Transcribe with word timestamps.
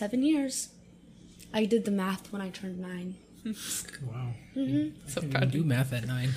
Seven 0.00 0.22
years. 0.22 0.70
I 1.52 1.66
did 1.66 1.84
the 1.84 1.90
math 1.90 2.32
when 2.32 2.40
I 2.40 2.48
turned 2.48 2.78
nine. 2.80 3.16
Wow. 4.10 4.32
Mm-hmm. 4.56 4.96
So 5.06 5.20
I 5.20 5.26
proud 5.26 5.40
didn't 5.40 5.52
do 5.52 5.62
math 5.62 5.92
at 5.92 6.06
nine. 6.06 6.30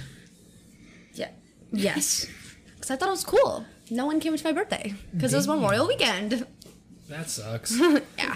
Yeah. 1.14 1.30
Yes. 1.72 2.28
Because 2.76 2.92
I 2.92 2.98
thought 2.98 3.08
it 3.08 3.12
was 3.12 3.24
cool. 3.24 3.66
No 3.90 4.06
one 4.06 4.20
came 4.20 4.36
to 4.36 4.44
my 4.44 4.52
birthday 4.52 4.94
because 5.16 5.32
it 5.34 5.38
was 5.38 5.48
Memorial 5.48 5.88
Weekend. 5.88 6.46
That 7.08 7.30
sucks. 7.30 7.80
Yeah. 8.18 8.36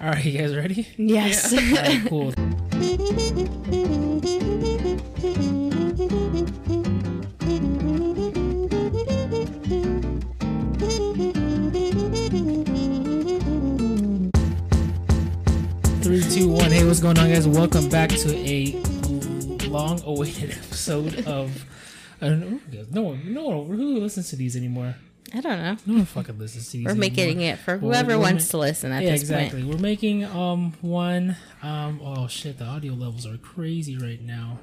All 0.00 0.10
right, 0.12 0.24
you 0.24 0.38
guys 0.38 0.54
ready? 0.54 0.86
Yes. 0.96 1.52
All 1.52 1.58
right, 1.58 2.06
cool. 2.08 2.32
Three, 16.10 16.22
two, 16.22 16.48
one. 16.48 16.72
Hey, 16.72 16.84
what's 16.84 16.98
going 16.98 17.16
on, 17.20 17.28
guys? 17.28 17.46
Welcome 17.46 17.88
back 17.88 18.10
to 18.10 18.34
a 18.34 18.72
long-awaited 19.68 20.50
episode 20.64 21.24
of. 21.24 21.64
I 22.20 22.30
don't 22.30 22.40
know. 22.40 22.60
No 22.90 23.02
one, 23.02 23.32
no 23.32 23.44
one 23.46 23.78
who 23.78 24.00
listens 24.00 24.28
to 24.30 24.34
these 24.34 24.56
anymore. 24.56 24.96
I 25.32 25.40
don't 25.40 25.56
know. 25.62 25.76
No 25.86 25.94
one 25.94 26.04
fucking 26.06 26.36
listens 26.36 26.66
to 26.66 26.78
these. 26.78 26.84
We're 26.84 26.90
anymore. 26.90 27.00
making 27.10 27.40
it 27.42 27.60
for 27.60 27.78
whoever 27.78 28.18
wants 28.18 28.48
ma- 28.48 28.50
to 28.50 28.58
listen 28.58 28.90
at 28.90 29.04
yeah, 29.04 29.10
this 29.12 29.20
exactly. 29.20 29.62
point. 29.62 29.72
We're 29.72 29.80
making 29.80 30.24
um 30.24 30.72
one 30.80 31.36
um 31.62 32.00
oh 32.02 32.26
shit 32.26 32.58
the 32.58 32.64
audio 32.64 32.94
levels 32.94 33.24
are 33.24 33.36
crazy 33.36 33.96
right 33.96 34.20
now. 34.20 34.58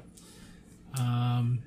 Um 0.98 1.60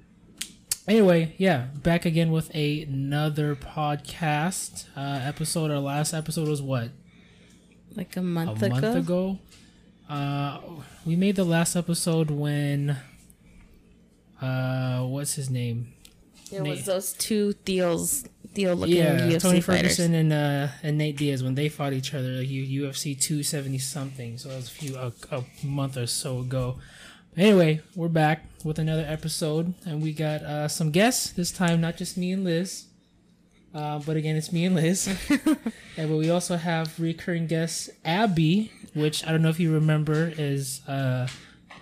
anyway, 0.87 1.33
yeah, 1.39 1.69
back 1.73 2.05
again 2.05 2.31
with 2.31 2.53
a, 2.53 2.83
another 2.83 3.55
podcast 3.55 4.85
uh 4.95 5.21
episode. 5.23 5.71
Our 5.71 5.79
last 5.79 6.13
episode 6.13 6.47
was 6.47 6.61
what? 6.61 6.89
Like 7.95 8.15
a 8.15 8.21
month 8.21 8.61
a 8.61 8.65
ago. 8.67 8.75
month 8.75 8.95
ago. 8.95 9.39
Uh 10.11 10.59
we 11.05 11.15
made 11.15 11.35
the 11.37 11.43
last 11.45 11.75
episode 11.75 12.29
when 12.29 12.97
uh 14.41 15.01
what's 15.03 15.35
his 15.35 15.49
name? 15.49 15.93
It 16.51 16.61
Nate. 16.61 16.71
was 16.71 16.85
those 16.85 17.13
two 17.13 17.53
Theos, 17.53 18.25
Theo 18.53 18.75
looking 18.75 18.97
yeah, 18.97 19.19
UFC 19.21 19.41
Tony 19.41 19.61
fighters. 19.61 19.95
Ferguson 19.97 20.13
and 20.13 20.33
uh, 20.33 20.67
and 20.83 20.97
Nate 20.97 21.15
Diaz 21.15 21.43
when 21.43 21.55
they 21.55 21.69
fought 21.69 21.93
each 21.93 22.13
other, 22.13 22.27
like 22.27 22.49
UFC 22.49 23.17
270 23.19 23.77
something. 23.77 24.37
So 24.37 24.49
that 24.49 24.57
was 24.57 24.67
a 24.67 24.71
few 24.71 24.95
a, 24.97 25.13
a 25.31 25.43
month 25.65 25.95
or 25.95 26.07
so 26.07 26.39
ago. 26.39 26.77
Anyway, 27.37 27.79
we're 27.95 28.09
back 28.09 28.43
with 28.65 28.77
another 28.79 29.05
episode, 29.07 29.73
and 29.85 30.03
we 30.03 30.11
got 30.11 30.41
uh, 30.41 30.67
some 30.67 30.91
guests 30.91 31.31
this 31.31 31.51
time. 31.53 31.79
Not 31.79 31.95
just 31.95 32.17
me 32.17 32.33
and 32.33 32.43
Liz, 32.43 32.87
uh, 33.73 33.99
but 33.99 34.17
again, 34.17 34.35
it's 34.35 34.51
me 34.51 34.65
and 34.65 34.75
Liz. 34.75 35.07
and 35.29 36.09
but 36.09 36.17
we 36.17 36.29
also 36.29 36.57
have 36.57 36.99
recurring 36.99 37.47
guest 37.47 37.89
Abi, 38.05 38.71
which 38.93 39.25
I 39.25 39.31
don't 39.31 39.41
know 39.41 39.49
if 39.49 39.59
you 39.59 39.71
remember 39.73 40.31
is 40.37 40.81
uh, 40.87 41.27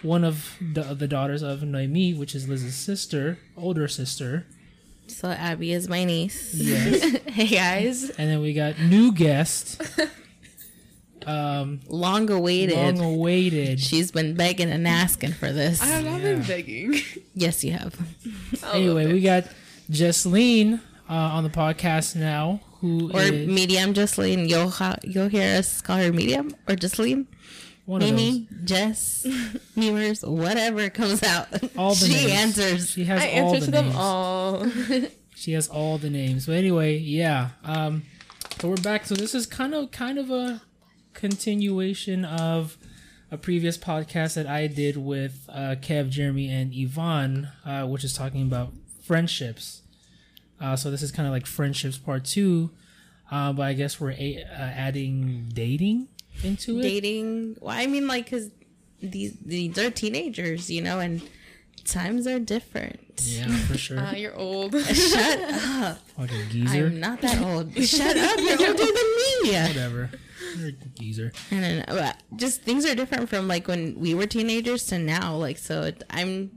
one 0.02 0.24
of 0.24 0.56
the, 0.62 0.84
the 0.94 1.08
daughters 1.08 1.42
of 1.42 1.64
Noemi, 1.64 2.14
which 2.14 2.36
is 2.36 2.48
Liz's 2.48 2.76
sister, 2.76 3.40
older 3.58 3.88
sister. 3.88 4.46
So 5.08 5.30
Abi 5.32 5.72
is 5.74 5.90
my 5.90 6.04
niece. 6.04 6.54
Yes. 6.54 7.18
hey 7.28 7.48
guys. 7.48 8.10
And 8.12 8.30
then 8.30 8.42
we 8.42 8.54
got 8.54 8.80
new 8.80 9.12
guest, 9.12 9.82
um, 11.26 11.80
Long 11.88 12.30
awaited. 12.30 12.76
long 12.78 13.00
awaited. 13.00 13.80
She's 13.80 14.12
been 14.12 14.36
begging 14.36 14.70
and 14.70 14.88
asking 14.88 15.34
for 15.34 15.52
this. 15.52 15.82
I 15.82 15.88
have 15.88 16.06
not 16.06 16.22
Yeah. 16.22 16.34
been 16.36 16.44
begging. 16.44 17.02
yes, 17.34 17.64
you 17.64 17.72
have. 17.74 17.96
Anyway, 18.72 19.08
we 19.08 19.14
bit. 19.20 19.24
got 19.24 19.44
Jezlyn 19.92 20.80
uh, 21.10 21.14
on 21.14 21.44
the 21.44 21.50
podcast 21.50 22.16
now, 22.16 22.62
who 22.82 23.12
Or 23.14 23.22
is 23.22 23.48
medium 23.48 23.94
Jezlyn. 23.94 24.48
You'll 24.50 24.70
ha- 24.70 24.98
you'll 25.04 25.28
hear 25.30 25.58
us 25.58 25.82
call 25.82 25.98
her 25.98 26.14
medium 26.14 26.56
or 26.68 26.76
Jezlyn. 26.76 27.26
one 27.86 28.02
of 28.02 28.10
those. 28.10 28.16
Mimi, 28.18 28.48
Jess, 28.64 29.26
Mewers, 29.76 30.22
whatever 30.22 30.90
comes 30.90 31.24
out. 31.24 31.48
All 31.78 31.96
the 31.96 32.06
she 32.06 32.14
names. 32.14 32.32
answers. 32.32 32.90
She 32.92 33.04
has 33.06 33.22
I 33.22 33.40
all 33.42 33.54
answer 33.56 33.60
the 33.60 33.66
to 33.66 33.72
them 33.72 33.86
names. 33.86 33.96
all. 33.98 34.68
She 35.36 35.54
has 35.54 35.70
all 35.70 35.98
the 35.98 36.10
names. 36.10 36.48
But 36.48 36.56
anyway, 36.58 36.98
yeah. 36.98 37.52
Um, 37.64 38.04
so 38.60 38.68
we're 38.68 38.76
back. 38.76 39.06
So 39.06 39.16
this 39.16 39.34
is 39.34 39.46
kind 39.48 39.74
of 39.74 39.90
kind 39.90 40.20
of 40.20 40.30
a 40.30 40.62
continuation 41.14 42.26
of 42.26 42.78
a 43.32 43.38
previous 43.38 43.78
podcast 43.78 44.34
that 44.34 44.48
I 44.48 44.68
did 44.68 44.98
with 44.98 45.48
uh, 45.48 45.76
Kev, 45.82 46.10
Jeremy, 46.10 46.50
and 46.52 46.74
Yvonne, 46.76 47.48
uh, 47.66 47.86
which 47.86 48.04
is 48.04 48.14
talking 48.14 48.42
about 48.42 48.74
friendships. 49.02 49.82
Uh, 50.62 50.76
so 50.76 50.92
this 50.92 51.02
is 51.02 51.12
kind 51.12 51.28
of 51.28 51.32
like 51.34 51.46
friendships 51.46 51.98
part 51.98 52.26
two, 52.26 52.70
uh, 53.32 53.54
but 53.54 53.64
I 53.64 53.74
guess 53.74 54.00
we're 54.00 54.12
a- 54.12 54.44
uh, 54.44 54.58
adding 54.58 55.50
dating 55.54 56.08
into 56.44 56.80
it. 56.80 56.84
dating. 56.84 57.58
Well, 57.62 57.76
I 57.78 57.86
mean, 57.88 58.08
like, 58.08 58.30
cause 58.30 58.50
these 59.02 59.34
these 59.46 59.78
are 59.78 59.90
teenagers, 59.90 60.70
you 60.70 60.82
know, 60.82 61.00
and 61.00 61.22
times 61.86 62.28
are 62.28 62.40
different. 62.40 63.00
Yeah, 63.24 63.48
for 63.68 63.78
sure. 63.78 64.00
Uh, 64.00 64.14
you're 64.16 64.36
old. 64.36 64.74
Shut 64.86 65.40
up! 65.42 66.00
Fucking 66.18 66.50
geezer. 66.50 66.88
I'm 66.88 67.00
not 67.00 67.22
that 67.22 67.42
old. 67.42 67.74
Shut 67.84 68.18
up! 68.18 68.40
You're 68.40 68.52
older 68.70 68.86
than 68.86 68.94
me. 69.44 69.52
Whatever. 69.68 70.10
You're 70.58 70.70
a 70.70 70.72
geezer. 70.72 71.32
I 71.52 71.56
don't 71.60 71.78
know. 71.80 71.84
but 71.96 72.18
Just 72.38 72.62
things 72.64 72.86
are 72.86 72.96
different 72.96 73.30
from 73.30 73.48
like 73.48 73.68
when 73.68 73.98
we 74.00 74.14
were 74.16 74.26
teenagers 74.26 74.86
to 74.88 74.98
now. 74.98 75.36
Like, 75.36 75.58
so 75.58 75.84
it, 75.84 76.04
I'm, 76.10 76.52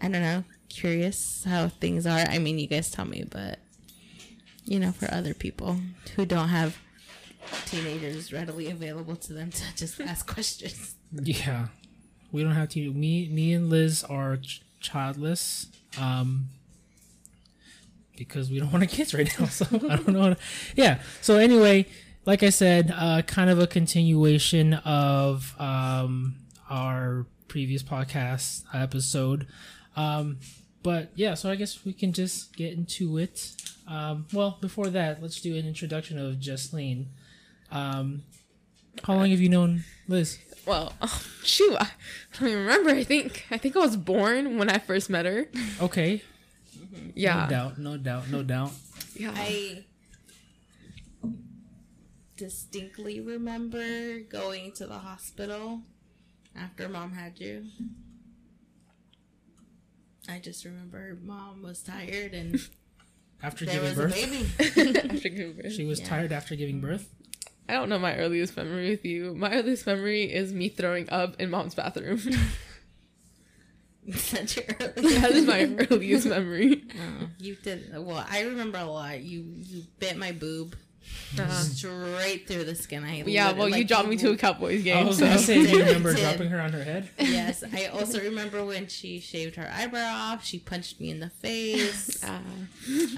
I 0.00 0.08
don't 0.08 0.22
know, 0.22 0.44
curious 0.68 1.44
how 1.44 1.68
things 1.68 2.06
are. 2.06 2.18
I 2.18 2.38
mean, 2.38 2.58
you 2.58 2.66
guys 2.66 2.90
tell 2.90 3.04
me, 3.04 3.24
but 3.28 3.58
you 4.64 4.78
know, 4.78 4.92
for 4.92 5.12
other 5.12 5.34
people 5.34 5.78
who 6.16 6.26
don't 6.26 6.48
have 6.48 6.78
teenagers 7.66 8.32
readily 8.32 8.68
available 8.70 9.16
to 9.16 9.32
them 9.32 9.50
to 9.50 9.62
just 9.76 10.00
ask 10.00 10.26
questions. 10.26 10.94
Yeah, 11.12 11.68
we 12.32 12.42
don't 12.42 12.52
have 12.52 12.68
to. 12.70 12.92
Me, 12.92 13.28
me 13.28 13.52
and 13.52 13.70
Liz 13.70 14.04
are 14.04 14.36
ch- 14.36 14.62
childless, 14.80 15.66
um, 15.98 16.50
because 18.16 18.50
we 18.50 18.58
don't 18.58 18.72
want 18.72 18.88
to 18.88 18.94
kids 18.94 19.14
right 19.14 19.28
now. 19.38 19.46
So 19.50 19.66
I 19.72 19.96
don't 19.96 20.08
know. 20.08 20.34
To, 20.34 20.36
yeah. 20.76 21.00
So 21.22 21.36
anyway, 21.36 21.86
like 22.26 22.42
I 22.42 22.50
said, 22.50 22.92
uh, 22.94 23.22
kind 23.22 23.48
of 23.48 23.58
a 23.58 23.66
continuation 23.66 24.74
of 24.74 25.54
um 25.58 26.36
our 26.68 27.26
previous 27.48 27.82
podcast 27.82 28.64
episode. 28.74 29.46
Um, 29.98 30.38
but 30.82 31.10
yeah, 31.16 31.34
so 31.34 31.50
I 31.50 31.56
guess 31.56 31.84
we 31.84 31.92
can 31.92 32.12
just 32.12 32.56
get 32.56 32.72
into 32.72 33.18
it. 33.18 33.50
Um, 33.88 34.26
well, 34.32 34.58
before 34.60 34.86
that, 34.88 35.20
let's 35.20 35.40
do 35.40 35.56
an 35.56 35.66
introduction 35.66 36.18
of 36.18 36.36
Jezlyn. 36.36 37.06
Um, 37.72 38.22
how 39.04 39.14
long 39.14 39.30
have 39.30 39.40
you 39.40 39.48
known 39.48 39.84
Liz? 40.06 40.38
well, 40.66 40.92
oh, 41.02 41.24
shoot, 41.44 41.74
I 41.80 41.88
don't 42.38 42.48
even 42.48 42.60
remember. 42.66 42.90
I 42.90 43.02
think 43.04 43.46
I 43.50 43.58
think 43.58 43.74
I 43.76 43.80
was 43.80 43.96
born 43.96 44.56
when 44.58 44.70
I 44.70 44.78
first 44.78 45.10
met 45.10 45.26
her. 45.26 45.48
Okay. 45.80 46.22
Yeah, 47.14 47.44
No 47.44 47.50
doubt, 47.50 47.78
no 47.78 47.96
doubt, 47.96 48.28
no 48.28 48.42
doubt. 48.42 48.70
yeah. 49.14 49.32
I 49.34 49.84
distinctly 52.36 53.20
remember 53.20 54.20
going 54.20 54.72
to 54.72 54.86
the 54.86 54.98
hospital 54.98 55.82
after 56.56 56.88
mom 56.88 57.12
had 57.12 57.40
you. 57.40 57.66
I 60.28 60.38
just 60.38 60.64
remember 60.64 61.16
mom 61.22 61.62
was 61.62 61.80
tired 61.82 62.34
and 62.34 62.60
After 63.42 63.64
there 63.64 63.80
giving 63.80 63.88
was 63.90 63.98
a 63.98 64.02
birth, 64.02 64.14
baby. 64.14 64.98
After 65.14 65.28
giving 65.28 65.52
birth. 65.54 65.72
she 65.72 65.84
was 65.84 66.00
Yeah. 66.00 66.06
tired 66.08 66.32
after 66.32 66.56
giving 66.56 66.80
birth. 66.80 67.08
I 67.68 67.74
don't 67.74 67.88
know 67.88 67.98
my 67.98 68.16
earliest 68.16 68.56
memory 68.56 68.90
with 68.90 69.04
you. 69.04 69.34
My 69.34 69.52
earliest 69.54 69.86
memory 69.86 70.24
is 70.24 70.52
me 70.52 70.68
throwing 70.70 71.08
up 71.10 71.40
in 71.40 71.48
mom's 71.50 71.74
bathroom. 71.74 72.18
Such 74.14 74.56
your 74.56 74.64
that 74.66 75.30
is 75.32 75.46
my 75.46 75.64
earliest 75.90 76.26
memory. 76.26 76.82
Oh, 76.98 77.28
you 77.38 77.56
did 77.56 77.92
well. 77.94 78.24
I 78.28 78.40
remember 78.42 78.78
a 78.78 78.84
lot. 78.84 79.20
You 79.20 79.44
you 79.54 79.82
bit 79.98 80.16
my 80.16 80.32
boob 80.32 80.74
Uh, 81.38 81.46
straight 81.50 82.48
through 82.48 82.64
the 82.64 82.74
skin. 82.74 83.04
I 83.04 83.22
yeah, 83.26 83.48
lit- 83.48 83.56
well, 83.58 83.68
you 83.68 83.74
like, 83.74 83.88
dropped 83.88 84.08
me 84.08 84.16
to 84.16 84.30
a 84.30 84.36
Cowboys 84.36 84.80
I 84.80 84.82
game. 84.82 85.06
was 85.06 85.18
So. 85.18 85.26
gonna 85.26 85.38
say, 85.38 85.62
do 85.62 85.68
you 85.68 85.78
remember 85.84 86.14
dropping 86.22 86.48
her 86.48 86.58
on 86.60 86.72
her 86.72 86.82
head? 86.82 87.10
Yes, 87.18 87.62
I 87.70 87.86
also 87.86 88.18
remember 88.20 88.64
when 88.64 88.86
she 88.88 89.20
shaved 89.20 89.56
her 89.56 89.70
eyebrow 89.74 90.06
off. 90.32 90.44
She 90.44 90.58
punched 90.58 91.00
me 91.00 91.10
in 91.10 91.20
the 91.20 91.28
face. 91.30 92.24
Uh, 92.28 92.40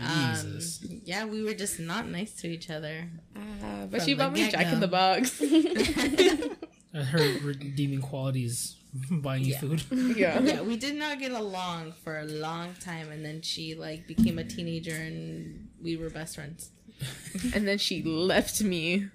Um, 0.00 0.34
Jesus. 0.34 0.80
yeah, 1.04 1.24
we 1.24 1.42
were 1.44 1.54
just 1.54 1.78
not 1.78 2.08
nice 2.08 2.32
to 2.40 2.48
each 2.48 2.68
other. 2.70 3.08
uh, 3.36 3.86
but 3.86 4.02
she 4.02 4.14
bought 4.14 4.32
me 4.32 4.50
Jack 4.50 4.62
get-go. 4.62 4.74
in 4.74 4.80
the 4.80 4.88
Box. 4.88 5.40
Uh, 6.92 7.04
Her 7.04 7.38
redeeming 7.44 8.00
qualities, 8.00 8.74
buying 9.12 9.44
you 9.44 9.52
Yeah. 9.52 9.60
food. 9.60 9.84
yeah. 10.16 10.40
yeah, 10.40 10.60
we 10.60 10.76
did 10.76 10.96
not 10.96 11.20
get 11.20 11.30
along 11.30 11.92
for 12.02 12.18
a 12.18 12.24
long 12.24 12.74
time, 12.80 13.12
and 13.12 13.24
then 13.24 13.42
she 13.42 13.76
like 13.76 14.08
became 14.08 14.40
a 14.40 14.44
teenager, 14.44 14.96
and 14.96 15.68
we 15.80 15.96
were 15.96 16.10
best 16.10 16.34
friends. 16.34 16.70
And 17.54 17.66
then 17.66 17.78
she 17.78 18.02
left 18.02 18.60
me 18.62 19.06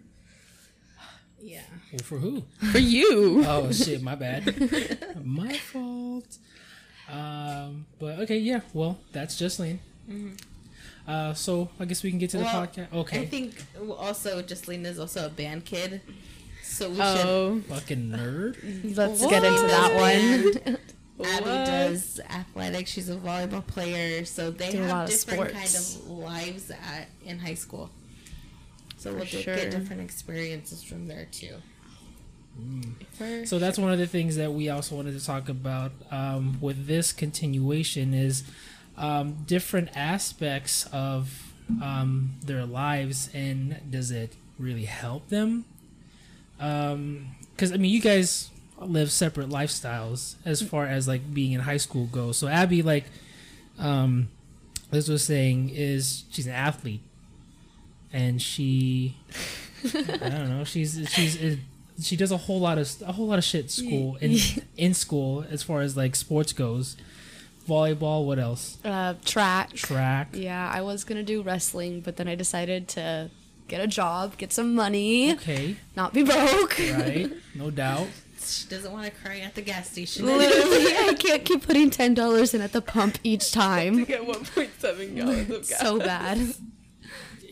Yeah, 1.42 1.62
Well, 1.92 2.00
for 2.04 2.18
who? 2.18 2.44
for 2.72 2.80
you. 2.80 3.44
Oh 3.46 3.72
shit, 3.72 4.02
my 4.02 4.16
bad. 4.16 4.44
my 5.24 5.54
fault. 5.58 6.38
Um, 7.12 7.86
but 8.00 8.20
okay, 8.22 8.38
yeah. 8.40 8.62
Well, 8.74 8.98
that's 9.12 9.36
Jezlyn. 9.40 9.78
Uh, 11.08 11.34
so 11.36 11.70
I 11.80 11.86
guess 11.86 12.02
we 12.02 12.10
can 12.10 12.18
get 12.20 12.32
to 12.32 12.38
the 12.38 12.44
Well, 12.46 12.66
podcast. 12.66 12.92
Okay. 12.94 13.20
I 13.22 13.26
think 13.28 13.62
also 14.00 14.42
Jezlyn 14.42 14.86
is 14.86 14.98
also 14.98 15.28
a 15.28 15.30
band 15.30 15.66
kid, 15.66 16.02
so 16.64 16.90
we 16.90 16.96
should. 16.96 17.26
Oh, 17.26 17.62
Fucking 17.70 18.10
nerd. 18.10 18.58
Let's 18.98 19.22
get 19.22 19.44
into 19.44 19.68
that 19.68 19.94
one. 19.94 20.78
Abi 21.20 21.28
What? 21.30 21.44
does 21.66 22.20
athletics. 22.30 22.92
She's 22.92 23.10
a 23.10 23.16
volleyball 23.16 23.66
player, 23.66 24.26
so 24.26 24.52
they 24.52 24.72
Do 24.72 24.82
a 24.84 24.88
lot 24.88 25.10
have 25.10 25.10
different 25.10 25.54
kind 25.54 25.66
of 25.76 26.10
lives 26.10 26.72
at 26.72 27.08
in 27.26 27.40
high 27.40 27.54
school. 27.54 27.90
So 28.98 29.12
For 29.12 29.18
we'll 29.18 29.26
sure. 29.26 29.56
get 29.56 29.72
different 29.72 30.02
experiences 30.02 30.84
from 30.84 31.08
there 31.08 31.28
too. 31.32 31.56
for 33.12 33.46
So 33.46 33.60
that's 33.60 33.78
one 33.78 33.92
of 33.92 34.00
the 34.00 34.08
things 34.08 34.36
that 34.36 34.52
we 34.54 34.70
also 34.70 34.96
wanted 34.96 35.18
to 35.20 35.26
talk 35.26 35.48
about 35.50 35.92
um, 36.12 36.58
with 36.62 36.88
this 36.88 37.12
continuation 37.14 38.14
is 38.14 38.44
um, 38.98 39.38
different 39.46 39.90
aspects 39.96 40.86
of 40.92 41.54
um, 41.82 42.34
their 42.44 42.66
lives 42.66 43.30
and 43.34 43.80
does 43.90 44.12
it 44.12 44.34
really 44.58 44.86
help 44.86 45.30
them? 45.30 45.66
Because 46.58 47.72
I 47.74 47.78
mean, 47.78 47.92
you 47.92 48.02
guys 48.02 48.50
live 48.80 49.12
separate 49.12 49.50
lifestyles 49.50 50.36
as 50.46 50.62
far 50.62 50.86
as 50.86 51.08
like 51.08 51.34
being 51.34 51.52
in 51.54 51.62
high 51.62 51.78
school 51.78 52.06
goes. 52.08 52.38
So 52.38 52.48
Abi, 52.48 52.82
like 52.82 53.06
um, 53.80 54.28
Liz 54.92 55.10
was 55.10 55.24
saying, 55.24 55.70
is 55.74 56.24
she's 56.32 56.48
an 56.48 56.54
athlete, 56.54 57.02
and 58.14 58.42
she 58.42 59.16
I 59.84 60.30
don't 60.30 60.50
know. 60.50 60.64
She's 60.64 61.08
she's 61.10 61.58
she 62.02 62.16
does 62.18 62.32
a 62.32 62.38
whole 62.38 62.60
lot 62.60 62.78
of 62.78 62.90
a 63.06 63.12
whole 63.14 63.28
lot 63.28 63.38
of 63.38 63.44
shit 63.44 63.72
school 63.72 64.18
in 64.18 64.38
in 64.78 64.94
school 64.94 65.46
as 65.50 65.64
far 65.64 65.82
as 65.82 65.96
like 65.96 66.16
sports 66.16 66.54
goes. 66.54 66.98
Volleyball. 67.68 68.26
What 68.28 68.38
else? 68.38 68.78
Uh, 68.86 69.16
track. 69.26 69.74
Track. 69.74 70.30
Yeah, 70.34 70.70
I 70.72 70.82
was 70.82 71.04
gonna 71.04 71.24
do 71.24 71.42
wrestling, 71.42 72.02
but 72.02 72.16
then 72.18 72.28
I 72.28 72.36
decided 72.36 72.88
to 72.90 73.32
get 73.68 73.82
a 73.82 73.88
job, 73.88 74.38
get 74.38 74.54
some 74.54 74.76
money, 74.76 75.32
Okay. 75.34 75.76
not 75.96 76.14
be 76.14 76.22
broke. 76.22 76.78
Right. 76.78 77.32
No 77.56 77.72
doubt. 77.72 78.08
She 78.48 78.68
doesn't 78.68 78.92
want 78.92 79.06
to 79.06 79.12
cry 79.12 79.40
at 79.40 79.56
the 79.56 79.62
gas 79.62 79.90
station. 79.92 80.26
Literally, 80.38 80.88
I 81.10 81.14
can't 81.18 81.44
keep 81.46 81.66
putting 81.66 81.90
ten 81.90 82.14
dollars 82.14 82.54
in 82.54 82.62
at 82.62 82.72
the 82.72 82.82
pump 82.82 83.18
each 83.24 83.52
time. 83.54 84.04
get 84.06 84.22
1.7 84.22 85.16
gallons 85.16 85.50
of 85.50 85.68
gas. 85.68 85.80
So 85.80 86.00
bad. 86.00 86.54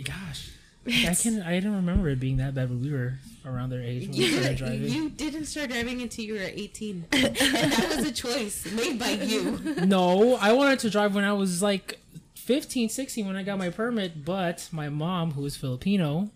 Gosh. 0.04 0.50
I 0.88 1.16
can 1.16 1.42
I 1.42 1.54
didn't 1.54 1.76
remember 1.78 2.10
it 2.10 2.20
being 2.20 2.38
that 2.38 2.54
bad 2.56 2.70
when 2.70 2.82
we 2.82 2.92
were 2.92 3.14
around 3.46 3.70
their 3.70 3.82
age 3.82 4.08
when 4.10 4.18
we 4.18 4.26
You, 4.26 4.32
started 4.38 4.58
driving. 4.58 4.84
you 4.90 5.10
didn't 5.10 5.46
start 5.46 5.70
driving 5.70 6.02
until 6.02 6.26
you 6.26 6.34
were 6.34 6.40
18. 6.42 7.06
and 7.12 7.36
that 7.36 7.94
was 7.96 8.06
a 8.06 8.12
choice 8.12 8.70
made 8.74 9.00
by 9.00 9.12
you. 9.12 9.60
No, 9.86 10.36
I 10.36 10.52
wanted 10.54 10.80
to 10.80 10.90
drive 10.90 11.16
when 11.16 11.24
I 11.24 11.32
was 11.34 11.62
like 11.62 12.00
15, 12.36 12.90
16 12.90 13.26
when 13.26 13.38
I 13.38 13.44
got 13.44 13.58
my 13.58 13.70
permit, 13.70 14.26
but 14.26 14.68
my 14.74 14.90
mom, 14.90 15.32
who 15.32 15.46
is 15.46 15.56
Filipino, 15.56 16.30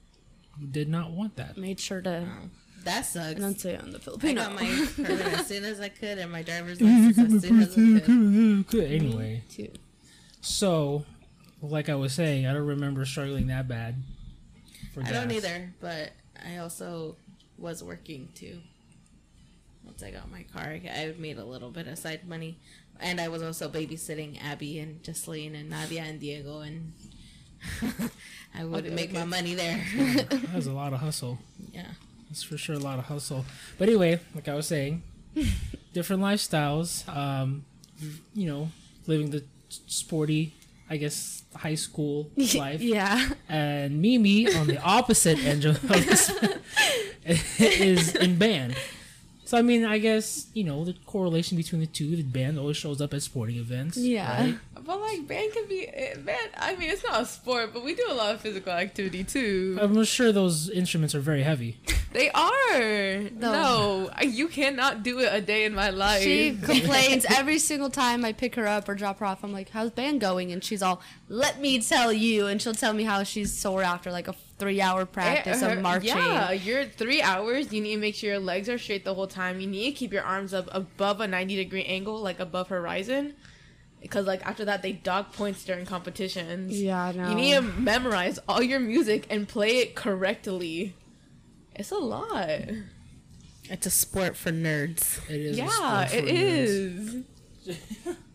did 0.72 0.88
not 0.88 1.12
want 1.12 1.36
that. 1.36 1.58
Made 1.58 1.80
sure 1.82 2.02
to 2.02 2.26
oh. 2.30 2.50
That 2.88 3.06
sucks. 3.06 3.38
enunciate 3.38 3.82
on 3.82 3.92
the 3.92 3.98
I 3.98 4.02
Filipino. 4.02 4.42
got 4.44 4.56
my 4.56 4.88
permit 4.96 5.22
as 5.34 5.48
soon 5.48 5.64
as 5.66 5.80
I 5.80 5.90
could 5.90 6.18
and 6.18 6.32
my 6.32 6.42
driver's 6.42 6.80
license 6.82 7.18
as 7.36 7.42
soon 7.74 7.98
as 7.98 8.02
I 8.02 8.64
could. 8.72 8.84
Anyway, 8.92 9.44
Too. 9.50 9.70
so 10.42 11.06
like 11.62 11.90
I 11.90 11.96
was 11.96 12.14
saying, 12.14 12.46
I 12.48 12.54
don't 12.54 12.66
remember 12.66 13.04
struggling 13.06 13.48
that 13.48 13.68
bad. 13.68 13.96
For 14.94 15.04
I 15.04 15.12
don't 15.12 15.32
either, 15.32 15.74
but 15.82 16.12
I 16.46 16.58
also 16.58 17.16
was 17.58 17.84
working 17.84 18.30
too. 18.36 18.60
Once 19.84 20.02
I 20.04 20.12
got 20.12 20.30
my 20.32 20.44
car, 20.54 20.64
I 20.64 20.82
I 20.88 21.14
made 21.18 21.38
a 21.38 21.46
little 21.46 21.70
bit 21.72 21.88
of 21.88 21.98
side 21.98 22.28
money, 22.28 22.58
and 23.00 23.20
I 23.20 23.28
was 23.28 23.42
also 23.44 23.70
babysitting 23.70 24.38
Abi 24.44 24.80
and 24.80 25.02
Jezlyn 25.04 25.60
and 25.60 25.70
Nadia 25.70 26.02
and 26.04 26.20
Diego, 26.20 26.60
and 26.62 26.94
I 28.56 28.64
would 28.66 28.86
Okay, 28.86 28.96
make 28.96 29.12
my 29.14 29.24
money 29.26 29.56
there. 29.56 29.84
That 30.30 30.54
was 30.56 30.68
a 30.68 30.74
lot 30.74 30.94
of 30.94 31.00
hustle. 31.00 31.40
yeah, 31.74 31.88
That's 32.30 32.44
for 32.44 32.58
sure 32.58 32.76
a 32.76 32.80
lot 32.80 33.00
of 33.00 33.06
hustle. 33.06 33.46
But 33.78 33.88
anyway, 33.90 34.20
like 34.36 34.48
I 34.48 34.54
was 34.56 34.68
saying, 34.68 35.04
different 35.94 36.22
lifestyles. 36.22 37.08
Um, 37.08 37.66
you 38.34 38.48
know, 38.48 38.70
living 39.08 39.32
the 39.32 39.44
sporty, 39.70 40.54
I 40.90 40.98
guess, 40.98 41.44
high 41.56 41.76
school 41.76 42.30
life. 42.56 42.82
Yeah. 42.82 43.30
And 43.50 44.02
Mimi 44.02 44.54
on 44.54 44.68
the 44.68 44.82
opposite 44.82 45.40
end 45.44 45.66
of 45.66 45.82
this 45.88 46.32
is 47.60 48.16
in 48.16 48.38
band. 48.38 48.76
So 49.46 49.58
I 49.58 49.62
mean, 49.62 49.86
I 49.86 49.98
guess 49.98 50.48
you 50.54 50.66
know 50.66 50.84
the 50.84 50.94
correlation 51.06 51.56
between 51.56 51.80
the 51.80 51.88
two. 51.88 52.18
The 52.18 52.22
band 52.24 52.60
always 52.60 52.76
shows 52.76 53.00
up 53.00 53.14
at 53.14 53.22
sporting 53.22 53.56
events. 53.56 53.96
Yeah. 53.98 54.42
right? 54.44 54.58
But 54.86 55.00
like 55.00 55.26
band 55.26 55.54
can 55.54 55.66
be 55.70 55.88
eh, 55.88 56.16
band. 56.18 56.50
I 56.58 56.76
mean, 56.76 56.90
it's 56.90 57.02
not 57.04 57.22
a 57.22 57.26
sport, 57.26 57.74
but 57.74 57.82
we 57.82 57.96
do 57.96 58.06
a 58.10 58.14
lot 58.14 58.36
of 58.36 58.42
physical 58.42 58.74
activity 58.74 59.24
too. 59.24 59.78
I'm 59.82 60.04
sure 60.04 60.34
those 60.34 60.70
instruments 60.70 61.16
are 61.16 61.22
very 61.22 61.44
heavy. 61.44 61.78
They 62.18 62.32
are. 62.32 63.30
No, 63.40 64.10
I- 64.14 64.24
you 64.24 64.48
cannot 64.48 65.04
do 65.04 65.20
it 65.20 65.30
a 65.32 65.40
day 65.40 65.66
in 65.66 65.76
my 65.76 65.92
life. 65.92 66.24
She 66.24 66.58
complains 66.62 67.26
every 67.30 67.60
single 67.60 67.92
time 67.92 68.26
I 68.26 68.34
pick 68.34 68.56
her 68.56 68.66
up 68.68 68.90
or 68.90 68.96
drop 68.96 69.20
her 69.20 69.26
off. 69.28 69.44
I'm 69.44 69.54
like, 69.54 69.70
"How's 69.70 69.92
band 69.92 70.20
going?" 70.20 70.52
And 70.52 70.64
she's 70.64 70.82
all, 70.82 71.00
"Let 71.30 71.62
me 71.62 71.80
tell 71.82 72.12
you." 72.12 72.48
And 72.48 72.60
she'll 72.62 72.74
tell 72.74 72.94
me 72.94 73.04
how 73.04 73.22
she's 73.24 73.56
sore 73.56 73.84
after 73.84 74.12
like 74.12 74.28
a 74.28 74.34
three-hour 74.58 75.06
practice 75.06 75.62
Eh, 75.62 75.68
her- 75.68 75.76
of 75.78 75.82
marching. 75.84 76.08
Yeah, 76.10 76.52
you're 76.52 76.86
three 76.86 77.22
hours. 77.22 77.72
You 77.72 77.82
need 77.82 77.94
to 77.96 78.02
make 78.02 78.16
sure 78.16 78.32
your 78.32 78.40
legs 78.40 78.68
are 78.68 78.80
straight 78.80 79.06
the 79.06 79.14
whole 79.14 79.28
time. 79.28 79.60
You 79.60 79.68
need 79.68 79.92
to 79.92 79.96
keep 79.96 80.12
your 80.12 80.24
arms 80.24 80.54
up 80.56 80.68
above 80.72 81.22
a 81.22 81.28
90 81.28 81.56
degree 81.56 81.86
angle, 81.86 82.20
like 82.20 82.40
above 82.40 82.70
horizon. 82.70 83.36
Because 84.02 84.26
like 84.28 84.44
after 84.46 84.64
that, 84.66 84.82
they 84.84 84.92
dock 84.92 85.34
points 85.34 85.64
during 85.64 85.86
competitions. 85.86 86.80
Yeah, 86.82 87.04
I 87.06 87.12
know. 87.12 87.30
You 87.30 87.36
need 87.36 87.54
to 87.54 87.62
memorize 87.62 88.40
all 88.48 88.62
your 88.62 88.80
music 88.80 89.26
and 89.30 89.48
play 89.48 89.78
it 89.78 89.96
correctly. 89.96 90.96
It's 91.78 91.92
a 91.92 91.96
lot. 91.98 92.50
it's 93.70 93.86
a 93.86 93.90
sport 93.92 94.36
for 94.36 94.52
nerds. 94.52 95.20
It 95.30 95.42
is. 95.42 95.58
a 95.58 95.62
yeah, 95.62 95.68
sport 95.70 96.10
for 96.10 96.16
it 96.18 96.26
nerds. 96.26 97.24
is. 97.68 97.76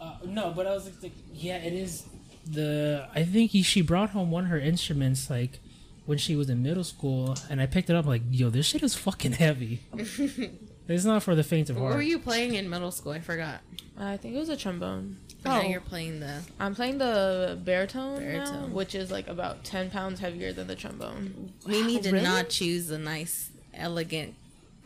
Uh, 0.00 0.14
no, 0.26 0.52
but 0.54 0.64
I 0.64 0.74
was 0.74 0.88
like, 1.02 1.10
yeah, 1.32 1.56
it 1.56 1.72
is. 1.72 2.04
The 2.46 3.08
I 3.16 3.24
think 3.24 3.50
he, 3.50 3.62
she 3.62 3.80
brought 3.82 4.10
home 4.10 4.30
one 4.30 4.44
of 4.44 4.50
her 4.50 4.58
instruments 4.60 5.28
like 5.28 5.58
when 6.06 6.18
she 6.18 6.36
was 6.36 6.48
in 6.48 6.62
middle 6.62 6.84
school, 6.84 7.36
and 7.50 7.60
I 7.60 7.66
picked 7.66 7.90
it 7.90 7.96
up 7.96 8.06
like, 8.06 8.22
yo, 8.30 8.48
this 8.48 8.66
shit 8.66 8.84
is 8.84 8.94
fucking 8.94 9.32
heavy. 9.32 9.80
it's 10.94 11.04
not 11.04 11.22
for 11.22 11.34
the 11.34 11.44
faint 11.44 11.70
of 11.70 11.76
heart. 11.76 11.90
What 11.90 11.96
were 11.96 12.02
you 12.02 12.18
playing 12.18 12.54
in 12.54 12.68
middle 12.70 12.90
school? 12.90 13.12
I 13.12 13.20
forgot. 13.20 13.60
I 13.98 14.16
think 14.16 14.34
it 14.34 14.38
was 14.38 14.48
a 14.48 14.56
trombone. 14.56 15.16
But 15.42 15.50
now 15.50 15.60
Oh. 15.60 15.68
you're 15.68 15.80
playing 15.80 16.20
the. 16.20 16.40
I'm 16.58 16.74
playing 16.74 16.98
the 16.98 17.58
baritone, 17.64 18.24
now, 18.32 18.66
which 18.72 18.94
is 18.94 19.10
like 19.10 19.28
about 19.28 19.64
10 19.64 19.90
pounds 19.90 20.18
heavier 20.20 20.52
than 20.52 20.66
the 20.66 20.74
trombone. 20.74 21.52
Mimi 21.66 22.00
did 22.00 22.12
really? 22.12 22.24
not 22.24 22.48
choose 22.48 22.90
a 22.90 22.98
nice, 22.98 23.50
elegant, 23.72 24.34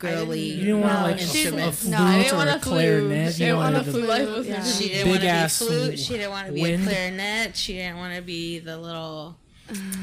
I 0.01 0.05
didn't- 0.07 0.25
girly. 0.25 0.39
You 0.41 0.59
didn't 0.65 0.81
want 0.81 0.93
No, 0.93 1.01
like 1.01 1.15
a, 1.15 1.19
a 1.19 1.21
instrument. 1.23 1.73
flute 1.75 1.91
No, 1.91 2.03
I 2.03 2.17
didn't 2.19 2.33
or 2.33 2.37
want 2.37 2.49
a 2.49 2.55
a 2.55 2.59
flute. 2.59 2.73
clarinet. 2.73 3.33
She 3.33 3.39
didn't 3.39 3.57
want 3.57 3.73
wanted 3.75 3.87
a 3.87 3.91
the- 3.91 4.05
flute. 4.05 4.45
Yeah. 4.45 4.63
She 4.63 4.87
didn't 4.89 5.07
want 5.09 5.19
to 5.21 5.25
be 5.25 5.27
ass 5.29 5.57
flute. 5.57 5.99
She 5.99 6.13
didn't 6.13 6.29
want 6.31 6.47
to 6.47 6.53
be 6.53 6.61
wind. 6.61 6.83
a 6.83 6.85
clarinet. 6.91 7.55
She 7.57 7.73
didn't 7.73 7.97
want 7.97 8.15
to 8.15 8.21
be 8.21 8.59
the 8.59 8.77
little 8.77 9.35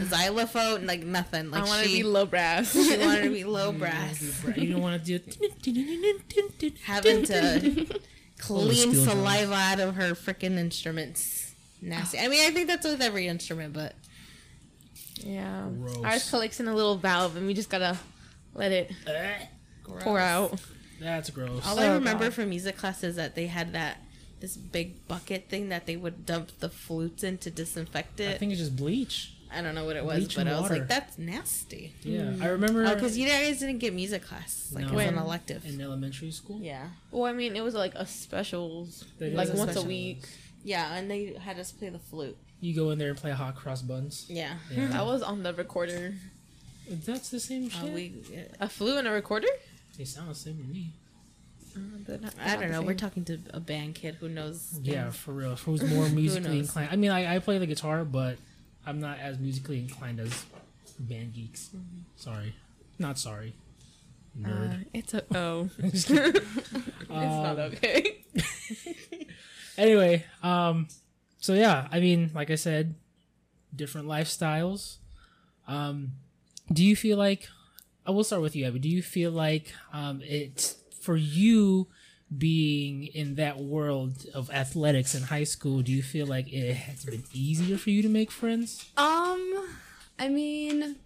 xylophone. 0.05 0.87
Like 0.87 1.03
nothing. 1.05 1.51
Like 1.51 1.63
I 1.65 1.67
want 1.67 1.83
to 1.85 1.89
be 1.89 2.03
low 2.03 2.27
brass. 2.27 2.73
she 2.73 2.97
wanted 2.99 3.25
to 3.25 3.31
be 3.31 3.45
low 3.45 3.73
brass. 3.73 4.23
You 4.57 4.73
don't 4.73 4.83
want 4.83 5.05
to 5.05 5.19
do. 5.19 6.71
Having 6.85 7.25
to 7.25 7.87
clean 8.39 8.95
saliva 8.95 9.55
out 9.55 9.81
of 9.81 9.95
her 9.97 10.13
freaking 10.15 10.57
instruments. 10.59 11.55
Nasty. 11.83 12.19
I 12.19 12.29
mean, 12.29 12.47
I 12.47 12.51
think 12.53 12.67
that's 12.69 12.87
with 12.87 13.01
every 13.01 13.27
instrument, 13.27 13.73
but 13.73 13.95
yeah. 15.17 15.69
Gross. 15.81 16.05
Ours 16.05 16.31
collects 16.31 16.61
in 16.61 16.69
a 16.69 16.75
little 16.75 16.97
valve, 16.97 17.37
and 17.37 17.47
we 17.47 17.55
just 17.55 17.71
gotta 17.71 17.97
let 18.55 18.73
it 18.73 18.93
eh, 19.07 19.47
pour 20.01 20.19
out. 20.19 20.61
That's 21.01 21.31
gross. 21.31 21.67
All 21.67 21.79
I 21.79 21.89
Oh, 21.89 21.95
remember 21.95 22.25
God. 22.25 22.35
from 22.35 22.51
music 22.51 22.77
class 22.77 23.03
is 23.03 23.17
that 23.17 23.35
they 23.35 23.47
had 23.47 23.73
that 23.73 23.99
this 24.41 24.57
big 24.57 25.07
bucket 25.09 25.49
thing 25.49 25.69
that 25.71 25.87
they 25.87 25.97
would 25.97 26.25
dump 26.27 26.51
the 26.61 26.69
flutes 26.69 27.23
in 27.23 27.39
to 27.39 27.51
disinfect 27.51 28.21
it. 28.21 28.35
I 28.35 28.39
think 28.39 28.53
it's 28.53 28.61
just 28.61 28.77
bleach. 28.77 29.33
I 29.53 29.63
don't 29.63 29.75
know 29.75 29.85
what 29.85 29.97
it 29.97 30.05
was, 30.05 30.19
Bleach 30.19 30.37
but 30.37 30.47
I 30.47 30.53
was 30.53 30.63
water. 30.63 30.75
like, 30.79 30.89
that's 30.89 31.19
nasty. 31.19 31.93
Yeah, 32.03 32.21
mm. 32.23 32.43
I 32.43 32.49
remember 32.49 32.85
uh, 32.85 32.91
Oh, 32.91 32.95
because 32.95 33.19
you 33.19 33.27
guys 33.29 33.59
didn't 33.59 33.79
get 33.79 33.93
music 33.95 34.23
class 34.23 34.71
like 34.73 34.85
No. 34.85 34.91
as 34.91 34.97
When? 34.97 35.09
an 35.15 35.19
elective. 35.19 35.65
in 35.67 35.81
elementary 35.81 36.31
school. 36.31 36.59
Yeah, 36.63 36.87
Well, 37.11 37.25
I 37.25 37.33
mean, 37.33 37.57
it 37.57 37.63
was 37.65 37.75
like 37.75 37.95
a 37.95 38.07
specials, 38.07 39.05
That 39.19 39.33
like 39.35 39.49
is 39.49 39.55
a 39.55 39.59
once 39.59 39.77
a 39.77 39.83
week. 39.83 40.23
yeah, 40.65 40.95
and 40.95 41.11
they 41.11 41.35
had 41.35 41.59
us 41.59 41.73
play 41.73 41.89
the 41.89 41.99
flute. 41.99 42.37
You 42.61 42.75
go 42.75 42.91
in 42.91 42.99
there 42.99 43.09
and 43.11 43.17
play 43.19 43.31
hot 43.33 43.57
cross 43.57 43.83
buns. 43.83 44.27
Yeah, 44.29 44.55
Yeah. 44.75 44.87
That 44.93 45.07
was 45.07 45.23
on 45.23 45.43
the 45.43 45.53
recorder. 45.55 46.15
That's 46.89 47.29
the 47.31 47.41
same 47.41 47.67
uh, 47.67 47.71
shit. 47.71 47.91
uh, 47.91 47.93
we. 47.93 48.13
A 48.61 48.69
flute 48.69 48.99
and 48.99 49.09
a 49.09 49.13
recorder? 49.13 49.49
They 49.97 50.05
sound 50.05 50.31
the 50.31 50.35
same 50.35 50.59
to 50.59 50.65
me. 50.65 50.93
Uh, 51.77 52.17
I 52.43 52.57
don't 52.57 52.71
know. 52.73 52.83
We're 52.83 52.95
talking 52.95 53.25
to 53.27 53.39
a 53.55 53.61
band 53.61 53.95
kid 53.95 54.17
who 54.17 54.29
knows. 54.29 54.79
Yeah, 54.83 55.05
things. 55.05 55.17
for 55.17 55.33
real. 55.33 55.55
Who's 55.57 55.83
more 55.85 56.09
musically 56.09 56.59
knows? 56.59 56.67
inclined? 56.69 56.89
I 56.93 56.97
mean, 56.97 57.11
I, 57.13 57.37
I 57.37 57.39
play 57.39 57.59
the 57.59 57.67
guitar, 57.67 58.05
but 58.05 58.39
I'm 58.87 59.01
not 59.01 59.19
as 59.19 59.39
musically 59.39 59.79
inclined 59.79 60.21
as 60.21 60.45
band 60.99 61.35
geeks. 61.35 61.71
Mm-hmm. 61.75 62.01
Sorry, 62.17 62.55
not 62.99 63.19
sorry. 63.19 63.55
Nerd. 64.39 64.81
Uh, 64.81 64.85
it's 64.93 65.15
a 65.15 65.25
oh. 65.37 65.69
It's 65.83 66.09
not 67.11 67.59
okay. 67.59 68.25
anyway, 69.79 70.25
um, 70.43 70.87
so 71.39 71.55
yeah, 71.55 71.89
I 71.91 71.99
mean, 72.01 72.31
like 72.35 72.51
I 72.51 72.55
said, 72.55 72.95
different 73.75 74.07
lifestyles. 74.07 74.99
Um, 75.67 76.13
do 76.73 76.85
you 76.85 76.95
feel 76.95 77.19
like? 77.19 77.49
I 78.07 78.13
will 78.13 78.25
start 78.25 78.43
with 78.43 78.57
you, 78.57 78.67
Abi. 78.67 78.79
Do 78.79 78.89
you 78.89 79.03
feel 79.03 79.31
like 79.31 79.73
um, 79.93 80.23
it's 80.25 80.77
for 81.01 81.17
you 81.17 81.89
being 82.37 83.07
in 83.07 83.35
that 83.35 83.59
world 83.59 84.27
of 84.35 84.51
athletics 84.51 85.15
in 85.15 85.25
high 85.25 85.45
school? 85.45 85.83
Do 85.83 85.93
you 85.93 86.03
feel 86.03 86.27
like 86.27 86.53
it 86.53 86.75
has 86.75 87.05
been 87.05 87.25
easier 87.33 87.77
for 87.77 87.91
you 87.91 88.03
to 88.03 88.09
make 88.09 88.31
friends? 88.31 88.91
Um, 88.97 89.69
I 90.19 90.29
mean, 90.29 90.97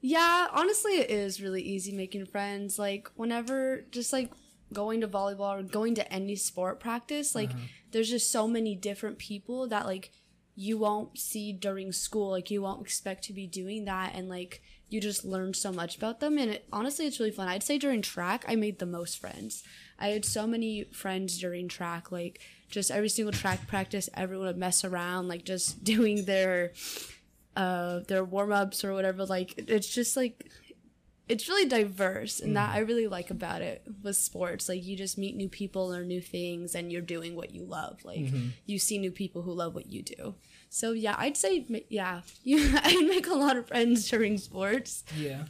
yeah, 0.00 0.48
honestly, 0.52 0.92
it 0.92 1.10
is 1.10 1.42
really 1.42 1.62
easy 1.62 1.92
making 1.92 2.26
friends. 2.26 2.78
Like, 2.78 3.10
whenever, 3.16 3.84
just 3.90 4.12
like 4.12 4.30
going 4.72 5.02
to 5.02 5.08
volleyball 5.08 5.60
or 5.60 5.62
going 5.62 5.94
to 5.96 6.12
any 6.12 6.36
sport 6.36 6.80
practice, 6.80 7.34
like, 7.34 7.50
there's 7.90 8.08
just 8.08 8.30
so 8.32 8.48
many 8.48 8.74
different 8.74 9.18
people 9.18 9.68
that, 9.68 9.84
like, 9.84 10.10
you 10.54 10.78
won't 10.78 11.18
see 11.18 11.52
during 11.52 11.92
school. 11.92 12.30
Like, 12.30 12.50
you 12.50 12.62
won't 12.62 12.82
expect 12.82 13.24
to 13.24 13.32
be 13.32 13.46
doing 13.46 13.84
that. 13.84 14.12
And, 14.14 14.28
like, 14.28 14.62
you 14.88 15.00
just 15.00 15.24
learn 15.24 15.54
so 15.54 15.72
much 15.72 15.96
about 15.96 16.20
them. 16.20 16.36
And 16.38 16.50
it, 16.50 16.66
honestly, 16.72 17.06
it's 17.06 17.18
really 17.18 17.30
fun. 17.30 17.48
I'd 17.48 17.62
say 17.62 17.78
during 17.78 18.02
track, 18.02 18.44
I 18.48 18.56
made 18.56 18.78
the 18.78 18.86
most 18.86 19.18
friends. 19.18 19.62
I 19.98 20.08
had 20.08 20.24
so 20.24 20.46
many 20.46 20.84
friends 20.92 21.38
during 21.38 21.68
track. 21.68 22.10
Like, 22.12 22.40
just 22.70 22.90
every 22.90 23.08
single 23.08 23.32
track 23.32 23.66
practice, 23.66 24.08
everyone 24.14 24.46
would 24.46 24.56
mess 24.56 24.84
around, 24.84 25.28
like, 25.28 25.44
just 25.44 25.84
doing 25.92 26.24
their 26.24 26.72
uh 27.54 28.00
their 28.08 28.24
warm-ups 28.24 28.82
or 28.82 28.94
whatever 28.94 29.26
like 29.26 29.52
it's 29.58 29.86
just 29.86 30.16
like 30.16 30.48
it's 31.28 31.48
really 31.50 31.68
diverse 31.68 32.40
and 32.40 32.56
that 32.56 32.70
i 32.74 32.78
really 32.78 33.06
like 33.06 33.30
about 33.30 33.60
it 33.60 33.82
with 34.02 34.16
sports 34.16 34.70
like 34.70 34.82
you 34.82 34.96
just 34.96 35.18
meet 35.18 35.36
new 35.36 35.50
people 35.50 35.88
learn 35.88 36.08
new 36.08 36.20
things 36.22 36.74
and 36.74 36.90
you're 36.90 37.02
doing 37.02 37.36
what 37.36 37.54
you 37.54 37.62
love 37.62 38.02
like 38.06 38.20
you 38.64 38.78
see 38.78 38.96
new 38.96 39.10
people 39.10 39.42
who 39.42 39.52
love 39.52 39.74
what 39.74 39.86
you 39.86 40.00
do 40.02 40.34
so 40.70 40.92
yeah 40.92 41.14
i'd 41.18 41.36
say 41.36 41.66
yeah 41.90 42.22
you 42.42 42.72
i 42.82 43.02
make 43.02 43.26
a 43.26 43.34
lot 43.34 43.58
of 43.58 43.68
friends 43.68 44.08
during 44.08 44.38
sports 44.38 45.04
Yeah. 45.14 45.44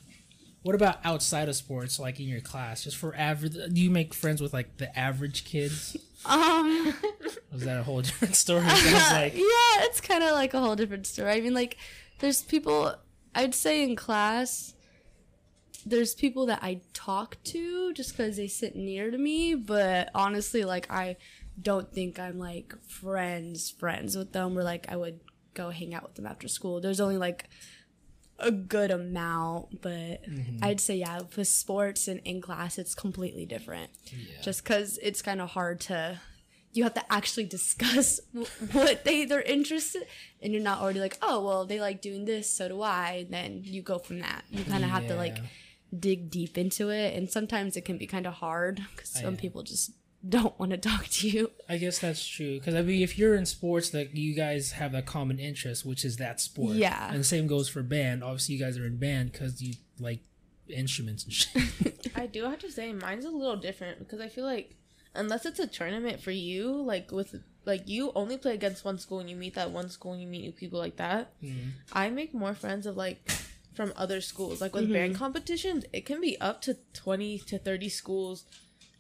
What 0.62 0.75
about 0.76 0.99
outside 1.04 1.49
of 1.49 1.57
sports, 1.57 1.99
like 1.99 2.21
in 2.21 2.26
your 2.26 2.40
class? 2.40 2.85
Just 2.85 2.97
for 2.97 3.14
average, 3.16 3.54
do 3.54 3.81
you 3.81 3.90
make 3.90 4.14
friends 4.14 4.40
with 4.40 4.52
like 4.52 4.76
the 4.76 4.97
average 4.97 5.45
kids? 5.45 5.97
um 6.25 6.95
Was 7.52 7.64
that 7.64 7.81
a 7.81 7.83
whole 7.83 8.00
different 8.02 8.37
story? 8.45 8.62
Like 8.64 9.35
yeah, 9.35 9.85
it's 9.85 10.00
kind 10.00 10.23
of 10.23 10.33
like 10.33 10.54
a 10.54 10.61
whole 10.61 10.76
different 10.76 11.07
story. 11.07 11.31
I 11.33 11.40
mean, 11.40 11.54
like, 11.54 11.76
there's 12.21 12.42
people, 12.42 12.95
I'd 13.35 13.54
say 13.54 13.83
in 13.83 13.97
class, 13.97 14.75
there's 15.85 16.14
people 16.14 16.47
that 16.47 16.61
I 16.62 16.81
talk 16.95 17.38
to 17.45 17.92
just 17.92 18.16
because 18.16 18.37
they 18.37 18.47
sit 18.47 18.76
near 18.76 19.11
to 19.11 19.19
me, 19.19 19.57
but 19.57 20.11
honestly, 20.14 20.64
like, 20.64 20.88
I 20.90 21.16
don't 21.61 21.92
think 21.92 22.19
I'm 22.21 22.38
like 22.38 22.75
friends, 22.87 23.71
friends 23.71 24.16
with 24.16 24.33
them, 24.33 24.57
or 24.57 24.62
like 24.62 24.87
I 24.88 24.97
would 24.97 25.21
go 25.54 25.71
hang 25.71 25.92
out 25.92 26.04
with 26.04 26.14
them 26.14 26.26
after 26.26 26.47
school. 26.49 26.81
There's 26.81 27.00
only 27.00 27.19
like 27.19 27.49
a 28.43 28.51
good 28.51 28.91
amount, 28.91 29.81
but 29.81 29.91
mm-hmm. 29.91 30.59
I'd 30.63 30.81
say, 30.81 30.97
yeah, 30.97 31.21
with 31.37 31.49
sports 31.49 32.09
and 32.09 32.21
in 32.25 32.41
class, 32.41 32.79
it's 32.79 32.95
completely 32.95 33.47
different. 33.47 33.91
Just 34.43 34.65
because 34.65 34.99
it's 35.03 35.23
kind 35.23 35.41
of 35.41 35.51
hard 35.51 35.81
to 35.83 36.21
you 36.75 36.85
have 36.85 36.95
to 36.95 37.13
actually 37.13 37.45
discuss 37.45 38.19
w- 38.33 38.47
what 38.73 39.05
they 39.05 39.25
they're 39.25 39.43
interested 39.43 40.07
and 40.41 40.53
you're 40.53 40.63
not 40.63 40.81
already 40.81 41.01
like 41.01 41.19
oh 41.21 41.45
well 41.45 41.67
they 41.67 41.81
like 41.81 42.01
doing 42.01 42.25
this 42.25 42.51
so 42.51 42.69
do 42.69 42.81
i 42.81 43.25
and 43.25 43.31
then 43.31 43.61
you 43.63 43.83
go 43.83 43.99
from 43.99 44.21
that. 44.21 44.43
You 44.51 44.65
kind 44.65 44.83
of 44.83 44.91
have 44.91 45.07
to 45.09 45.15
like 45.15 45.37
dig 45.99 46.31
deep 46.31 46.57
into 46.57 46.89
it 46.89 47.15
and 47.15 47.31
sometimes 47.31 47.77
it 47.77 47.85
can 47.85 47.99
be 47.99 48.07
kind 48.07 48.27
of 48.27 48.35
hard 48.35 48.81
because 48.97 49.11
some 49.11 49.35
yeah. 49.35 49.41
people 49.41 49.63
just 49.63 49.91
don't 50.29 50.59
want 50.59 50.71
to 50.71 50.79
talk 50.79 51.09
to 51.09 51.29
you 51.29 51.50
I 51.73 51.79
guess 51.79 51.99
that's 52.00 52.26
true. 52.26 52.59
Because 52.59 52.75
I 52.75 52.83
mean, 52.83 53.00
if 53.00 53.17
you're 53.17 53.35
in 53.35 53.47
sports, 53.47 53.95
like 53.95 54.11
you 54.12 54.35
guys 54.35 54.73
have 54.73 54.95
a 54.95 55.00
common 55.00 55.38
interest, 55.38 55.87
which 55.87 56.05
is 56.05 56.19
that 56.19 56.38
sport. 56.38 56.76
Yeah. 56.76 57.09
And 57.11 57.19
the 57.19 57.25
same 57.25 57.47
goes 57.47 57.67
for 57.67 57.83
band. 57.83 58.23
Obviously, 58.23 58.57
you 58.57 58.61
guys 58.62 58.76
are 58.79 58.85
in 58.85 58.99
band 58.99 59.33
because 59.33 59.62
you 59.62 59.75
like 59.99 60.21
instruments 60.69 61.25
and 61.25 61.33
shit. 61.33 62.11
I 62.17 62.26
do 62.26 62.45
have 62.45 62.59
to 62.59 62.71
say 62.71 62.93
mine's 62.93 63.25
a 63.25 63.31
little 63.31 63.57
different 63.57 64.00
because 64.00 64.21
I 64.21 64.29
feel 64.29 64.45
like 64.45 64.76
unless 65.14 65.47
it's 65.47 65.61
a 65.61 65.67
tournament 65.67 66.21
for 66.21 66.31
you, 66.31 66.71
like 66.73 67.11
with 67.11 67.35
like 67.64 67.88
you 67.88 68.12
only 68.14 68.37
play 68.37 68.52
against 68.52 68.85
one 68.85 68.99
school 68.99 69.21
and 69.21 69.31
you 69.31 69.37
meet 69.37 69.55
that 69.55 69.71
one 69.71 69.88
school 69.88 70.12
and 70.12 70.21
you 70.21 70.29
meet 70.29 70.43
new 70.43 70.52
people 70.52 70.79
like 70.79 70.97
that. 70.97 71.33
Mm-hmm. 71.43 71.71
I 71.95 72.11
make 72.11 72.35
more 72.35 72.52
friends 72.55 72.85
of 72.85 72.99
like 72.99 73.31
from 73.73 73.95
other 73.97 74.21
schools. 74.21 74.61
Like 74.61 74.75
with 74.75 74.85
mm-hmm. 74.85 74.93
band 74.93 75.17
competitions, 75.17 75.87
it 75.91 76.05
can 76.05 76.21
be 76.21 76.38
up 76.38 76.61
to 76.62 76.76
twenty 76.93 77.38
to 77.38 77.59
thirty 77.59 77.88
schools 77.88 78.45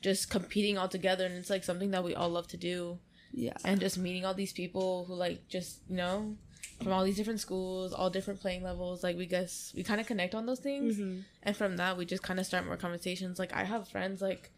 just 0.02 0.28
competing 0.30 0.76
all 0.76 0.88
together 0.88 1.24
and 1.24 1.34
it's 1.36 1.48
like 1.48 1.64
something 1.64 1.90
that 1.92 2.04
we 2.04 2.14
all 2.14 2.28
love 2.28 2.48
to 2.48 2.56
do. 2.58 2.98
yeah. 3.32 3.54
And 3.64 3.80
just 3.80 3.96
meeting 3.96 4.24
all 4.26 4.34
these 4.34 4.52
people 4.52 5.06
who 5.06 5.14
like 5.14 5.48
just, 5.48 5.78
you 5.88 5.96
know, 5.96 6.36
from 6.82 6.92
all 6.92 7.04
these 7.04 7.16
different 7.16 7.40
schools, 7.40 7.92
all 7.92 8.10
different 8.10 8.40
playing 8.40 8.62
levels, 8.62 9.02
like 9.02 9.16
we 9.16 9.26
guess 9.26 9.72
we 9.74 9.82
kind 9.82 10.00
of 10.00 10.06
connect 10.06 10.34
on 10.34 10.44
those 10.46 10.58
things. 10.58 10.98
And 11.44 11.56
from 11.56 11.76
that 11.76 11.96
we 11.96 12.04
just 12.04 12.22
kind 12.22 12.38
of 12.40 12.44
start 12.46 12.66
more 12.66 12.76
conversations. 12.76 13.38
Like 13.38 13.52
i 13.54 13.64
have 13.64 13.88
friends 13.88 14.20
like 14.20 14.50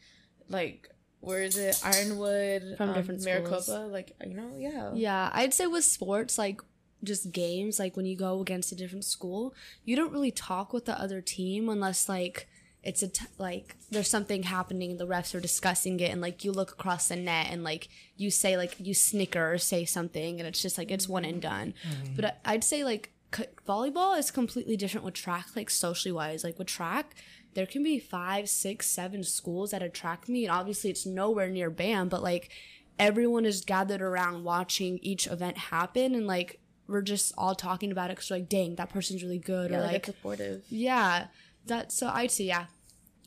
like 0.48 0.88
where 1.20 1.42
is 1.42 1.56
it? 1.56 1.80
Ironwood 1.84 2.74
From 2.76 2.90
um, 2.90 2.94
different 2.94 3.22
schools. 3.22 3.68
maricopa 3.68 3.86
like 3.90 4.12
you 4.26 4.34
know 4.34 4.50
yeah. 4.58 4.90
Yeah, 4.94 5.30
I'd 5.32 5.54
say 5.54 5.66
with 5.66 5.84
sports, 5.84 6.36
like 6.38 6.60
just 7.02 7.32
games, 7.32 7.78
like 7.78 7.96
when 7.96 8.06
you 8.06 8.16
go 8.16 8.40
against 8.40 8.72
a 8.72 8.74
different 8.74 9.04
school, 9.04 9.54
you 9.84 9.94
don't 9.96 10.12
really 10.12 10.30
talk 10.30 10.72
with 10.72 10.84
the 10.86 10.98
other 11.00 11.20
team 11.20 11.68
unless 11.68 12.08
like 12.08 12.48
it's 12.84 13.02
a 13.02 13.08
t- 13.08 13.24
like 13.38 13.76
there's 13.90 14.08
something 14.10 14.42
happening 14.44 14.90
and 14.92 15.00
the 15.00 15.06
refs 15.06 15.34
are 15.34 15.40
discussing 15.40 15.98
it 16.00 16.10
and 16.12 16.20
like 16.20 16.44
you 16.44 16.52
look 16.52 16.72
across 16.72 17.08
the 17.08 17.16
net 17.16 17.46
and 17.50 17.64
like 17.64 17.88
you 18.16 18.30
say 18.30 18.56
like 18.56 18.76
you 18.78 18.92
snicker 18.94 19.52
or 19.52 19.58
say 19.58 19.84
something 19.84 20.38
and 20.38 20.46
it's 20.46 20.60
just 20.62 20.76
like 20.78 20.90
it's 20.90 21.08
one 21.08 21.24
and 21.24 21.40
done. 21.42 21.74
Mm-hmm. 21.88 22.14
But 22.16 22.24
I- 22.26 22.36
I'd 22.44 22.64
say 22.64 22.84
like 22.84 23.12
c- 23.34 23.44
volleyball 23.66 24.18
is 24.18 24.30
completely 24.30 24.76
different 24.76 25.04
with 25.04 25.14
track, 25.14 25.46
like 25.56 25.70
socially 25.70 26.12
wise. 26.12 26.44
Like 26.44 26.58
with 26.58 26.68
track, 26.68 27.14
there 27.54 27.66
can 27.66 27.82
be 27.82 27.98
five, 27.98 28.48
six, 28.48 28.86
seven 28.86 29.22
schools 29.24 29.72
at 29.72 29.82
a 29.82 29.88
track 29.88 30.28
meet. 30.28 30.44
And 30.44 30.52
obviously, 30.52 30.90
it's 30.90 31.06
nowhere 31.06 31.48
near 31.48 31.70
BAM, 31.70 32.08
but 32.08 32.22
like 32.22 32.50
everyone 32.98 33.44
is 33.46 33.64
gathered 33.64 34.02
around 34.02 34.44
watching 34.44 34.98
each 35.02 35.26
event 35.26 35.56
happen, 35.58 36.14
and 36.14 36.26
like 36.26 36.60
we're 36.86 37.02
just 37.02 37.32
all 37.38 37.54
talking 37.54 37.90
about 37.90 38.10
it 38.10 38.16
because 38.16 38.30
like, 38.30 38.48
dang, 38.48 38.74
that 38.76 38.90
person's 38.90 39.22
really 39.22 39.38
good, 39.38 39.70
yeah 39.70 39.78
or 39.78 39.80
like, 39.80 39.92
like, 39.92 40.06
supportive 40.06 40.62
yeah, 40.68 41.26
that. 41.66 41.92
So 41.92 42.08
I'd 42.12 42.30
say 42.30 42.44
yeah. 42.44 42.66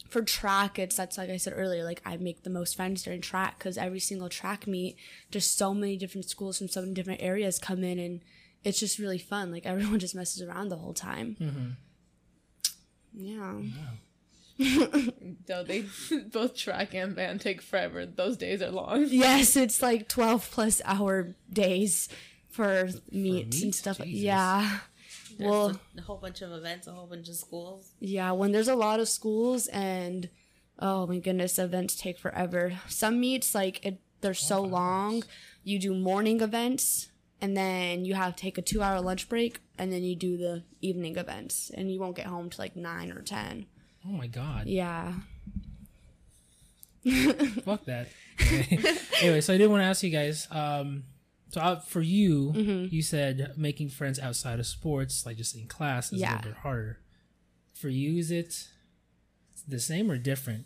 For 0.10 0.22
track, 0.22 0.79
it's 0.79 0.96
that's 0.96 1.17
like 1.17 1.29
I 1.29 1.36
said 1.36 1.53
earlier. 1.56 1.84
Like 1.84 2.01
I 2.06 2.15
make 2.15 2.44
the 2.44 2.50
most 2.50 2.77
friends 2.77 3.03
during 3.03 3.20
track 3.20 3.58
because 3.60 3.77
every 3.77 4.00
single 4.00 4.29
track 4.29 4.65
meet, 4.65 4.96
just 5.32 5.58
so 5.58 5.74
many 5.74 5.98
different 5.98 6.29
schools 6.29 6.58
from 6.60 6.70
so 6.70 6.79
many 6.82 6.94
different 6.94 7.22
areas 7.22 7.60
come 7.60 7.84
in, 7.84 8.00
and 8.00 8.22
it's 8.63 8.79
just 8.79 9.00
really 9.00 9.17
fun. 9.17 9.51
Like 9.51 9.65
everyone 9.74 10.00
just 10.00 10.15
messes 10.15 10.41
around 10.41 10.70
the 10.70 10.77
whole 10.77 10.94
time. 10.94 11.36
Mm-hmm. 11.41 11.70
Yeah. 13.20 13.62
though 15.48 15.63
they 15.67 15.86
both 16.32 16.56
track 16.56 16.94
and 16.94 17.15
band 17.15 17.41
take 17.41 17.62
forever 17.62 18.06
those 18.06 18.38
days 18.38 18.62
are 18.62 18.72
long 18.72 19.06
Yes, 19.08 19.56
it's 19.56 19.82
like 19.82 20.08
12 20.08 20.50
plus 20.51 20.82
hour 20.86 21.36
days 21.51 22.10
for 22.50 22.89
meets 23.12 23.58
and 23.58 23.65
meets? 23.65 23.77
stuff. 23.79 23.98
Jesus. 23.98 24.08
Yeah. 24.22 24.79
Well, 25.39 25.79
a, 25.96 26.00
a 26.00 26.01
whole 26.01 26.17
bunch 26.17 26.41
of 26.41 26.51
events, 26.51 26.88
a 26.88 26.91
whole 26.91 27.08
bunch 27.08 27.29
of 27.29 27.36
schools. 27.36 27.91
yeah, 28.00 28.32
when 28.32 28.51
there's 28.51 28.67
a 28.67 28.75
lot 28.75 29.00
of 29.00 29.08
schools 29.08 29.67
and 29.67 30.29
oh 30.79 31.08
my 31.08 31.20
goodness, 31.20 31.60
events 31.60 31.96
take 31.96 32.20
forever. 32.20 32.74
Some 32.88 33.20
meets 33.20 33.53
like 33.56 33.86
it 33.86 34.00
they're 34.22 34.34
so 34.34 34.62
long. 34.62 35.24
You 35.63 35.79
do 35.79 35.94
morning 35.94 36.41
events 36.41 37.10
and 37.41 37.56
then 37.56 38.03
you 38.03 38.15
have 38.15 38.36
to 38.36 38.41
take 38.41 38.58
a 38.58 38.62
2-hour 38.63 39.00
lunch 39.01 39.29
break 39.29 39.60
and 39.77 39.91
then 39.91 40.03
you 40.03 40.15
do 40.15 40.38
the 40.38 40.63
evening 40.82 41.17
events 41.17 41.70
and 41.74 41.91
you 41.91 42.00
won't 42.00 42.15
get 42.15 42.25
home 42.25 42.50
till 42.50 42.63
like 42.63 42.75
9 42.75 43.12
or 43.12 43.22
10. 43.22 43.65
oh 44.08 44.12
my 44.12 44.27
god. 44.27 44.65
Yeah. 44.67 45.13
Fuck 47.63 47.86
that. 47.86 48.08
anyway, 49.22 49.41
so 49.41 49.53
I 49.53 49.58
did 49.58 49.67
want 49.67 49.82
to 49.82 49.86
ask 49.86 50.03
you 50.03 50.10
guys. 50.10 50.48
Um, 50.51 51.03
so 51.50 51.80
for 51.88 52.01
you, 52.01 52.54
Mm-hmm. 52.56 52.94
you 52.96 53.01
said 53.01 53.54
making 53.58 53.89
friends 53.89 54.20
outside 54.20 54.60
of 54.60 54.66
sports, 54.68 55.25
like 55.25 55.38
just 55.38 55.56
in 55.56 55.68
class, 55.68 56.12
is 56.12 56.22
a 56.22 56.25
little 56.36 56.51
bit 56.51 56.58
harder. 56.62 57.00
For 57.74 57.89
you, 57.89 58.18
is 58.20 58.32
it 58.32 58.68
the 59.68 59.80
same 59.80 60.10
or 60.12 60.18
different? 60.18 60.66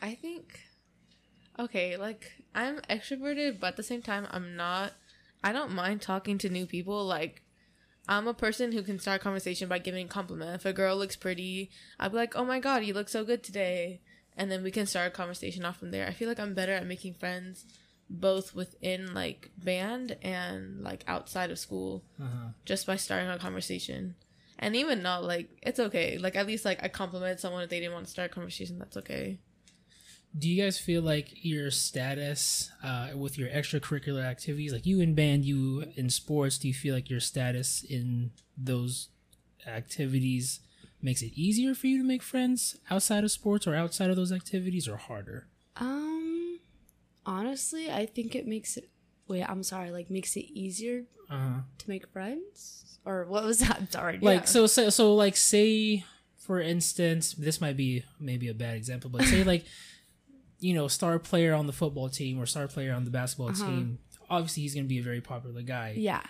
i 0.00 0.14
think 0.14 0.60
okay 1.58 1.96
like 1.96 2.32
i'm 2.54 2.78
extroverted 2.90 3.58
but 3.60 3.68
at 3.68 3.76
the 3.76 3.82
same 3.82 4.02
time 4.02 4.26
i'm 4.30 4.56
not 4.56 4.92
i 5.44 5.52
don't 5.52 5.72
mind 5.72 6.00
talking 6.02 6.38
to 6.38 6.48
new 6.48 6.66
people 6.66 7.04
like 7.04 7.42
I'm 8.08 8.26
a 8.26 8.34
person 8.34 8.72
who 8.72 8.82
can 8.82 8.98
start 8.98 9.20
a 9.20 9.22
conversation 9.24 9.68
by 9.68 9.78
giving 9.78 10.06
a 10.06 10.08
compliment. 10.08 10.56
If 10.56 10.64
a 10.66 10.72
girl 10.72 10.96
looks 10.96 11.14
pretty, 11.14 11.70
I'll 12.00 12.10
be 12.10 12.16
like, 12.16 12.34
"Oh 12.34 12.44
my 12.44 12.58
god, 12.58 12.84
you 12.84 12.94
look 12.94 13.08
so 13.08 13.24
good 13.24 13.44
today," 13.44 14.00
and 14.36 14.50
then 14.50 14.64
we 14.64 14.72
can 14.72 14.86
start 14.86 15.06
a 15.06 15.10
conversation 15.14 15.64
off 15.64 15.78
from 15.78 15.92
there. 15.92 16.08
I 16.08 16.12
feel 16.12 16.26
like 16.28 16.40
I'm 16.40 16.52
better 16.52 16.72
at 16.72 16.84
making 16.84 17.14
friends, 17.14 17.64
both 18.20 18.54
within 18.54 19.14
like 19.14 19.50
band 19.56 20.16
and 20.22 20.82
like 20.82 21.02
outside 21.08 21.50
of 21.50 21.58
school, 21.58 22.02
Uh-huh. 22.20 22.48
just 22.64 22.86
by 22.86 22.96
starting 22.96 23.28
a 23.30 23.38
conversation. 23.38 24.14
And 24.58 24.76
even 24.76 25.02
not 25.02 25.24
like 25.24 25.48
it's 25.62 25.80
okay. 25.80 26.18
Like 26.18 26.36
at 26.36 26.46
least 26.46 26.64
like 26.64 26.82
I 26.84 26.88
compliment 26.88 27.40
someone 27.40 27.62
if 27.64 27.70
they 27.70 27.80
didn't 27.80 27.94
want 27.94 28.04
to 28.06 28.10
start 28.12 28.30
a 28.30 28.34
conversation. 28.34 28.78
That's 28.78 28.96
okay. 28.98 29.38
do 30.38 30.48
you 30.48 30.62
guys 30.62 30.78
feel 30.78 31.02
like 31.02 31.28
your 31.44 31.70
status 31.70 32.70
uh, 32.82 33.08
with 33.14 33.36
your 33.36 33.50
extracurricular 33.50 34.24
activities, 34.24 34.72
like 34.72 34.86
you 34.86 34.98
in 35.00 35.14
band, 35.14 35.44
you 35.44 35.84
in 35.94 36.08
sports, 36.08 36.56
do 36.58 36.68
you 36.68 36.74
feel 36.74 36.94
like 36.94 37.10
your 37.10 37.20
status 37.20 37.84
in 37.84 38.30
those 38.56 39.08
activities 39.66 40.60
makes 41.02 41.20
it 41.22 41.32
easier 41.34 41.74
for 41.74 41.86
you 41.86 41.98
to 41.98 42.04
make 42.04 42.22
friends 42.22 42.76
outside 42.90 43.24
of 43.24 43.30
sports 43.30 43.66
or 43.66 43.74
outside 43.74 44.08
of 44.10 44.16
those 44.16 44.32
activities, 44.32 44.86
or 44.88 44.96
harder? 44.96 45.48
Um, 45.76 46.21
honestly, 47.26 47.90
I 47.90 48.06
think 48.06 48.34
it 48.34 48.46
makes 48.46 48.76
it. 48.76 48.88
Wait, 49.28 49.42
I'm 49.48 49.62
sorry. 49.62 49.90
Like 49.90 50.10
makes 50.10 50.36
it 50.36 50.46
easier 50.52 51.04
Uh 51.30 51.38
huh. 51.38 51.60
to 51.78 51.88
make 51.88 52.06
friends, 52.08 52.98
or 53.04 53.24
what 53.26 53.44
was 53.44 53.58
that? 53.64 53.92
Sorry. 53.92 54.18
like 54.20 54.40
yeah. 54.40 54.44
so, 54.46 54.66
so 54.66 54.90
so 54.90 55.14
like 55.14 55.36
say 55.36 56.04
for 56.36 56.60
instance 56.60 57.34
this 57.34 57.60
might 57.60 57.76
be 57.76 58.04
maybe 58.18 58.48
a 58.48 58.54
bad 58.54 58.74
example 58.74 59.08
but 59.08 59.22
say 59.22 59.44
like 59.52 59.64
you 60.58 60.74
know 60.74 60.88
star 60.88 61.16
player 61.20 61.54
on 61.54 61.68
the 61.68 61.72
football 61.72 62.08
team 62.08 62.36
or 62.40 62.46
star 62.46 62.66
player 62.66 62.92
on 62.92 63.04
the 63.04 63.12
basketball 63.12 63.50
Uh-huh. 63.50 63.64
team 63.64 63.98
obviously 64.28 64.64
he's 64.64 64.74
going 64.74 64.82
to 64.84 64.88
be 64.88 64.98
a 64.98 65.02
very 65.04 65.20
popular 65.20 65.62
guy 65.62 65.94
Yeah. 65.96 66.20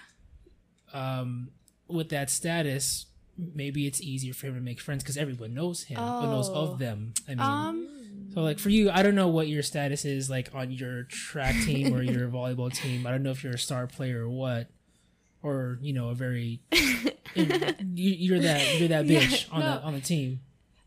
um 0.92 1.48
with 1.88 2.10
that 2.10 2.28
status 2.28 3.06
maybe 3.38 3.86
it's 3.86 4.02
easier 4.02 4.34
for 4.34 4.48
him 4.48 4.54
to 4.54 4.60
make 4.60 4.80
friends 4.80 5.02
because 5.02 5.16
everyone 5.16 5.54
knows 5.54 5.84
him 5.84 5.98
or 5.98 6.22
knows 6.26 6.50
Oh. 6.50 6.72
of 6.72 6.78
them 6.78 7.14
i 7.26 7.30
mean 7.30 7.40
Um. 7.40 7.88
So 8.34 8.40
like 8.42 8.58
for 8.58 8.68
you 8.70 8.90
i 8.90 9.02
don't 9.02 9.14
know 9.14 9.28
what 9.28 9.48
your 9.48 9.62
status 9.62 10.04
is 10.04 10.28
like 10.30 10.48
on 10.54 10.70
your 10.70 11.04
track 11.04 11.54
team 11.64 11.94
or 11.94 12.02
your 12.02 12.28
volleyball 12.36 12.72
team 12.72 13.06
i 13.06 13.10
don't 13.10 13.22
know 13.22 13.30
if 13.30 13.42
you're 13.44 13.54
a 13.54 13.58
star 13.58 13.86
player 13.86 14.22
or 14.24 14.28
what 14.28 14.68
or 15.42 15.78
you 15.82 15.92
know 15.92 16.08
a 16.10 16.14
very 16.14 16.60
you, 17.34 17.44
you're 17.94 18.40
that 18.40 18.78
you're 18.78 18.88
that 18.88 19.06
Yeah, 19.06 19.20
bitch 19.20 19.52
on 19.52 19.60
no. 19.60 19.66
the 19.66 19.82
on 19.82 19.92
the 19.94 20.00
team 20.00 20.40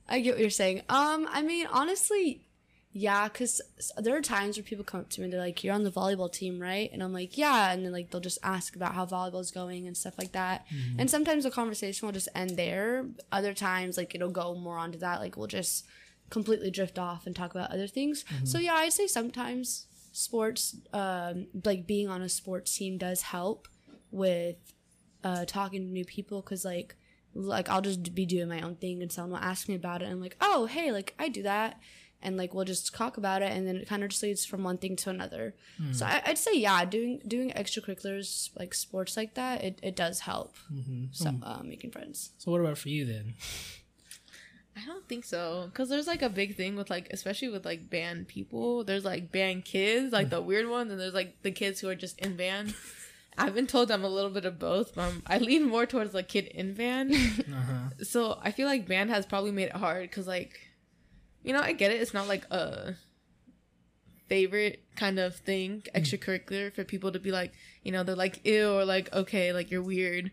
I 0.07 0.19
get 0.19 0.35
what 0.35 0.39
you're 0.41 0.51
saying. 0.51 0.83
Um, 0.87 1.27
I 1.31 1.41
mean, 1.41 1.65
honestly, 1.65 2.45
yeah, 2.93 3.27
because 3.27 3.59
there 3.97 4.15
are 4.15 4.21
times 4.21 4.55
where 4.55 4.63
people 4.63 4.85
come 4.85 4.99
up 4.99 5.09
to 5.09 5.19
me 5.19 5.23
and 5.23 5.33
they're 5.33 5.39
like, 5.41 5.63
"You're 5.63 5.73
on 5.73 5.83
the 5.83 5.89
volleyball 5.89 6.31
team, 6.31 6.59
right?" 6.61 6.91
And 6.93 7.01
I'm 7.01 7.11
like, 7.11 7.39
"Yeah," 7.39 7.71
and 7.73 7.83
then 7.83 7.91
like 7.91 8.11
they'll 8.11 8.21
just 8.21 8.37
ask 8.43 8.75
about 8.75 8.93
how 8.93 9.07
volleyball's 9.07 9.49
going 9.49 9.87
and 9.87 9.97
stuff 9.97 10.13
like 10.19 10.33
that. 10.33 10.67
And 10.99 11.09
sometimes 11.09 11.43
the 11.43 11.49
conversation 11.49 12.05
will 12.05 12.13
just 12.13 12.29
end 12.35 12.51
there. 12.51 13.07
Other 13.31 13.55
times, 13.55 13.97
like 13.97 14.13
it'll 14.13 14.29
go 14.29 14.53
more 14.53 14.77
onto 14.77 14.99
that. 14.99 15.21
Like 15.21 15.35
we'll 15.37 15.47
just 15.47 15.85
completely 16.29 16.71
drift 16.71 16.97
off 16.97 17.25
and 17.25 17.35
talk 17.35 17.51
about 17.51 17.71
other 17.71 17.87
things. 17.87 18.25
So 18.43 18.57
yeah, 18.57 18.73
I'd 18.73 18.93
say 18.93 19.07
sometimes 19.07 19.87
sports, 20.11 20.75
um, 20.93 21.47
like 21.63 21.85
being 21.87 22.07
on 22.09 22.21
a 22.21 22.29
sports 22.29 22.75
team, 22.77 22.97
does 22.97 23.21
help 23.23 23.67
with 24.11 24.57
uh, 25.23 25.45
talking 25.45 25.81
to 25.81 25.87
new 25.87 26.05
people 26.05 26.41
because 26.41 26.63
like 26.65 26.95
like 27.33 27.67
I'll 27.69 27.81
just 27.81 28.15
be 28.15 28.25
doing 28.25 28.47
my 28.47 28.61
own 28.61 28.75
thing 28.75 29.01
and 29.01 29.11
someone 29.11 29.31
will 29.31 29.45
ask 29.45 29.67
me 29.67 29.75
about 29.75 30.01
it 30.01 30.05
and 30.05 30.13
I'm 30.13 30.21
like, 30.21 30.37
oh 30.39 30.65
hey, 30.67 30.91
like 30.91 31.13
I 31.19 31.27
do 31.29 31.43
that 31.43 31.79
and 32.21 32.37
like 32.37 32.53
we'll 32.53 32.65
just 32.65 32.95
talk 32.95 33.17
about 33.17 33.41
it 33.41 33.51
and 33.51 33.67
then 33.67 33.75
it 33.75 33.87
kind 33.87 34.03
of 34.03 34.09
just 34.09 34.23
leads 34.23 34.45
from 34.45 34.63
one 34.63 34.77
thing 34.77 34.95
to 34.95 35.09
another. 35.09 35.53
So 35.91 36.05
I, 36.05 36.21
I'd 36.25 36.37
say 36.37 36.53
yeah, 36.57 36.85
doing 36.85 37.21
doing 37.27 37.51
extracurriculars 37.51 38.49
like 38.57 38.73
sports 38.73 39.17
like 39.17 39.33
that, 39.35 39.63
it, 39.63 39.79
it 39.83 39.95
does 39.97 40.21
help. 40.21 40.55
So 41.11 41.29
uh, 41.43 41.61
making 41.63 41.91
friends. 41.91 42.31
so 42.37 42.51
what 42.51 42.61
about 42.61 42.77
for 42.77 42.89
you 42.89 43.05
then 43.05 43.33
I 44.77 44.85
don't 44.85 45.07
think 45.07 45.23
so, 45.23 45.69
cause 45.73 45.87
there's 45.89 46.07
like 46.07 46.21
a 46.21 46.29
big 46.29 46.57
thing 46.57 46.75
with 46.75 46.89
like, 46.89 47.07
especially 47.11 47.47
with 47.49 47.65
like 47.65 47.89
band 47.89 48.27
people. 48.27 48.83
There's 48.83 49.05
like 49.05 49.31
band 49.31 49.63
kids, 49.65 50.11
like 50.11 50.29
the 50.29 50.41
weird 50.41 50.67
ones, 50.69 50.91
and 50.91 50.99
there's 50.99 51.13
like 51.13 51.41
the 51.43 51.51
kids 51.51 51.79
who 51.79 51.87
are 51.89 51.95
just 51.95 52.19
in 52.19 52.35
band. 52.35 52.73
I've 53.37 53.53
been 53.55 53.67
told 53.67 53.89
I'm 53.91 54.03
a 54.03 54.09
little 54.09 54.29
bit 54.31 54.45
of 54.45 54.59
both. 54.59 54.95
But 54.95 55.01
I'm- 55.03 55.23
I 55.27 55.37
lean 55.37 55.63
more 55.63 55.85
towards 55.85 56.13
like 56.13 56.27
kid 56.27 56.45
in 56.47 56.73
band. 56.73 57.13
uh-huh 57.15 57.89
so 58.03 58.37
I 58.41 58.51
feel 58.51 58.67
like 58.67 58.87
band 58.87 59.09
has 59.11 59.25
probably 59.25 59.51
made 59.51 59.69
it 59.69 59.75
hard, 59.77 60.11
cause 60.11 60.27
like, 60.27 60.51
you 61.43 61.53
know, 61.53 61.61
I 61.61 61.71
get 61.71 61.91
it. 61.91 62.01
It's 62.01 62.13
not 62.13 62.27
like 62.27 62.43
a 62.51 62.95
favorite 64.27 64.83
kind 64.97 65.19
of 65.19 65.35
thing, 65.37 65.83
extracurricular 65.95 66.73
for 66.73 66.83
people 66.83 67.11
to 67.13 67.19
be 67.19 67.31
like, 67.31 67.53
you 67.83 67.91
know, 67.93 68.03
they're 68.03 68.15
like 68.15 68.45
ew 68.45 68.71
or 68.73 68.83
like 68.83 69.13
okay, 69.13 69.53
like 69.53 69.71
you're 69.71 69.81
weird. 69.83 70.31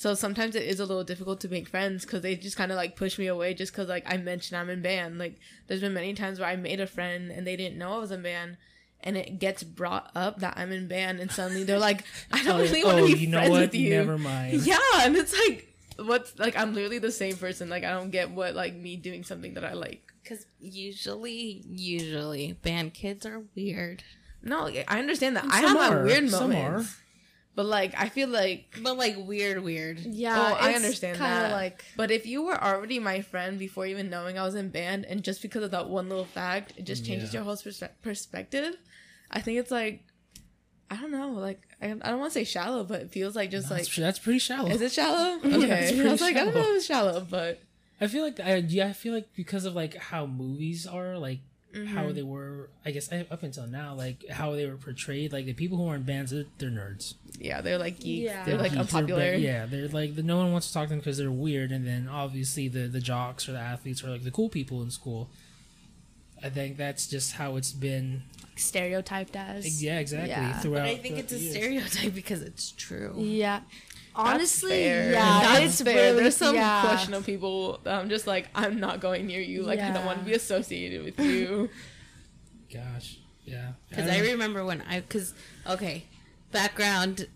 So 0.00 0.14
sometimes 0.14 0.56
it 0.56 0.62
is 0.62 0.80
a 0.80 0.86
little 0.86 1.04
difficult 1.04 1.40
to 1.40 1.48
make 1.50 1.68
friends 1.68 2.06
because 2.06 2.22
they 2.22 2.34
just 2.34 2.56
kind 2.56 2.72
of 2.72 2.78
like 2.78 2.96
push 2.96 3.18
me 3.18 3.26
away 3.26 3.52
just 3.52 3.70
because 3.70 3.86
like 3.86 4.10
I 4.10 4.16
mentioned 4.16 4.58
I'm 4.58 4.70
in 4.70 4.80
band. 4.80 5.18
Like 5.18 5.38
there's 5.66 5.82
been 5.82 5.92
many 5.92 6.14
times 6.14 6.40
where 6.40 6.48
I 6.48 6.56
made 6.56 6.80
a 6.80 6.86
friend 6.86 7.30
and 7.30 7.46
they 7.46 7.54
didn't 7.54 7.76
know 7.76 7.96
I 7.96 7.98
was 7.98 8.10
in 8.10 8.22
band, 8.22 8.56
and 9.00 9.18
it 9.18 9.38
gets 9.38 9.62
brought 9.62 10.10
up 10.14 10.38
that 10.40 10.54
I'm 10.56 10.72
in 10.72 10.88
band, 10.88 11.20
and 11.20 11.30
suddenly 11.30 11.64
they're 11.64 11.78
like, 11.78 12.04
I 12.32 12.42
don't 12.42 12.54
oh, 12.60 12.62
really 12.62 12.82
want 12.82 12.96
to 12.96 13.02
oh, 13.02 13.06
be 13.08 13.18
you 13.18 13.26
know 13.26 13.40
friends 13.40 13.50
what 13.50 13.60
with 13.60 13.74
you. 13.74 13.90
never 13.90 14.16
mind 14.16 14.62
Yeah, 14.62 14.78
and 15.00 15.14
it's 15.16 15.34
like 15.38 15.70
what's 15.98 16.38
like 16.38 16.56
I'm 16.56 16.72
literally 16.72 16.98
the 16.98 17.12
same 17.12 17.36
person. 17.36 17.68
Like 17.68 17.84
I 17.84 17.90
don't 17.90 18.08
get 18.08 18.30
what 18.30 18.54
like 18.54 18.74
me 18.74 18.96
doing 18.96 19.22
something 19.22 19.52
that 19.52 19.66
I 19.66 19.74
like. 19.74 20.00
Because 20.22 20.46
usually, 20.58 21.62
usually, 21.68 22.54
band 22.54 22.94
kids 22.94 23.26
are 23.26 23.42
weird. 23.54 24.02
No, 24.42 24.66
I 24.88 24.98
understand 24.98 25.36
that. 25.36 25.44
I 25.44 25.60
Some 25.60 25.76
have 25.76 25.90
my 25.92 25.98
are, 25.98 26.04
weird 26.04 26.30
some 26.30 26.52
moments. 26.52 26.96
But 27.56 27.66
like 27.66 27.94
I 27.98 28.08
feel 28.08 28.28
like 28.28 28.78
But 28.82 28.96
like 28.96 29.16
weird, 29.18 29.62
weird. 29.62 29.98
Yeah, 29.98 30.38
Oh, 30.38 30.54
I 30.54 30.74
understand 30.74 31.18
kinda 31.18 31.28
that. 31.30 31.52
Like 31.52 31.84
But 31.96 32.10
if 32.10 32.24
you 32.26 32.42
were 32.42 32.62
already 32.62 32.98
my 32.98 33.20
friend 33.22 33.58
before 33.58 33.86
even 33.86 34.08
knowing 34.08 34.38
I 34.38 34.44
was 34.44 34.54
in 34.54 34.70
band, 34.70 35.04
and 35.04 35.22
just 35.22 35.42
because 35.42 35.62
of 35.64 35.70
that 35.72 35.88
one 35.88 36.08
little 36.08 36.24
fact, 36.24 36.72
it 36.76 36.84
just 36.84 37.04
changes 37.04 37.32
Yeah. 37.34 37.40
your 37.40 37.44
whole 37.44 37.56
perspe- 37.56 37.90
perspective. 38.02 38.76
I 39.30 39.40
think 39.40 39.58
it's 39.58 39.70
like, 39.70 40.04
I 40.90 40.96
don't 40.96 41.10
know, 41.12 41.30
like 41.32 41.60
I, 41.82 41.86
I 41.90 42.10
don't 42.10 42.18
want 42.20 42.32
to 42.32 42.38
say 42.38 42.44
shallow, 42.44 42.84
but 42.84 43.02
it 43.02 43.10
feels 43.12 43.34
like 43.36 43.50
just 43.50 43.68
that's, 43.68 43.88
like, 43.88 43.94
that's 43.96 44.18
pretty 44.18 44.38
shallow 44.38 44.70
is 44.70 44.80
it 44.80 44.92
shallow? 44.92 45.38
it's 45.44 45.54
Okay, 45.64 45.92
pretty 45.94 46.08
I 46.08 46.12
was 46.12 46.20
like, 46.20 46.36
I 46.36 46.44
don't 46.44 46.54
know 46.54 46.60
if 46.70 46.76
it's 46.76 46.86
shallow, 46.86 47.20
but 47.28 47.60
i 48.02 48.06
feel 48.06 48.24
like 48.24 48.40
I, 48.40 48.56
yeah 48.56 48.86
i 48.86 48.92
feel 48.94 49.12
like 49.12 49.28
because 49.34 49.66
of 49.66 49.74
like 49.74 49.94
how 49.94 50.24
movies 50.24 50.86
are 50.86 51.18
like 51.18 51.40
Mm-hmm. 51.72 51.86
how 51.96 52.10
they 52.10 52.22
were 52.24 52.68
i 52.84 52.90
guess 52.90 53.12
up 53.12 53.44
until 53.44 53.66
now 53.68 53.94
like 53.94 54.28
how 54.28 54.56
they 54.56 54.66
were 54.66 54.76
portrayed 54.76 55.32
like 55.32 55.44
the 55.46 55.52
people 55.52 55.78
who 55.78 55.86
are 55.88 55.94
in 55.94 56.02
bands 56.02 56.32
they're, 56.32 56.46
they're 56.58 56.68
nerds 56.68 57.14
yeah, 57.38 57.62
they're 57.62 57.78
like 57.78 58.00
geeks. 58.00 58.24
Yeah. 58.30 58.44
They're 58.44 58.58
like 58.58 58.72
geeks, 58.72 58.92
they're 58.92 58.98
unpopular. 59.00 59.34
yeah, 59.34 59.64
they're 59.66 59.88
like 59.88 60.14
the, 60.14 60.22
no 60.22 60.36
one 60.36 60.52
wants 60.52 60.66
to 60.68 60.74
talk 60.74 60.84
to 60.84 60.88
them 60.90 60.98
because 60.98 61.16
they're 61.16 61.30
weird, 61.30 61.72
and 61.72 61.86
then 61.86 62.06
obviously 62.06 62.68
the 62.68 62.80
the 62.86 63.00
jocks 63.00 63.48
or 63.48 63.52
the 63.52 63.58
athletes 63.58 64.04
are 64.04 64.10
like 64.10 64.24
the 64.24 64.30
cool 64.30 64.50
people 64.50 64.82
in 64.82 64.90
school. 64.90 65.30
I 66.42 66.50
think 66.50 66.76
that's 66.76 67.06
just 67.06 67.32
how 67.32 67.56
it's 67.56 67.72
been. 67.72 68.22
stereotyped 68.56 69.36
as. 69.36 69.82
Yeah, 69.82 69.98
exactly. 70.00 70.30
Yeah. 70.30 70.58
Throughout, 70.58 70.82
But 70.82 70.88
I 70.88 70.96
think 70.96 71.18
it's 71.18 71.32
a 71.32 71.38
years. 71.38 71.54
stereotype 71.54 72.14
because 72.14 72.42
it's 72.42 72.72
true. 72.72 73.14
Yeah. 73.16 73.60
That's 74.24 74.34
Honestly, 74.34 74.84
yeah, 74.84 75.10
That's 75.12 75.80
it's 75.80 75.82
fair. 75.82 75.94
really 75.94 76.22
There's 76.22 76.36
some 76.36 76.54
yeah. 76.54 76.82
questionable 76.82 77.24
people 77.24 77.80
that 77.84 77.98
I'm 77.98 78.08
just 78.08 78.26
like, 78.26 78.48
I'm 78.54 78.80
not 78.80 79.00
going 79.00 79.26
near 79.26 79.40
you. 79.40 79.62
Like 79.62 79.80
I 79.80 79.90
don't 79.90 80.04
want 80.04 80.18
to 80.20 80.24
be 80.24 80.34
associated 80.34 81.04
with 81.04 81.18
you. 81.20 81.68
Gosh, 82.72 83.18
yeah. 83.44 83.72
Because 83.88 84.06
don't 84.06 84.16
I, 84.16 84.30
remember 84.30 84.64
when 84.64 84.82
I, 84.82 85.00
because, 85.00 85.34
okay, 85.68 86.04
background, 86.52 87.26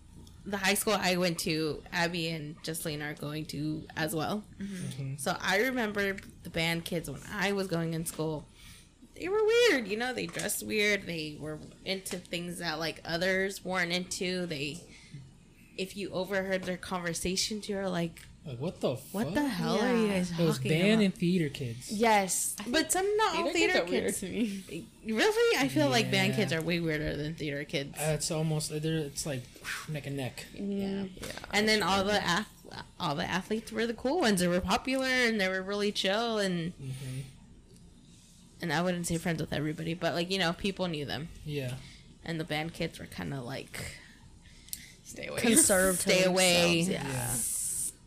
the 0.46 0.58
high 0.58 0.74
school 0.74 0.94
I 0.98 1.16
went 1.16 1.38
to, 1.40 1.82
Abi 1.92 2.28
and 2.28 2.60
Jezlyn 2.62 3.02
are 3.02 3.14
going 3.14 3.46
to 3.46 3.84
as 3.96 4.14
well. 4.14 4.44
Mm-hmm. 4.60 5.14
So 5.16 5.36
I 5.40 5.58
remember 5.60 6.16
the 6.42 6.50
band 6.50 6.84
kids 6.84 7.10
when 7.10 7.20
I 7.32 7.52
was 7.52 7.66
going 7.66 7.94
in 7.94 8.06
school. 8.06 8.44
They 9.18 9.28
were 9.28 9.42
weird, 9.44 9.88
you 9.88 9.96
know. 9.96 10.12
They 10.12 10.26
dressed 10.26 10.66
weird. 10.66 11.06
They 11.06 11.36
were 11.40 11.58
into 11.84 12.16
things 12.16 12.58
that 12.58 12.78
like 12.78 13.00
others 13.04 13.64
weren't 13.64 13.92
into. 13.92 14.46
They, 14.46 14.80
if 15.76 15.96
you 15.96 16.10
overheard 16.12 16.62
their 16.64 16.76
conversations, 16.76 17.68
you're 17.68 17.88
like, 17.88 18.22
Like, 18.46 18.58
what 18.60 18.80
the 18.80 18.96
"What 19.12 19.24
fuck? 19.26 19.34
the 19.34 19.48
hell 19.48 19.78
are 19.80 19.96
you 19.96 20.06
Yeah. 20.06 20.14
guys 20.18 20.30
It 20.30 20.38
was 20.44 20.56
talking 20.58 20.70
band 20.70 20.92
about?" 20.94 21.04
and 21.04 21.14
theater 21.14 21.48
kids. 21.48 21.90
Yes. 21.90 22.56
but 22.66 22.92
some 22.92 23.16
not 23.16 23.36
all 23.36 23.52
Theater 23.52 23.72
theater 23.72 23.86
kids 23.86 24.22
are 24.22 24.26
weird 24.26 24.44
kids. 24.44 24.66
to 24.68 24.74
me. 24.76 24.84
Really, 25.14 25.58
I 25.58 25.68
feel 25.68 25.88
like 25.88 26.10
band 26.10 26.34
kids 26.34 26.52
are 26.52 26.60
way 26.62 26.78
weirder 26.80 27.16
than 27.16 27.34
theater 27.34 27.64
kids. 27.64 27.98
Uh, 27.98 28.12
it's 28.14 28.30
almost 28.30 28.70
it's 28.70 29.24
like 29.26 29.42
whew, 29.62 29.94
neck 29.94 30.06
and 30.06 30.16
neck. 30.16 30.44
Yeah. 30.54 31.04
Yeah. 31.16 31.32
and 31.52 31.68
then 31.68 31.82
all 31.82 32.04
the 32.04 32.22
ath- 32.24 32.48
all 33.00 33.14
the 33.14 33.24
athletes 33.24 33.70
were 33.72 33.86
the 33.86 33.94
cool 33.94 34.20
ones. 34.20 34.40
They 34.40 34.48
were 34.48 34.60
popular 34.60 35.06
and 35.06 35.40
they 35.40 35.48
were 35.48 35.62
really 35.62 35.90
chill 35.92 36.38
and 36.38 36.72
hmm 36.74 37.20
and 38.62 38.72
I 38.72 38.80
wouldn't 38.80 39.06
say 39.06 39.18
friends 39.18 39.40
with 39.42 39.52
everybody, 39.52 39.92
but 39.94 40.14
like 40.14 40.30
you 40.30 40.38
know, 40.38 40.52
people 40.52 40.86
knew 40.88 41.04
them. 41.04 41.28
Yeah, 41.44 41.74
And 42.24 42.40
the 42.40 42.44
band 42.44 42.72
kids 42.72 42.98
were 42.98 43.04
kind 43.06 43.34
of 43.34 43.44
like 43.44 43.98
Stay 45.14 45.26
away. 45.28 45.40
Conserved. 45.40 46.00
stay 46.00 46.24
away, 46.24 46.82
themselves, 46.82 47.12
yeah. 47.14 47.28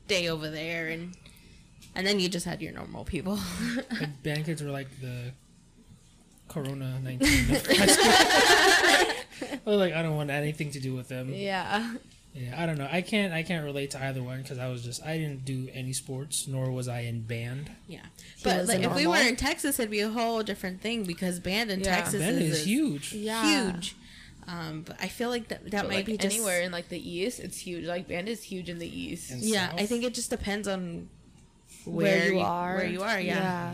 stay 0.06 0.30
over 0.30 0.50
there, 0.50 0.88
and 0.90 1.16
and 1.96 2.06
then 2.06 2.20
you 2.20 2.28
just 2.30 2.46
had 2.46 2.62
your 2.62 2.74
normal 2.74 3.06
people. 3.06 3.40
like, 4.00 4.22
band 4.24 4.46
kids 4.46 4.62
were 4.62 4.70
like 4.72 4.88
the 5.02 5.32
Corona 6.50 7.00
nineteen. 7.04 7.56
of 7.56 7.66
high 7.68 7.86
school. 7.86 8.12
I 9.54 9.60
was 9.66 9.78
like, 9.78 9.94
I 9.94 10.02
don't 10.02 10.16
want 10.16 10.30
anything 10.30 10.72
to 10.72 10.80
do 10.80 10.96
with 10.96 11.08
them. 11.08 11.30
Yeah. 11.34 11.96
Yeah, 12.34 12.62
I 12.62 12.66
don't 12.68 12.78
know. 12.78 12.88
I 12.92 13.02
can't. 13.02 13.34
I 13.34 13.42
can't 13.42 13.66
relate 13.66 13.92
to 13.92 14.04
either 14.04 14.22
one 14.22 14.42
because 14.44 14.60
I 14.60 14.68
was 14.70 14.84
just. 14.84 15.04
I 15.04 15.18
didn't 15.18 15.44
do 15.44 15.70
any 15.74 15.92
sports, 15.92 16.48
nor 16.48 16.70
was 16.72 16.88
I 16.88 17.00
in 17.02 17.22
band. 17.22 17.72
yeah, 17.88 18.02
but 18.44 18.68
like 18.68 18.82
if 18.82 18.94
we 18.94 19.08
were 19.08 19.18
in 19.18 19.36
Texas, 19.38 19.80
it'd 19.80 19.90
be 19.90 20.02
a 20.02 20.10
whole 20.10 20.44
different 20.44 20.80
thing 20.82 21.04
because 21.04 21.40
band 21.40 21.72
in 21.72 21.80
Yeah. 21.80 21.96
Texas 21.96 22.20
Band 22.22 22.38
is, 22.40 22.60
is 22.60 22.66
huge. 22.66 23.14
Yeah. 23.14 23.72
huge. 23.72 23.96
Um, 24.48 24.84
but 24.88 24.96
I 25.02 25.08
feel 25.10 25.30
like 25.30 25.50
that 25.50 25.64
that 25.72 25.82
But, 25.84 25.88
might 25.90 25.96
like, 25.98 26.06
be 26.06 26.18
just 26.18 26.34
anywhere 26.36 26.62
in 26.62 26.72
like 26.72 26.88
the 26.90 26.98
east. 27.10 27.40
It's 27.42 27.58
huge. 27.60 27.86
Like 27.86 28.08
band 28.08 28.30
is 28.30 28.42
huge 28.44 28.70
in 28.70 28.80
the 28.80 28.88
east. 28.88 29.32
And 29.32 29.42
Yeah, 29.42 29.72
I 29.76 29.86
think 29.86 30.04
it 30.06 30.14
just 30.14 30.30
depends 30.30 30.68
on 30.70 31.10
Where, 31.86 32.28
you 32.28 32.36
you- 32.36 32.40
are. 32.46 32.76
Where 32.78 32.86
you 32.86 33.04
are, 33.04 33.20
yeah. 33.20 33.74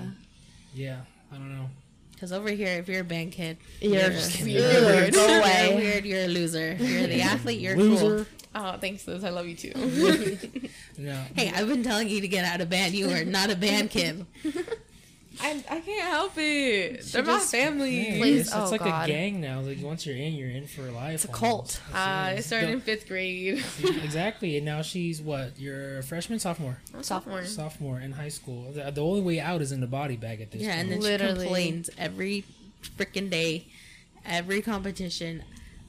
Yeah, 0.73 1.01
I 1.31 1.35
don't 1.35 1.55
know. 1.55 1.69
Because 2.11 2.31
over 2.31 2.49
here, 2.49 2.79
if 2.79 2.87
you're 2.87 3.01
a 3.01 3.03
band 3.03 3.33
kid, 3.33 3.57
You're 3.81 3.93
you're, 3.95 4.09
just 4.11 4.41
weird. 4.41 4.83
weird. 4.85 5.13
Go 5.13 5.27
You're 5.27 5.39
away. 5.41 5.75
weird. 5.75 6.05
You're 6.05 6.21
a 6.23 6.27
loser. 6.27 6.73
You're 6.79 7.07
the 7.07 7.21
athlete, 7.21 7.59
you're 7.59 7.75
Loser. 7.77 7.99
cool. 8.17 8.25
Oh, 8.55 8.77
thanks, 8.77 9.07
Liz. 9.07 9.23
I 9.23 9.29
love 9.31 9.47
you 9.47 9.55
too. 9.55 9.71
No. 10.99 11.19
Hey, 11.35 11.51
I've 11.55 11.67
been 11.67 11.81
telling 11.81 12.07
you 12.07 12.21
to 12.21 12.27
get 12.27 12.45
out 12.45 12.61
of 12.61 12.69
band. 12.69 12.93
You 12.93 13.09
are 13.09 13.25
not 13.25 13.49
a 13.49 13.55
band 13.55 13.89
kid. 13.89 14.27
I, 15.41 15.63
I 15.69 15.79
can't 15.79 16.09
help 16.11 16.33
it. 16.37 17.03
They're 17.05 17.23
my 17.23 17.33
just 17.33 17.51
family. 17.51 18.17
Please- 18.17 18.41
it's, 18.41 18.49
it's 18.49 18.55
oh, 18.55 18.69
like 18.69 18.81
God. 18.83 19.05
a 19.05 19.11
gang 19.11 19.41
now. 19.41 19.61
Like 19.61 19.81
once 19.81 20.05
you're 20.05 20.15
in, 20.15 20.33
you're 20.33 20.49
in 20.49 20.67
for 20.67 20.83
life. 20.83 21.15
It's 21.15 21.25
a 21.25 21.29
cult. 21.29 21.81
Uh, 21.93 22.35
it 22.37 22.43
started 22.43 22.69
in 22.69 22.81
fifth 22.81 23.07
grade. 23.07 23.63
exactly, 23.83 24.57
and 24.57 24.65
now 24.65 24.81
she's 24.81 25.21
what? 25.21 25.59
You're 25.59 25.99
a 25.99 26.03
freshman, 26.03 26.39
sophomore, 26.39 26.79
Sophomore. 27.01 27.45
sophomore 27.45 27.99
in 27.99 28.11
high 28.13 28.29
school. 28.29 28.71
The, 28.71 28.91
the 28.91 29.01
only 29.03 29.21
way 29.21 29.39
out 29.39 29.61
is 29.61 29.71
in 29.71 29.81
the 29.81 29.87
body 29.87 30.17
bag 30.17 30.41
at 30.41 30.51
this 30.51 30.61
Yeah, 30.61 30.73
and 30.75 30.89
point. 30.89 31.01
then 31.01 31.11
Literally. 31.11 31.33
she 31.35 31.41
complains 31.45 31.89
every 31.97 32.43
freaking 32.97 33.29
day, 33.29 33.65
every 34.25 34.61
competition 34.61 35.43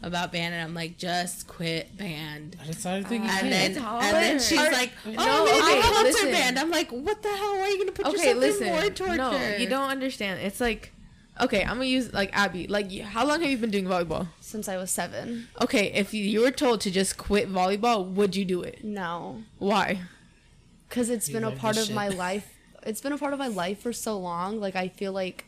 about 0.07 0.31
band, 0.33 0.55
and 0.55 0.62
I'm 0.62 0.75
like, 0.75 0.99
just 0.99 1.47
quit 1.47 1.97
band. 1.97 2.57
I 2.62 2.67
decided 2.67 3.05
to 3.05 3.09
think 3.09 3.25
you 3.25 3.31
And 3.31 3.40
can. 3.40 3.51
then, 3.51 3.71
It's 3.71 3.81
hard. 3.81 4.05
and 4.05 4.17
then 4.17 4.38
she's 4.40 4.59
Are- 4.59 4.71
like, 4.73 4.93
"Oh, 5.07 5.11
No, 5.11 5.25
no, 5.25 5.43
okay, 5.45 5.81
I 5.83 5.90
love 5.95 6.03
listen. 6.05 6.27
her 6.27 6.33
band." 6.33 6.59
I'm 6.59 6.71
like, 6.71 6.90
"What 6.90 7.23
the 7.23 7.29
hell? 7.31 7.55
Why 7.57 7.61
are 7.62 7.69
you 7.71 7.79
gonna 7.79 7.93
put 7.93 8.07
Okay, 8.07 8.17
yourself 8.19 8.37
listen. 8.38 8.67
in 8.67 8.73
more 8.73 8.90
torture?" 8.90 9.17
No, 9.17 9.57
you 9.57 9.69
don't 9.69 9.88
understand. 9.90 10.40
It's 10.40 10.61
like, 10.61 10.93
okay, 11.40 11.62
I'm 11.62 11.77
gonna 11.79 11.85
use 11.87 12.12
like 12.12 12.37
Abi. 12.38 12.67
Like, 12.69 12.93
how 13.01 13.27
long 13.27 13.40
have 13.40 13.51
you 13.51 13.57
been 13.59 13.71
doing 13.71 13.87
volleyball? 13.87 14.29
Since 14.40 14.69
I 14.69 14.77
was 14.77 14.90
seven. 14.90 15.49
Okay, 15.62 15.93
if 15.93 16.12
you, 16.14 16.23
you 16.25 16.40
were 16.43 16.51
told 16.53 16.81
to 16.83 16.90
just 16.90 17.17
quit 17.17 17.51
volleyball, 17.51 18.07
would 18.07 18.37
you 18.37 18.45
do 18.45 18.62
it? 18.62 18.85
No. 18.85 19.43
Why? 19.59 20.01
Because 20.88 21.11
it's 21.11 21.29
You 21.29 21.35
been 21.35 21.45
a 21.45 21.51
part 21.53 21.75
this 21.77 21.88
of 21.88 21.95
my 21.95 22.09
life. 22.09 22.51
It's 22.87 23.01
been 23.01 23.12
a 23.12 23.19
part 23.19 23.33
of 23.33 23.38
my 23.38 23.49
life 23.49 23.81
for 23.81 23.93
so 23.93 24.19
long. 24.19 24.61
Like, 24.61 24.77
I 24.77 24.88
feel 24.88 25.12
like 25.12 25.47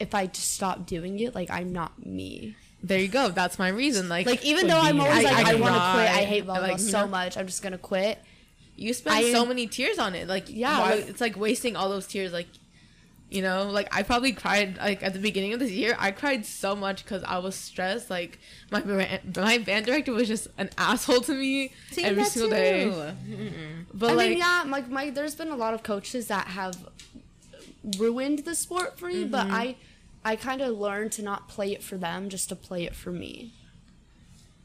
if 0.00 0.14
I 0.14 0.26
just 0.26 0.52
stop 0.54 0.86
doing 0.86 1.20
it, 1.20 1.34
like, 1.34 1.50
I'm 1.50 1.72
not 1.72 2.04
me. 2.04 2.56
There 2.86 2.98
you 2.98 3.08
go. 3.08 3.30
That's 3.30 3.58
my 3.58 3.68
reason. 3.68 4.08
Like, 4.10 4.26
Like, 4.26 4.44
even 4.44 4.66
though 4.66 4.78
I'm 4.78 5.00
always 5.00 5.24
I- 5.24 5.30
like, 5.32 5.46
I 5.46 5.52
I, 5.52 5.54
want 5.54 5.74
to 5.74 5.80
quit, 5.80 6.10
I 6.10 6.24
hate 6.24 6.46
volleyball 6.46 6.68
like, 6.68 6.78
so 6.78 7.00
know? 7.00 7.08
much, 7.08 7.36
I'm 7.38 7.46
just 7.46 7.62
going 7.62 7.72
to 7.72 7.78
quit. 7.78 8.18
you 8.76 8.92
spend 8.92 9.16
I- 9.16 9.32
so 9.32 9.46
many 9.46 9.66
tears 9.66 9.98
on 9.98 10.14
it. 10.14 10.28
Like, 10.28 10.44
Yeah, 10.48 10.78
why- 10.80 10.92
it's 10.94 11.20
like 11.20 11.36
wasting 11.36 11.76
all 11.76 11.88
those 11.88 12.06
tears. 12.06 12.30
Like, 12.32 12.48
you 13.30 13.40
know, 13.42 13.68
like 13.70 13.88
I 13.92 14.02
probably 14.02 14.32
cried 14.32 14.76
like 14.76 15.02
at 15.02 15.12
the 15.14 15.18
beginning 15.18 15.54
of 15.54 15.60
this 15.60 15.70
year. 15.70 15.96
I 15.98 16.10
cried 16.12 16.44
so 16.44 16.76
much 16.76 17.02
because 17.04 17.24
I 17.24 17.38
was 17.38 17.54
stressed. 17.56 18.10
Like 18.10 18.38
my 18.70 18.80
band- 18.80 19.36
my 19.36 19.58
band 19.58 19.86
director 19.86 20.12
was 20.12 20.28
just 20.28 20.46
an 20.58 20.68
asshole 20.78 21.22
to 21.22 21.32
me 21.34 21.72
See, 21.90 22.04
every 22.04 22.24
single 22.24 22.50
too. 22.50 22.54
day. 22.54 22.84
Mm-mm. 22.92 23.86
But 23.94 24.10
I 24.10 24.14
like, 24.14 24.28
mean, 24.30 24.38
yeah, 24.38 24.64
like 24.68 24.88
my 24.90 25.08
there's 25.10 25.34
been 25.34 25.48
a 25.48 25.56
lot 25.56 25.72
of 25.74 25.82
coaches 25.82 26.26
that 26.28 26.48
have 26.48 26.76
ruined 27.98 28.40
the 28.40 28.54
sport 28.54 28.98
for 28.98 29.08
me, 29.08 29.24
but 29.24 29.46
mm-hmm. 29.46 29.54
I 29.54 29.76
I 30.24 30.36
kind 30.36 30.60
of 30.60 30.78
learned 30.78 31.12
to 31.12 31.22
not 31.22 31.48
play 31.48 31.72
it 31.72 31.82
for 31.82 31.96
them, 31.96 32.28
just 32.28 32.48
to 32.48 32.56
play 32.56 32.84
it 32.84 32.94
for 32.94 33.10
me. 33.10 33.52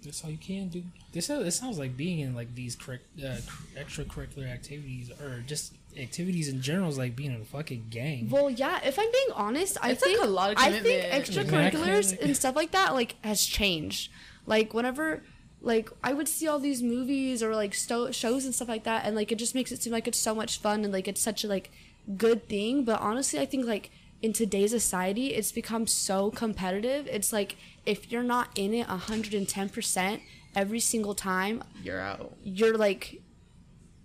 That's 0.04 0.24
all 0.24 0.30
you 0.32 0.38
can 0.38 0.70
do. 0.70 0.84
This 1.12 1.28
this 1.28 1.58
sounds 1.58 1.78
like 1.78 1.98
being 1.98 2.20
in 2.20 2.34
like 2.36 2.56
these 2.56 2.76
correct, 2.76 3.04
uh, 3.22 3.36
extracurricular 3.78 4.50
activities 4.50 5.12
or 5.22 5.44
just 5.46 5.74
activities 5.98 6.48
in 6.48 6.62
general 6.62 6.88
is 6.88 6.98
like 6.98 7.16
being 7.16 7.34
in 7.34 7.42
a 7.42 7.46
fucking 7.46 7.88
gang. 7.90 8.30
Well, 8.30 8.50
yeah, 8.50 8.80
if 8.86 8.98
I'm 8.98 9.12
being 9.12 9.28
honest, 9.36 9.78
I 9.82 9.92
It's, 9.92 10.02
like, 10.02 10.12
think 10.12 10.24
a 10.24 10.28
lot 10.28 10.52
of 10.52 10.58
I 10.58 10.72
think 10.72 11.04
extracurriculars 11.12 12.20
and 12.22 12.36
stuff 12.38 12.56
like 12.56 12.72
that 12.72 12.94
like 12.94 13.16
has 13.24 13.46
changed. 13.46 14.12
Like 14.46 14.74
whenever 14.74 15.24
like 15.62 15.90
I 16.02 16.14
would 16.14 16.30
see 16.30 16.48
all 16.48 16.60
these 16.60 16.82
movies 16.82 17.44
or 17.44 17.54
like 17.54 17.74
sto- 17.74 18.12
shows 18.12 18.46
and 18.46 18.56
stuff 18.56 18.70
like 18.70 18.86
that 18.86 19.06
and 19.06 19.16
like 19.16 19.32
it 19.34 19.36
just 19.38 19.54
makes 19.54 19.72
it 19.74 19.84
seem 19.84 19.92
like 19.92 20.08
it's 20.08 20.18
so 20.18 20.34
much 20.34 20.60
fun 20.62 20.86
and 20.86 20.94
like 20.94 21.08
it's 21.10 21.22
such 21.22 21.44
a 21.44 21.48
like 21.48 21.72
good 22.18 22.48
thing, 22.48 22.84
but 22.86 23.02
honestly, 23.02 23.40
I 23.40 23.46
think 23.46 23.66
like 23.66 23.92
in 24.22 24.34
today's 24.34 24.72
society, 24.72 25.28
it's 25.28 25.52
become 25.52 25.88
so 25.88 26.32
competitive. 26.32 27.08
It's 27.08 27.32
like 27.32 27.56
if 27.86 28.12
you're 28.12 28.24
not 28.24 28.50
in 28.56 28.74
it 28.74 28.88
110% 28.88 30.22
every 30.56 30.80
single 30.80 31.16
time, 31.16 31.64
you're 31.84 32.00
out. 32.00 32.36
you're 32.44 32.78
like 32.78 33.22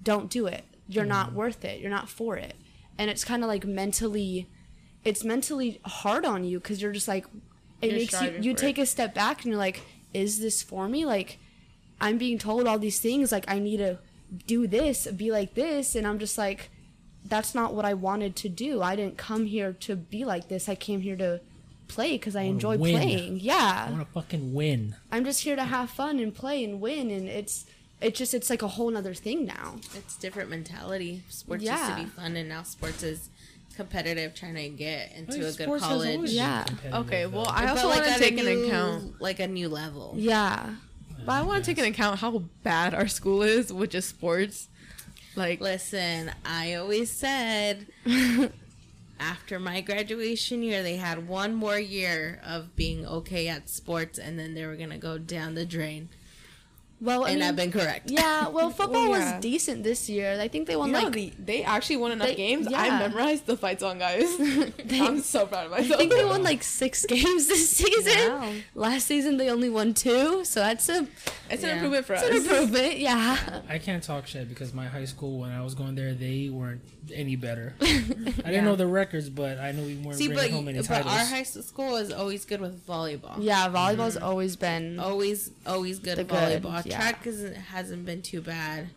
don't 0.05 0.31
do 0.31 0.47
it 0.47 0.65
you're 0.87 1.05
not 1.05 1.29
mm-hmm. 1.29 1.37
worth 1.37 1.65
it 1.65 1.81
you're 1.81 1.91
not 1.91 2.09
for 2.09 2.37
it 2.37 2.55
and 2.99 3.11
it's 3.11 3.25
kind 3.25 3.43
of 3.43 3.49
like 3.49 3.65
mentally 3.65 4.49
it's 5.03 5.25
mentally 5.25 5.81
hard 5.85 6.25
on 6.25 6.45
you 6.45 6.61
because 6.61 6.81
you're 6.81 6.93
just 6.93 7.09
like 7.09 7.27
it 7.81 7.91
You're 7.91 7.99
makes 7.99 8.21
you 8.23 8.39
you 8.41 8.55
take 8.55 8.79
it. 8.79 8.83
a 8.83 8.87
step 8.87 9.15
back 9.15 9.43
and 9.43 9.51
you're 9.51 9.59
like 9.59 9.83
is 10.13 10.41
this 10.41 10.63
for 10.63 10.89
me 10.89 11.05
like 11.05 11.39
i'm 12.01 12.19
being 12.19 12.39
told 12.39 12.67
all 12.67 12.79
these 12.79 13.01
things 13.01 13.33
like 13.33 13.45
i 13.49 13.59
need 13.59 13.79
to 13.79 13.99
do 14.47 14.67
this 14.67 15.07
be 15.09 15.31
like 15.31 15.55
this 15.55 15.95
and 15.95 16.07
i'm 16.07 16.19
just 16.19 16.39
like 16.39 16.71
that's 17.27 17.55
not 17.55 17.73
what 17.75 17.85
i 17.85 17.95
wanted 17.95 18.37
to 18.37 18.49
do 18.49 18.83
i 18.83 18.95
didn't 18.95 19.17
come 19.17 19.47
here 19.47 19.73
to 19.73 19.97
be 19.97 20.25
like 20.25 20.49
this 20.49 20.69
i 20.69 20.75
came 20.75 21.01
here 21.01 21.17
to 21.17 21.41
play 21.89 22.13
because 22.13 22.35
i 22.37 22.41
wanna 22.41 22.51
enjoy 22.51 22.77
win. 22.77 22.95
playing 22.97 23.41
yeah 23.41 23.85
I 23.89 23.91
want 23.93 24.07
to 24.07 24.13
fucking 24.13 24.53
win. 24.55 24.97
I'm 25.13 25.25
just 25.25 25.43
here 25.43 25.57
to 25.57 25.65
have 25.65 25.91
fun 25.91 26.19
and 26.19 26.35
play 26.35 26.65
and 26.65 26.81
win, 26.81 27.11
and 27.11 27.29
it's 27.29 27.67
it's 28.01 28.19
just 28.19 28.35
it's 28.35 28.51
like 28.51 28.63
a 28.63 28.69
whole 28.69 28.91
nother 28.91 29.15
thing 29.15 29.45
now. 29.47 29.77
It's 29.95 30.17
different 30.17 30.51
mentality. 30.51 31.23
Sports 31.29 31.63
used 31.65 31.87
to 31.87 31.95
be 31.97 32.05
fun, 32.07 32.37
and 32.37 32.49
now 32.49 32.63
sports 32.63 33.03
is 33.03 33.29
competitive, 33.77 34.35
trying 34.35 34.55
to 34.55 34.69
get 34.71 35.13
into 35.15 35.39
Like, 35.43 35.55
a 35.55 35.57
good 35.67 35.81
college. 35.81 36.31
Yeah. 36.31 36.65
competitive, 36.65 36.95
Okay, 37.07 37.23
though. 37.25 37.29
well, 37.31 37.47
I 37.49 37.69
also 37.69 37.89
But, 37.89 37.99
want 38.01 38.13
to 38.13 38.19
take 38.19 38.39
into 38.39 38.67
account. 38.67 39.21
like 39.21 39.41
a 39.41 39.47
new 39.49 39.69
level. 39.69 40.15
Yeah, 40.17 40.75
But 41.25 41.33
I 41.33 41.43
want 41.43 41.65
to 41.65 41.71
take 41.71 41.77
Yes. 41.79 41.87
into 41.87 41.97
account 41.99 42.21
how 42.21 42.39
bad 42.63 42.95
our 42.95 43.09
school 43.09 43.43
is 43.43 43.73
with 43.73 43.91
just 43.91 44.09
sports. 44.09 44.69
Like, 45.37 45.61
Listen, 45.61 46.31
I 46.45 46.75
always 46.75 47.11
said 47.11 47.87
after 49.21 49.59
my 49.59 49.81
graduation 49.81 50.63
year, 50.63 50.83
they 50.83 50.97
had 50.97 51.29
one 51.29 51.55
more 51.55 51.79
year 51.79 52.41
of 52.45 52.77
being 52.77 53.07
okay 53.07 53.49
at 53.49 53.69
sports, 53.69 54.19
and 54.19 54.39
then 54.39 54.55
they 54.55 54.65
were 54.67 54.77
gonna 54.77 54.99
go 54.99 55.19
down 55.19 55.55
the 55.55 55.67
drain. 55.67 56.09
Well, 57.01 57.25
I 57.25 57.31
and 57.31 57.41
mean, 57.41 57.49
I've 57.49 57.57
been 57.57 57.73
correct. 57.73 58.11
yeah. 58.11 58.49
Well, 58.49 58.67
oh, 58.69 58.71
football 58.71 59.09
yeah. 59.09 59.35
was 59.35 59.43
decent 59.43 59.83
this 59.85 60.09
year. 60.09 60.39
I 60.41 60.49
think 60.49 60.67
they 60.67 60.77
won 60.77 60.89
you 60.89 60.93
know, 60.95 61.03
like 61.05 61.13
the, 61.13 61.33
they 61.39 61.63
actually 61.65 61.97
won 61.99 62.13
enough 62.13 62.29
They- 62.29 62.35
games. 62.35 62.69
I 62.73 62.99
memorized 62.99 63.47
the 63.47 63.57
fight 63.57 63.81
song, 63.81 63.99
guys. 63.99 64.25
I'm 64.93 65.21
so 65.21 65.47
proud 65.47 65.67
of 65.67 65.71
myself. 65.73 65.93
I 65.93 65.97
think 65.97 66.13
they 66.13 66.25
won 66.25 66.43
like 66.43 66.63
six 66.63 67.05
games 67.07 67.47
this 67.49 67.71
season. 67.71 68.33
Wow. 68.33 68.53
Last 68.75 69.07
season 69.07 69.37
they 69.37 69.51
only 69.51 69.71
won 69.71 69.95
two, 69.95 70.45
so 70.45 70.61
that's 70.61 70.89
a 70.89 71.07
it's 71.51 71.63
an 71.63 71.71
improvement 71.71 72.07
for 72.07 72.15
us. 72.15 72.23
it's 72.23 72.47
an 72.47 72.53
improvement. 72.53 72.99
Yeah, 72.99 73.61
I 73.69 73.79
can't 73.79 74.03
talk 74.03 74.27
shit 74.27 74.49
because 74.49 74.73
my 74.73 74.87
high 74.87 75.05
school 75.05 75.41
when 75.41 75.51
I 75.51 75.63
was 75.63 75.75
going 75.75 75.95
there 75.95 76.15
they 76.15 76.49
weren't 76.49 76.81
any 77.13 77.37
better. 77.37 77.75
I 77.83 77.87
didn't 77.87 78.65
know 78.65 78.77
the 78.77 78.87
records, 78.87 79.29
but 79.29 79.59
I 79.59 79.73
knew 79.73 79.85
we 79.85 79.97
weren't 79.97 80.17
See, 80.17 80.29
bringing 80.29 80.45
but, 80.45 80.51
home 80.53 80.69
any 80.69 80.79
but 80.79 80.87
titles. 80.87 81.13
our 81.13 81.25
high 81.27 81.43
school 81.43 81.97
is 81.97 82.11
always 82.11 82.45
good 82.47 82.61
with 82.63 82.87
volleyball. 82.87 83.37
yeah. 83.41 83.69
Volleyball's 83.69 84.17
always 84.17 84.57
been 84.57 84.99
always 84.99 85.51
always 85.67 85.99
good 85.99 86.17
The 86.17 86.23
at 86.23 86.29
good, 86.29 86.63
volleyball. 86.63 86.84
Yeah. 86.85 86.97
Track 86.99 87.27
isn't, 87.27 87.55
hasn't 87.55 88.05
been 88.07 88.23
too 88.23 88.41
bad. 88.41 88.89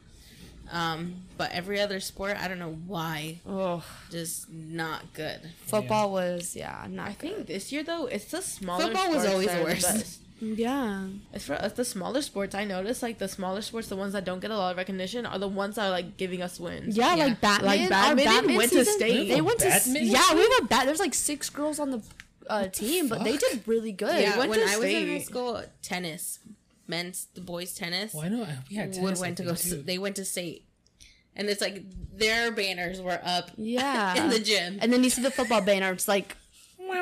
Um, 0.72 1.24
but 1.38 1.52
every 1.54 1.80
other 1.80 2.00
sport, 2.02 2.36
I 2.38 2.50
don't 2.50 2.60
know 2.60 2.78
why, 2.88 3.40
oh, 3.48 3.86
just 4.12 4.52
not 4.52 5.14
good. 5.14 5.40
football 5.66 6.12
was 6.12 6.58
yeah 6.58 6.86
not 6.90 7.08
I 7.08 7.14
think 7.14 7.48
this 7.48 7.72
year 7.72 7.84
though, 7.84 8.08
it's 8.08 8.26
the 8.26 8.42
smaller. 8.42 8.84
Football 8.84 9.12
was 9.12 9.26
always 9.26 9.48
that 9.48 9.60
the 9.60 9.64
worst. 9.64 10.20
yeah. 10.42 11.08
It's 11.34 11.46
for 11.46 11.54
us 11.54 11.72
the 11.72 11.86
smaller 11.86 12.22
sports. 12.22 12.54
I 12.54 12.66
noticed 12.66 13.02
like 13.02 13.18
the 13.18 13.30
smaller 13.30 13.62
sports, 13.62 13.88
the 13.88 13.96
ones 13.96 14.12
that 14.12 14.26
don't 14.26 14.42
get 14.42 14.52
a 14.52 14.58
lot 14.58 14.72
of 14.72 14.78
recognition, 14.78 15.26
are 15.26 15.40
the 15.40 15.48
ones 15.48 15.76
that 15.78 15.86
are 15.86 15.90
like 15.92 16.18
giving 16.18 16.42
us 16.42 16.60
wins. 16.60 16.98
Yeah, 16.98 17.16
Yeah. 17.16 17.26
like 17.28 17.40
Batman. 17.40 17.66
Like, 17.66 17.82
Our 17.84 17.90
badminton 17.90 18.34
Batman 18.34 18.58
went 18.58 18.72
to 18.74 18.78
season, 18.86 18.94
state. 19.00 19.28
They 19.30 19.42
went 19.42 19.60
to 19.60 19.68
Badminton? 19.70 20.08
yeah. 20.08 20.34
We 20.36 20.42
have 20.42 20.52
a 20.64 20.66
bat. 20.66 20.86
There's 20.86 21.00
like 21.00 21.14
six 21.14 21.50
girls 21.50 21.80
on 21.80 21.92
the 21.92 22.02
uh, 22.50 22.68
team, 22.68 23.08
but 23.08 23.24
they 23.24 23.38
did 23.38 23.62
really 23.68 23.94
good. 23.94 24.22
yeah, 24.22 24.38
went 24.38 24.50
when 24.50 24.60
to 24.60 24.66
I 24.66 24.76
was 24.78 24.86
in 24.90 25.08
high 25.08 25.20
school, 25.20 25.64
tennis, 25.82 26.40
men's, 26.88 27.28
the 27.34 27.42
boys 27.42 27.74
tennis, 27.74 28.14
well, 28.14 28.26
I 28.26 28.30
know 28.30 28.48
we 28.70 28.76
had 28.76 28.94
tennis, 28.94 29.20
I 29.20 29.22
went 29.22 29.38
to 29.38 29.44
go. 29.44 29.56
To, 29.56 29.70
too. 29.70 29.82
they 29.84 29.98
went 29.98 30.16
to 30.18 30.26
state, 30.26 30.66
and 31.36 31.48
it's 31.50 31.62
like 31.62 31.84
their 32.18 32.52
banners 32.52 33.02
were 33.02 33.20
up 33.24 33.52
Yeah. 33.58 34.24
in 34.24 34.30
the 34.30 34.40
gym. 34.40 34.80
And 34.82 34.92
then 34.92 35.04
you 35.04 35.10
see 35.10 35.22
the 35.22 35.32
football 35.32 35.62
banner. 35.62 35.92
It's 35.92 36.08
like 36.08 36.36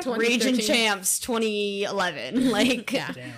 region 0.06 0.58
champs 0.58 1.20
2011. 1.20 2.50
Like 2.50 2.92
Yeah. 2.92 3.12
Damn. 3.12 3.32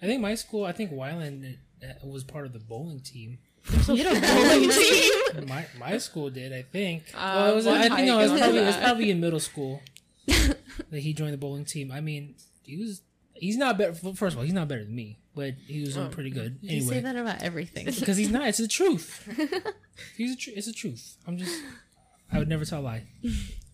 I 0.00 0.06
think 0.06 0.20
my 0.20 0.34
school. 0.34 0.64
I 0.64 0.72
think 0.72 0.90
Wyland 0.92 1.56
uh, 1.82 2.06
was 2.06 2.24
part 2.24 2.46
of 2.46 2.52
the 2.52 2.58
bowling 2.58 3.00
team. 3.00 3.38
you 3.86 4.02
know 4.02 4.20
bowling 4.20 4.68
team. 4.70 5.46
My 5.46 5.66
my 5.78 5.98
school 5.98 6.28
did. 6.30 6.52
I 6.52 6.62
think. 6.62 7.04
Uh, 7.14 7.34
well, 7.36 7.52
it 7.52 7.54
was. 7.54 7.66
I 7.68 7.88
think 7.88 8.06
no. 8.08 8.18
It 8.18 8.30
was 8.30 8.40
probably. 8.40 8.58
It 8.58 8.66
was 8.66 8.76
probably 8.76 9.10
in 9.12 9.20
middle 9.20 9.38
school 9.38 9.80
that 10.26 10.98
he 10.98 11.12
joined 11.12 11.32
the 11.32 11.38
bowling 11.38 11.64
team. 11.64 11.92
I 11.92 12.00
mean, 12.00 12.34
he 12.64 12.76
was. 12.78 13.02
He's 13.34 13.56
not 13.56 13.78
better. 13.78 13.94
First 13.94 14.34
of 14.34 14.38
all, 14.38 14.44
he's 14.44 14.52
not 14.52 14.66
better 14.66 14.84
than 14.84 14.94
me, 14.96 15.18
but 15.34 15.54
he 15.66 15.80
was 15.80 15.94
doing 15.94 16.10
pretty 16.10 16.30
good 16.30 16.58
You 16.60 16.80
say 16.82 16.96
anyway. 16.98 17.00
that 17.12 17.16
about 17.16 17.42
everything. 17.42 17.86
Because 17.98 18.16
he's 18.16 18.30
not. 18.30 18.46
It's 18.48 18.58
the 18.58 18.68
truth. 18.68 19.26
He's 20.16 20.32
a 20.32 20.36
tr- 20.36 20.50
It's 20.56 20.66
the 20.66 20.72
truth. 20.72 21.16
I'm 21.26 21.36
just. 21.38 21.62
I 22.32 22.38
would 22.38 22.48
never 22.48 22.64
tell 22.64 22.80
a 22.80 22.82
lie. 22.82 23.04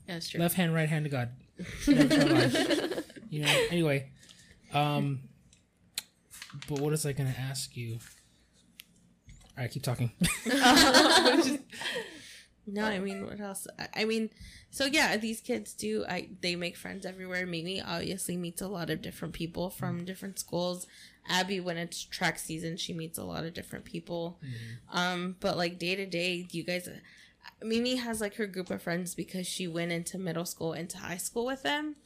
That's 0.06 0.28
true. 0.28 0.40
Left 0.40 0.54
hand, 0.54 0.74
right 0.74 0.88
hand 0.88 1.04
to 1.04 1.10
God. 1.10 1.30
Never 1.86 2.08
tell 2.08 2.28
a 2.28 2.34
lie. 2.34 3.02
You 3.30 3.42
know. 3.42 3.66
Anyway, 3.70 4.10
um. 4.72 5.20
But 6.68 6.80
what 6.80 6.92
is 6.92 7.04
I 7.06 7.12
gonna 7.12 7.34
ask 7.38 7.76
you? 7.76 7.98
All 9.56 9.62
right, 9.64 9.70
keep 9.70 9.82
talking. 9.82 10.10
No, 12.70 12.84
I 12.84 12.98
mean, 12.98 13.24
what 13.24 13.40
else? 13.40 13.66
I- 13.78 14.02
I 14.02 14.04
mean, 14.04 14.28
so 14.70 14.84
yeah, 14.84 15.16
these 15.16 15.40
kids 15.40 15.72
do. 15.72 16.04
I 16.06 16.28
they 16.42 16.54
make 16.54 16.76
friends 16.76 17.06
everywhere. 17.06 17.46
Mimi 17.46 17.80
obviously 17.80 18.36
meets 18.36 18.60
a 18.60 18.68
lot 18.68 18.90
of 18.90 19.00
different 19.00 19.32
people 19.34 19.70
from 19.70 20.04
different 20.04 20.38
schools. 20.38 20.86
Abi, 21.28 21.60
when 21.60 21.76
it's 21.76 22.02
track 22.02 22.38
season, 22.38 22.76
she 22.76 22.92
meets 22.92 23.18
a 23.18 23.24
lot 23.24 23.44
of 23.44 23.54
different 23.54 23.84
people. 23.84 24.38
Mm-hmm. 24.44 24.98
Um, 24.98 25.36
but 25.40 25.56
like 25.56 25.78
day 25.78 25.94
to 25.94 26.06
day, 26.06 26.46
you 26.50 26.64
guys, 26.64 26.88
Mimi 27.62 27.96
has 27.96 28.20
like 28.20 28.36
her 28.36 28.46
group 28.46 28.70
of 28.70 28.82
friends 28.82 29.14
because 29.14 29.46
she 29.46 29.68
went 29.68 29.92
into 29.92 30.18
middle 30.18 30.44
school, 30.44 30.72
into 30.72 30.98
high 30.98 31.16
school 31.16 31.44
with 31.44 31.62
them. 31.62 31.96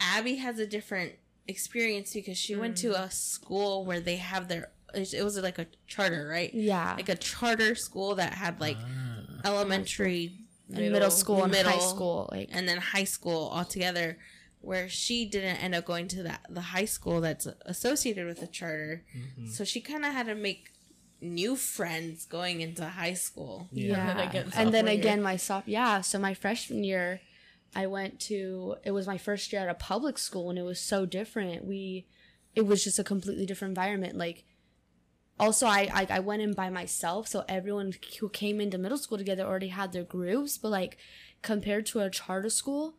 Abi 0.00 0.36
has 0.36 0.58
a 0.58 0.66
different 0.66 1.14
experience 1.48 2.12
because 2.12 2.38
she 2.38 2.54
went 2.54 2.76
to 2.78 2.90
mm. 2.90 3.00
a 3.06 3.10
school 3.10 3.84
where 3.84 4.00
they 4.00 4.16
have 4.16 4.48
their. 4.48 4.70
It 4.94 5.22
was 5.22 5.38
like 5.38 5.58
a 5.58 5.66
charter, 5.86 6.28
right? 6.30 6.52
Yeah. 6.54 6.94
like 6.96 7.08
a 7.08 7.16
charter 7.16 7.74
school 7.74 8.14
that 8.14 8.34
had 8.34 8.60
like 8.60 8.78
ah. 8.80 9.40
elementary 9.44 10.32
in 10.70 10.92
middle, 10.92 11.10
school 11.10 11.44
and 11.44 11.54
high 11.54 11.62
middle, 11.62 11.80
school. 11.80 12.28
Like 12.30 12.48
and 12.52 12.68
then 12.68 12.78
high 12.78 13.04
school 13.04 13.48
all 13.48 13.64
together 13.64 14.18
where 14.60 14.88
she 14.88 15.24
didn't 15.24 15.56
end 15.56 15.74
up 15.74 15.84
going 15.84 16.08
to 16.08 16.22
that 16.22 16.40
the 16.48 16.60
high 16.60 16.84
school 16.84 17.20
that's 17.20 17.46
associated 17.66 18.26
with 18.26 18.40
the 18.40 18.46
charter 18.46 19.04
so 19.50 19.64
she 19.64 19.80
kind 19.80 20.04
of 20.04 20.12
had 20.12 20.26
to 20.26 20.34
make 20.34 20.70
new 21.20 21.56
friends 21.56 22.24
going 22.26 22.60
into 22.60 22.84
high 22.84 23.14
school 23.14 23.68
yeah, 23.72 23.96
And 24.10 24.18
then 24.18 24.28
again, 24.28 24.52
and 24.54 24.74
then 24.74 24.86
year. 24.86 24.94
again 24.94 25.22
my 25.22 25.36
soph 25.36 25.66
yeah. 25.66 26.00
So 26.00 26.18
my 26.18 26.34
freshman 26.34 26.84
year, 26.84 27.20
I 27.74 27.86
went 27.86 28.20
to 28.20 28.76
it 28.84 28.92
was 28.92 29.06
my 29.06 29.18
first 29.18 29.52
year 29.52 29.62
at 29.62 29.68
a 29.68 29.74
public 29.74 30.18
school, 30.18 30.50
and 30.50 30.58
it 30.58 30.62
was 30.62 30.80
so 30.80 31.06
different. 31.06 31.64
We, 31.64 32.06
it 32.54 32.66
was 32.66 32.84
just 32.84 32.98
a 32.98 33.04
completely 33.04 33.46
different 33.46 33.70
environment. 33.72 34.16
Like, 34.16 34.44
also 35.38 35.66
I 35.66 35.88
I, 35.92 36.06
I 36.10 36.18
went 36.20 36.42
in 36.42 36.54
by 36.54 36.70
myself, 36.70 37.28
so 37.28 37.44
everyone 37.48 37.94
who 38.20 38.28
came 38.28 38.60
into 38.60 38.78
middle 38.78 38.98
school 38.98 39.18
together 39.18 39.44
already 39.44 39.68
had 39.68 39.92
their 39.92 40.04
groups. 40.04 40.56
But 40.56 40.70
like, 40.70 40.98
compared 41.42 41.86
to 41.86 42.00
a 42.00 42.10
charter 42.10 42.50
school, 42.50 42.94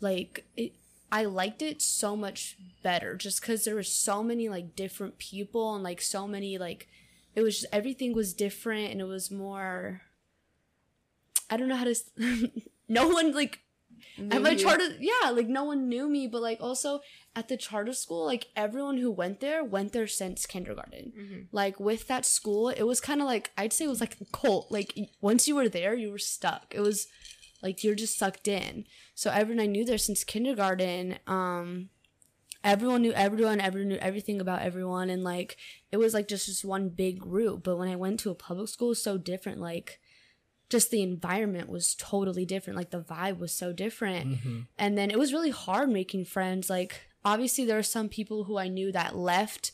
like 0.00 0.46
it, 0.56 0.74
I 1.12 1.24
liked 1.24 1.62
it 1.62 1.80
so 1.80 2.16
much 2.16 2.56
better 2.82 3.14
just 3.16 3.40
because 3.40 3.64
there 3.64 3.74
were 3.74 3.82
so 3.82 4.22
many 4.22 4.48
like 4.48 4.74
different 4.76 5.18
people 5.18 5.74
and 5.74 5.84
like 5.84 6.00
so 6.00 6.26
many 6.26 6.58
like 6.58 6.88
it 7.34 7.42
was 7.42 7.60
just 7.60 7.72
everything 7.72 8.12
was 8.14 8.32
different 8.34 8.90
and 8.90 9.00
it 9.00 9.04
was 9.04 9.30
more 9.30 10.02
I 11.50 11.56
don't 11.56 11.68
know 11.68 11.76
how 11.76 11.84
to 11.84 11.90
s- 11.90 12.10
no 12.88 13.08
one 13.08 13.32
like 13.32 13.60
at 14.30 14.42
my 14.42 14.54
charter 14.54 14.88
yeah 15.00 15.30
like 15.30 15.48
no 15.48 15.64
one 15.64 15.88
knew 15.88 16.08
me 16.08 16.26
but 16.26 16.42
like 16.42 16.58
also 16.60 17.00
at 17.34 17.48
the 17.48 17.56
charter 17.56 17.92
school 17.92 18.24
like 18.24 18.46
everyone 18.54 18.98
who 18.98 19.10
went 19.10 19.40
there 19.40 19.64
went 19.64 19.92
there 19.92 20.06
since 20.06 20.46
kindergarten. 20.46 21.12
Mm-hmm. 21.18 21.40
Like 21.52 21.80
with 21.80 22.06
that 22.08 22.24
school 22.26 22.68
it 22.68 22.82
was 22.84 23.00
kind 23.00 23.20
of 23.20 23.26
like 23.26 23.50
I'd 23.56 23.72
say 23.72 23.84
it 23.84 23.88
was 23.88 24.00
like 24.00 24.16
a 24.20 24.24
cult. 24.26 24.70
Like 24.70 24.96
once 25.20 25.48
you 25.48 25.54
were 25.56 25.68
there 25.68 25.94
you 25.94 26.10
were 26.10 26.18
stuck. 26.18 26.66
It 26.74 26.80
was 26.80 27.06
like 27.64 27.82
you're 27.82 27.96
just 27.96 28.16
sucked 28.16 28.46
in. 28.46 28.86
So 29.14 29.30
everyone 29.30 29.64
i 29.64 29.66
knew 29.66 29.84
there 29.84 29.98
since 29.98 30.22
kindergarten 30.22 31.18
um 31.26 31.88
everyone 32.62 33.02
knew 33.02 33.12
everyone 33.12 33.60
everyone 33.60 33.88
knew 33.88 33.96
everything 33.96 34.40
about 34.40 34.62
everyone. 34.62 35.10
And 35.10 35.24
like 35.24 35.56
it 35.90 35.96
was 35.96 36.14
like 36.14 36.28
just 36.28 36.46
just 36.46 36.64
one 36.64 36.90
big 36.90 37.18
group. 37.18 37.64
But 37.64 37.76
when 37.76 37.88
i 37.88 37.96
went 37.96 38.20
to 38.20 38.30
a 38.30 38.34
public 38.36 38.68
school 38.68 38.88
it 38.88 38.90
was 38.90 39.02
so 39.02 39.18
different. 39.18 39.58
Like 39.60 39.98
just 40.70 40.90
the 40.90 41.02
environment 41.02 41.68
was 41.68 41.94
totally 41.96 42.46
different. 42.46 42.76
Like 42.76 42.90
the 42.90 43.00
vibe 43.00 43.38
was 43.38 43.52
so 43.52 43.72
different. 43.72 44.38
And 44.78 44.96
then 44.96 45.10
it 45.10 45.18
was 45.18 45.32
really 45.32 45.50
hard 45.50 45.88
making 45.88 46.24
friends. 46.26 46.70
Like 46.70 47.00
obviously 47.24 47.64
there 47.64 47.76
were 47.76 47.82
some 47.82 48.08
people 48.08 48.44
who 48.44 48.58
i 48.58 48.68
knew 48.68 48.92
that 48.92 49.16
left 49.16 49.72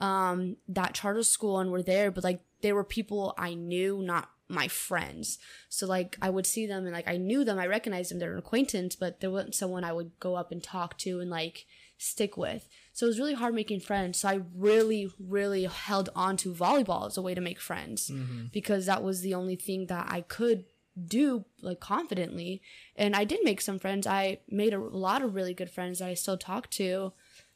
um 0.00 0.56
that 0.68 0.94
charter 0.94 1.22
school 1.22 1.58
and 1.58 1.70
were 1.70 1.82
there 1.82 2.10
but 2.10 2.24
like 2.24 2.40
they 2.60 2.72
were 2.72 2.84
people 2.84 3.34
i 3.36 3.54
knew 3.54 4.00
not 4.02 4.30
my 4.52 4.68
friends. 4.68 5.38
So 5.68 5.86
like 5.86 6.16
i 6.20 6.30
would 6.30 6.46
see 6.46 6.66
them 6.66 6.84
and 6.84 6.92
like 6.92 7.08
i 7.08 7.16
knew 7.16 7.44
them 7.44 7.58
i 7.58 7.66
recognized 7.66 8.10
them 8.10 8.18
they're 8.18 8.32
an 8.32 8.38
acquaintance 8.38 8.94
but 8.94 9.20
there 9.20 9.30
wasn't 9.30 9.54
someone 9.54 9.84
i 9.84 9.92
would 9.92 10.12
go 10.20 10.34
up 10.36 10.52
and 10.52 10.62
talk 10.62 10.98
to 10.98 11.20
and 11.20 11.30
like 11.30 11.66
stick 11.98 12.36
with. 12.36 12.68
So 12.92 13.06
it 13.06 13.10
was 13.10 13.18
really 13.18 13.34
hard 13.34 13.54
making 13.54 13.80
friends. 13.80 14.18
So 14.18 14.28
i 14.28 14.40
really 14.54 15.10
really 15.18 15.64
held 15.64 16.10
on 16.14 16.36
to 16.38 16.52
volleyball 16.52 17.06
as 17.06 17.16
a 17.16 17.22
way 17.22 17.34
to 17.34 17.40
make 17.40 17.60
friends 17.60 18.10
mm-hmm. 18.10 18.46
because 18.52 18.86
that 18.86 19.02
was 19.02 19.20
the 19.20 19.34
only 19.34 19.56
thing 19.56 19.86
that 19.86 20.06
i 20.10 20.20
could 20.20 20.64
do 21.02 21.44
like 21.62 21.80
confidently. 21.80 22.60
And 22.96 23.16
i 23.16 23.24
did 23.24 23.40
make 23.44 23.60
some 23.60 23.78
friends. 23.78 24.06
I 24.06 24.40
made 24.48 24.74
a 24.74 24.78
lot 24.78 25.22
of 25.22 25.34
really 25.34 25.54
good 25.54 25.70
friends 25.70 26.00
that 26.00 26.08
i 26.08 26.14
still 26.14 26.38
talk 26.38 26.68
to. 26.70 27.12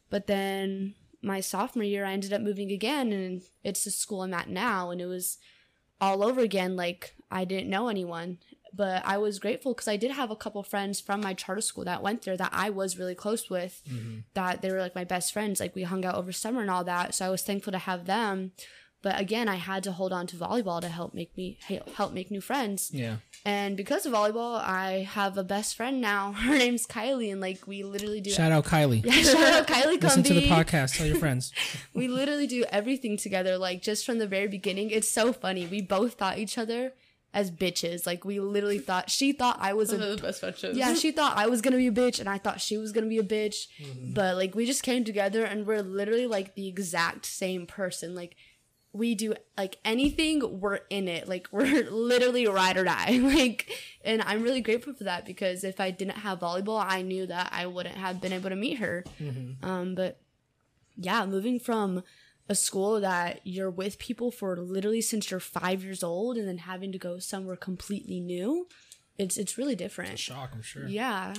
But 0.08 0.28
then 0.28 0.94
my 1.22 1.40
sophomore 1.40 1.84
year 1.84 2.04
i 2.04 2.12
ended 2.12 2.32
up 2.32 2.40
moving 2.40 2.70
again 2.70 3.12
and 3.12 3.42
it's 3.64 3.84
the 3.84 3.90
school 3.90 4.22
i'm 4.22 4.32
at 4.32 4.48
now. 4.48 4.90
And 4.90 5.00
it 5.00 5.06
was 5.06 5.38
all 6.00 6.22
over 6.22 6.40
again 6.40 6.76
like 6.76 7.14
i 7.30 7.44
didn't 7.44 7.70
know 7.70 7.88
anyone. 7.88 8.38
But 8.74 9.06
i 9.06 9.16
was 9.16 9.38
grateful 9.38 9.72
because 9.72 9.88
i 9.88 9.96
did 9.96 10.10
have 10.10 10.30
a 10.30 10.36
couple 10.36 10.62
friends 10.62 11.00
from 11.00 11.22
my 11.22 11.32
charter 11.32 11.62
school 11.62 11.84
that 11.84 12.02
went 12.02 12.22
there 12.22 12.36
that 12.36 12.50
i 12.52 12.68
was 12.68 12.98
really 12.98 13.14
close 13.14 13.48
with 13.48 13.82
mm-hmm. 13.88 14.18
that 14.34 14.60
they 14.60 14.70
were 14.70 14.80
like 14.80 14.94
my 14.94 15.04
best 15.04 15.32
friends. 15.32 15.60
Like 15.60 15.74
we 15.74 15.84
hung 15.84 16.04
out 16.04 16.16
over 16.16 16.32
summer 16.32 16.60
and 16.60 16.70
all 16.70 16.84
that. 16.84 17.14
So 17.14 17.26
i 17.26 17.30
was 17.30 17.42
thankful 17.42 17.72
to 17.72 17.78
have 17.78 18.04
them 18.04 18.52
but 19.06 19.20
again 19.20 19.48
i 19.48 19.54
had 19.54 19.84
to 19.84 19.92
hold 19.92 20.12
on 20.12 20.26
to 20.26 20.34
volleyball 20.36 20.80
to 20.80 20.88
help 20.88 21.14
make 21.14 21.30
me 21.36 21.56
help 21.94 22.12
make 22.12 22.28
new 22.28 22.40
friends 22.40 22.90
Yeah. 22.92 23.16
and 23.44 23.76
because 23.76 24.04
of 24.04 24.12
volleyball 24.12 24.60
i 24.60 25.06
have 25.18 25.38
a 25.38 25.44
best 25.44 25.76
friend 25.76 26.00
now 26.00 26.32
her 26.46 26.58
name's 26.58 26.88
kylie 26.88 27.30
and 27.30 27.40
like 27.40 27.68
we 27.68 27.84
literally 27.84 28.20
do 28.20 28.30
Shout 28.30 28.50
out 28.50 28.64
Kylie. 28.64 29.04
yeah, 29.04 29.22
shout 29.22 29.52
out 29.58 29.66
kylie 29.68 30.02
Listen 30.02 30.24
to 30.24 30.34
the 30.34 30.48
podcast. 30.48 30.96
Tell 30.96 31.06
your 31.06 31.18
friends. 31.24 31.52
we 31.94 32.08
literally 32.08 32.48
do 32.48 32.64
everything 32.80 33.16
together 33.16 33.56
like 33.56 33.80
just 33.80 34.04
from 34.04 34.18
the 34.18 34.26
very 34.26 34.48
beginning 34.48 34.90
it's 34.90 35.08
so 35.20 35.32
funny 35.32 35.66
we 35.68 35.80
both 35.80 36.14
thought 36.14 36.38
each 36.38 36.58
other 36.58 36.92
as 37.32 37.52
bitches 37.52 38.06
like 38.06 38.24
we 38.24 38.40
literally 38.40 38.80
thought 38.88 39.08
she 39.10 39.30
thought 39.30 39.56
i 39.60 39.72
was 39.72 39.90
Those 39.90 40.00
a 40.00 40.16
the 40.16 40.22
best 40.22 40.40
friendships. 40.40 40.76
yeah 40.76 40.94
she 40.94 41.12
thought 41.12 41.36
i 41.36 41.46
was 41.46 41.60
gonna 41.60 41.76
be 41.76 41.86
a 41.86 41.92
bitch 41.92 42.18
and 42.18 42.28
i 42.28 42.38
thought 42.38 42.60
she 42.60 42.76
was 42.76 42.90
gonna 42.92 43.06
be 43.16 43.18
a 43.18 43.22
bitch 43.22 43.68
mm-hmm. 43.78 44.14
but 44.14 44.36
like 44.36 44.54
we 44.54 44.66
just 44.66 44.82
came 44.82 45.04
together 45.04 45.44
and 45.44 45.66
we're 45.66 45.82
literally 45.82 46.26
like 46.26 46.54
the 46.56 46.66
exact 46.66 47.24
same 47.26 47.66
person 47.66 48.14
like 48.14 48.34
we 48.96 49.14
do 49.14 49.34
like 49.58 49.76
anything 49.84 50.60
we're 50.60 50.80
in 50.90 51.08
it 51.08 51.28
like 51.28 51.48
we're 51.50 51.84
literally 51.90 52.46
ride 52.46 52.76
or 52.76 52.84
die 52.84 53.18
like 53.22 53.70
and 54.04 54.22
i'm 54.22 54.42
really 54.42 54.60
grateful 54.60 54.94
for 54.94 55.04
that 55.04 55.24
because 55.26 55.64
if 55.64 55.80
i 55.80 55.90
didn't 55.90 56.18
have 56.18 56.40
volleyball 56.40 56.82
i 56.84 57.02
knew 57.02 57.26
that 57.26 57.48
i 57.52 57.66
wouldn't 57.66 57.96
have 57.96 58.20
been 58.20 58.32
able 58.32 58.48
to 58.50 58.56
meet 58.56 58.78
her 58.78 59.04
um 59.62 59.94
but 59.94 60.20
yeah, 60.96 61.26
moving 61.26 61.60
from 61.60 62.02
a 62.48 62.54
school 62.54 63.00
that 63.00 63.40
you're 63.44 63.70
with 63.70 63.98
people 63.98 64.30
for 64.30 64.56
literally 64.56 65.00
since 65.00 65.30
you're 65.30 65.40
five 65.40 65.84
years 65.84 66.02
old 66.02 66.36
and 66.36 66.48
then 66.48 66.58
having 66.58 66.92
to 66.92 66.98
go 66.98 67.18
somewhere 67.18 67.56
completely 67.56 68.20
new, 68.20 68.66
it's 69.18 69.36
it's 69.36 69.58
really 69.58 69.76
different. 69.76 70.18
Shock, 70.18 70.50
I'm 70.52 70.62
sure. 70.62 70.86
Yeah. 70.86 71.34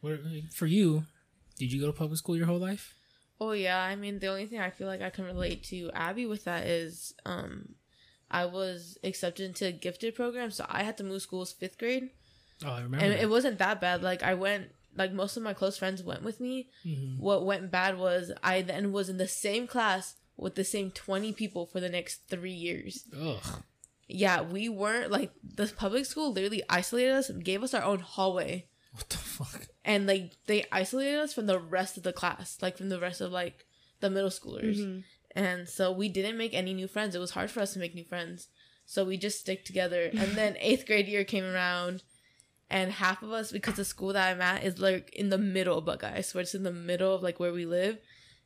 What, 0.00 0.20
for 0.54 0.66
you, 0.66 1.04
did 1.58 1.72
you 1.72 1.80
go 1.80 1.88
to 1.88 1.92
public 1.92 2.18
school 2.18 2.36
your 2.36 2.46
whole 2.46 2.58
life? 2.58 2.94
Oh 3.40 3.52
yeah, 3.52 3.80
I 3.80 3.94
mean 3.96 4.18
the 4.18 4.28
only 4.28 4.46
thing 4.46 4.60
I 4.60 4.70
feel 4.70 4.86
like 4.88 5.02
I 5.02 5.10
can 5.10 5.24
relate 5.24 5.62
to 5.64 5.90
Abi 5.94 6.26
with 6.26 6.44
that 6.44 6.66
is 6.66 7.14
um 7.24 7.74
I 8.30 8.44
was 8.44 8.98
accepted 9.04 9.46
into 9.46 9.66
a 9.66 9.72
gifted 9.72 10.14
program, 10.14 10.50
so 10.50 10.66
I 10.68 10.82
had 10.82 10.98
to 10.98 11.04
move 11.04 11.22
schools 11.22 11.52
fifth 11.52 11.78
grade. 11.78 12.10
Oh, 12.64 12.70
I 12.70 12.82
remember. 12.82 13.04
And 13.04 13.14
that. 13.14 13.22
it 13.22 13.30
wasn't 13.30 13.58
that 13.58 13.80
bad. 13.80 14.02
Like 14.02 14.22
I 14.22 14.34
went 14.34 14.70
like 14.96 15.12
most 15.12 15.36
of 15.36 15.42
my 15.42 15.54
close 15.54 15.78
friends 15.78 16.02
went 16.02 16.22
with 16.22 16.40
me. 16.40 16.68
Mm-hmm. 16.84 17.22
What 17.22 17.46
went 17.46 17.70
bad 17.70 17.98
was 17.98 18.32
I 18.42 18.62
then 18.62 18.92
was 18.92 19.08
in 19.08 19.16
the 19.16 19.28
same 19.28 19.66
class 19.66 20.16
with 20.36 20.54
the 20.54 20.64
same 20.64 20.90
20 20.90 21.32
people 21.32 21.66
for 21.66 21.80
the 21.80 21.88
next 21.88 22.28
3 22.28 22.50
years. 22.50 23.04
Ugh. 23.18 23.62
Yeah, 24.08 24.40
we 24.40 24.68
weren't 24.68 25.10
like 25.10 25.32
the 25.42 25.66
public 25.66 26.06
school 26.06 26.32
literally 26.32 26.62
isolated 26.68 27.12
us 27.12 27.28
and 27.28 27.44
gave 27.44 27.62
us 27.62 27.74
our 27.74 27.82
own 27.82 28.00
hallway. 28.00 28.66
What 28.98 29.08
the 29.10 29.16
fuck? 29.16 29.66
And 29.84 30.06
like 30.08 30.32
they 30.46 30.64
isolated 30.72 31.20
us 31.20 31.32
from 31.32 31.46
the 31.46 31.60
rest 31.60 31.96
of 31.96 32.02
the 32.02 32.12
class, 32.12 32.58
like 32.60 32.76
from 32.76 32.88
the 32.88 32.98
rest 32.98 33.20
of 33.20 33.30
like 33.30 33.64
the 34.00 34.10
middle 34.10 34.28
schoolers. 34.30 35.02
And 35.36 35.68
so 35.68 35.92
we 35.92 36.08
didn't 36.08 36.36
make 36.36 36.52
any 36.52 36.74
new 36.74 36.88
friends. 36.88 37.14
It 37.14 37.20
was 37.20 37.30
hard 37.30 37.50
for 37.50 37.60
us 37.60 37.74
to 37.74 37.78
make 37.78 37.94
new 37.94 38.04
friends. 38.04 38.48
So 38.86 39.04
we 39.04 39.16
just 39.16 39.38
stick 39.38 39.64
together. 39.64 40.10
And 40.12 40.32
then 40.32 40.56
eighth 40.58 40.84
grade 40.84 41.06
year 41.06 41.22
came 41.22 41.44
around 41.44 42.02
and 42.68 42.90
half 42.90 43.22
of 43.22 43.30
us 43.30 43.52
because 43.52 43.76
the 43.76 43.84
school 43.84 44.12
that 44.14 44.30
I'm 44.34 44.42
at 44.42 44.64
is 44.64 44.80
like 44.80 45.14
in 45.14 45.28
the 45.30 45.38
middle 45.38 45.78
of 45.78 45.84
Buckeye. 45.84 46.22
So 46.22 46.40
it's 46.40 46.56
in 46.56 46.64
the 46.64 46.72
middle 46.72 47.14
of 47.14 47.22
like 47.22 47.38
where 47.38 47.52
we 47.52 47.64
live. 47.64 47.98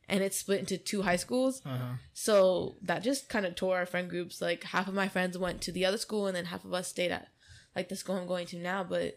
And 0.07 0.21
it's 0.21 0.37
split 0.37 0.59
into 0.59 0.77
two 0.77 1.01
high 1.01 1.15
schools. 1.15 1.63
Uh-huh. 1.65 1.95
So 2.13 2.75
that 2.83 3.01
just 3.01 3.27
kind 3.27 3.45
of 3.45 3.55
tore 3.55 3.77
our 3.77 3.85
friend 3.87 4.07
groups. 4.07 4.39
Like 4.39 4.65
half 4.65 4.87
of 4.87 4.93
my 4.93 5.07
friends 5.07 5.35
went 5.35 5.61
to 5.61 5.71
the 5.71 5.85
other 5.85 5.97
school, 5.97 6.27
and 6.27 6.35
then 6.35 6.45
half 6.45 6.65
of 6.65 6.73
us 6.73 6.89
stayed 6.89 7.11
at 7.11 7.29
like 7.73 7.87
the 7.87 7.95
school 7.95 8.17
I'm 8.17 8.27
going 8.27 8.45
to 8.47 8.57
now. 8.57 8.83
But 8.83 9.15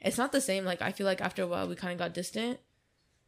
it's 0.00 0.18
not 0.18 0.32
the 0.32 0.40
same. 0.40 0.64
Like 0.64 0.82
I 0.82 0.92
feel 0.92 1.06
like 1.06 1.20
after 1.20 1.42
a 1.42 1.46
while 1.46 1.68
we 1.68 1.74
kind 1.74 1.92
of 1.92 1.98
got 1.98 2.14
distant, 2.14 2.60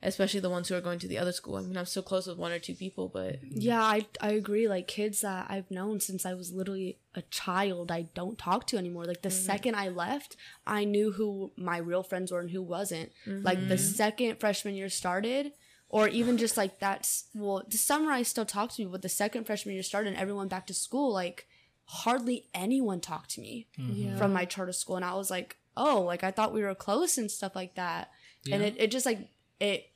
especially 0.03 0.41
the 0.41 0.51
ones 0.51 0.69
who 0.69 0.75
are 0.75 0.81
going 0.81 0.99
to 1.01 1.09
the 1.09 1.19
other 1.19 1.33
school. 1.33 1.57
I 1.57 1.63
mean, 1.63 1.77
I'm 1.77 1.87
still 1.87 2.03
close 2.03 2.27
with 2.27 2.39
one 2.39 2.53
or 2.53 2.59
two 2.59 2.75
people, 2.75 3.09
but 3.09 3.39
Yeah, 3.43 3.83
I 3.83 4.07
I 4.21 4.31
agree. 4.33 4.69
Like 4.69 4.87
kids 4.87 5.21
that 5.21 5.47
I've 5.49 5.71
known 5.71 6.01
since 6.01 6.25
I 6.25 6.35
was 6.35 6.53
literally 6.53 6.99
a 7.15 7.23
child, 7.23 7.91
I 7.91 8.03
don't 8.15 8.39
talk 8.39 8.67
to 8.69 8.79
anymore. 8.79 9.05
Like 9.05 9.23
the 9.23 9.29
mm. 9.29 9.47
second 9.47 9.75
I 9.75 9.89
left, 9.89 10.37
I 10.67 10.85
knew 10.85 11.13
who 11.13 11.53
my 11.57 11.79
real 11.79 12.03
friends 12.03 12.33
were 12.33 12.41
and 12.41 12.51
who 12.51 12.63
wasn't. 12.63 13.11
Like 13.27 13.69
the 13.69 13.75
mm-hmm. 13.75 13.95
second 13.95 14.41
freshman 14.41 14.75
year 14.75 14.89
started, 14.89 15.53
or 15.89 16.09
even 16.09 16.39
just 16.39 16.57
like 16.57 16.79
that's 16.79 17.25
well, 17.35 17.65
the 17.69 17.79
summer 17.79 18.13
I 18.13 18.23
still 18.23 18.47
talk 18.47 18.73
to 18.73 18.85
me 18.85 18.91
but 18.91 19.03
the 19.03 19.09
second 19.09 19.45
freshman 19.45 19.75
year 19.75 19.83
started 19.83 20.11
and 20.11 20.19
everyone 20.19 20.49
back 20.49 20.67
to 20.69 20.75
school, 20.75 21.13
like 21.13 21.47
hardly 21.91 22.47
anyone 22.55 23.01
talked 23.01 23.31
to 23.31 23.41
me 23.41 23.67
Yeah. 23.77 24.17
from 24.17 24.33
my 24.33 24.45
charter 24.45 24.73
school 24.73 24.95
and 24.95 25.05
i 25.05 25.15
was 25.15 25.29
like 25.29 25.57
oh 25.81 26.03
like 26.03 26.23
i 26.23 26.31
thought 26.31 26.53
we 26.53 26.63
were 26.63 26.75
close 26.75 27.19
and 27.19 27.31
stuff 27.31 27.57
like 27.57 27.75
that 27.75 28.11
and 28.51 28.63
it, 28.63 28.75
it 28.79 28.91
just 28.91 29.07
like 29.07 29.29
it, 29.59 29.87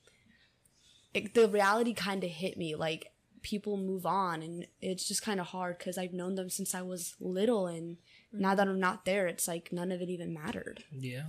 it 1.13 1.35
the 1.35 1.49
reality 1.49 1.95
kind 1.95 2.25
of 2.25 2.31
hit 2.31 2.57
me 2.57 2.75
like 2.75 3.13
people 3.43 3.77
move 3.77 4.07
on 4.07 4.43
and 4.43 4.67
it's 4.81 5.07
just 5.07 5.23
kind 5.23 5.39
of 5.39 5.47
hard 5.47 5.79
because 5.79 5.99
i've 5.99 6.13
known 6.13 6.35
them 6.35 6.49
since 6.49 6.75
i 6.75 6.81
was 6.81 7.15
little 7.21 7.67
and 7.67 7.99
now 8.33 8.55
that 8.55 8.67
i'm 8.67 8.81
not 8.81 9.05
there 9.05 9.27
it's 9.27 9.47
like 9.47 9.71
none 9.71 9.93
of 9.93 10.01
it 10.01 10.09
even 10.09 10.33
mattered 10.33 10.83
Yeah, 10.91 11.25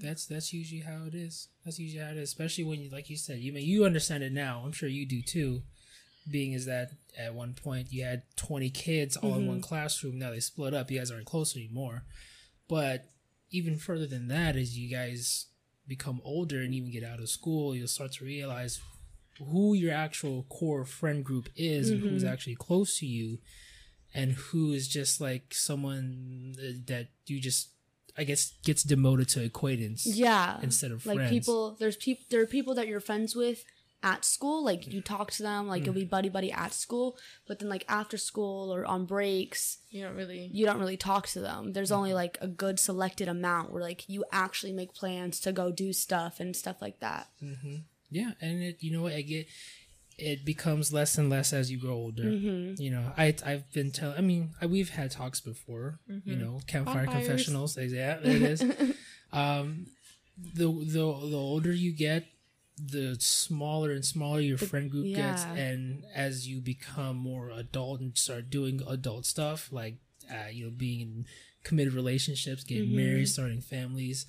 that's 0.00 0.26
that's 0.26 0.52
usually 0.52 0.80
how 0.80 1.04
it 1.06 1.14
is. 1.14 1.48
That's 1.64 1.78
usually 1.78 2.04
how 2.04 2.10
it 2.10 2.16
is, 2.16 2.28
especially 2.28 2.64
when 2.64 2.80
you, 2.80 2.90
like 2.90 3.10
you 3.10 3.16
said, 3.16 3.38
you 3.38 3.52
may 3.52 3.60
you 3.60 3.84
understand 3.84 4.22
it 4.22 4.32
now. 4.32 4.62
I'm 4.64 4.72
sure 4.72 4.88
you 4.88 5.06
do 5.06 5.22
too. 5.22 5.62
Being 6.30 6.52
is 6.52 6.66
that 6.66 6.90
at 7.16 7.34
one 7.34 7.54
point 7.54 7.92
you 7.92 8.04
had 8.04 8.22
20 8.36 8.70
kids 8.70 9.16
all 9.16 9.34
in 9.34 9.46
one 9.46 9.58
mm-hmm. 9.58 9.68
classroom. 9.68 10.18
Now 10.18 10.30
they 10.30 10.40
split 10.40 10.74
up. 10.74 10.90
You 10.90 10.98
guys 10.98 11.10
aren't 11.10 11.26
close 11.26 11.56
anymore. 11.56 12.02
But 12.68 13.04
even 13.50 13.76
further 13.76 14.06
than 14.06 14.28
that, 14.28 14.56
as 14.56 14.76
you 14.78 14.88
guys 14.88 15.46
become 15.86 16.20
older 16.24 16.60
and 16.60 16.74
even 16.74 16.90
get 16.90 17.04
out 17.04 17.20
of 17.20 17.28
school, 17.28 17.74
you'll 17.74 17.88
start 17.88 18.12
to 18.12 18.24
realize 18.24 18.80
who 19.38 19.74
your 19.74 19.92
actual 19.92 20.44
core 20.48 20.84
friend 20.84 21.24
group 21.24 21.48
is 21.54 21.90
and 21.90 22.00
who's 22.00 22.22
mm-hmm. 22.22 22.32
actually 22.32 22.54
close 22.54 22.98
to 22.98 23.06
you 23.06 23.38
and 24.14 24.32
who 24.32 24.72
is 24.72 24.88
just 24.88 25.20
like 25.20 25.52
someone 25.52 26.54
that 26.86 27.08
you 27.26 27.40
just 27.40 27.70
I 28.16 28.24
guess 28.24 28.54
gets 28.64 28.82
demoted 28.82 29.28
to 29.30 29.44
acquaintance 29.44 30.06
yeah 30.06 30.58
instead 30.62 30.90
of 30.90 31.04
like 31.04 31.16
friends. 31.16 31.30
people 31.30 31.76
there's 31.78 31.96
people 31.96 32.24
there 32.30 32.40
are 32.40 32.46
people 32.46 32.74
that 32.76 32.88
you're 32.88 33.00
friends 33.00 33.36
with 33.36 33.64
at 34.02 34.24
school 34.24 34.64
like 34.64 34.86
you 34.86 35.00
talk 35.00 35.30
to 35.30 35.42
them 35.42 35.66
like 35.66 35.84
you'll 35.84 35.94
mm. 35.94 36.00
be 36.00 36.04
buddy 36.04 36.28
buddy 36.28 36.52
at 36.52 36.72
school 36.72 37.16
but 37.48 37.58
then 37.58 37.68
like 37.68 37.84
after 37.88 38.16
school 38.16 38.72
or 38.72 38.84
on 38.84 39.04
breaks 39.04 39.78
You 39.90 40.04
don't 40.04 40.14
really. 40.14 40.50
you 40.52 40.66
don't 40.66 40.78
really 40.78 40.98
talk 40.98 41.26
to 41.28 41.40
them 41.40 41.72
there's 41.72 41.90
only 41.90 42.10
mm-hmm. 42.10 42.16
like 42.16 42.38
a 42.40 42.46
good 42.46 42.78
selected 42.78 43.26
amount 43.26 43.72
where 43.72 43.82
like 43.82 44.08
you 44.08 44.24
actually 44.30 44.72
make 44.72 44.94
plans 44.94 45.40
to 45.40 45.52
go 45.52 45.72
do 45.72 45.92
stuff 45.92 46.40
and 46.40 46.54
stuff 46.54 46.76
like 46.80 47.00
that 47.00 47.28
mm-hmm. 47.42 47.76
Yeah, 48.10 48.32
and 48.40 48.62
it 48.62 48.76
you 48.80 48.92
know 48.92 49.02
what 49.02 49.12
I 49.12 49.22
get 49.22 49.46
it 50.18 50.44
becomes 50.46 50.92
less 50.92 51.18
and 51.18 51.28
less 51.28 51.52
as 51.52 51.70
you 51.70 51.78
grow 51.78 51.94
older. 51.94 52.24
Mm-hmm. 52.24 52.80
You 52.80 52.90
know, 52.90 53.12
I 53.16 53.34
I've 53.44 53.70
been 53.72 53.90
telling. 53.90 54.16
I 54.16 54.20
mean, 54.20 54.50
I, 54.60 54.66
we've 54.66 54.90
had 54.90 55.10
talks 55.10 55.40
before. 55.40 55.98
You 56.24 56.36
know, 56.36 56.60
campfire 56.66 57.04
Bonfires. 57.06 57.26
confessionals. 57.26 57.76
Yeah, 57.76 58.18
there 58.18 58.36
it 58.36 58.42
is. 58.42 58.62
um, 59.32 59.86
the 60.54 60.66
the 60.66 61.28
the 61.28 61.36
older 61.36 61.72
you 61.72 61.92
get, 61.92 62.24
the 62.78 63.16
smaller 63.20 63.90
and 63.90 64.04
smaller 64.04 64.40
your 64.40 64.58
friend 64.58 64.90
group 64.90 65.06
gets, 65.14 65.44
and 65.56 66.04
as 66.14 66.46
you 66.46 66.60
become 66.60 67.16
more 67.16 67.50
adult 67.50 68.00
and 68.00 68.16
start 68.18 68.50
doing 68.50 68.80
adult 68.86 69.24
stuff, 69.26 69.72
like 69.72 69.96
uh, 70.30 70.48
you 70.50 70.64
know, 70.66 70.70
being 70.76 71.00
in 71.00 71.26
committed 71.64 71.94
relationships, 71.94 72.64
getting 72.64 72.90
married, 72.96 73.28
starting 73.28 73.60
families 73.60 74.26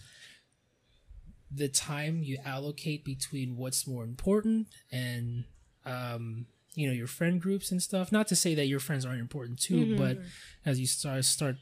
the 1.49 1.69
time 1.69 2.21
you 2.23 2.37
allocate 2.45 3.05
between 3.05 3.55
what's 3.55 3.87
more 3.87 4.03
important 4.03 4.67
and 4.91 5.45
um 5.85 6.45
you 6.75 6.85
know 6.87 6.93
your 6.93 7.07
friend 7.07 7.41
groups 7.41 7.71
and 7.71 7.81
stuff 7.81 8.11
not 8.11 8.27
to 8.27 8.35
say 8.35 8.53
that 8.53 8.65
your 8.67 8.79
friends 8.79 9.05
aren't 9.05 9.21
important 9.21 9.57
too 9.59 9.95
but 9.97 10.17
as 10.65 10.79
you 10.79 10.85
start 10.85 11.23
start 11.23 11.55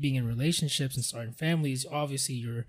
being 0.00 0.14
in 0.14 0.26
relationships 0.26 0.96
and 0.96 1.04
starting 1.04 1.32
families 1.32 1.84
obviously 1.92 2.34
your 2.36 2.64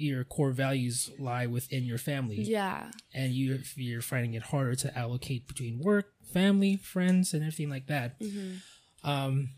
your 0.00 0.24
core 0.24 0.52
values 0.52 1.10
lie 1.18 1.46
within 1.46 1.84
your 1.84 1.98
family. 1.98 2.40
Yeah. 2.40 2.90
And 3.14 3.32
you 3.32 3.60
you're 3.76 4.02
finding 4.02 4.34
it 4.34 4.42
harder 4.42 4.74
to 4.76 4.98
allocate 4.98 5.46
between 5.46 5.80
work 5.80 6.12
family 6.32 6.76
friends 6.76 7.32
and 7.32 7.42
everything 7.42 7.70
like 7.70 7.86
that. 7.86 8.16
Um 9.04 9.50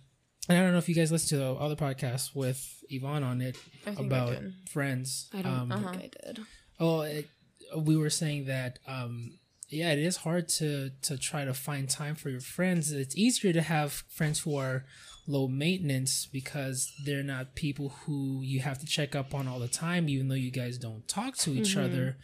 and 0.48 0.59
i 0.59 0.62
don't 0.62 0.72
know 0.72 0.79
if 0.79 0.88
you 0.88 0.94
guys 0.94 1.12
listen 1.12 1.38
to 1.38 1.44
the 1.44 1.53
other 1.53 1.76
podcast 1.76 2.35
with 2.35 2.83
yvonne 2.88 3.22
on 3.22 3.40
it 3.42 3.57
I 3.87 3.90
I 3.90 3.92
about 3.92 4.31
did. 4.31 4.55
friends. 4.70 5.29
I 5.35 5.42
don't 5.42 5.70
um, 5.70 5.70
think 5.70 6.16
i 6.24 6.26
did. 6.26 6.40
Oh, 6.79 7.03
it, 7.03 7.29
we 7.76 7.96
were 7.96 8.11
saying 8.11 8.46
that 8.46 8.79
um, 8.87 9.38
yeah, 9.70 9.92
it 9.92 9.98
is 10.00 10.16
hard 10.18 10.48
to 10.48 10.90
to 11.03 11.16
try 11.16 11.44
to 11.44 11.55
find 11.55 11.88
time 11.88 12.16
for 12.16 12.29
your 12.31 12.40
friends. 12.40 12.90
It's 12.90 13.16
easier 13.16 13.53
to 13.53 13.62
have 13.62 13.92
friends 14.09 14.40
who 14.40 14.57
are 14.57 14.85
low 15.31 15.47
maintenance 15.49 16.27
because 16.27 16.93
they're 17.05 17.23
not 17.23 17.55
people 17.55 17.90
who 18.05 18.40
you 18.43 18.61
have 18.61 18.79
to 18.81 18.87
check 18.87 19.14
up 19.14 19.35
on 19.35 19.47
all 19.49 19.59
the 19.59 19.69
time, 19.69 20.09
even 20.09 20.29
though 20.29 20.35
you 20.35 20.51
guys 20.51 20.79
don't 20.79 21.07
talk 21.09 21.37
to 21.38 21.51
each 21.53 21.77
other. 21.77 22.16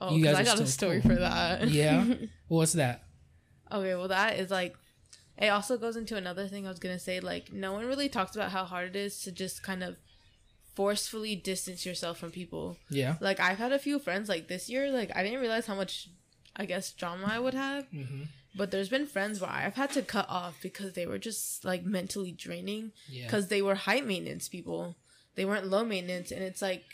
Oh, 0.00 0.16
You 0.16 0.24
guys 0.24 0.36
I 0.36 0.44
got 0.44 0.58
a 0.60 0.66
story 0.66 1.00
cool. 1.00 1.12
for 1.12 1.16
that. 1.20 1.68
Yeah, 1.68 2.04
what's 2.48 2.72
that? 2.72 3.04
Okay, 3.70 3.94
well 3.94 4.08
that 4.08 4.38
is 4.38 4.50
like 4.50 4.74
it 5.38 5.48
also 5.48 5.78
goes 5.78 5.96
into 5.96 6.16
another 6.16 6.46
thing 6.48 6.66
I 6.66 6.70
was 6.70 6.78
gonna 6.78 6.98
say, 6.98 7.20
like 7.20 7.52
no 7.52 7.72
one 7.72 7.86
really 7.86 8.08
talks 8.08 8.34
about 8.36 8.50
how 8.50 8.64
hard 8.64 8.88
it 8.90 8.96
is 8.96 9.20
to 9.22 9.32
just 9.32 9.62
kind 9.62 9.82
of 9.82 9.96
forcefully 10.74 11.36
distance 11.36 11.84
yourself 11.86 12.18
from 12.18 12.30
people. 12.30 12.76
Yeah, 12.90 13.16
Like 13.20 13.40
I've 13.40 13.58
had 13.58 13.72
a 13.72 13.78
few 13.78 13.98
friends 13.98 14.28
like 14.28 14.48
this 14.48 14.68
year, 14.68 14.90
like 14.90 15.10
I 15.14 15.22
didn't 15.22 15.40
realize 15.40 15.66
how 15.66 15.74
much 15.74 16.08
I 16.56 16.64
guess 16.66 16.92
drama 16.92 17.26
I 17.30 17.38
would 17.38 17.54
have. 17.54 17.84
Mhm. 17.90 18.26
But 18.54 18.70
there's 18.70 18.88
been 18.88 19.06
friends 19.06 19.40
where 19.40 19.50
I've 19.50 19.74
had 19.74 19.92
to 19.92 20.02
cut 20.02 20.26
off 20.28 20.58
because 20.62 20.92
they 20.92 21.06
were 21.06 21.18
just 21.18 21.64
like 21.64 21.84
mentally 21.84 22.32
draining 22.32 22.92
yeah, 23.08 23.24
because 23.24 23.48
they 23.48 23.62
were 23.62 23.74
high 23.74 24.00
maintenance 24.00 24.48
people. 24.48 24.96
They 25.34 25.44
weren't 25.44 25.68
low 25.68 25.84
maintenance, 25.84 26.30
and 26.30 26.42
it's 26.42 26.60
like 26.60 26.84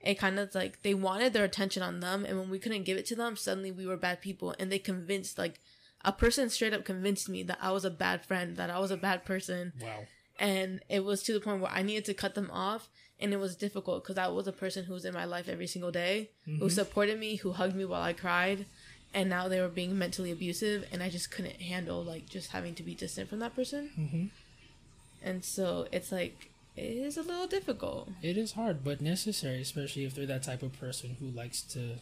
it 0.00 0.18
kind 0.18 0.38
of 0.38 0.54
like 0.54 0.82
they 0.82 0.94
wanted 0.94 1.32
their 1.32 1.44
attention 1.44 1.82
on 1.82 2.00
them, 2.00 2.24
and 2.24 2.38
when 2.38 2.50
we 2.50 2.58
couldn't 2.58 2.84
give 2.84 2.98
it 2.98 3.06
to 3.06 3.16
them, 3.16 3.36
suddenly 3.36 3.72
we 3.72 3.86
were 3.86 3.96
bad 3.96 4.20
people, 4.20 4.54
and 4.58 4.70
they 4.70 4.78
convinced 4.78 5.38
like 5.38 5.60
a 6.04 6.12
person 6.12 6.48
straight 6.50 6.72
up 6.72 6.84
convinced 6.84 7.28
me 7.28 7.42
that 7.44 7.58
I 7.60 7.72
was 7.72 7.84
a 7.84 7.90
bad 7.90 8.24
friend, 8.24 8.56
that 8.56 8.70
I 8.70 8.78
was 8.78 8.90
a 8.90 8.96
bad 8.96 9.24
person, 9.24 9.72
wow, 9.80 10.04
and 10.38 10.80
it 10.88 11.04
was 11.04 11.22
to 11.24 11.32
the 11.32 11.40
point 11.40 11.60
where 11.60 11.70
I 11.70 11.82
needed 11.82 12.04
to 12.06 12.14
cut 12.14 12.34
them 12.34 12.50
off, 12.52 12.88
and 13.18 13.32
it 13.32 13.38
was 13.38 13.56
difficult 13.56 14.02
because 14.02 14.18
I 14.18 14.28
was 14.28 14.48
a 14.48 14.52
person 14.52 14.84
who 14.84 14.94
was 14.94 15.04
in 15.04 15.14
my 15.14 15.24
life 15.24 15.48
every 15.48 15.68
single 15.68 15.92
day, 15.92 16.30
who 16.44 16.52
mm-hmm. 16.52 16.68
supported 16.68 17.18
me, 17.18 17.36
who 17.36 17.52
hugged 17.52 17.76
me 17.76 17.84
while 17.84 18.02
I 18.02 18.12
cried. 18.12 18.66
And 19.14 19.28
now 19.28 19.46
they 19.48 19.60
were 19.60 19.68
being 19.68 19.98
mentally 19.98 20.30
abusive, 20.32 20.88
and 20.90 21.02
I 21.02 21.10
just 21.10 21.30
couldn't 21.30 21.60
handle 21.60 22.02
like 22.02 22.28
just 22.28 22.50
having 22.52 22.74
to 22.76 22.82
be 22.82 22.94
distant 22.94 23.28
from 23.28 23.40
that 23.40 23.54
person. 23.54 23.90
Mhm. 23.98 24.30
And 25.22 25.44
so 25.44 25.86
it's 25.92 26.10
like 26.10 26.48
it 26.76 26.82
is 26.96 27.16
a 27.18 27.22
little 27.22 27.46
difficult. 27.46 28.08
it 28.22 28.38
is 28.38 28.52
hard 28.52 28.82
but 28.82 29.00
necessary, 29.02 29.60
especially 29.60 30.04
if 30.04 30.14
they're 30.14 30.24
that 30.26 30.42
type 30.42 30.62
of 30.62 30.72
person 30.80 31.16
who 31.20 31.26
likes 31.26 31.60
to 31.74 31.96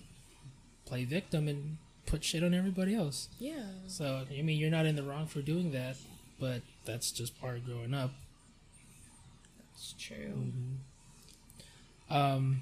play 0.86 1.04
victim 1.04 1.48
and 1.48 1.78
put 2.06 2.22
shit 2.24 2.42
on 2.44 2.54
everybody 2.54 2.94
else. 2.94 3.28
Yeah. 3.40 3.66
So 3.88 4.26
I 4.30 4.42
mean, 4.42 4.58
you're 4.60 4.70
not 4.70 4.86
in 4.86 4.94
the 4.96 5.02
wrong 5.02 5.26
for 5.26 5.42
doing 5.42 5.72
that, 5.72 5.96
but 6.38 6.62
that's 6.84 7.10
just 7.10 7.38
part 7.40 7.56
of 7.58 7.64
growing 7.66 7.92
up. 7.92 8.12
that's 9.72 9.94
true. 9.98 10.52
Um, 12.08 12.60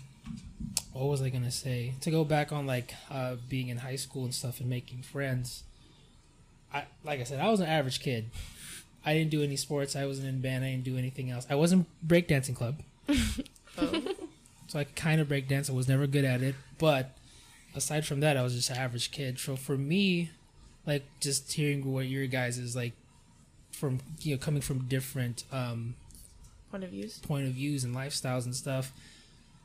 what 0.93 1.07
was 1.07 1.23
I 1.23 1.29
gonna 1.31 1.51
say? 1.51 1.95
To 2.03 2.11
go 2.11 2.25
back 2.25 2.53
on 2.53 2.67
like 2.67 2.95
uh, 3.11 3.37
being 3.49 3.69
in 3.69 3.79
high 3.79 3.97
school 3.97 4.25
and 4.25 4.35
stuff 4.35 4.61
and 4.61 4.69
making 4.69 5.03
friends. 5.03 5.63
I 6.73 6.85
like 7.05 7.21
I 7.21 7.25
said, 7.25 7.41
I 7.41 7.49
was 7.51 7.61
an 7.61 7.67
average 7.67 8.01
kid. 8.01 8.31
I 9.05 9.15
didn't 9.15 9.31
do 9.31 9.43
any 9.43 9.57
sports. 9.57 9.97
I 9.97 10.05
wasn't 10.07 10.29
in 10.29 10.41
band. 10.41 10.65
I 10.65 10.71
didn't 10.73 10.85
do 10.85 10.99
anything 10.99 11.31
else. 11.31 11.47
I 11.49 11.55
wasn't 11.55 11.87
breakdancing 12.07 12.57
club, 12.57 12.81
Oh. 13.79 14.03
so 14.67 14.79
I 14.79 14.85
kind 14.85 15.21
of 15.21 15.29
breakdance. 15.29 15.71
I 15.71 15.73
was 15.73 15.89
never 15.89 16.07
good 16.07 16.25
at 16.25 16.43
it, 16.43 16.57
but 16.79 17.17
aside 17.75 18.05
from 18.05 18.21
that, 18.21 18.37
I 18.37 18.43
was 18.43 18.55
just 18.55 18.69
an 18.71 18.77
average 18.77 19.11
kid. 19.13 19.39
So 19.39 19.57
for 19.57 19.79
me, 19.79 20.31
like 20.87 21.05
just 21.21 21.53
hearing 21.53 21.91
what 21.91 22.07
your 22.07 22.27
guys 22.27 22.59
is 22.59 22.75
like 22.77 22.93
from 23.73 24.01
you 24.21 24.35
know 24.35 24.39
coming 24.39 24.61
from 24.61 24.81
different 24.89 25.45
um 25.53 25.95
Point 26.71 26.85
of 26.85 26.91
views. 26.91 27.19
point 27.21 27.47
of 27.47 27.55
views 27.55 27.85
and 27.85 27.95
lifestyles 27.97 28.45
and 28.45 28.55
stuff. 28.55 28.93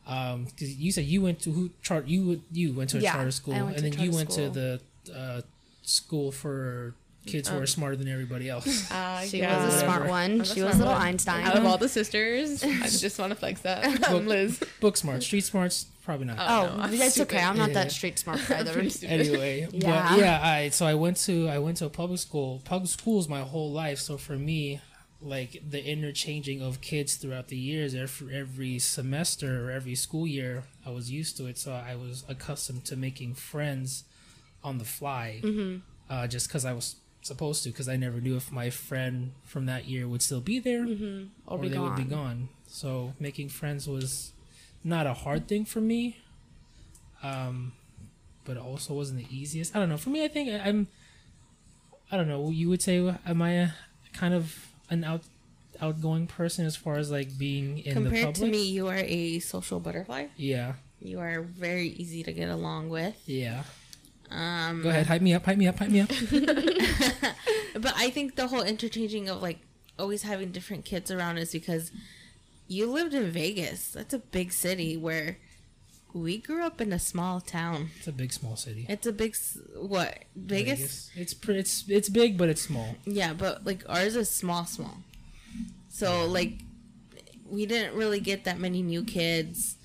Um, 0.05 0.45
'cause 0.59 0.67
you 0.69 0.91
said 0.91 1.05
you 1.05 1.21
went 1.21 1.39
to 1.43 1.51
who 1.51 1.69
chart 1.81 2.07
you 2.07 2.41
you 2.51 2.73
went 2.73 2.89
to 2.91 2.97
a 2.97 3.01
Yeah, 3.01 3.13
charter 3.13 3.31
school, 3.31 3.53
I 3.53 3.61
went 3.61 3.77
and 3.77 3.85
to 3.93 3.97
then 3.97 4.05
you 4.05 4.11
went 4.11 4.31
school. 4.33 4.51
to 4.51 4.79
the 5.07 5.13
uh, 5.17 5.41
school 5.83 6.31
for 6.31 6.93
kids 7.25 7.47
who 7.47 7.55
are 7.55 7.59
Um, 7.59 7.67
smarter 7.67 7.95
than 7.95 8.09
everybody 8.09 8.49
else. 8.49 8.91
Uh, 8.91 9.21
she 9.25 9.37
yeah. 9.39 9.65
was 9.65 9.75
a 9.75 9.79
smart 9.79 10.09
one 10.09 10.31
I'm 10.33 10.41
a 10.41 10.45
she 10.45 10.55
smart 10.55 10.67
was 10.71 10.77
little 10.79 10.93
one. 10.93 11.01
einstein 11.03 11.45
Out 11.45 11.55
of 11.57 11.65
all 11.65 11.77
the 11.77 11.87
sisters, 11.87 12.61
I 12.63 12.87
just 12.89 13.17
want 13.17 13.31
to 13.31 13.35
flex 13.37 13.61
that. 13.61 14.09
I'm 14.09 14.27
Liz. 14.27 14.61
Book 14.81 14.97
smart, 14.97 15.23
street 15.23 15.45
smarts, 15.45 15.85
probably 16.03 16.25
not. 16.25 16.37
Oh, 16.37 16.43
oh 16.73 16.75
no, 16.77 16.83
I'm 16.83 16.97
that's 16.97 17.13
stupid. 17.13 17.35
okay 17.35 17.43
i'm 17.45 17.57
not 17.57 17.69
Yeah. 17.69 17.75
that 17.75 17.91
street 17.93 18.19
smart 18.19 18.41
either 18.51 18.77
anyway, 19.07 19.69
Yeah. 19.71 20.09
but 20.09 20.19
yeah, 20.19 20.41
I 20.43 20.67
so 20.69 20.85
I 20.85 20.95
went 20.95 21.15
to 21.27 21.47
I 21.47 21.59
went 21.59 21.77
to 21.77 21.85
a 21.85 21.89
public 21.89 22.19
school. 22.19 22.61
Public 22.65 22.89
schools 22.89 23.29
my 23.29 23.39
whole 23.41 23.71
life, 23.71 23.99
so 23.99 24.17
for 24.17 24.37
me, 24.37 24.81
like 25.23 25.61
the 25.69 25.83
interchanging 25.83 26.61
of 26.61 26.81
kids 26.81 27.15
throughout 27.15 27.47
the 27.47 27.57
years, 27.57 27.95
every 27.95 28.35
every 28.35 28.79
semester 28.79 29.67
or 29.67 29.71
every 29.71 29.95
school 29.95 30.27
year, 30.27 30.63
I 30.85 30.89
was 30.91 31.09
used 31.09 31.37
to 31.37 31.45
it. 31.47 31.57
So 31.57 31.71
I 31.73 31.95
was 31.95 32.23
accustomed 32.27 32.85
to 32.85 32.95
making 32.95 33.35
friends 33.35 34.03
on 34.63 34.77
the 34.77 34.85
fly, 34.85 35.39
Mm-hmm. 35.43 35.77
uh, 36.09 36.27
just 36.27 36.47
because 36.47 36.65
I 36.65 36.73
was 36.73 36.95
supposed 37.21 37.63
to. 37.63 37.69
Because 37.69 37.87
I 37.89 37.95
never 37.95 38.19
knew 38.21 38.35
if 38.35 38.51
my 38.51 38.69
friend 38.69 39.31
from 39.43 39.65
that 39.67 39.85
year 39.87 40.07
would 40.07 40.21
still 40.21 40.41
be 40.41 40.59
there 40.59 40.85
Mm-hmm. 40.85 41.25
or, 41.47 41.57
or 41.57 41.61
be 41.61 41.69
they 41.69 41.75
gone. 41.75 41.83
would 41.85 41.95
be 41.97 42.03
gone. 42.15 42.49
So 42.67 43.13
making 43.19 43.49
friends 43.49 43.87
was 43.87 44.31
not 44.83 45.05
a 45.07 45.13
hard 45.13 45.47
thing 45.47 45.63
for 45.65 45.79
me, 45.81 46.17
um, 47.21 47.71
but 48.45 48.57
it 48.57 48.61
also 48.63 48.93
wasn't 48.93 49.19
the 49.19 49.35
easiest. 49.35 49.75
I 49.75 49.79
don't 49.79 49.89
know. 49.89 49.97
For 49.97 50.09
me, 50.09 50.23
I 50.23 50.27
think 50.27 50.49
I- 50.49 50.67
I'm. 50.67 50.87
I 52.11 52.17
don't 52.17 52.27
know. 52.27 52.49
You 52.49 52.69
would 52.69 52.81
say, 52.81 52.97
am 53.25 53.41
I 53.41 53.51
a, 53.51 53.69
kind 54.13 54.33
of 54.33 54.67
an 54.89 55.03
out 55.03 55.21
outgoing 55.81 56.27
person 56.27 56.65
as 56.65 56.75
far 56.75 56.95
as 56.97 57.09
like 57.11 57.37
being 57.37 57.79
in 57.79 57.95
the 57.95 58.01
Compared 58.01 58.33
public. 58.35 58.35
to 58.35 58.45
me, 58.57 58.63
you 58.63 58.87
are 58.87 58.97
a 59.03 59.39
social 59.39 59.79
butterfly. 59.79 60.27
Yeah, 60.37 60.73
You 61.01 61.19
are 61.19 61.41
very 61.41 61.87
easy 61.89 62.23
to 62.23 62.31
get 62.31 62.49
along 62.49 62.89
with. 62.89 63.15
yeah. 63.25 63.63
Um, 64.31 64.81
Go 64.81 64.89
ahead, 64.89 65.05
hype 65.07 65.21
me 65.21 65.33
up, 65.33 65.45
hype 65.45 65.57
me 65.57 65.67
up, 65.67 65.77
hype 65.77 65.89
me 65.89 66.01
up. 66.01 66.09
But 67.75 67.93
I 67.97 68.09
think 68.11 68.35
the 68.35 68.47
whole 68.47 68.61
interchanging 68.61 69.29
of 69.29 69.41
like 69.41 69.59
always 69.97 70.23
having 70.23 70.51
different 70.51 70.85
kids 70.85 71.09
around 71.11 71.37
is 71.39 71.51
because 71.51 71.91
you 72.67 72.85
lived 72.89 73.13
in 73.13 73.29
Vegas. 73.31 73.89
That's 73.91 74.13
a 74.13 74.19
big 74.19 74.51
city 74.53 74.95
where 74.95 75.37
we 76.13 76.37
grew 76.37 76.63
up 76.63 76.79
in 76.79 76.93
a 76.93 76.99
small 76.99 77.41
town. 77.41 77.89
It's 77.97 78.07
a 78.07 78.11
big, 78.11 78.31
small 78.31 78.55
city. 78.55 78.85
It's 78.87 79.07
a 79.07 79.11
big 79.11 79.35
what 79.75 80.19
Vegas? 80.35 81.09
It's 81.15 81.33
pre- 81.33 81.57
it's 81.57 81.85
it's 81.87 82.09
big, 82.09 82.37
but 82.37 82.49
it's 82.49 82.61
small. 82.61 82.95
Yeah, 83.05 83.33
but 83.33 83.65
like 83.65 83.83
ours 83.89 84.15
is 84.15 84.29
small, 84.29 84.65
small. 84.65 84.97
So 85.89 86.25
like 86.25 86.53
we 87.49 87.65
didn't 87.65 87.95
really 87.95 88.19
get 88.19 88.43
that 88.45 88.59
many 88.59 88.81
new 88.81 89.03
kids. 89.03 89.77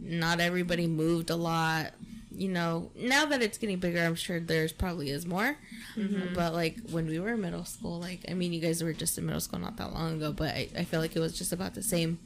Not 0.00 0.40
everybody 0.40 0.86
moved 0.86 1.30
a 1.30 1.36
lot. 1.36 1.92
You 2.34 2.48
know, 2.48 2.90
now 2.96 3.26
that 3.26 3.42
it's 3.42 3.58
getting 3.58 3.78
bigger, 3.78 4.02
I'm 4.02 4.14
sure 4.14 4.40
there's 4.40 4.72
probably 4.72 5.10
is 5.10 5.26
more. 5.26 5.56
Mm-hmm. 5.96 6.34
But 6.34 6.54
like 6.54 6.78
when 6.90 7.06
we 7.06 7.20
were 7.20 7.34
in 7.34 7.40
middle 7.40 7.64
school, 7.64 8.00
like 8.00 8.20
I 8.28 8.34
mean, 8.34 8.52
you 8.52 8.60
guys 8.60 8.82
were 8.82 8.92
just 8.92 9.16
in 9.16 9.26
middle 9.26 9.40
school 9.40 9.58
not 9.58 9.76
that 9.76 9.92
long 9.92 10.16
ago, 10.16 10.32
but 10.32 10.54
I, 10.54 10.68
I 10.76 10.84
feel 10.84 11.00
like 11.00 11.16
it 11.16 11.20
was 11.20 11.36
just 11.36 11.52
about 11.52 11.74
the 11.74 11.82
same. 11.82 12.18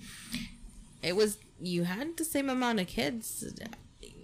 It 1.02 1.14
was 1.14 1.38
you 1.60 1.84
had 1.84 2.16
the 2.16 2.24
same 2.24 2.50
amount 2.50 2.80
of 2.80 2.86
kids. 2.86 3.44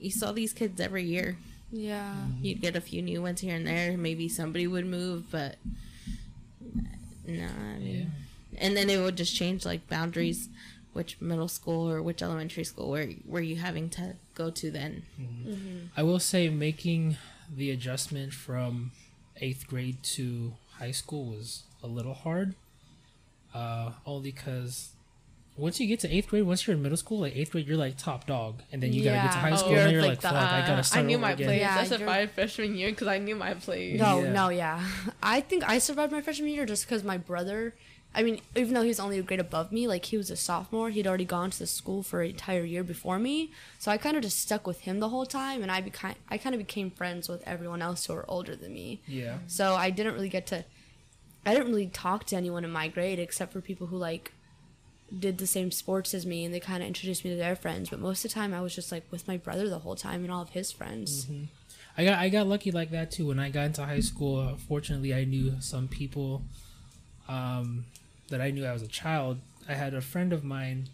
You 0.00 0.10
saw 0.10 0.32
these 0.32 0.52
kids 0.52 0.80
every 0.80 1.04
year. 1.04 1.36
Yeah. 1.70 2.14
Mm-hmm. 2.14 2.44
You'd 2.44 2.60
get 2.60 2.76
a 2.76 2.80
few 2.80 3.02
new 3.02 3.22
ones 3.22 3.40
here 3.40 3.56
and 3.56 3.66
there. 3.66 3.96
Maybe 3.96 4.28
somebody 4.28 4.66
would 4.66 4.86
move, 4.86 5.30
but 5.30 5.56
no. 7.26 7.46
I 7.46 7.78
mean, 7.78 8.12
and 8.58 8.76
then 8.76 8.90
it 8.90 9.00
would 9.00 9.16
just 9.16 9.34
change 9.34 9.64
like 9.64 9.88
boundaries, 9.88 10.48
which 10.92 11.20
middle 11.20 11.48
school 11.48 11.88
or 11.88 12.02
which 12.02 12.22
elementary 12.22 12.64
school 12.64 12.90
where 12.90 13.08
were 13.26 13.40
you 13.40 13.56
having 13.56 13.88
to 13.90 14.16
go 14.34 14.50
to 14.50 14.70
then? 14.70 15.04
Mm-hmm. 15.20 15.50
Mm-hmm. 15.50 15.78
I 15.96 16.02
will 16.02 16.18
say 16.18 16.48
making 16.50 17.16
the 17.54 17.70
adjustment 17.70 18.34
from 18.34 18.92
eighth 19.38 19.66
grade 19.66 20.02
to 20.02 20.52
high 20.78 20.90
school 20.90 21.26
was 21.26 21.62
a 21.82 21.86
little 21.86 22.14
hard. 22.14 22.54
Uh, 23.54 23.92
only 24.06 24.30
because 24.30 24.92
once 25.56 25.78
you 25.80 25.86
get 25.86 26.00
to 26.00 26.08
eighth 26.14 26.28
grade, 26.28 26.44
once 26.44 26.66
you're 26.66 26.74
in 26.74 26.82
middle 26.82 26.96
school, 26.96 27.20
like 27.20 27.36
eighth 27.36 27.50
grade, 27.52 27.66
you're 27.66 27.76
like 27.76 27.96
top 27.98 28.26
dog, 28.26 28.62
and 28.72 28.82
then 28.82 28.92
you 28.92 29.04
gotta 29.04 29.16
get 29.16 29.32
to 29.32 29.38
high 29.38 29.52
Oh, 29.52 29.56
school, 29.56 29.72
you're 29.72 29.80
and 29.82 29.92
you're 29.92 30.00
like 30.00 30.10
like, 30.10 30.20
the, 30.22 30.28
fuck, 30.28 30.36
I 30.52 30.60
Uh, 30.62 30.66
gotta 30.66 30.82
start 30.82 31.04
I 31.04 31.06
knew 31.06 31.16
over 31.16 31.22
my 31.22 31.32
again. 31.32 31.46
plays. 31.48 31.60
Yeah, 31.60 31.72
I 31.74 31.82
you're- 31.84 31.98
survived 31.98 32.32
freshman 32.32 32.74
year 32.76 32.90
because 32.90 33.08
I 33.08 33.18
knew 33.18 33.36
my 33.36 33.54
place. 33.54 33.98
No, 34.00 34.22
Yeah. 34.22 34.32
no, 34.32 34.48
yeah. 34.48 34.86
I 35.22 35.40
think 35.40 35.68
I 35.68 35.78
survived 35.78 36.10
my 36.12 36.20
freshman 36.22 36.48
year 36.50 36.64
just 36.66 36.86
because 36.86 37.04
my 37.04 37.18
brother. 37.18 37.74
I 38.14 38.22
mean, 38.22 38.40
even 38.54 38.74
though 38.74 38.82
he 38.82 38.88
was 38.88 39.00
only 39.00 39.18
a 39.18 39.22
grade 39.22 39.40
above 39.40 39.72
me, 39.72 39.88
like 39.88 40.04
he 40.04 40.18
was 40.18 40.30
a 40.30 40.36
sophomore, 40.36 40.90
he'd 40.90 41.06
already 41.06 41.24
gone 41.24 41.50
to 41.50 41.58
the 41.58 41.66
school 41.66 42.02
for 42.02 42.20
an 42.20 42.28
entire 42.30 42.62
year 42.62 42.84
before 42.84 43.18
me. 43.18 43.52
So 43.78 43.90
I 43.90 43.96
kind 43.96 44.18
of 44.18 44.22
just 44.22 44.38
stuck 44.38 44.66
with 44.66 44.80
him 44.82 45.00
the 45.00 45.08
whole 45.08 45.24
time, 45.24 45.62
and 45.62 45.72
I 45.72 45.80
became 45.80 46.14
I 46.28 46.36
kind 46.38 46.54
of 46.54 46.58
became 46.58 46.90
friends 46.90 47.26
with 47.28 47.42
everyone 47.46 47.80
else 47.80 48.04
who 48.06 48.12
were 48.14 48.24
older 48.28 48.54
than 48.54 48.74
me. 48.74 49.00
Yeah, 49.06 49.38
So 49.46 49.74
I 49.76 49.88
didn't 49.90 50.12
really 50.14 50.28
get 50.28 50.46
to. 50.48 50.64
I 51.46 51.54
didn't 51.54 51.68
really 51.68 51.86
talk 51.88 52.24
to 52.26 52.36
anyone 52.36 52.64
in 52.64 52.70
my 52.70 52.88
grade 52.88 53.18
except 53.18 53.52
for 53.52 53.60
people 53.62 53.86
who 53.88 53.96
like 53.96 54.32
did 55.18 55.38
the 55.38 55.46
same 55.46 55.70
sports 55.70 56.14
as 56.14 56.24
me, 56.24 56.44
and 56.44 56.54
they 56.54 56.60
kind 56.60 56.82
of 56.82 56.86
introduced 56.86 57.24
me 57.24 57.30
to 57.30 57.36
their 57.36 57.56
friends. 57.56 57.90
But 57.90 58.00
most 58.00 58.24
of 58.24 58.30
the 58.30 58.34
time, 58.34 58.54
I 58.54 58.60
was 58.60 58.74
just 58.74 58.90
like 58.90 59.04
with 59.10 59.28
my 59.28 59.36
brother 59.36 59.68
the 59.68 59.80
whole 59.80 59.96
time 59.96 60.22
and 60.22 60.32
all 60.32 60.42
of 60.42 60.50
his 60.50 60.72
friends. 60.72 61.26
I 61.96 62.04
got 62.04 62.18
I 62.18 62.28
got 62.28 62.46
lucky 62.46 62.70
like 62.70 62.90
that 62.90 63.10
too. 63.10 63.26
When 63.26 63.38
I 63.38 63.50
got 63.50 63.66
into 63.66 63.84
high 63.84 64.00
school, 64.00 64.40
uh, 64.40 64.56
fortunately, 64.56 65.14
I 65.14 65.24
knew 65.24 65.54
some 65.60 65.88
people 65.88 66.42
um, 67.28 67.84
that 68.28 68.40
I 68.40 68.50
knew 68.50 68.64
i 68.64 68.72
was 68.72 68.82
a 68.82 68.88
child. 68.88 69.38
I 69.68 69.74
had 69.74 69.94
a 69.94 70.00
friend 70.00 70.32
of 70.32 70.42
mine 70.42 70.88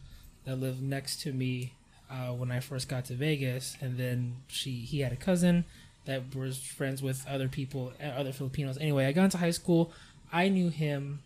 that 0.44 0.56
lived 0.56 0.82
next 0.82 1.20
to 1.22 1.32
me 1.32 1.72
uh, 2.10 2.32
when 2.32 2.50
I 2.50 2.60
first 2.60 2.88
got 2.88 3.04
to 3.06 3.14
Vegas, 3.14 3.76
and 3.80 3.96
then 3.96 4.36
she 4.48 4.72
he 4.72 5.00
had 5.00 5.12
a 5.12 5.16
cousin 5.16 5.64
that 6.06 6.34
was 6.34 6.58
friends 6.58 7.02
with 7.02 7.24
other 7.28 7.48
people, 7.48 7.92
uh, 8.02 8.06
other 8.06 8.32
Filipinos. 8.32 8.78
Anyway, 8.80 9.06
I 9.06 9.12
got 9.12 9.24
into 9.24 9.38
high 9.38 9.50
school. 9.50 9.92
I 10.32 10.48
knew 10.48 10.68
him, 10.70 11.20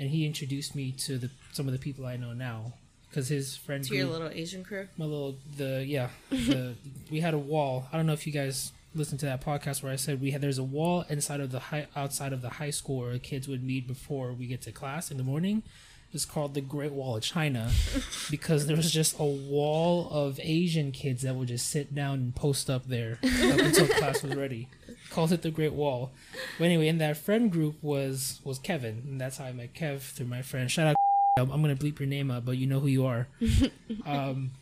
and 0.00 0.10
he 0.10 0.26
introduced 0.26 0.74
me 0.74 0.90
to 0.92 1.18
the 1.18 1.30
some 1.52 1.66
of 1.68 1.72
the 1.72 1.78
people 1.78 2.04
I 2.06 2.16
know 2.16 2.32
now. 2.32 2.72
Because 3.08 3.28
his 3.28 3.56
friend 3.56 3.82
To 3.84 3.94
your 3.94 4.06
little 4.06 4.28
Asian 4.28 4.64
crew. 4.64 4.86
my 4.96 5.04
little 5.04 5.36
the 5.56 5.84
yeah 5.86 6.08
the 6.30 6.74
we 7.10 7.20
had 7.20 7.34
a 7.34 7.38
wall. 7.38 7.86
I 7.92 7.96
don't 7.96 8.06
know 8.06 8.12
if 8.14 8.26
you 8.26 8.32
guys 8.32 8.72
listened 8.94 9.20
to 9.20 9.26
that 9.26 9.40
podcast 9.40 9.84
where 9.84 9.92
i 9.92 9.94
said 9.94 10.20
we 10.20 10.32
had 10.32 10.40
there's 10.40 10.58
a 10.58 10.64
wall 10.64 11.04
inside 11.08 11.38
of 11.38 11.52
the 11.52 11.60
high 11.60 11.86
outside 11.94 12.32
of 12.32 12.42
the 12.42 12.48
high 12.48 12.70
school 12.70 13.02
where 13.02 13.16
kids 13.20 13.46
would 13.46 13.62
meet 13.62 13.86
before 13.86 14.32
we 14.32 14.48
get 14.48 14.60
to 14.62 14.72
class 14.72 15.12
in 15.12 15.16
the 15.16 15.22
morning 15.22 15.62
it's 16.12 16.24
called 16.24 16.54
the 16.54 16.60
great 16.60 16.92
wall 16.92 17.16
of 17.16 17.22
china 17.22 17.70
because 18.30 18.66
there 18.66 18.76
was 18.76 18.90
just 18.90 19.18
a 19.18 19.24
wall 19.24 20.08
of 20.10 20.40
asian 20.42 20.90
kids 20.92 21.22
that 21.22 21.34
would 21.34 21.48
just 21.48 21.68
sit 21.68 21.94
down 21.94 22.14
and 22.18 22.34
post 22.34 22.68
up 22.68 22.86
there 22.86 23.18
up 23.22 23.60
until 23.60 23.86
class 23.98 24.22
was 24.22 24.34
ready. 24.34 24.68
Called 25.10 25.32
it 25.32 25.42
the 25.42 25.50
great 25.50 25.72
wall. 25.72 26.12
But 26.58 26.66
anyway 26.66 26.88
in 26.88 26.98
that 26.98 27.16
friend 27.16 27.50
group 27.50 27.76
was 27.82 28.40
was 28.44 28.58
kevin 28.58 29.02
and 29.06 29.20
that's 29.20 29.38
how 29.38 29.46
i 29.46 29.52
met 29.52 29.74
kev 29.74 30.00
through 30.00 30.26
my 30.26 30.42
friend. 30.42 30.70
Shout 30.70 30.88
out 30.88 30.96
i'm 31.38 31.50
I'm 31.50 31.62
gonna 31.62 31.76
bleep 31.76 31.98
your 31.98 32.08
name 32.08 32.30
out 32.30 32.44
but 32.44 32.56
you 32.56 32.66
know 32.66 32.80
who 32.80 32.88
you 32.88 33.06
are. 33.06 33.28
Um 34.06 34.52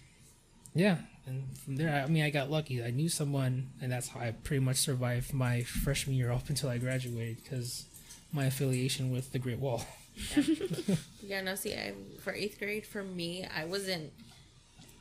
yeah 0.75 0.99
and 1.27 1.45
from 1.59 1.77
there 1.77 2.05
i 2.05 2.09
mean 2.09 2.25
i 2.25 2.31
got 2.31 2.51
lucky. 2.51 2.83
I 2.83 2.91
knew 2.91 3.09
someone 3.09 3.71
and 3.81 3.91
that's 3.93 4.09
how 4.09 4.21
i 4.21 4.31
pretty 4.31 4.65
much 4.65 4.77
survived 4.77 5.33
my 5.35 5.63
freshman 5.63 6.17
year 6.17 6.31
up 6.31 6.49
until 6.49 6.69
i 6.69 6.79
graduated 6.79 7.43
because 7.43 7.87
my 8.33 8.45
affiliation 8.47 9.11
with 9.11 9.33
the 9.33 9.39
great 9.39 9.59
wall 9.59 9.85
Yeah, 11.29 11.43
no, 11.43 11.57
see, 11.57 11.75
I, 11.75 11.93
for 12.21 12.33
eighth 12.33 12.59
grade, 12.59 12.87
for 12.87 13.05
me, 13.05 13.47
I 13.55 13.67
wasn't. 13.67 14.13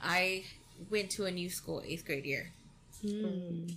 I 0.03 0.43
went 0.89 1.09
to 1.11 1.25
a 1.25 1.31
new 1.31 1.49
school 1.49 1.81
eighth 1.85 2.05
grade 2.05 2.25
year. 2.25 2.51
Hmm. 3.01 3.67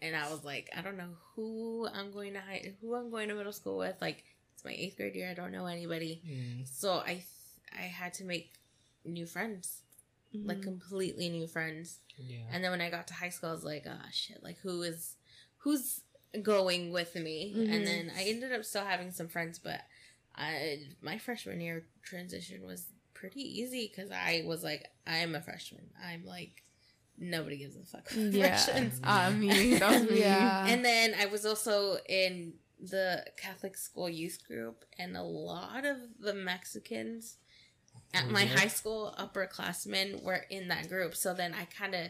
And 0.00 0.16
I 0.16 0.30
was 0.30 0.44
like, 0.44 0.70
I 0.76 0.80
don't 0.80 0.96
know 0.96 1.10
who 1.34 1.88
I'm 1.92 2.12
going 2.12 2.34
to 2.34 2.40
high, 2.40 2.74
who 2.80 2.94
I'm 2.94 3.10
going 3.10 3.28
to 3.28 3.34
middle 3.34 3.52
school 3.52 3.78
with. 3.78 3.96
Like, 4.00 4.22
it's 4.54 4.64
my 4.64 4.72
eighth 4.72 4.96
grade 4.96 5.16
year. 5.16 5.28
I 5.30 5.34
don't 5.34 5.50
know 5.50 5.66
anybody. 5.66 6.22
So 6.64 7.00
I, 7.00 7.14
th- 7.14 7.24
I 7.76 7.82
had 7.82 8.14
to 8.14 8.24
make 8.24 8.52
new 9.04 9.26
friends, 9.26 9.82
like 10.32 10.58
mm-hmm. 10.58 10.64
completely 10.64 11.28
new 11.30 11.48
friends. 11.48 11.98
yeah 12.16 12.44
And 12.52 12.62
then 12.62 12.70
when 12.70 12.80
I 12.80 12.90
got 12.90 13.08
to 13.08 13.14
high 13.14 13.30
school, 13.30 13.50
I 13.50 13.52
was 13.52 13.64
like, 13.64 13.86
oh 13.88 14.08
shit, 14.12 14.42
like 14.42 14.58
who 14.58 14.82
is, 14.82 15.16
who's 15.58 16.02
going 16.42 16.92
with 16.92 17.14
me? 17.14 17.52
And 17.70 17.86
then 17.86 18.10
I 18.16 18.22
ended 18.24 18.52
up 18.52 18.64
still 18.64 18.84
having 18.84 19.10
some 19.10 19.28
friends, 19.28 19.58
but 19.58 19.80
I, 20.34 20.78
my 21.02 21.18
freshman 21.18 21.60
year 21.60 21.84
transition 22.02 22.64
was 22.66 22.86
pretty 23.14 23.42
easy 23.60 23.90
because 23.94 24.10
I 24.10 24.42
was 24.46 24.62
like, 24.64 24.86
I'm 25.06 25.34
a 25.34 25.40
freshman. 25.42 25.90
I'm 26.02 26.24
like, 26.24 26.62
nobody 27.18 27.58
gives 27.58 27.76
a 27.76 27.84
fuck. 27.84 28.10
about 28.12 28.32
Yeah. 28.32 28.56
freshmen. 28.56 28.92
I 29.04 29.30
mean, 29.30 29.50
me. 30.08 30.20
Yeah. 30.20 30.66
And 30.66 30.84
then 30.84 31.14
I 31.20 31.26
was 31.26 31.44
also 31.44 31.98
in 32.08 32.54
the 32.80 33.24
Catholic 33.36 33.76
school 33.76 34.08
youth 34.08 34.38
group, 34.46 34.84
and 34.98 35.16
a 35.16 35.22
lot 35.22 35.84
of 35.84 35.98
the 36.18 36.34
Mexicans 36.34 37.36
at 38.14 38.28
my 38.28 38.44
Mhm. 38.44 38.58
high 38.58 38.66
school 38.68 39.14
upperclassmen 39.18 40.22
were 40.22 40.44
in 40.50 40.68
that 40.68 40.88
group. 40.88 41.14
So 41.14 41.32
then 41.34 41.54
I 41.54 41.66
kind 41.66 41.94
of, 41.94 42.08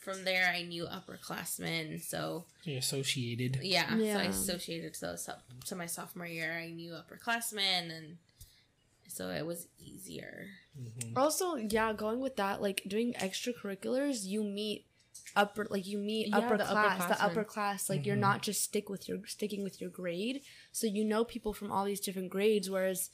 from 0.00 0.24
there, 0.24 0.50
I 0.54 0.62
knew 0.62 0.86
upperclassmen. 0.86 2.02
So 2.02 2.46
you're 2.64 2.78
associated 2.78 3.58
yeah, 3.62 3.90
so 3.90 3.94
I 3.94 4.22
Yeah. 4.24 4.28
associated. 4.28 4.96
So, 4.96 5.16
so 5.16 5.34
to 5.66 5.76
my 5.76 5.86
sophomore 5.86 6.26
year, 6.26 6.52
I 6.58 6.70
knew 6.70 6.92
upperclassmen, 6.92 7.90
and 7.96 8.16
so 9.08 9.28
it 9.28 9.44
was 9.46 9.68
easier. 9.78 10.46
Also, 11.16 11.56
yeah, 11.56 11.92
going 11.92 12.20
with 12.20 12.36
that, 12.36 12.62
like 12.62 12.82
doing 12.88 13.12
extracurriculars, 13.14 14.24
you 14.24 14.42
meet 14.42 14.86
upper, 15.36 15.66
like 15.68 15.86
you 15.86 15.98
meet 15.98 16.28
Yeah, 16.28 16.38
upper 16.38 16.56
the 16.56 16.64
class, 16.64 17.18
the 17.18 17.24
upper 17.24 17.44
class. 17.44 17.90
Like 17.90 18.06
you're 18.06 18.16
not 18.16 18.42
just 18.42 18.62
stick 18.62 18.88
with 18.88 19.06
your 19.08 19.18
sticking 19.26 19.62
with 19.62 19.80
your 19.80 19.90
grade, 19.90 20.40
so 20.72 20.86
you 20.86 21.04
know 21.04 21.24
people 21.24 21.52
from 21.52 21.70
all 21.70 21.84
these 21.84 22.00
different 22.00 22.30
grades. 22.30 22.70
Whereas, 22.70 23.10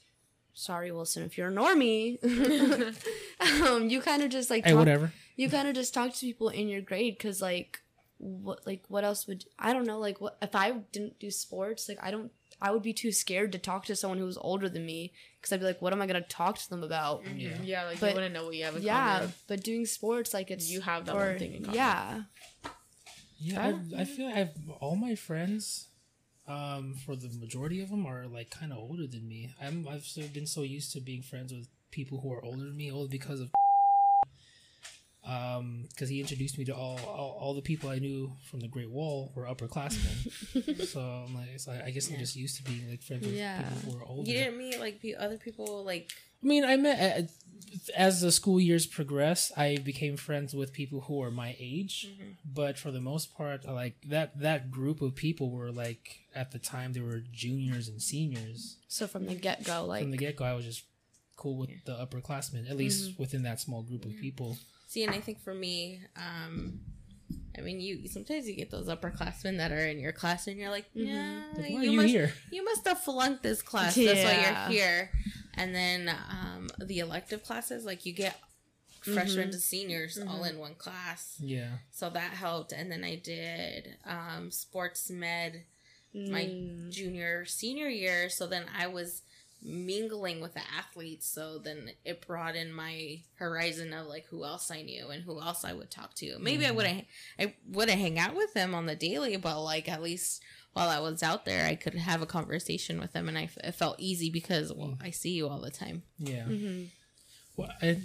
sorry, 0.54 0.92
Wilson, 0.92 1.24
if 1.24 1.36
you're 1.36 1.48
a 1.48 1.52
normie, 1.52 2.18
um, 3.66 3.88
you 3.88 4.00
kind 4.00 4.22
of 4.22 4.30
just 4.30 4.50
like 4.50 4.64
hey 4.64 4.70
talk- 4.70 4.78
whatever 4.78 5.12
you 5.36 5.48
kind 5.50 5.68
of 5.68 5.74
just 5.74 5.94
talk 5.94 6.12
to 6.14 6.20
people 6.20 6.48
in 6.48 6.68
your 6.68 6.80
grade 6.80 7.14
because 7.16 7.40
like 7.42 7.80
what 8.18 8.66
like 8.66 8.82
what 8.88 9.04
else 9.04 9.26
would 9.26 9.44
i 9.58 9.72
don't 9.74 9.86
know 9.86 9.98
like 9.98 10.20
what 10.22 10.38
if 10.40 10.54
i 10.54 10.70
didn't 10.92 11.18
do 11.18 11.30
sports 11.30 11.86
like 11.88 11.98
i 12.02 12.10
don't 12.10 12.32
i 12.62 12.70
would 12.70 12.82
be 12.82 12.94
too 12.94 13.12
scared 13.12 13.52
to 13.52 13.58
talk 13.58 13.84
to 13.84 13.94
someone 13.94 14.18
who 14.18 14.24
was 14.24 14.38
older 14.38 14.68
than 14.70 14.86
me 14.86 15.12
because 15.38 15.52
i'd 15.52 15.60
be 15.60 15.66
like 15.66 15.82
what 15.82 15.92
am 15.92 16.00
i 16.00 16.06
going 16.06 16.22
to 16.22 16.26
talk 16.28 16.56
to 16.56 16.70
them 16.70 16.82
about? 16.82 17.22
Yeah. 17.36 17.58
Yeah, 17.62 17.84
like 17.84 18.00
But- 18.00 18.08
you 18.10 18.14
wouldn't 18.14 18.32
know 18.34 18.46
what 18.46 18.54
you 18.56 18.64
have 18.64 18.76
in 18.76 18.82
yeah 18.82 19.16
common. 19.18 19.32
but 19.46 19.62
doing 19.62 19.84
sports 19.84 20.32
like 20.32 20.50
it's 20.50 20.70
You 20.70 20.80
have 20.80 21.04
that 21.06 21.12
for- 21.12 21.26
one 21.28 21.38
thing 21.38 21.52
in 21.54 21.62
common. 21.64 21.76
yeah. 21.76 22.22
Yeah 23.38 23.60
I, 23.94 24.00
I 24.00 24.04
feel 24.04 24.26
like 24.26 24.36
I've 24.36 24.50
all 24.80 24.96
my 24.96 25.14
friends 25.14 25.88
um 26.48 26.94
for 27.04 27.16
the 27.16 27.28
majority 27.38 27.82
of 27.82 27.90
them 27.90 28.06
are 28.06 28.26
like 28.26 28.48
kind 28.50 28.72
of 28.72 28.78
older 28.78 29.06
than 29.06 29.28
me. 29.28 29.50
I'm 29.60 29.86
i've 29.88 30.04
sort 30.04 30.26
of 30.28 30.32
been 30.32 30.46
so 30.46 30.62
used 30.62 30.92
to 30.92 31.00
being 31.00 31.20
friends 31.22 31.52
with 31.52 31.68
people 31.90 32.20
who 32.20 32.32
are 32.32 32.42
older 32.44 32.64
than 32.64 32.76
me 32.76 32.90
only 32.90 33.08
because 33.08 33.40
of 33.40 33.50
because 35.26 36.08
he 36.08 36.20
introduced 36.20 36.56
me 36.58 36.64
to 36.66 36.74
all, 36.74 36.98
all 37.06 37.36
all 37.40 37.54
the 37.54 37.62
people 37.62 37.90
I 37.90 37.98
knew 37.98 38.32
from 38.48 38.60
the 38.60 38.68
Great 38.68 38.90
Wall 38.90 39.32
were 39.34 39.44
upperclassmen. 39.44 40.86
so 40.86 41.00
I'm 41.00 41.34
like, 41.34 41.48
like 41.66 41.82
I 41.84 41.90
guess 41.90 42.10
I'm 42.10 42.18
just 42.18 42.36
used 42.36 42.56
to 42.58 42.62
being 42.62 42.88
like 42.88 43.02
friends 43.02 43.26
with 43.26 43.34
Yeah. 43.34 43.62
people 43.62 43.92
who 43.92 43.98
are 43.98 44.04
older. 44.04 44.30
You 44.30 44.36
didn't 44.38 44.58
meet 44.58 44.78
like 44.78 45.00
other 45.18 45.38
people 45.38 45.84
like 45.84 46.12
I 46.42 46.46
mean, 46.46 46.64
I 46.64 46.76
met 46.76 47.30
as 47.96 48.20
the 48.20 48.30
school 48.30 48.60
years 48.60 48.86
progressed, 48.86 49.52
I 49.56 49.78
became 49.78 50.16
friends 50.16 50.54
with 50.54 50.72
people 50.72 51.02
who 51.02 51.22
are 51.22 51.30
my 51.30 51.56
age. 51.58 52.08
Mm-hmm. 52.08 52.30
But 52.44 52.78
for 52.78 52.90
the 52.90 53.00
most 53.00 53.34
part, 53.36 53.64
like 53.66 53.96
that 54.08 54.38
that 54.40 54.70
group 54.70 55.00
of 55.02 55.14
people 55.14 55.50
were 55.50 55.72
like 55.72 56.20
at 56.34 56.52
the 56.52 56.58
time 56.58 56.92
they 56.92 57.00
were 57.00 57.22
juniors 57.32 57.88
and 57.88 58.00
seniors. 58.00 58.76
So 58.88 59.06
from 59.06 59.26
the 59.26 59.34
get 59.34 59.64
go, 59.64 59.84
like 59.86 60.02
From 60.02 60.10
the 60.10 60.16
get 60.18 60.36
go, 60.36 60.44
I 60.44 60.54
was 60.54 60.64
just 60.64 60.84
cool 61.36 61.56
with 61.56 61.70
the 61.84 61.92
upperclassmen, 61.94 62.68
at 62.70 62.76
least 62.76 63.18
within 63.18 63.42
that 63.42 63.60
small 63.60 63.82
group 63.82 64.04
of 64.04 64.16
people. 64.16 64.56
See, 64.96 65.04
and 65.04 65.14
I 65.14 65.20
think 65.20 65.42
for 65.42 65.52
me, 65.52 66.00
um, 66.16 66.80
I 67.54 67.60
mean, 67.60 67.82
you 67.82 68.08
sometimes 68.08 68.48
you 68.48 68.54
get 68.56 68.70
those 68.70 68.88
upperclassmen 68.88 69.58
that 69.58 69.70
are 69.70 69.86
in 69.86 69.98
your 69.98 70.12
class, 70.12 70.46
and 70.46 70.56
you're 70.56 70.70
like, 70.70 70.86
yeah, 70.94 71.42
Like, 71.54 71.70
why 71.70 71.80
are 71.80 71.84
you, 71.84 71.90
you 71.90 71.96
must, 71.98 72.08
here? 72.08 72.32
you 72.50 72.64
must 72.64 72.88
have 72.88 73.00
flunked 73.00 73.42
this 73.42 73.60
class. 73.60 73.94
That's 73.94 74.24
why 74.24 74.40
you're 74.40 74.80
here. 74.80 75.10
And 75.52 75.74
then 75.74 76.08
um, 76.08 76.68
the 76.82 77.00
elective 77.00 77.42
classes, 77.44 77.84
like 77.84 78.06
you 78.06 78.14
get 78.14 78.40
freshmen 79.02 79.50
to 79.50 79.58
seniors 79.58 80.18
all 80.18 80.44
in 80.44 80.58
one 80.58 80.76
class, 80.76 81.36
Yeah. 81.40 81.72
so 81.90 82.08
that 82.08 82.32
helped. 82.32 82.72
And 82.72 82.90
then 82.90 83.04
I 83.04 83.16
did 83.16 83.96
um, 84.06 84.50
sports 84.50 85.10
med 85.10 85.64
my 86.14 86.44
mm, 86.44 86.90
junior 86.90 87.44
senior 87.44 87.88
year, 87.88 88.30
so 88.30 88.46
then 88.46 88.64
I 88.74 88.86
was 88.86 89.20
mingling 89.66 90.40
with 90.40 90.54
the 90.54 90.60
athletes 90.78 91.26
so 91.26 91.58
then 91.58 91.90
it 92.04 92.24
broadened 92.26 92.74
my 92.74 93.18
horizon 93.34 93.92
of 93.92 94.06
like 94.06 94.24
who 94.26 94.44
else 94.44 94.70
i 94.70 94.80
knew 94.80 95.08
and 95.08 95.24
who 95.24 95.40
else 95.40 95.64
i 95.64 95.72
would 95.72 95.90
talk 95.90 96.14
to 96.14 96.38
maybe 96.38 96.64
i 96.64 96.70
wouldn't 96.70 97.04
i 97.38 97.52
wouldn't 97.68 97.98
hang 97.98 98.18
out 98.18 98.34
with 98.36 98.54
them 98.54 98.74
on 98.74 98.86
the 98.86 98.94
daily 98.94 99.36
but 99.36 99.60
like 99.62 99.88
at 99.88 100.02
least 100.02 100.40
while 100.72 100.88
i 100.88 101.00
was 101.00 101.22
out 101.22 101.44
there 101.44 101.66
i 101.66 101.74
could 101.74 101.94
have 101.94 102.22
a 102.22 102.26
conversation 102.26 103.00
with 103.00 103.12
them 103.12 103.28
and 103.28 103.36
i 103.36 103.48
it 103.64 103.72
felt 103.72 103.96
easy 103.98 104.30
because 104.30 104.72
well 104.72 104.96
i 105.02 105.10
see 105.10 105.30
you 105.32 105.48
all 105.48 105.60
the 105.60 105.70
time 105.70 106.02
Yeah. 106.18 106.44
mm-hmm. 106.44 106.84
Well, 107.56 107.70
I, 107.82 107.86
I- 107.88 108.00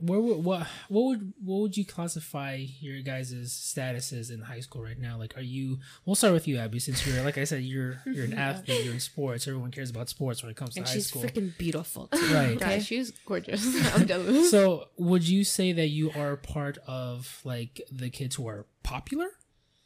where 0.00 0.18
would 0.20 0.44
what 0.44 0.66
what 0.88 1.02
would 1.04 1.32
what 1.44 1.60
would 1.60 1.76
you 1.76 1.84
classify 1.86 2.54
your 2.80 3.00
guys' 3.02 3.32
statuses 3.32 4.32
in 4.32 4.40
high 4.42 4.58
school 4.60 4.82
right 4.82 4.98
now? 4.98 5.16
Like, 5.16 5.36
are 5.36 5.40
you? 5.42 5.78
We'll 6.04 6.16
start 6.16 6.34
with 6.34 6.48
you, 6.48 6.58
Abi, 6.58 6.80
since 6.80 7.06
you're 7.06 7.22
like 7.22 7.38
I 7.38 7.44
said, 7.44 7.62
you're 7.62 8.02
you're 8.06 8.24
an 8.24 8.32
athlete, 8.48 8.84
you're 8.84 8.94
in 8.94 9.00
sports. 9.00 9.46
Everyone 9.46 9.70
cares 9.70 9.90
about 9.90 10.08
sports 10.08 10.42
when 10.42 10.50
it 10.50 10.56
comes 10.56 10.74
to 10.74 10.80
and 10.80 10.88
high 10.88 10.98
school. 10.98 11.22
she's 11.22 11.30
freaking 11.30 11.56
beautiful 11.58 12.08
too. 12.08 12.34
right? 12.34 12.58
Yeah, 12.60 12.78
she's 12.80 13.12
gorgeous. 13.24 13.64
I'm 13.94 14.06
jealous. 14.06 14.50
So, 14.50 14.88
would 14.96 15.26
you 15.28 15.44
say 15.44 15.72
that 15.72 15.88
you 15.88 16.10
are 16.16 16.36
part 16.36 16.78
of 16.86 17.40
like 17.44 17.80
the 17.92 18.10
kids 18.10 18.34
who 18.36 18.48
are 18.48 18.66
popular? 18.82 19.28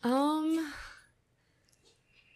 Um, 0.03 0.73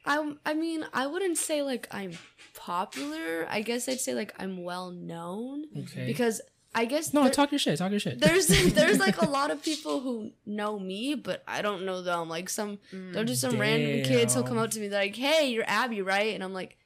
I 0.04 0.34
I 0.44 0.54
mean 0.54 0.84
I 0.92 1.06
wouldn't 1.06 1.38
say 1.38 1.62
like 1.62 1.88
I'm 1.90 2.12
popular. 2.54 3.46
I 3.48 3.62
guess 3.62 3.88
I'd 3.88 4.00
say 4.00 4.14
like 4.14 4.34
I'm 4.38 4.62
well 4.62 4.90
known 4.90 5.64
Okay. 5.78 6.06
because 6.06 6.40
I 6.76 6.84
guess 6.84 7.14
no, 7.14 7.22
there- 7.24 7.32
talk 7.32 7.50
your 7.50 7.58
shit. 7.58 7.78
Talk 7.78 7.90
your 7.90 7.98
shit. 8.00 8.20
there's 8.20 8.46
there's 8.74 8.98
like 8.98 9.20
a 9.22 9.24
lot 9.28 9.50
of 9.50 9.62
people 9.62 10.00
who 10.00 10.30
know 10.44 10.78
me, 10.78 11.14
but 11.14 11.42
I 11.48 11.62
don't 11.62 11.84
know 11.86 12.02
them. 12.02 12.28
Like 12.28 12.48
some 12.50 12.78
they're 12.92 13.24
just 13.24 13.40
some 13.40 13.58
random 13.58 14.04
kids 14.04 14.34
who'll 14.34 14.42
come 14.44 14.56
Damn. 14.56 14.64
up 14.64 14.70
to 14.72 14.80
me 14.80 14.88
they're 14.88 15.00
like, 15.02 15.16
"Hey, 15.16 15.48
you're 15.48 15.68
Abi, 15.68 16.02
right?" 16.02 16.34
And 16.34 16.44
I'm 16.44 16.52
like, 16.52 16.76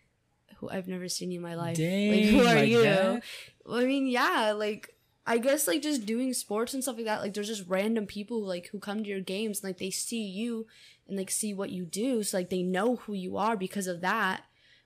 "Who? 0.59 0.70
I've 0.70 0.86
never 0.88 1.09
seen 1.09 1.30
you 1.32 1.38
in 1.41 1.43
my 1.43 1.57
life. 1.57 1.76
like, 1.78 2.24
who 2.24 2.41
are 2.41 2.45
like 2.45 2.68
you?" 2.68 2.82
that? 2.82 3.22
I 3.70 3.84
mean, 3.84 4.07
yeah, 4.07 4.53
like 4.57 4.95
I 5.26 5.38
guess 5.38 5.66
like 5.66 5.82
just 5.82 6.07
doing 6.07 6.32
sports 6.34 6.72
and 6.72 6.82
stuff 6.82 6.97
like 6.97 7.07
that. 7.07 7.20
Like 7.20 7.34
there's 7.34 7.49
just 7.49 7.68
random 7.68 8.07
people 8.07 8.41
who, 8.41 8.47
like 8.47 8.68
who 8.68 8.78
come 8.78 9.03
to 9.03 9.09
your 9.11 9.20
games 9.20 9.59
and 9.61 9.68
like 9.70 9.78
they 9.78 9.91
see 9.91 10.22
you 10.22 10.66
and 11.09 11.16
like 11.18 11.30
see 11.32 11.53
what 11.53 11.70
you 11.70 11.84
do, 11.84 12.22
so 12.22 12.36
like 12.38 12.51
they 12.51 12.62
know 12.62 12.97
who 12.97 13.12
you 13.14 13.36
are 13.36 13.57
because 13.57 13.88
of 13.88 14.01
that, 14.03 14.43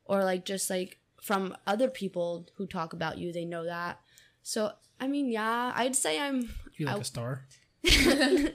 or 0.06 0.24
like 0.24 0.46
just 0.46 0.70
like 0.70 0.98
from 1.20 1.54
other 1.66 1.88
people 1.88 2.46
who 2.56 2.66
talk 2.66 2.92
about 2.94 3.18
you, 3.18 3.32
they 3.32 3.44
know 3.44 3.64
that. 3.66 4.00
So 4.42 4.72
I 5.00 5.06
mean, 5.08 5.30
yeah, 5.30 5.72
I'd 5.74 5.96
say 5.96 6.20
I'm 6.20 6.50
you 6.76 6.86
like 6.86 6.96
I- 6.96 7.00
a 7.00 7.04
star? 7.14 7.44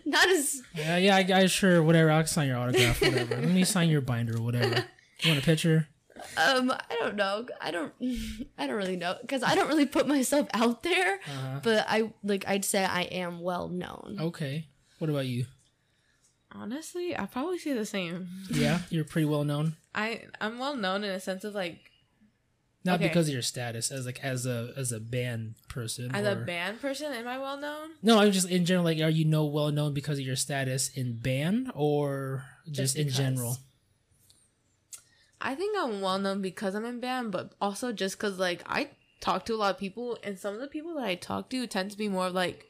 not 0.06 0.28
as 0.30 0.62
Yeah, 0.76 0.98
yeah. 0.98 1.16
I, 1.16 1.42
I 1.42 1.46
sure 1.46 1.84
whatever. 1.84 2.10
I'll 2.12 2.26
sign 2.26 2.48
your 2.48 2.58
autograph. 2.58 3.00
Whatever. 3.02 3.36
Let 3.38 3.50
me 3.50 3.64
sign 3.64 3.90
your 3.90 4.02
binder 4.02 4.38
or 4.38 4.42
whatever. 4.42 4.86
You 5.22 5.30
want 5.32 5.42
a 5.44 5.46
picture? 5.46 5.88
um 6.36 6.72
I 6.72 6.96
don't 7.00 7.16
know. 7.16 7.46
I 7.62 7.72
don't 7.72 7.94
I 8.58 8.68
don't 8.68 8.76
really 8.76 8.96
know 8.98 9.16
cuz 9.28 9.44
I 9.44 9.56
don't 9.56 9.68
really 9.70 9.86
put 9.86 10.08
myself 10.08 10.48
out 10.54 10.82
there, 10.84 11.20
Uh-huh. 11.28 11.60
but 11.64 11.86
I 11.88 12.12
like 12.24 12.46
I'd 12.48 12.66
say 12.66 12.84
I 12.84 13.04
am 13.04 13.40
well 13.42 13.70
known. 13.70 14.18
Okay. 14.20 14.66
What 14.98 15.10
about 15.10 15.28
you? 15.28 15.46
Honestly, 16.52 17.16
I 17.18 17.26
probably 17.28 17.60
say 17.60 17.74
the 17.74 17.86
same. 17.86 18.28
Yeah, 18.50 18.80
you're 18.90 19.04
pretty 19.06 19.26
well 19.26 19.44
known. 19.44 19.76
I 19.94 20.24
I'm 20.42 20.58
well 20.58 20.76
known 20.76 21.04
in 21.04 21.12
a 21.12 21.20
sense 21.20 21.44
of 21.44 21.54
like 21.54 21.89
Not 22.86 22.96
Okay. 22.96 23.10
because 23.10 23.28
of 23.28 23.34
your 23.34 23.42
status, 23.42 23.92
as 23.92 24.06
like 24.06 24.24
as 24.24 24.46
a 24.46 24.74
as 24.78 24.92
a 24.94 25.00
band 25.02 25.56
person. 25.68 26.16
as 26.16 26.26
a 26.26 26.36
band 26.36 26.80
person. 26.82 27.12
Am 27.12 27.28
I 27.28 27.38
well 27.38 27.58
known? 27.58 27.90
No, 28.02 28.20
I'm 28.20 28.32
just 28.32 28.50
in 28.50 28.64
general. 28.66 28.86
Like, 28.86 29.00
are 29.02 29.10
you 29.10 29.26
know 29.26 29.46
well 29.46 29.70
known 29.72 29.94
because 29.94 30.18
of 30.18 30.26
your 30.26 30.38
status 30.38 30.90
in 30.96 31.20
band 31.20 31.72
or 31.76 32.46
just, 32.66 32.96
Just 32.96 32.98
in 32.98 33.10
general? 33.10 33.58
I 35.42 35.56
think 35.56 35.78
I'm 35.78 36.02
well 36.02 36.20
known 36.20 36.42
because 36.42 36.76
I'm 36.76 36.86
in 36.86 37.00
band, 37.00 37.32
but 37.32 37.54
also 37.62 37.92
just 37.92 38.18
because 38.18 38.40
like 38.40 38.62
I 38.66 38.90
talk 39.22 39.46
to 39.46 39.56
a 39.56 39.58
lot 39.58 39.74
of 39.76 39.80
people, 39.80 40.18
and 40.24 40.40
some 40.40 40.54
of 40.56 40.62
the 40.62 40.68
people 40.68 40.96
that 40.96 41.04
I 41.04 41.16
talk 41.16 41.50
to 41.50 41.68
tend 41.68 41.92
to 41.92 41.98
be 41.98 42.08
more 42.08 42.30
like 42.30 42.66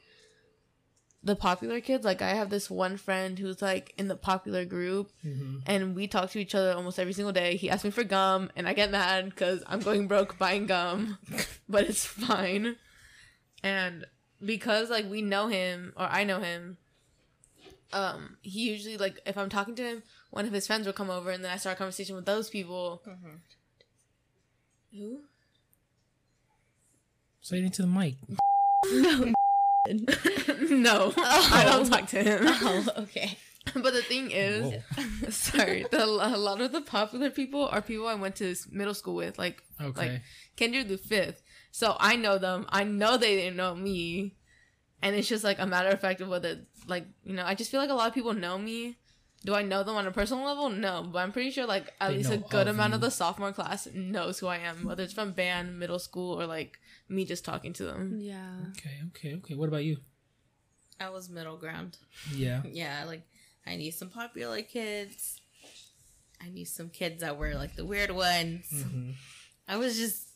the 1.23 1.35
popular 1.35 1.81
kids. 1.81 2.05
Like 2.05 2.21
I 2.21 2.29
have 2.29 2.49
this 2.49 2.69
one 2.69 2.97
friend 2.97 3.37
who's 3.37 3.61
like 3.61 3.93
in 3.97 4.07
the 4.07 4.15
popular 4.15 4.65
group, 4.65 5.11
Mm-hmm. 5.25 5.57
and 5.65 5.95
we 5.95 6.07
talk 6.07 6.29
to 6.31 6.39
each 6.39 6.55
other 6.55 6.73
almost 6.73 6.99
every 6.99 7.13
single 7.13 7.33
day. 7.33 7.55
He 7.57 7.69
asks 7.69 7.83
me 7.83 7.91
for 7.91 8.03
gum, 8.03 8.49
and 8.55 8.67
I 8.67 8.73
get 8.73 8.91
mad 8.91 9.25
because 9.29 9.63
I'm 9.67 9.79
going 9.81 10.07
broke 10.07 10.37
buying 10.37 10.65
gum, 10.65 11.17
but 11.69 11.83
it's 11.85 12.05
fine. 12.05 12.75
And 13.63 14.05
because 14.43 14.89
like 14.89 15.09
we 15.09 15.21
know 15.21 15.47
him 15.47 15.91
or 15.97 16.05
I 16.05 16.23
know 16.23 16.39
him, 16.39 16.77
um, 17.91 18.37
he 18.41 18.69
usually 18.69 18.97
like 18.97 19.19
if 19.25 19.37
I'm 19.37 19.49
talking 19.49 19.75
to 19.75 19.83
him, 19.83 20.03
one 20.31 20.45
of 20.45 20.53
his 20.53 20.67
friends 20.67 20.85
will 20.85 20.93
come 20.93 21.09
over, 21.09 21.31
and 21.31 21.43
then 21.43 21.51
I 21.51 21.57
start 21.57 21.75
a 21.75 21.77
conversation 21.77 22.15
with 22.15 22.25
those 22.25 22.49
people. 22.49 23.01
Who? 24.93 25.19
Say 27.41 27.57
it 27.59 27.65
into 27.65 27.81
the 27.81 27.87
mic. 27.87 28.15
no, 28.91 29.33
I 29.87 31.63
don't 31.65 31.85
oh. 31.85 31.89
talk 31.89 32.07
to 32.07 32.23
him. 32.23 32.39
oh 32.45 32.87
okay 32.97 33.37
but 33.73 33.93
the 33.93 34.01
thing 34.01 34.31
is, 34.31 34.73
Whoa. 34.97 35.29
sorry, 35.29 35.85
the, 35.89 36.03
a 36.05 36.37
lot 36.37 36.61
of 36.61 36.71
the 36.71 36.81
popular 36.81 37.29
people 37.29 37.67
are 37.67 37.81
people 37.81 38.07
I 38.07 38.15
went 38.15 38.35
to 38.37 38.55
middle 38.71 38.93
school 38.93 39.15
with, 39.15 39.37
like 39.37 39.61
Okay. 39.81 40.11
like 40.11 40.21
Kendrick 40.55 40.87
the 40.87 40.97
fifth. 40.97 41.41
So 41.71 41.95
I 41.99 42.15
know 42.15 42.37
them. 42.37 42.65
I 42.69 42.83
know 42.83 43.17
they 43.17 43.35
didn't 43.35 43.57
know 43.57 43.75
me, 43.75 44.35
and 45.01 45.15
it's 45.15 45.27
just 45.27 45.43
like 45.43 45.59
a 45.59 45.67
matter 45.67 45.89
of 45.89 45.99
fact 46.01 46.21
of 46.21 46.29
whether 46.29 46.65
like 46.87 47.05
you 47.23 47.33
know. 47.33 47.45
I 47.45 47.55
just 47.55 47.71
feel 47.71 47.79
like 47.79 47.89
a 47.89 47.93
lot 47.93 48.07
of 48.07 48.13
people 48.13 48.33
know 48.33 48.57
me. 48.57 48.97
Do 49.45 49.55
I 49.55 49.61
know 49.61 49.83
them 49.83 49.95
on 49.95 50.05
a 50.05 50.11
personal 50.11 50.43
level? 50.45 50.69
No, 50.69 51.07
but 51.09 51.19
I'm 51.19 51.31
pretty 51.31 51.51
sure 51.51 51.65
like 51.65 51.93
at 52.01 52.09
They 52.09 52.17
least 52.17 52.31
a 52.31 52.37
good 52.37 52.67
of 52.67 52.75
amount 52.75 52.91
you. 52.91 52.95
of 52.95 53.01
the 53.01 53.11
sophomore 53.11 53.53
class 53.53 53.87
knows 53.93 54.39
who 54.39 54.47
I 54.47 54.57
am, 54.57 54.83
whether 54.83 55.03
it's 55.03 55.13
from 55.13 55.31
band, 55.31 55.79
middle 55.79 55.99
school, 55.99 56.41
or 56.41 56.45
like 56.45 56.79
me 57.09 57.25
just 57.25 57.43
talking 57.45 57.73
to 57.73 57.83
them. 57.85 58.17
Yeah. 58.19 58.57
okay. 58.71 58.97
Okay. 59.07 59.35
Okay. 59.35 59.55
What 59.55 59.69
about 59.69 59.83
you? 59.83 59.97
i 61.01 61.07
was 61.09 61.29
middle 61.29 61.55
ground 61.55 61.95
Yeah. 62.35 62.61
yeah 62.73 63.05
like 63.07 63.21
i 63.65 63.77
need 63.77 63.91
some 63.91 64.09
popular 64.09 64.61
kids 64.61 65.39
i 66.43 66.49
need 66.49 66.65
some 66.65 66.89
kids 66.89 67.21
that 67.21 67.37
were 67.37 67.55
like 67.55 67.77
the 67.77 67.85
weird 67.85 68.11
ones 68.11 68.67
hmm 68.69 69.11
I 69.67 69.77
was 69.77 69.97
just 69.97 70.27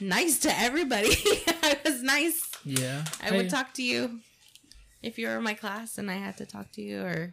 nice 0.00 0.38
to 0.40 0.50
everybody. 0.60 1.10
I 1.62 1.78
was 1.82 2.02
nice. 2.02 2.50
Yeah. 2.62 3.04
I 3.22 3.30
would 3.32 3.48
talk 3.48 3.72
to 3.74 3.82
you 3.82 4.20
if 5.02 5.18
you 5.18 5.28
were 5.28 5.38
in 5.38 5.42
my 5.44 5.54
class 5.54 5.96
and 5.96 6.10
I 6.10 6.14
had 6.16 6.36
to 6.36 6.44
talk 6.44 6.70
to 6.72 6.82
you, 6.82 7.00
or 7.00 7.32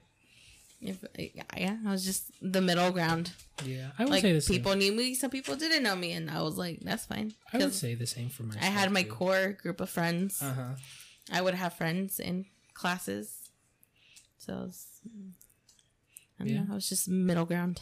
if 0.81 1.03
yeah, 1.17 1.43
yeah 1.57 1.77
I 1.85 1.91
was 1.91 2.05
just 2.05 2.31
the 2.41 2.61
middle 2.61 2.91
ground. 2.91 3.31
Yeah. 3.63 3.91
I 3.97 4.03
would 4.03 4.11
Like 4.11 4.21
say 4.21 4.33
the 4.33 4.41
same. 4.41 4.57
people 4.57 4.75
knew 4.75 4.91
me, 4.91 5.15
some 5.15 5.29
people 5.31 5.55
didn't 5.55 5.83
know 5.83 5.95
me, 5.95 6.11
and 6.11 6.29
I 6.29 6.41
was 6.41 6.57
like, 6.57 6.79
that's 6.81 7.05
fine. 7.05 7.33
I 7.53 7.57
would 7.57 7.63
'Cause 7.67 7.79
say 7.79 7.95
the 7.95 8.05
same 8.07 8.29
for 8.29 8.43
myself. 8.43 8.63
I 8.65 8.67
had 8.67 8.91
my 8.91 9.03
core 9.03 9.53
group 9.53 9.79
of 9.81 9.89
friends. 9.89 10.41
Uh 10.41 10.53
huh. 10.53 10.75
I 11.31 11.41
would 11.41 11.55
have 11.55 11.73
friends 11.73 12.19
in 12.19 12.45
classes, 12.73 13.49
so 14.37 14.53
I 14.53 14.59
was, 14.61 14.85
I 16.39 16.43
don't 16.43 16.47
Yeah. 16.49 16.61
know. 16.63 16.71
I 16.71 16.75
was 16.75 16.87
just 16.89 17.07
middle 17.07 17.45
ground, 17.45 17.81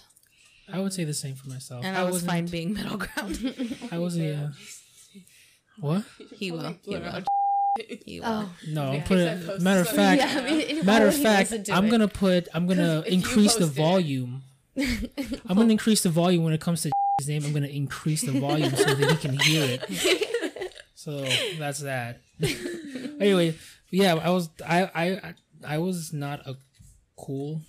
I 0.71 0.79
would 0.79 0.93
say 0.93 1.03
the 1.03 1.13
same 1.13 1.35
for 1.35 1.49
myself. 1.49 1.83
and 1.83 1.97
I, 1.97 2.03
was 2.03 2.13
wasn't- 2.13 2.31
fine 2.31 2.45
being 2.45 2.73
middle 2.73 2.97
ground. 2.97 3.35
I 3.91 3.97
was 3.97 4.17
a. 4.17 4.33
Uh, 4.35 4.51
what? 5.79 6.05
he 6.37 6.51
will. 6.51 6.75
He 6.83 6.91
will. 6.95 7.23
He 8.05 8.19
will. 8.19 8.28
Oh. 8.28 8.49
No, 8.67 8.84
I'm 8.88 8.93
Yeah, 8.95 9.03
putting. 9.03 9.38
he 9.57 9.63
Matter 9.63 9.82
of 9.82 9.89
fact, 9.89 10.21
yeah, 10.21 10.39
I 10.39 10.51
mean, 10.51 10.86
matter 10.86 11.07
of 11.07 11.15
fact, 11.17 11.51
I'm 11.71 11.86
it? 11.86 11.89
gonna 11.89 12.07
put. 12.07 12.47
I'm 12.53 12.67
gonna 12.67 13.01
increase 13.07 13.55
the 13.55 13.65
volume. 13.65 14.43
I'm 14.78 15.57
gonna 15.57 15.71
increase 15.71 16.03
the 16.03 16.09
volume 16.09 16.43
when 16.43 16.53
it 16.53 16.61
comes 16.61 16.84
to 16.84 16.91
his 17.19 17.28
name. 17.30 17.43
I'm 17.45 17.51
gonna 17.53 17.67
increase 17.67 18.21
the 18.21 18.39
volume 18.39 18.76
so 18.76 18.93
that 18.93 19.09
he 19.11 19.17
can 19.17 19.39
hear 19.39 19.80
it. 19.82 20.74
So 20.95 21.26
that's 21.57 21.80
that. 21.80 22.21
anyway, 23.19 23.55
yeah, 23.89 24.15
I 24.15 24.30
was 24.30 24.49
I 24.65 24.84
I 24.93 25.34
I 25.65 25.78
was 25.80 26.13
not 26.13 26.45
a 26.47 26.55
cool. 27.17 27.61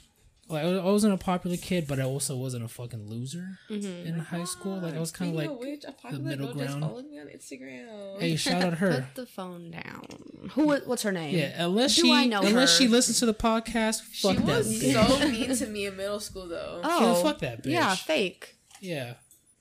Like 0.55 0.65
I 0.65 0.85
wasn't 0.91 1.13
a 1.15 1.19
popular 1.19 1.57
kid, 1.57 1.87
but 1.87 2.01
I 2.01 2.05
also 2.05 2.37
wasn't 2.37 2.65
a 2.65 2.69
fucking 2.69 3.09
loser 3.09 3.59
in 3.69 4.19
high 4.31 4.45
school. 4.45 4.79
Like 4.81 4.95
I 4.95 5.01
was 5.01 5.11
kind 5.11 5.31
of 5.31 5.37
like, 5.37 5.61
which, 5.61 5.85
a 5.85 5.93
popular 5.93 6.25
middle 6.25 6.47
girl 6.49 6.55
just 6.57 6.79
ground. 6.79 6.83
followed 6.83 7.07
me 7.11 7.21
on 7.21 7.27
Instagram. 7.27 8.21
hey, 8.21 8.37
shout 8.37 8.63
out 8.63 8.75
her. 8.75 8.93
Put 8.95 9.15
the 9.15 9.27
phone 9.27 9.71
down. 9.71 10.49
Who? 10.53 10.69
What's 10.69 11.03
her 11.03 11.13
name? 11.13 11.37
Yeah, 11.37 11.65
unless 11.65 11.95
Do 11.97 12.03
she 12.03 12.13
I 12.13 12.27
know 12.27 12.41
unless 12.43 12.71
her? 12.79 12.85
she 12.85 12.89
listens 12.89 13.19
to 13.21 13.27
the 13.27 13.35
podcast, 13.35 14.03
she 14.13 14.27
fuck 14.29 14.37
that 14.45 14.59
was 14.59 14.83
bitch. 14.83 14.93
so 15.09 15.29
mean 15.29 15.55
to 15.55 15.67
me 15.67 15.87
in 15.87 15.97
middle 15.97 16.21
school, 16.21 16.49
though. 16.49 16.81
Oh, 16.83 17.23
fuck 17.23 17.39
that 17.41 17.63
bitch. 17.63 17.73
Yeah, 17.73 17.95
fake. 17.95 18.57
Yeah, 18.81 19.15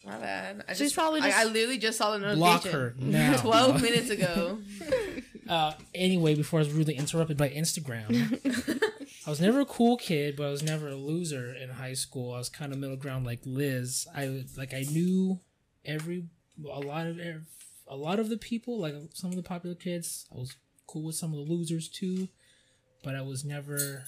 My 0.06 0.18
bad. 0.18 0.64
I 0.68 0.74
She's 0.74 0.80
just, 0.80 0.96
probably 0.96 1.22
I, 1.22 1.28
just- 1.28 1.38
I 1.40 1.44
literally 1.46 1.78
just 1.78 1.98
saw 1.98 2.12
the 2.12 2.20
notification. 2.20 2.40
block 2.40 2.64
her 2.66 2.94
now. 3.00 3.38
Twelve 3.42 3.82
minutes 3.82 4.10
ago. 4.10 4.60
Uh, 5.50 5.74
anyway, 5.94 6.34
before 6.36 6.60
I 6.60 6.64
was 6.64 6.72
rudely 6.72 6.96
interrupted 6.96 7.36
by 7.36 7.50
Instagram, 7.50 8.08
I 9.26 9.30
was 9.30 9.40
never 9.40 9.62
a 9.62 9.66
cool 9.66 9.98
kid, 9.98 10.36
but 10.36 10.48
I 10.48 10.50
was 10.52 10.64
never 10.64 10.90
a 10.90 10.96
loser 10.96 11.54
in 11.54 11.70
high 11.70 11.94
school. 11.94 12.34
I 12.34 12.40
was 12.40 12.50
kind 12.50 12.74
of 12.74 12.80
middle 12.80 12.98
ground, 12.98 13.26
like 13.26 13.40
Liz. 13.46 14.06
I 14.16 14.46
like 14.58 14.74
I 14.74 14.82
knew 14.90 15.40
every 15.86 16.26
a 16.64 16.80
lot 16.80 17.08
of 17.08 17.20
a 17.88 17.96
lot 17.96 18.20
of 18.20 18.30
the 18.30 18.38
people, 18.38 18.80
like 18.80 18.96
some 19.14 19.30
of 19.30 19.36
the 19.36 19.44
popular 19.44 19.76
kids. 19.76 20.26
I 20.34 20.38
was 20.40 20.56
cool 20.88 21.04
with 21.04 21.16
some 21.16 21.34
of 21.34 21.38
the 21.46 21.54
losers 21.54 21.88
too, 21.88 22.28
but 23.04 23.16
I 23.16 23.22
was 23.22 23.46
never 23.46 24.04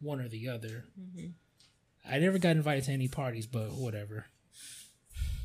one 0.00 0.20
or 0.20 0.28
the 0.28 0.48
other. 0.48 0.84
Mm-hmm. 1.00 1.28
I 2.06 2.18
never 2.18 2.38
got 2.38 2.50
invited 2.56 2.84
to 2.84 2.92
any 2.92 3.08
parties, 3.08 3.46
but 3.46 3.72
whatever. 3.72 4.26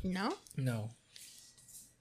No, 0.04 0.34
No. 0.56 0.90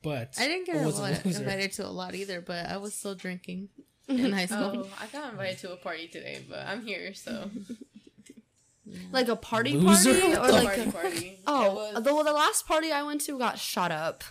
But 0.02 0.36
I 0.40 0.48
didn't 0.48 0.66
get 0.66 0.78
I 0.78 0.86
was 0.86 0.98
a 0.98 1.04
invited, 1.04 1.26
loser. 1.26 1.40
invited 1.44 1.72
to 1.74 1.86
a 1.86 1.90
lot 1.90 2.16
either, 2.16 2.40
but 2.40 2.68
I 2.68 2.78
was 2.78 2.94
still 2.94 3.16
drinking 3.16 3.68
in 4.10 4.32
high 4.40 4.46
school. 4.46 4.88
Oh, 4.88 4.90
I 5.02 5.08
got 5.08 5.32
invited 5.32 5.60
to 5.60 5.74
a 5.74 5.78
party 5.78 6.08
today, 6.08 6.44
but 6.50 6.60
I'm 6.68 6.86
here, 6.86 7.14
so 7.14 7.50
Like 9.12 9.28
a 9.28 9.36
party 9.36 9.74
Loser? 9.74 10.14
party 10.20 10.36
or 10.36 10.52
like 10.52 10.66
party 10.68 10.82
a, 10.82 10.92
party. 10.92 11.40
Oh 11.48 11.76
was- 11.76 12.04
the 12.04 12.24
the 12.24 12.34
last 12.34 12.68
party 12.68 12.92
I 12.92 13.04
went 13.04 13.22
to 13.22 13.38
got 13.38 13.60
shot 13.60 13.92
up. 13.92 14.24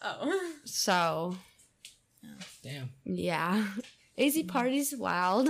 oh. 0.00 0.52
So 0.64 1.36
Damn. 2.62 2.90
yeah, 3.04 3.64
AZ 4.16 4.40
parties 4.44 4.94
wild. 4.96 5.48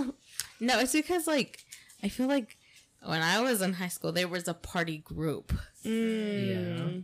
No, 0.59 0.79
it's 0.81 0.93
because 0.93 1.27
like 1.27 1.59
I 2.03 2.09
feel 2.09 2.29
like 2.29 2.57
when 3.05 3.21
I 3.21 3.41
was 3.41 3.61
in 3.61 3.75
high 3.75 3.89
school, 3.89 4.13
there 4.13 4.29
was 4.29 4.49
a 4.49 4.55
party 4.55 4.99
group. 4.99 5.53
Mm. 5.85 7.03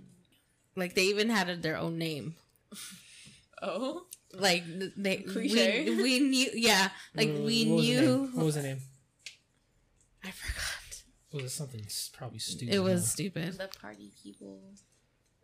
Like 0.75 0.95
they 0.95 1.05
even 1.05 1.29
had 1.29 1.63
their 1.63 1.77
own 1.77 1.99
name. 1.99 2.37
Oh. 3.63 4.07
Like 4.35 4.64
they 4.97 5.18
Cliche. 5.18 5.85
we, 5.91 6.03
we 6.03 6.18
knew 6.20 6.51
yeah 6.55 6.91
like 7.14 7.29
What 7.31 7.43
we 7.43 7.64
mm, 7.64 7.68
what 7.70 7.77
was 7.77 7.87
knew 7.87 8.31
What 8.35 8.45
was 8.47 8.55
the 8.57 8.62
name? 8.62 8.81
I 10.24 10.31
forgot 10.31 11.03
Was 11.33 11.45
it 11.45 11.51
something 11.51 11.87
probably 12.12 12.39
stupid? 12.39 12.74
it 12.74 12.81
was 12.81 13.03
huh? 13.03 13.07
stupid 13.09 13.53
The 13.59 13.68
party 13.81 14.12
people. 14.22 14.61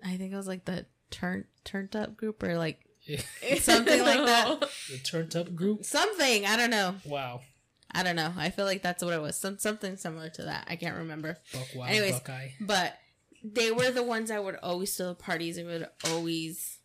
I 0.04 0.16
think 0.16 0.32
it 0.32 0.36
was 0.36 0.46
like 0.48 0.64
the 0.64 0.86
turn 1.10 1.44
turned 1.64 1.94
up 1.94 2.16
group 2.16 2.42
or 2.42 2.56
like 2.58 2.80
the 3.06 3.18
Something 3.60 4.00
like 4.00 4.24
that. 4.26 4.60
The 4.90 4.98
turned 4.98 5.36
up 5.36 5.54
group. 5.54 5.84
something 5.84 6.44
I 6.46 6.56
don't 6.56 6.70
know 6.70 6.96
Wow. 7.04 7.40
I 7.94 8.02
don't 8.02 8.16
know 8.16 8.32
I 8.36 8.50
feel 8.50 8.64
like 8.64 8.82
that's 8.82 9.02
what 9.04 9.12
it 9.14 9.20
was 9.22 9.38
some 9.38 9.58
something 9.58 9.96
similar 9.96 10.28
to 10.30 10.42
that 10.44 10.66
I 10.68 10.76
can't 10.76 10.96
remember 10.96 11.36
Buck 11.52 11.68
Wild 11.74 11.90
Anyways. 11.90 12.14
Buckeye. 12.14 12.48
but 12.60 12.94
they 13.44 13.70
were 13.72 13.90
the 13.90 14.02
ones 14.04 14.28
that 14.30 14.42
would 14.44 14.56
always 14.62 14.96
throw 14.96 15.14
parties 15.14 15.56
and 15.58 15.66
would 15.66 15.88
always 16.10 16.78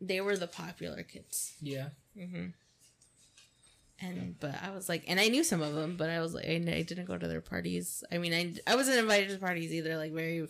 they 0.00 0.20
were 0.20 0.36
the 0.36 0.46
popular 0.46 1.02
kids 1.02 1.54
Yeah. 1.60 1.88
and 4.00 4.38
but 4.38 4.54
I 4.62 4.70
was 4.70 4.88
like, 4.88 5.04
and 5.08 5.18
I 5.18 5.28
knew 5.28 5.42
some 5.44 5.60
of 5.62 5.74
them, 5.74 5.96
but 5.96 6.08
I 6.10 6.20
was 6.20 6.34
like, 6.34 6.46
I, 6.46 6.52
I 6.54 6.82
didn't 6.82 7.06
go 7.06 7.18
to 7.18 7.26
their 7.28 7.40
parties. 7.40 8.04
I 8.12 8.18
mean, 8.18 8.32
I 8.32 8.54
I 8.72 8.76
wasn't 8.76 8.98
invited 8.98 9.30
to 9.30 9.38
parties 9.38 9.72
either, 9.72 9.96
like 9.96 10.12
very 10.12 10.46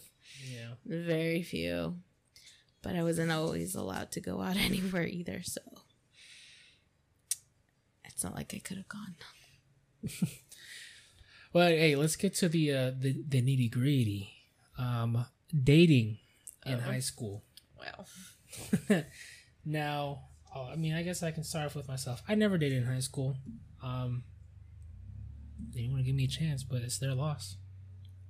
Yeah. 0.52 0.74
very 0.84 1.42
few, 1.42 1.96
but 2.82 2.94
I 2.96 3.02
wasn't 3.02 3.32
always 3.32 3.74
allowed 3.74 4.10
to 4.12 4.20
go 4.20 4.40
out 4.42 4.56
anywhere 4.68 5.06
either. 5.06 5.42
So 5.42 5.60
it's 8.04 8.22
not 8.24 8.34
like 8.34 8.52
I 8.54 8.58
could 8.58 8.76
have 8.78 8.88
gone. 8.88 9.16
Well, 11.54 11.68
hey, 11.68 11.96
let's 11.96 12.14
get 12.16 12.34
to 12.36 12.48
the 12.50 12.72
uh, 12.74 12.90
the, 12.94 13.16
the 13.26 13.40
nitty 13.40 13.70
gritty. 13.70 14.28
Um, 14.76 15.24
dating 15.50 16.18
in 16.66 16.74
Uh-oh. 16.74 16.80
high 16.92 17.00
school. 17.00 17.42
Well. 17.78 18.06
Now, 19.68 20.22
uh, 20.56 20.68
I 20.72 20.76
mean, 20.76 20.94
I 20.94 21.02
guess 21.02 21.22
I 21.22 21.30
can 21.30 21.44
start 21.44 21.66
off 21.66 21.76
with 21.76 21.88
myself. 21.88 22.22
I 22.26 22.34
never 22.34 22.56
dated 22.56 22.78
in 22.78 22.86
high 22.86 23.00
school. 23.00 23.36
Um, 23.82 24.24
they 25.74 25.82
didn't 25.82 25.92
want 25.92 26.04
to 26.04 26.06
give 26.06 26.16
me 26.16 26.24
a 26.24 26.28
chance, 26.28 26.64
but 26.64 26.80
it's 26.80 26.98
their 26.98 27.14
loss. 27.14 27.56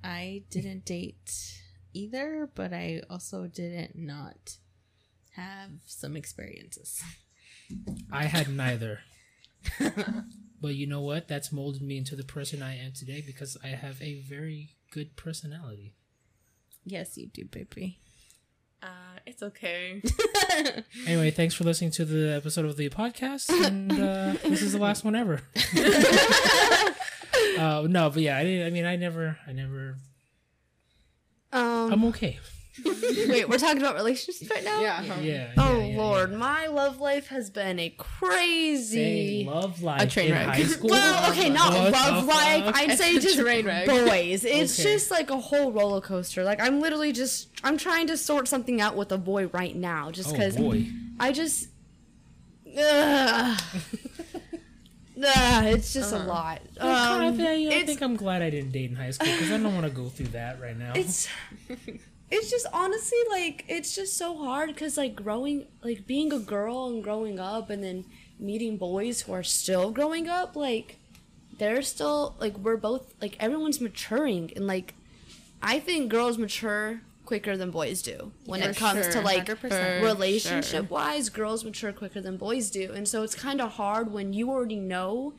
I 0.02 0.42
didn't 0.50 0.84
date 0.84 1.60
either, 1.94 2.50
but 2.56 2.72
I 2.72 3.02
also 3.08 3.46
didn't 3.46 3.96
not 3.96 4.56
have 5.36 5.70
some 5.86 6.16
experiences. 6.16 7.00
I 8.10 8.24
had 8.24 8.50
neither. 8.50 9.00
but 10.60 10.74
you 10.74 10.88
know 10.88 11.02
what? 11.02 11.28
That's 11.28 11.52
molded 11.52 11.82
me 11.82 11.98
into 11.98 12.16
the 12.16 12.24
person 12.24 12.62
I 12.64 12.78
am 12.78 12.92
today 12.92 13.22
because 13.24 13.56
I 13.62 13.68
have 13.68 14.02
a 14.02 14.22
very 14.22 14.70
good 14.90 15.14
personality. 15.14 15.94
Yes, 16.84 17.16
you 17.16 17.28
do, 17.28 17.44
baby. 17.44 18.00
Uh, 18.82 18.86
it's 19.26 19.42
okay. 19.42 20.02
Anyway, 21.06 21.30
thanks 21.30 21.54
for 21.54 21.64
listening 21.64 21.90
to 21.92 22.04
the 22.04 22.34
episode 22.34 22.64
of 22.64 22.76
the 22.76 22.88
podcast, 22.90 23.48
and 23.64 23.92
uh, 23.92 24.32
this 24.48 24.60
is 24.60 24.72
the 24.72 24.78
last 24.78 25.04
one 25.04 25.14
ever. 25.14 25.40
uh, 27.58 27.86
no, 27.88 28.10
but 28.10 28.22
yeah, 28.22 28.36
I 28.36 28.42
didn't. 28.42 28.66
I 28.66 28.70
mean, 28.70 28.84
I 28.84 28.96
never, 28.96 29.38
I 29.46 29.52
never. 29.52 29.96
Um, 31.52 31.92
I'm 31.92 32.04
okay. 32.06 32.38
wait, 33.28 33.48
we're 33.48 33.58
talking 33.58 33.78
about 33.78 33.94
relationships 33.96 34.50
right 34.50 34.64
now. 34.64 34.80
yeah. 34.80 35.02
Yeah. 35.02 35.20
yeah 35.20 35.52
Oh 35.56 35.78
yeah, 35.80 35.96
Lord, 35.98 36.30
yeah. 36.32 36.36
my 36.36 36.66
love 36.66 37.00
life 37.00 37.28
has 37.28 37.50
been 37.50 37.78
a 37.78 37.88
Say 37.88 37.94
crazy. 37.96 39.44
love 39.48 39.82
life 39.82 40.02
A 40.02 40.06
train 40.06 40.28
in 40.28 40.34
wreck. 40.34 40.46
high 40.46 40.62
school. 40.64 40.90
Well, 40.90 41.30
okay, 41.32 41.48
not 41.50 41.72
What 41.72 41.92
love 41.92 42.22
the 42.26 42.28
life. 42.32 42.74
I'd 42.74 42.98
say 42.98 43.14
It's 43.14 43.24
a 43.24 43.28
just 43.28 43.40
train 43.40 43.66
wreck. 43.66 43.86
boys. 43.86 44.44
It's 44.44 44.78
Okay. 44.78 44.92
just 44.92 45.10
like 45.10 45.30
a 45.30 45.38
whole 45.38 45.72
roller 45.72 46.00
coaster. 46.00 46.44
Like 46.44 46.60
I'm 46.60 46.80
literally 46.80 47.12
just 47.12 47.48
I'm 47.64 47.76
trying 47.78 48.06
to 48.08 48.16
sort 48.16 48.48
something 48.48 48.80
out 48.80 48.96
with 48.96 49.12
a 49.12 49.18
boy 49.18 49.46
right 49.48 49.74
now, 49.76 50.10
just 50.10 50.30
Oh 50.30 50.32
because 50.32 50.56
boy. 50.56 50.86
I 51.20 51.32
just. 51.32 51.68
Ugh. 52.78 53.60
Ugh, 55.20 55.64
it's 55.64 55.92
just 55.92 56.12
a 56.12 56.18
lot. 56.18 56.60
I, 56.80 56.86
Um, 57.26 57.40
I, 57.40 57.68
I 57.72 57.82
think 57.84 58.00
I'm 58.02 58.14
glad 58.14 58.40
I 58.40 58.50
didn't 58.50 58.70
date 58.70 58.90
in 58.90 58.94
high 58.96 59.10
school 59.10 59.26
because 59.32 59.50
I 59.50 59.56
don't 59.58 59.74
want 59.74 59.84
to 59.86 59.90
go 59.90 60.08
through 60.08 60.28
that 60.28 60.60
right 60.60 60.76
now. 60.78 60.92
it's 60.94 61.26
it's 62.30 62.50
just 62.50 62.66
honestly 62.72 63.18
like 63.30 63.64
it's 63.68 63.94
just 63.94 64.16
so 64.16 64.36
hard 64.36 64.68
because 64.68 64.96
like 64.96 65.16
growing 65.16 65.66
like 65.82 66.06
being 66.06 66.32
a 66.32 66.38
girl 66.38 66.88
and 66.88 67.02
growing 67.02 67.38
up 67.40 67.70
and 67.70 67.82
then 67.82 68.04
meeting 68.38 68.76
boys 68.76 69.22
who 69.22 69.32
are 69.32 69.42
still 69.42 69.90
growing 69.90 70.28
up 70.28 70.54
like 70.54 70.96
they're 71.58 71.82
still 71.82 72.36
like 72.38 72.56
we're 72.58 72.76
both 72.76 73.14
like 73.20 73.36
everyone's 73.40 73.80
maturing 73.80 74.52
and 74.56 74.66
like 74.66 74.94
i 75.62 75.78
think 75.78 76.10
girls 76.10 76.38
mature 76.38 77.00
quicker 77.24 77.56
than 77.56 77.70
boys 77.70 78.00
do 78.00 78.32
when 78.46 78.60
Yeah, 78.60 78.68
it 78.70 78.76
comes 78.76 79.04
sure, 79.04 79.12
to 79.14 79.20
like 79.22 79.46
100%. 79.46 80.02
relationship 80.02 80.90
wise 80.90 81.28
girls 81.30 81.64
mature 81.64 81.92
quicker 81.92 82.20
than 82.20 82.36
boys 82.36 82.70
do 82.70 82.92
and 82.92 83.08
so 83.08 83.22
it's 83.22 83.34
kind 83.34 83.60
of 83.60 83.72
hard 83.72 84.12
when 84.12 84.32
you 84.32 84.50
already 84.50 84.76
know 84.76 85.34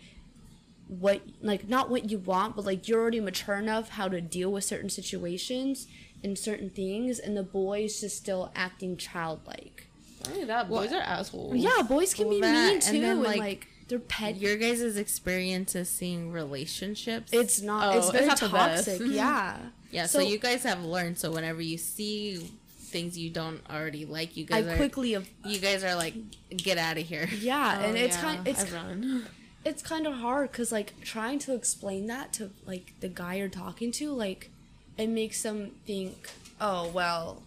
what 0.87 1.21
like 1.41 1.69
not 1.69 1.89
what 1.89 2.09
you 2.09 2.17
want 2.17 2.55
but 2.55 2.65
like 2.65 2.87
you're 2.87 2.99
already 2.99 3.19
mature 3.19 3.55
enough 3.55 3.89
how 3.89 4.07
to 4.07 4.19
deal 4.19 4.51
with 4.51 4.63
certain 4.63 4.89
situations 4.89 5.87
and 6.23 6.37
certain 6.37 6.69
things 6.69 7.19
and 7.19 7.35
the 7.37 7.43
boys 7.43 8.01
just 8.01 8.17
still 8.17 8.51
acting 8.55 8.97
childlike 8.97 9.87
Not 10.23 10.33
only 10.33 10.45
that, 10.45 10.69
boys 10.69 10.91
are 10.91 11.01
assholes. 11.01 11.55
yeah 11.55 11.81
boys 11.87 12.13
can 12.13 12.27
Well, 12.27 12.35
be 12.35 12.41
that, 12.41 12.53
mean 12.65 12.73
and 12.75 12.81
too 12.81 12.99
then, 13.01 13.11
and, 13.11 13.23
like, 13.23 13.39
like, 13.39 13.67
they're 13.87 13.99
pet 13.99 14.35
Your 14.37 14.55
guys' 14.57 14.97
experiences 14.97 15.89
seeing 15.89 16.31
relationships. 16.31 17.31
it's 17.33 17.61
not 17.61 17.87
Oh, 17.95 17.97
it's 17.97 18.07
it's 18.07 18.13
very 18.13 18.25
not 18.27 18.39
the 18.39 18.49
best. 18.49 18.85
toxic 18.87 19.07
yeah 19.11 19.57
yeah, 19.91 20.05
so, 20.05 20.19
so- 20.19 20.25
you 20.27 20.37
guys 20.37 20.61
have 20.63 20.83
learned. 20.85 21.17
So 21.17 21.31
whenever 21.31 21.61
you 21.61 21.77
see 21.79 22.51
things 22.91 23.17
you 23.17 23.29
don't 23.31 23.61
already 23.71 24.05
like, 24.05 24.37
you 24.37 24.45
i 24.51 24.61
guys 24.61 24.67
are 24.67 24.75
quickly 24.75 25.15
av- 25.15 25.27
you 25.45 25.57
guys 25.59 25.83
are 25.83 25.95
like, 25.95 26.13
get 26.55 26.77
out 26.77 26.97
of 26.97 27.05
here. 27.07 27.27
yeah 27.39 27.79
Oh, 27.81 27.85
and 27.87 27.97
it's 27.97 28.15
yeah, 28.17 28.21
kind 28.21 28.47
it's 28.47 28.73
I 28.73 29.21
it's 29.65 29.81
kind 29.81 30.05
of 30.07 30.13
hard 30.13 30.51
because 30.51 30.71
like 30.71 30.93
trying 31.01 31.39
to 31.39 31.53
explain 31.55 32.05
that 32.07 32.31
to 32.33 32.51
like 32.65 32.93
the 32.99 33.09
guy 33.09 33.35
you're 33.35 33.49
talking 33.49 33.91
to 33.93 34.11
like 34.13 34.51
it 34.99 35.07
makes 35.09 35.41
them 35.43 35.71
think 35.85 36.29
oh 36.61 36.87
well 36.89 37.43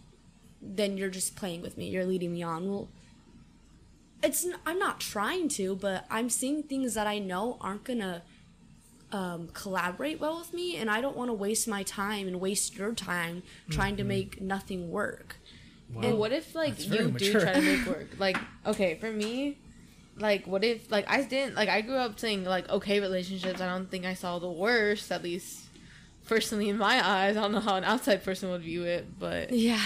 then 0.61 0.97
you're 0.97 1.11
just 1.11 1.37
playing 1.37 1.63
with 1.63 1.77
me 1.79 1.89
you're 1.89 2.05
leading 2.07 2.33
me 2.33 2.43
on 2.43 2.69
well 2.71 2.89
it's 4.23 4.47
I'm 4.67 4.79
not 4.79 5.01
trying 5.01 5.49
to 5.51 5.75
but 5.77 6.07
i'm 6.11 6.31
seeing 6.31 6.63
things 6.63 6.95
that 6.95 7.07
i 7.07 7.19
know 7.19 7.59
aren't 7.61 7.85
gonna 7.85 8.23
um, 9.13 9.49
collaborate 9.53 10.21
well 10.21 10.39
with 10.39 10.55
me 10.55 10.77
and 10.77 10.91
i 10.91 11.01
don't 11.03 11.17
want 11.17 11.29
to 11.29 11.35
waste 11.35 11.69
my 11.69 11.83
time 11.83 12.27
and 12.27 12.41
waste 12.41 12.77
your 12.77 12.95
time 12.95 13.43
trying 13.69 13.97
to 13.97 14.05
make 14.05 14.41
nothing 14.41 14.91
work 14.91 15.37
And 16.03 16.19
what 16.19 16.33
if 16.33 16.55
like 16.55 16.77
That's 16.79 16.87
you 16.87 17.11
do 17.11 17.39
try 17.41 17.53
to 17.53 17.61
make 17.61 17.87
work? 17.95 18.09
Like, 18.19 18.39
okay, 18.65 18.95
for 18.95 19.13
me, 19.13 19.59
like 20.17 20.47
what 20.47 20.65
if 20.65 20.91
like 20.91 21.05
I 21.11 21.23
didn't 21.23 21.55
like 21.55 21.69
I 21.69 21.83
grew 21.83 21.97
up 21.97 22.19
saying 22.19 22.45
like 22.45 22.69
okay 22.71 23.01
relationships. 23.01 23.61
I 23.61 23.67
don't 23.67 23.91
think 23.91 24.07
I 24.07 24.15
saw 24.15 24.39
the 24.39 24.51
worst, 24.51 25.13
at 25.13 25.23
least 25.23 25.62
personally 26.33 26.68
in 26.68 26.78
my 26.78 26.97
eyes. 27.07 27.37
I 27.37 27.41
don't 27.41 27.53
know 27.53 27.61
how 27.61 27.76
an 27.76 27.85
outside 27.85 28.24
person 28.24 28.51
would 28.51 28.62
view 28.62 28.85
it, 28.85 29.18
but 29.18 29.53
Yeah. 29.53 29.80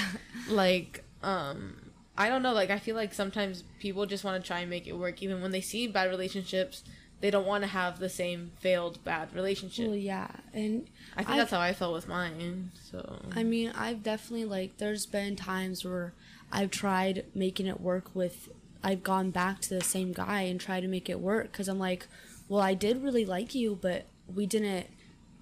like 0.49 1.05
um 1.23 1.77
I 2.19 2.29
don't 2.31 2.43
know, 2.43 2.53
like 2.55 2.71
I 2.71 2.79
feel 2.79 2.97
like 2.97 3.13
sometimes 3.13 3.63
people 3.81 4.07
just 4.07 4.25
want 4.25 4.43
to 4.43 4.47
try 4.47 4.61
and 4.61 4.71
make 4.71 4.87
it 4.87 4.93
work 4.97 5.23
even 5.23 5.43
when 5.43 5.51
they 5.51 5.61
see 5.61 5.87
bad 5.87 6.09
relationships. 6.09 6.83
They 7.21 7.31
don't 7.31 7.47
want 7.47 7.63
to 7.65 7.69
have 7.69 7.99
the 7.99 8.09
same 8.11 8.53
failed 8.61 9.03
bad 9.05 9.35
relationship. 9.35 9.87
Well, 9.87 9.97
yeah, 9.97 10.29
and 10.53 10.87
I 11.15 11.21
think 11.21 11.31
I've- 11.31 11.39
that's 11.39 11.51
how 11.51 11.61
I 11.61 11.73
felt 11.73 11.95
with 11.95 12.09
mine. 12.09 12.71
So 12.91 13.21
I 13.35 13.43
mean, 13.43 13.73
I've 13.75 14.03
definitely 14.03 14.45
like 14.45 14.77
there's 14.79 15.07
been 15.07 15.35
times 15.37 15.85
where 15.85 16.13
I've 16.53 16.71
tried 16.71 17.25
making 17.35 17.67
it 17.67 17.81
work 17.81 18.15
with 18.15 18.49
I've 18.85 19.03
gone 19.03 19.31
back 19.31 19.61
to 19.63 19.71
the 19.71 19.81
same 19.83 20.13
guy 20.13 20.43
and 20.43 20.61
tried 20.61 20.81
to 20.83 20.89
make 20.89 21.09
it 21.11 21.19
work 21.21 21.53
cuz 21.53 21.67
I'm 21.69 21.79
like, 21.79 22.07
well, 22.49 22.61
I 22.61 22.75
did 22.75 23.03
really 23.03 23.25
like 23.25 23.55
you, 23.55 23.77
but 23.81 24.05
we 24.33 24.47
didn't 24.47 24.87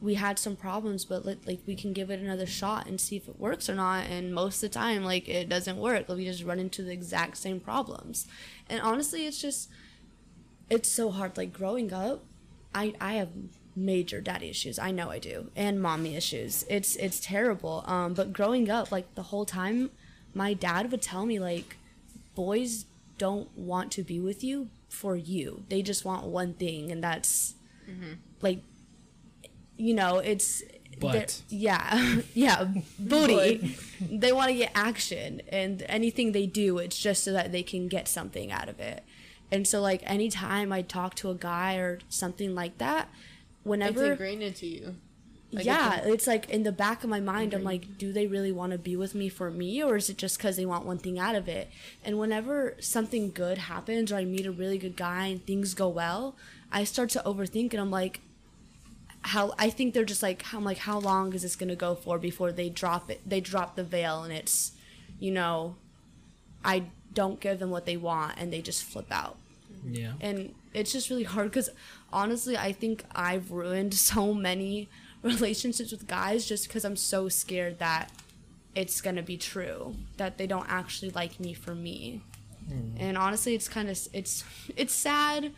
we 0.04 0.14
had 0.14 0.38
some 0.38 0.54
problems, 0.54 1.04
but 1.04 1.24
let, 1.24 1.46
like 1.46 1.60
we 1.66 1.74
can 1.74 1.92
give 1.92 2.10
it 2.10 2.20
another 2.20 2.46
shot 2.46 2.86
and 2.86 3.00
see 3.00 3.16
if 3.16 3.26
it 3.26 3.40
works 3.40 3.70
or 3.70 3.74
not. 3.74 4.04
And 4.06 4.34
most 4.34 4.62
of 4.62 4.70
the 4.70 4.78
time, 4.78 5.02
like 5.04 5.28
it 5.28 5.48
doesn't 5.48 5.78
work. 5.78 6.08
Like, 6.08 6.18
we 6.18 6.26
just 6.26 6.44
run 6.44 6.58
into 6.60 6.82
the 6.82 6.92
exact 6.92 7.38
same 7.38 7.58
problems. 7.58 8.26
And 8.68 8.80
honestly, 8.82 9.26
it's 9.26 9.40
just 9.40 9.70
it's 10.68 10.88
so 10.88 11.10
hard. 11.10 11.36
Like 11.36 11.52
growing 11.52 11.92
up, 11.92 12.22
I 12.74 12.94
I 13.00 13.14
have 13.14 13.30
major 13.74 14.20
daddy 14.20 14.50
issues. 14.50 14.78
I 14.78 14.90
know 14.90 15.10
I 15.10 15.18
do, 15.18 15.50
and 15.56 15.80
mommy 15.80 16.14
issues. 16.16 16.64
It's 16.68 16.96
it's 16.96 17.18
terrible. 17.18 17.82
Um, 17.86 18.12
but 18.14 18.32
growing 18.32 18.70
up, 18.70 18.92
like 18.92 19.14
the 19.14 19.24
whole 19.24 19.46
time, 19.46 19.90
my 20.34 20.52
dad 20.52 20.90
would 20.90 21.02
tell 21.02 21.24
me 21.24 21.38
like, 21.38 21.76
boys 22.34 22.84
don't 23.16 23.56
want 23.56 23.90
to 23.92 24.02
be 24.02 24.20
with 24.20 24.44
you 24.44 24.68
for 24.88 25.16
you. 25.16 25.64
They 25.68 25.82
just 25.82 26.04
want 26.04 26.26
one 26.26 26.52
thing, 26.54 26.92
and 26.92 27.02
that's 27.02 27.54
like, 28.42 28.60
you 29.76 29.94
know, 29.94 30.18
it's. 30.18 30.62
But. 31.00 31.42
yeah, 31.48 32.20
yeah, 32.34 32.68
booty. 33.00 33.76
they 34.00 34.32
want 34.32 34.50
to 34.50 34.54
get 34.54 34.70
action, 34.74 35.42
and 35.48 35.82
anything 35.88 36.32
they 36.32 36.46
do, 36.46 36.78
it's 36.78 36.98
just 36.98 37.24
so 37.24 37.32
that 37.32 37.50
they 37.50 37.64
can 37.64 37.88
get 37.88 38.06
something 38.06 38.52
out 38.52 38.68
of 38.68 38.78
it. 38.78 39.02
And 39.50 39.66
so, 39.66 39.80
like, 39.80 40.02
anytime 40.06 40.72
I 40.72 40.82
talk 40.82 41.16
to 41.16 41.30
a 41.30 41.34
guy 41.34 41.76
or 41.76 41.98
something 42.08 42.54
like 42.54 42.78
that, 42.78 43.08
whenever 43.64 43.90
it's 43.90 43.96
whenever 43.98 44.12
ingrained 44.12 44.42
into 44.42 44.66
you. 44.66 44.94
Like, 45.52 45.66
yeah, 45.66 45.98
it's 45.98 46.06
it's 46.08 46.26
like 46.26 46.50
in 46.50 46.64
the 46.64 46.72
back 46.72 47.04
of 47.04 47.10
my 47.10 47.20
mind, 47.20 47.54
I'm 47.54 47.62
like, 47.62 47.96
do 47.96 48.12
they 48.12 48.26
really 48.26 48.50
want 48.50 48.72
to 48.72 48.78
be 48.78 48.96
with 48.96 49.14
me 49.14 49.28
for 49.28 49.50
me, 49.50 49.82
or 49.82 49.96
is 49.96 50.10
it 50.10 50.18
just 50.18 50.36
because 50.36 50.56
they 50.56 50.66
want 50.66 50.84
one 50.84 50.98
thing 50.98 51.18
out 51.18 51.36
of 51.36 51.48
it? 51.48 51.70
And 52.04 52.18
whenever 52.18 52.74
something 52.80 53.30
good 53.30 53.58
happens, 53.58 54.10
or 54.10 54.16
I 54.16 54.24
meet 54.24 54.46
a 54.46 54.52
really 54.52 54.78
good 54.78 54.96
guy 54.96 55.26
and 55.26 55.46
things 55.46 55.74
go 55.74 55.88
well, 55.88 56.34
I 56.72 56.82
start 56.82 57.10
to 57.10 57.22
overthink, 57.24 57.72
and 57.72 57.80
I'm 57.80 57.90
like, 57.90 58.20
how 59.24 59.54
I 59.58 59.70
think 59.70 59.94
they're 59.94 60.04
just 60.04 60.22
like, 60.22 60.42
how 60.42 60.58
I'm 60.58 60.64
like, 60.64 60.78
how 60.78 60.98
long 60.98 61.32
is 61.34 61.42
this 61.42 61.56
gonna 61.56 61.76
go 61.76 61.94
for 61.94 62.18
before 62.18 62.52
they 62.52 62.68
drop 62.68 63.10
it? 63.10 63.20
They 63.26 63.40
drop 63.40 63.74
the 63.76 63.84
veil, 63.84 64.22
and 64.22 64.32
it's, 64.32 64.72
you 65.18 65.30
know, 65.30 65.76
I 66.64 66.84
don't 67.12 67.40
give 67.40 67.58
them 67.58 67.70
what 67.70 67.86
they 67.86 67.96
want, 67.96 68.34
and 68.38 68.52
they 68.52 68.60
just 68.60 68.84
flip 68.84 69.06
out 69.10 69.36
Yeah. 69.84 70.12
and 70.20 70.54
it's 70.72 70.92
just 70.92 71.08
really 71.10 71.22
hard 71.24 71.50
because 71.50 71.70
honestly 72.12 72.56
i 72.56 72.72
think 72.72 73.04
i've 73.14 73.50
ruined 73.50 73.94
so 74.12 74.34
many 74.34 74.88
relationships 75.22 75.90
with 75.92 76.06
guys 76.06 76.46
just 76.46 76.66
because 76.68 76.84
i'm 76.84 76.96
so 76.96 77.28
scared 77.28 77.78
that 77.78 78.10
it's 78.74 79.00
gonna 79.00 79.22
be 79.22 79.36
true 79.36 79.94
that 80.16 80.36
they 80.38 80.46
don't 80.46 80.66
actually 80.68 81.10
like 81.10 81.38
me 81.38 81.54
for 81.54 81.74
me 81.74 82.20
hmm. 82.68 82.96
and 82.98 83.16
honestly 83.16 83.54
it's 83.54 83.68
kind 83.68 83.88
of 83.88 83.98
it's 84.12 84.44
it's 84.76 84.94
sad 84.94 85.52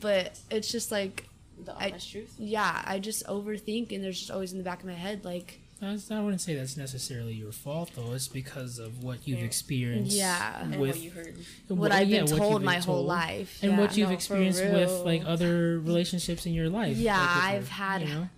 but 0.00 0.38
it's 0.50 0.70
just 0.70 0.92
like 0.92 1.26
the 1.64 1.76
I- 1.76 1.90
truth. 1.90 2.34
yeah 2.38 2.82
i 2.84 2.98
just 2.98 3.26
overthink 3.26 3.92
and 3.92 4.02
there's 4.04 4.18
just 4.18 4.30
always 4.30 4.52
in 4.52 4.58
the 4.58 4.64
back 4.64 4.80
of 4.80 4.86
my 4.86 4.94
head 4.94 5.24
like 5.24 5.60
That's, 5.80 6.10
I 6.12 6.20
wouldn't 6.20 6.40
say 6.40 6.54
that's 6.54 6.76
necessarily 6.76 7.32
your 7.34 7.50
fault, 7.50 7.90
though. 7.96 8.12
It's 8.14 8.28
because 8.28 8.78
of 8.78 9.02
what 9.02 9.26
you've 9.26 9.42
experienced. 9.42 10.12
Yeah. 10.16 10.62
And 10.62 10.76
what 10.78 10.96
you 10.96 11.10
heard. 11.10 11.34
what 11.66 11.78
well, 11.78 11.92
i've 11.92 12.08
yeah, 12.08 12.22
been 12.22 12.30
what 12.30 12.38
told 12.38 12.52
you've 12.52 12.62
my 12.62 12.76
been 12.76 12.82
whole 12.84 13.04
life 13.04 13.58
and 13.62 13.72
yeah. 13.72 13.78
what 13.80 13.96
you've 13.96 14.10
No, 14.10 14.14
experienced 14.14 14.62
with 14.62 14.90
like 15.04 15.24
other 15.26 15.80
relationships 15.80 16.46
in 16.46 16.52
your 16.54 16.68
life. 16.70 16.96
Yeah, 16.96 17.18
like, 17.18 17.28
I've 17.50 17.62
your- 17.66 17.72
had 17.82 18.00
You 18.02 18.08
know? 18.14 18.28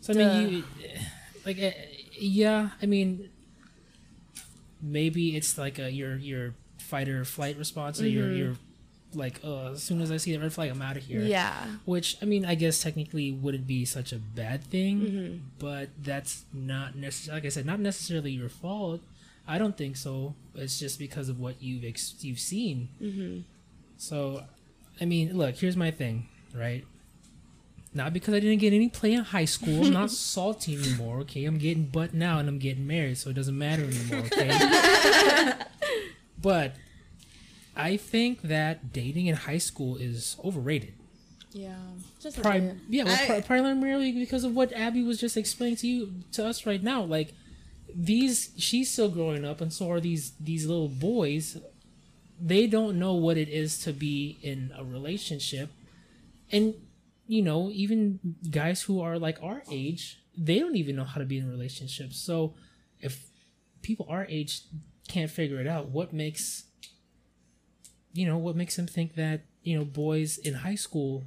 So 0.00 0.14
I 0.14 0.16
mean, 0.16 0.48
you 0.52 0.64
like, 1.44 1.58
uh, 1.62 1.70
yeah. 2.18 2.70
I 2.80 2.86
mean, 2.86 3.28
maybe 4.80 5.36
it's 5.36 5.58
like 5.58 5.78
a 5.78 5.90
your 5.90 6.16
your 6.16 6.54
fight 6.78 7.08
or 7.08 7.24
flight 7.26 7.58
response, 7.58 8.00
or 8.00 8.08
your 8.08 8.32
your 8.32 8.56
like, 9.14 9.40
uh, 9.42 9.72
as 9.72 9.82
soon 9.82 10.00
as 10.00 10.10
I 10.10 10.16
see 10.18 10.32
the 10.32 10.40
red 10.40 10.52
flag, 10.52 10.70
I'm 10.70 10.82
out 10.82 10.96
of 10.96 11.02
here. 11.02 11.20
Mm-hmm. 11.20 11.28
yeah 11.28 11.66
Which 11.84 12.16
I 12.20 12.24
mean, 12.26 12.44
I 12.44 12.54
guess 12.54 12.82
technically 12.82 13.32
wouldn't 13.32 13.66
be 13.66 13.84
such 13.84 14.12
a 14.12 14.18
bad 14.18 14.64
thing, 14.64 15.42
but 15.58 15.88
that's 16.02 16.44
not 16.52 16.94
necessarily, 16.96 17.40
like 17.40 17.46
I 17.46 17.48
said, 17.50 17.66
not 17.66 17.80
necessarily 17.80 18.32
your 18.32 18.48
fault. 18.48 19.00
I 19.46 19.56
don't 19.56 19.76
think 19.76 19.96
so. 19.96 20.34
It's 20.54 20.78
just 20.78 20.98
because 20.98 21.28
of 21.30 21.40
what 21.40 21.62
you've 21.62 21.84
ex- 21.84 22.16
you've 22.20 22.38
seen. 22.38 22.90
Mm-hmm. 23.00 23.40
So, 23.96 24.44
I 25.00 25.06
mean, 25.06 25.36
look, 25.36 25.56
here's 25.56 25.76
my 25.76 25.90
thing, 25.90 26.28
right? 26.54 26.84
Not 27.94 28.12
because 28.12 28.34
I 28.34 28.40
didn't 28.40 28.58
get 28.58 28.74
any 28.74 28.90
play 28.90 29.14
in 29.14 29.24
high 29.24 29.46
school. 29.46 29.86
I'm 29.86 29.92
not 29.92 30.10
salty 30.34 30.76
anymore. 30.76 31.20
Okay, 31.20 31.46
I'm 31.46 31.56
getting 31.56 31.86
butt 31.86 32.12
now, 32.12 32.38
and 32.38 32.46
I'm 32.48 32.58
getting 32.58 32.86
married, 32.86 33.16
so 33.16 33.30
it 33.30 33.32
doesn't 33.32 33.56
matter 33.56 33.84
anymore. 33.84 34.26
Okay. 34.26 35.52
but 36.42 36.74
I 37.78 37.96
think 37.96 38.42
that 38.42 38.92
dating 38.92 39.26
in 39.26 39.36
high 39.36 39.58
school 39.58 39.96
is 39.96 40.36
overrated. 40.44 40.94
Yeah. 41.52 41.76
Just 42.20 42.42
Prim- 42.42 42.80
yeah, 42.88 43.04
well, 43.04 43.16
I- 43.20 43.26
pri- 43.26 43.40
primarily 43.42 44.12
because 44.12 44.44
of 44.44 44.54
what 44.54 44.76
Abi 44.76 45.02
was 45.02 45.18
just 45.18 45.36
explaining 45.36 45.76
to 45.76 45.86
you 45.86 46.12
to 46.32 46.46
us 46.46 46.66
right 46.66 46.82
now. 46.82 47.02
Like 47.02 47.32
these, 47.94 48.50
she's 48.58 48.90
still 48.90 49.08
growing 49.08 49.44
up, 49.44 49.60
and 49.60 49.72
so 49.72 49.90
are 49.90 50.00
these 50.00 50.32
these 50.40 50.66
little 50.66 50.88
boys. 50.88 51.56
They 52.40 52.66
don't 52.66 52.98
know 52.98 53.14
what 53.14 53.36
it 53.36 53.48
is 53.48 53.78
to 53.80 53.92
be 53.92 54.38
in 54.42 54.72
a 54.76 54.84
relationship, 54.84 55.70
and 56.52 56.74
you 57.26 57.42
know, 57.42 57.70
even 57.72 58.20
guys 58.50 58.82
who 58.82 59.00
are 59.00 59.18
like 59.18 59.38
our 59.42 59.62
age, 59.70 60.18
they 60.36 60.58
don't 60.58 60.76
even 60.76 60.96
know 60.96 61.04
how 61.04 61.18
to 61.20 61.26
be 61.26 61.38
in 61.38 61.48
relationships. 61.48 62.18
So, 62.18 62.54
if 63.00 63.26
people 63.82 64.06
our 64.08 64.26
age 64.28 64.62
can't 65.08 65.30
figure 65.30 65.60
it 65.60 65.66
out, 65.66 65.88
what 65.88 66.12
makes 66.12 66.64
you 68.18 68.26
know 68.26 68.36
what 68.36 68.56
makes 68.56 68.74
them 68.74 68.88
think 68.88 69.14
that 69.14 69.42
you 69.62 69.78
know 69.78 69.84
boys 69.84 70.38
in 70.38 70.54
high 70.54 70.74
school 70.74 71.24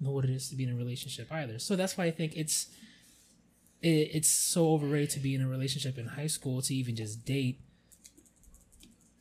know 0.00 0.10
what 0.10 0.24
it 0.24 0.30
is 0.30 0.48
to 0.48 0.56
be 0.56 0.64
in 0.64 0.70
a 0.70 0.74
relationship 0.74 1.30
either. 1.30 1.58
So 1.58 1.76
that's 1.76 1.98
why 1.98 2.04
I 2.04 2.10
think 2.10 2.32
it's 2.34 2.68
it, 3.82 4.08
it's 4.16 4.28
so 4.28 4.70
overrated 4.72 5.10
to 5.10 5.20
be 5.20 5.34
in 5.34 5.42
a 5.42 5.48
relationship 5.48 5.98
in 5.98 6.06
high 6.06 6.28
school 6.28 6.62
to 6.62 6.74
even 6.74 6.96
just 6.96 7.26
date 7.26 7.60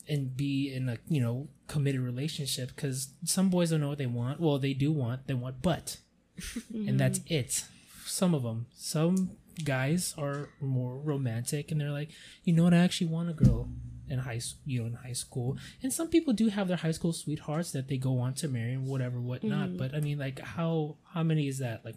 and 0.08 0.36
be 0.36 0.74
in 0.74 0.88
a 0.88 0.98
you 1.10 1.20
know 1.20 1.50
committed 1.68 2.00
relationship 2.00 2.74
because 2.74 3.10
some 3.26 3.50
boys 3.50 3.72
don't 3.72 3.82
know 3.82 3.90
what 3.90 3.98
they 3.98 4.06
want. 4.06 4.40
Well, 4.40 4.58
they 4.58 4.74
do 4.74 4.94
want 4.94 5.28
they 5.28 5.34
want 5.34 5.62
but, 5.62 5.98
and 6.74 6.98
that's 6.98 7.20
mm-hmm. 7.20 7.34
it. 7.34 7.66
Some 8.06 8.34
of 8.34 8.44
them, 8.44 8.68
some 8.76 9.32
guys 9.66 10.16
are 10.18 10.50
more 10.62 10.96
romantic 10.96 11.70
and 11.70 11.82
they're 11.82 11.92
like, 11.92 12.10
you 12.46 12.54
know 12.54 12.64
what, 12.64 12.74
I 12.74 12.78
actually 12.78 13.08
want 13.08 13.30
a 13.30 13.34
girl 13.34 13.70
in 14.10 14.20
high 14.20 14.36
s- 14.38 14.56
you 14.66 14.80
know 14.82 14.88
in 14.88 14.94
high 14.94 15.14
school 15.14 15.58
and 15.84 15.94
some 15.94 16.08
people 16.10 16.34
do 16.34 16.48
have 16.50 16.68
their 16.68 16.78
high 16.78 16.92
school 16.92 17.14
sweethearts 17.14 17.72
that 17.72 17.88
they 17.88 17.98
go 17.98 18.20
on 18.20 18.34
to 18.34 18.48
marry 18.48 18.74
and 18.74 18.88
whatever 18.88 19.20
whatnot 19.20 19.78
but 19.78 19.94
i 19.94 20.00
mean 20.00 20.18
like 20.18 20.40
how 20.40 20.96
how 21.14 21.24
many 21.24 21.48
is 21.48 21.60
that 21.60 21.84
like 21.86 21.96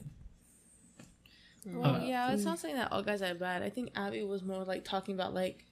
Well, 1.64 1.96
Uh, 1.96 2.04
yeah, 2.04 2.32
it's 2.32 2.44
not 2.44 2.58
saying 2.58 2.74
that 2.76 2.90
all 2.90 3.02
guys 3.02 3.22
are 3.22 3.34
bad. 3.34 3.62
I 3.62 3.70
think 3.70 3.90
Abi 3.96 4.22
was 4.24 4.42
more 4.42 4.64
like 4.64 4.84
talking 4.84 5.14
about 5.14 5.32
like, 5.32 5.64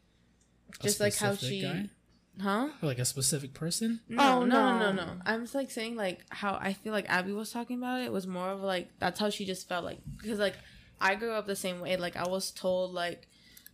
just 0.80 1.00
like 1.00 1.16
how 1.16 1.34
she, 1.34 1.62
guy? 1.62 1.90
huh? 2.40 2.68
Or, 2.80 2.86
like 2.86 3.00
a 3.00 3.04
specific 3.04 3.54
person 3.54 4.00
No, 4.08 4.22
Oh, 4.42 4.44
no, 4.46 4.46
no, 4.46 4.78
no. 4.78 4.92
no, 4.92 5.04
no. 5.06 5.12
I'm 5.26 5.42
just 5.42 5.54
like 5.54 5.70
saying 5.70 5.96
like 5.96 6.20
how 6.30 6.56
I 6.60 6.74
feel 6.74 6.92
like 6.92 7.10
Abi 7.10 7.32
was 7.32 7.50
talking 7.50 7.78
about 7.78 8.00
it 8.02 8.12
was 8.12 8.26
more 8.26 8.50
of 8.50 8.60
like 8.62 8.88
that's 9.00 9.18
how 9.18 9.30
she 9.30 9.44
just 9.44 9.68
felt 9.68 9.84
like 9.84 9.98
because 10.18 10.38
like 10.38 10.54
I 11.00 11.16
grew 11.16 11.32
up 11.32 11.46
the 11.48 11.56
same 11.56 11.80
way. 11.80 11.96
Like 11.96 12.14
I 12.16 12.28
was 12.28 12.52
told 12.52 12.92
like, 12.94 13.26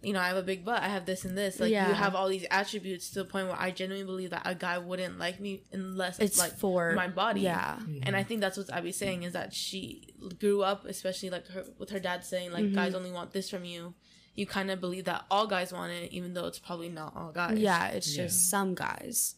you 0.07 0.13
know, 0.13 0.21
I 0.21 0.29
have 0.29 0.37
a 0.37 0.43
big 0.53 0.65
butt. 0.65 0.81
I 0.83 0.89
have 0.89 1.05
this 1.05 1.25
and 1.25 1.37
this. 1.37 1.59
Like 1.59 1.71
Yeah. 1.73 1.89
you 1.89 1.95
have 1.95 2.15
all 2.15 2.29
these 2.29 2.47
attributes 2.51 3.11
to 3.11 3.17
the 3.21 3.25
point 3.25 3.49
where 3.49 3.61
I 3.61 3.71
genuinely 3.73 4.07
believe 4.07 4.31
that 4.31 4.43
a 4.45 4.55
guy 4.55 4.79
wouldn't 4.79 5.19
like 5.19 5.41
me 5.41 5.63
unless 5.73 6.21
it's 6.21 6.39
like 6.39 6.57
for 6.57 6.93
my 6.93 7.09
body. 7.09 7.41
yeah 7.41 7.79
And 8.05 8.15
I 8.15 8.23
think 8.23 8.41
that's 8.41 8.57
what 8.57 8.69
Abi's 8.73 8.97
saying 8.97 9.25
is 9.25 9.33
that 9.33 9.53
she 9.53 10.15
grew 10.39 10.63
up, 10.63 10.85
especially 10.87 11.31
like 11.31 11.47
her 11.49 11.65
with 11.79 11.91
her 11.91 11.99
dad 11.99 12.25
saying 12.25 12.53
like 12.53 12.73
guys 12.73 12.95
only 12.95 13.11
want 13.11 13.33
this 13.33 13.51
from 13.51 13.65
you. 13.65 13.95
You 14.37 14.47
kind 14.47 14.71
of 14.71 14.81
believe 14.81 15.07
that 15.07 15.25
all 15.31 15.47
guys 15.47 15.73
want 15.73 15.91
it, 15.93 16.13
even 16.13 16.35
though 16.35 16.47
it's 16.47 16.59
probably 16.61 16.89
not 16.91 17.11
all 17.17 17.33
guys. 17.33 17.59
Yeah, 17.59 17.89
it's 17.89 18.17
Yeah. 18.17 18.25
just 18.25 18.49
some 18.49 18.75
guys. 18.75 19.35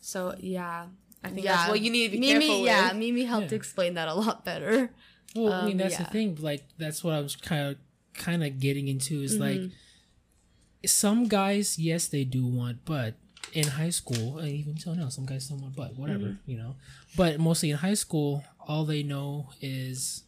So 0.00 0.34
yeah, 0.38 0.86
I 1.24 1.28
think 1.30 1.44
yeah. 1.44 1.56
that's 1.56 1.70
what 1.70 1.80
you 1.80 1.90
need 1.90 2.08
to 2.08 2.12
be 2.12 2.20
Mimi, 2.20 2.46
careful 2.46 2.64
yeah, 2.66 2.88
with. 2.88 2.98
Mimi 2.98 3.24
helped 3.24 3.50
Yeah. 3.52 3.56
explain 3.56 3.94
that 3.94 4.08
a 4.08 4.14
lot 4.14 4.44
better. 4.44 4.90
well 5.34 5.52
i 5.52 5.62
mean 5.66 5.72
Um, 5.72 5.78
that's 5.78 5.96
the 5.96 6.04
thing 6.04 6.36
like 6.40 6.62
that's 6.78 7.02
what 7.02 7.12
i 7.12 7.20
was 7.20 7.34
kind 7.34 7.62
of 7.70 7.76
kind 8.26 8.44
of 8.44 8.60
getting 8.60 8.86
into 8.86 9.20
is 9.20 9.36
like 9.36 9.56
Mm-hmm. 9.56 9.74
Some 10.86 11.28
guys, 11.28 11.78
yes, 11.78 12.08
they 12.08 12.24
do 12.24 12.46
want 12.46 12.84
butt 12.84 13.14
in 13.52 13.66
high 13.68 13.90
school, 13.90 14.38
and 14.38 14.48
even 14.48 14.74
till 14.74 14.94
now, 14.94 15.08
some 15.08 15.26
guys 15.26 15.44
still 15.44 15.58
want 15.58 15.76
butt, 15.76 15.96
whatever, 15.96 16.24
mm-hmm. 16.24 16.50
you 16.50 16.56
know. 16.56 16.76
But 17.16 17.38
mostly 17.38 17.70
in 17.70 17.76
high 17.76 17.94
school, 17.94 18.44
all 18.60 18.84
they 18.84 19.02
know 19.02 19.50
is 19.60 20.24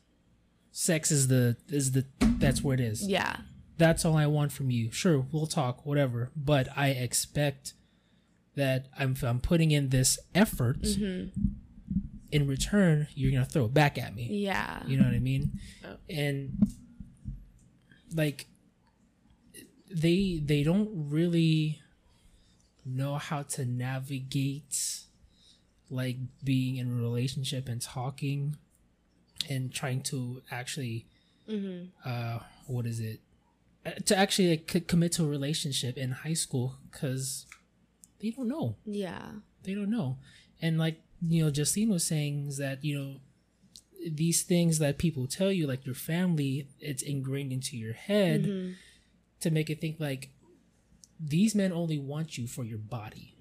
sex 0.70 1.10
is 1.10 1.28
the 1.28 1.56
is 1.68 1.92
the 1.92 2.04
that's 2.20 2.62
where 2.62 2.74
it 2.74 2.80
is. 2.80 3.06
Yeah. 3.06 3.36
That's 3.78 4.04
all 4.04 4.16
I 4.16 4.26
want 4.26 4.52
from 4.52 4.70
you. 4.70 4.90
Sure, 4.90 5.26
we'll 5.32 5.46
talk, 5.46 5.84
whatever. 5.84 6.30
But 6.36 6.68
I 6.76 6.90
expect 6.90 7.74
that 8.54 8.86
I'm 8.98 9.16
I'm 9.22 9.40
putting 9.40 9.70
in 9.70 9.90
this 9.90 10.18
effort. 10.34 10.82
Mm-hmm. 10.82 11.38
In 12.32 12.46
return, 12.46 13.06
you're 13.14 13.32
gonna 13.32 13.44
throw 13.44 13.66
it 13.66 13.74
back 13.74 13.98
at 13.98 14.14
me. 14.14 14.28
Yeah. 14.30 14.82
You 14.86 14.98
know 14.98 15.04
what 15.04 15.14
I 15.14 15.20
mean? 15.20 15.58
Oh. 15.84 15.96
And 16.10 16.52
like 18.14 18.46
they 20.02 20.40
they 20.44 20.62
don't 20.62 20.90
really 21.16 21.80
know 22.84 23.14
how 23.16 23.42
to 23.42 23.64
navigate 23.64 24.76
like 25.90 26.16
being 26.44 26.76
in 26.76 26.86
a 26.90 26.94
relationship 27.08 27.68
and 27.68 27.80
talking 27.80 28.56
and 29.48 29.72
trying 29.72 30.00
to 30.02 30.42
actually 30.50 31.06
uh 32.04 32.38
what 32.66 32.86
is 32.86 32.98
it 33.00 33.20
Uh, 33.86 33.92
to 34.08 34.16
actually 34.18 34.50
like, 34.50 34.68
c- 34.70 34.80
commit 34.92 35.12
to 35.12 35.22
a 35.24 35.28
relationship 35.28 35.96
in 35.96 36.10
high 36.24 36.34
school 36.44 36.68
because 36.90 37.46
they 38.20 38.30
don't 38.30 38.48
know 38.48 38.76
Yeah. 38.84 39.26
they 39.62 39.74
don't 39.78 39.90
know. 39.98 40.18
And 40.60 40.72
like 40.84 40.98
you 41.22 41.42
know, 41.44 41.50
Justine 41.50 41.88
was 41.96 42.04
saying 42.04 42.34
is 42.50 42.56
that 42.58 42.84
you 42.84 42.94
know 42.98 43.10
these 44.24 44.42
things 44.42 44.78
that 44.78 44.98
people 44.98 45.26
tell 45.38 45.50
you, 45.58 45.66
like 45.72 45.84
your 45.86 45.94
family, 46.12 46.68
it's 46.80 47.02
ingrained 47.02 47.52
into 47.52 47.76
your 47.76 47.94
head 48.08 48.40
Mm-hmm. 48.44 48.72
To 49.40 49.50
make 49.50 49.70
it 49.70 49.80
think 49.80 49.96
like 50.00 50.30
these 51.20 51.54
men 51.54 51.72
only 51.72 51.98
want 51.98 52.36
you 52.38 52.46
for 52.46 52.64
your 52.64 52.78
body, 52.78 53.34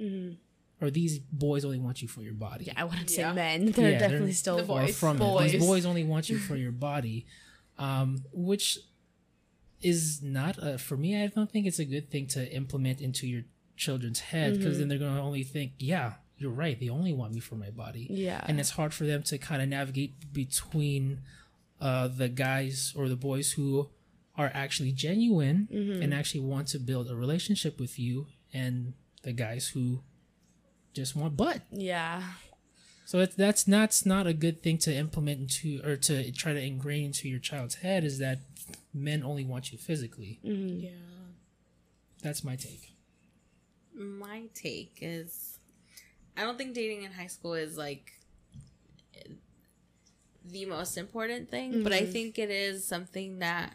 or 0.82 0.90
these 0.90 1.20
boys 1.20 1.64
only 1.66 1.80
want 1.80 2.02
you 2.02 2.08
for 2.08 2.22
your 2.22 2.34
body. 2.34 2.66
Yeah, 2.66 2.74
I 2.78 2.84
wouldn't 2.84 3.10
say 3.10 3.22
Yeah. 3.22 3.34
men. 3.34 3.72
They're 3.72 3.92
Yeah, 3.92 4.00
definitely 4.00 4.28
they're- 4.28 4.34
still 4.36 4.58
The 4.58 4.64
Or 4.64 4.82
boys. 4.82 4.98
from 4.98 5.18
it. 5.18 5.20
Boys. 5.20 5.52
These 5.54 5.62
boys 5.66 5.86
only 5.86 6.04
want 6.04 6.30
you 6.30 6.38
for 6.48 6.56
your 6.56 6.72
body, 6.72 7.26
um, 7.78 8.24
which 8.32 8.80
is 9.82 10.22
not 10.22 10.58
a, 10.58 10.78
for 10.78 10.98
me. 10.98 11.22
I 11.22 11.28
don't 11.28 11.52
think 11.52 11.66
it's 11.68 11.80
a 11.80 11.86
good 11.86 12.10
thing 12.10 12.28
to 12.28 12.52
implement 12.54 13.02
into 13.02 13.28
your 13.28 13.44
children's 13.78 14.20
head 14.20 14.58
because 14.58 14.80
then 14.80 14.88
they're 14.88 14.98
going 14.98 15.16
to 15.16 15.22
only 15.22 15.44
think, 15.44 15.74
yeah, 15.80 16.14
you're 16.38 16.52
right. 16.52 16.80
They 16.80 16.90
only 16.90 17.14
want 17.14 17.34
me 17.34 17.40
for 17.40 17.56
my 17.56 17.70
body. 17.70 18.08
Yeah. 18.10 18.44
and 18.48 18.60
it's 18.60 18.72
hard 18.72 18.94
for 18.94 19.06
them 19.06 19.24
to 19.24 19.38
kind 19.38 19.62
of 19.62 19.68
navigate 19.70 20.32
between 20.34 21.20
uh, 21.82 22.08
the 22.08 22.30
guys 22.30 22.94
or 22.96 23.10
the 23.10 23.16
boys 23.18 23.52
who 23.52 23.90
are 24.38 24.52
actually 24.54 24.92
genuine 24.92 25.68
mm-hmm. 25.72 26.02
and 26.02 26.14
actually 26.14 26.42
want 26.42 26.68
to 26.70 26.80
build 26.80 27.10
a 27.10 27.16
relationship 27.16 27.80
with 27.80 27.98
you, 27.98 28.28
and 28.54 28.94
the 29.24 29.34
guys 29.34 29.70
who 29.70 30.02
just 30.94 31.16
want 31.16 31.36
butt. 31.38 31.62
Yeah. 31.72 32.22
So 33.06 33.20
it's, 33.20 33.36
that's 33.36 33.64
that's 33.64 34.06
not 34.06 34.26
a 34.26 34.34
good 34.34 34.64
thing 34.64 34.80
to 34.80 34.94
implement 34.94 35.40
into 35.40 35.82
or 35.88 35.96
to 35.98 36.32
try 36.32 36.54
to 36.54 36.62
ingrain 36.62 37.06
into 37.06 37.30
your 37.30 37.40
child's 37.40 37.76
head 37.76 38.04
is 38.04 38.18
that 38.20 38.40
men 38.94 39.24
only 39.24 39.46
want 39.46 39.72
you 39.72 39.78
physically. 39.78 40.40
Mm-hmm. 40.44 40.80
Yeah. 40.86 40.90
That's 42.24 42.44
my 42.44 42.56
take. 42.56 42.94
my 43.94 44.44
take 44.56 44.98
is 45.02 45.60
I 46.36 46.42
don't 46.42 46.58
think 46.58 46.74
dating 46.74 47.04
in 47.04 47.12
high 47.12 47.28
school 47.28 47.54
is 47.54 47.78
like 47.78 48.14
the 50.44 50.66
most 50.66 50.98
important 50.98 51.50
thing, 51.50 51.84
but 51.84 51.94
I 51.94 52.02
mm-hmm. 52.02 52.12
think 52.12 52.40
it 52.40 52.50
is 52.50 52.86
something 52.86 53.40
that 53.40 53.74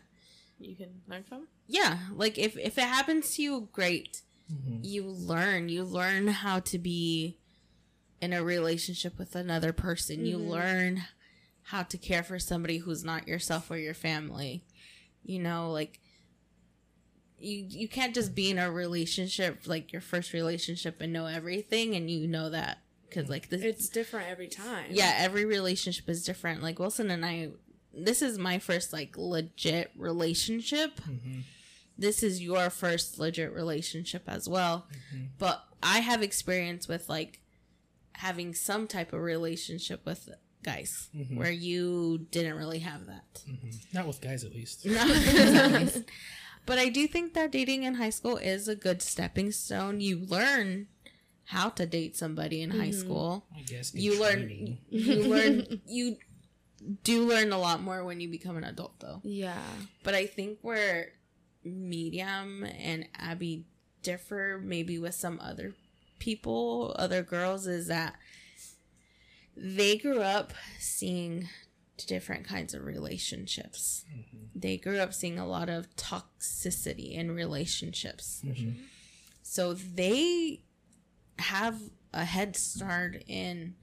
You 0.61 0.77
can 0.77 1.01
learn 1.09 1.25
from. 1.25 1.49
yeah, 1.67 1.99
like 2.15 2.39
if 2.39 2.57
if 2.57 2.77
it 2.79 2.85
happens 2.85 3.35
to 3.37 3.43
you, 3.43 3.69
great. 3.73 4.23
Mm-hmm. 4.53 4.79
You 4.83 5.05
learn. 5.05 5.69
You 5.69 5.85
learn 5.85 6.29
how 6.29 6.59
to 6.61 6.79
be 6.79 7.39
in 8.21 8.33
a 8.33 8.45
relationship 8.45 9.19
with 9.19 9.35
another 9.35 9.73
person. 9.73 10.27
You 10.27 10.37
mm-hmm. 10.39 10.51
learn 10.51 11.03
how 11.65 11.83
to 11.85 11.97
care 11.97 12.23
for 12.23 12.39
somebody 12.39 12.79
who's 12.79 13.05
not 13.05 13.27
yourself 13.29 13.71
or 13.71 13.79
your 13.79 13.95
family. 13.95 14.65
You 15.23 15.39
know, 15.39 15.71
like 15.71 16.01
you 17.39 17.65
you 17.69 17.89
can't 17.89 18.15
just 18.15 18.35
be 18.35 18.51
in 18.51 18.59
a 18.59 18.71
relationship 18.71 19.61
like 19.67 19.93
your 19.93 20.03
first 20.03 20.33
relationship 20.33 21.01
and 21.01 21.13
know 21.13 21.27
everything 21.27 21.95
and 21.95 22.11
you 22.11 22.27
know 22.27 22.51
that 22.51 22.79
cuz 23.11 23.29
like 23.29 23.49
this 23.49 23.63
It's 23.63 23.89
different 23.89 24.29
every 24.29 24.49
time. 24.49 24.87
yeah, 24.91 25.15
every 25.17 25.45
relationship 25.45 26.09
is 26.09 26.25
different. 26.25 26.63
Like 26.63 26.79
Wilson 26.79 27.11
and 27.11 27.25
I, 27.25 27.51
this 27.93 28.23
is 28.23 28.39
my 28.39 28.59
first 28.59 28.93
like 28.93 29.17
legit 29.17 29.91
relationship. 29.97 31.01
Mm-hmm. 31.01 31.41
This 31.99 32.23
is 32.23 32.43
your 32.43 32.71
first 32.71 33.19
legit 33.19 33.53
relationship 33.53 34.23
as 34.27 34.49
well. 34.49 34.87
Mm-hmm. 34.91 35.25
But 35.39 35.63
I 35.83 36.01
have 36.01 36.23
experience 36.23 36.89
with 36.89 37.09
like 37.09 37.41
having 38.13 38.55
some 38.55 38.87
type 38.87 39.13
of 39.13 39.21
relationship 39.21 40.05
with 40.05 40.29
guys 40.63 41.09
mm-hmm. 41.17 41.37
where 41.37 41.51
you 41.51 42.27
didn't 42.31 42.57
really 42.57 42.81
have 42.81 43.07
that. 43.07 43.43
Not 43.93 44.07
with 44.07 44.21
guys, 44.21 44.45
at 44.45 44.53
least. 44.53 44.87
but 46.67 46.79
I 46.79 46.89
do 46.89 47.07
think 47.07 47.35
that 47.35 47.51
dating 47.51 47.85
in 47.85 47.95
high 47.95 48.11
school 48.11 48.37
is 48.37 48.69
a 48.69 48.77
good 48.77 49.03
stepping 49.03 49.53
stone. 49.53 50.01
You 50.01 50.19
learn 50.19 50.89
how 51.47 51.69
to 51.71 51.87
date 51.87 52.17
somebody 52.17 52.63
in 52.63 52.71
high 52.71 52.93
school. 52.93 53.47
I 53.57 53.63
guess 53.63 53.95
You 53.95 54.13
in 54.15 54.21
learn 54.21 54.79
you 54.89 55.23
learn 55.25 55.81
you 55.87 56.17
do 57.03 57.27
learn 57.27 57.53
a 57.53 57.59
lot 57.59 57.83
more 57.83 58.05
when 58.05 58.21
you 58.21 58.29
become 58.29 58.57
an 58.57 58.65
adult 58.65 58.99
though. 59.01 59.21
Yeah. 59.23 59.63
But 60.03 60.15
I 60.15 60.27
think 60.27 60.59
where 60.63 61.13
Medium 61.65 62.65
and 62.65 63.07
Abi 63.21 63.65
differ 64.03 64.61
maybe 64.63 64.99
with 64.99 65.15
some 65.15 65.39
other 65.43 65.75
people, 66.19 66.95
other 66.99 67.23
girls 67.23 67.67
is 67.67 67.89
that 67.89 68.17
they 69.57 69.99
grew 69.99 70.21
up 70.21 70.53
seeing 70.79 71.49
different 72.07 72.47
kinds 72.47 72.73
of 72.73 72.85
relationships. 72.85 74.05
Mm-hmm. 74.11 74.59
They 74.59 74.77
grew 74.79 74.99
up 74.99 75.13
seeing 75.13 75.39
a 75.39 75.47
lot 75.47 75.69
of 75.69 75.95
toxicity 75.97 77.13
in 77.13 77.33
relationships. 77.33 78.43
Mm-hmm. 78.45 78.83
So 79.43 79.75
they 79.75 80.63
have 81.39 81.79
a 82.13 82.25
head 82.25 82.57
start 82.57 83.23
in 83.27 83.75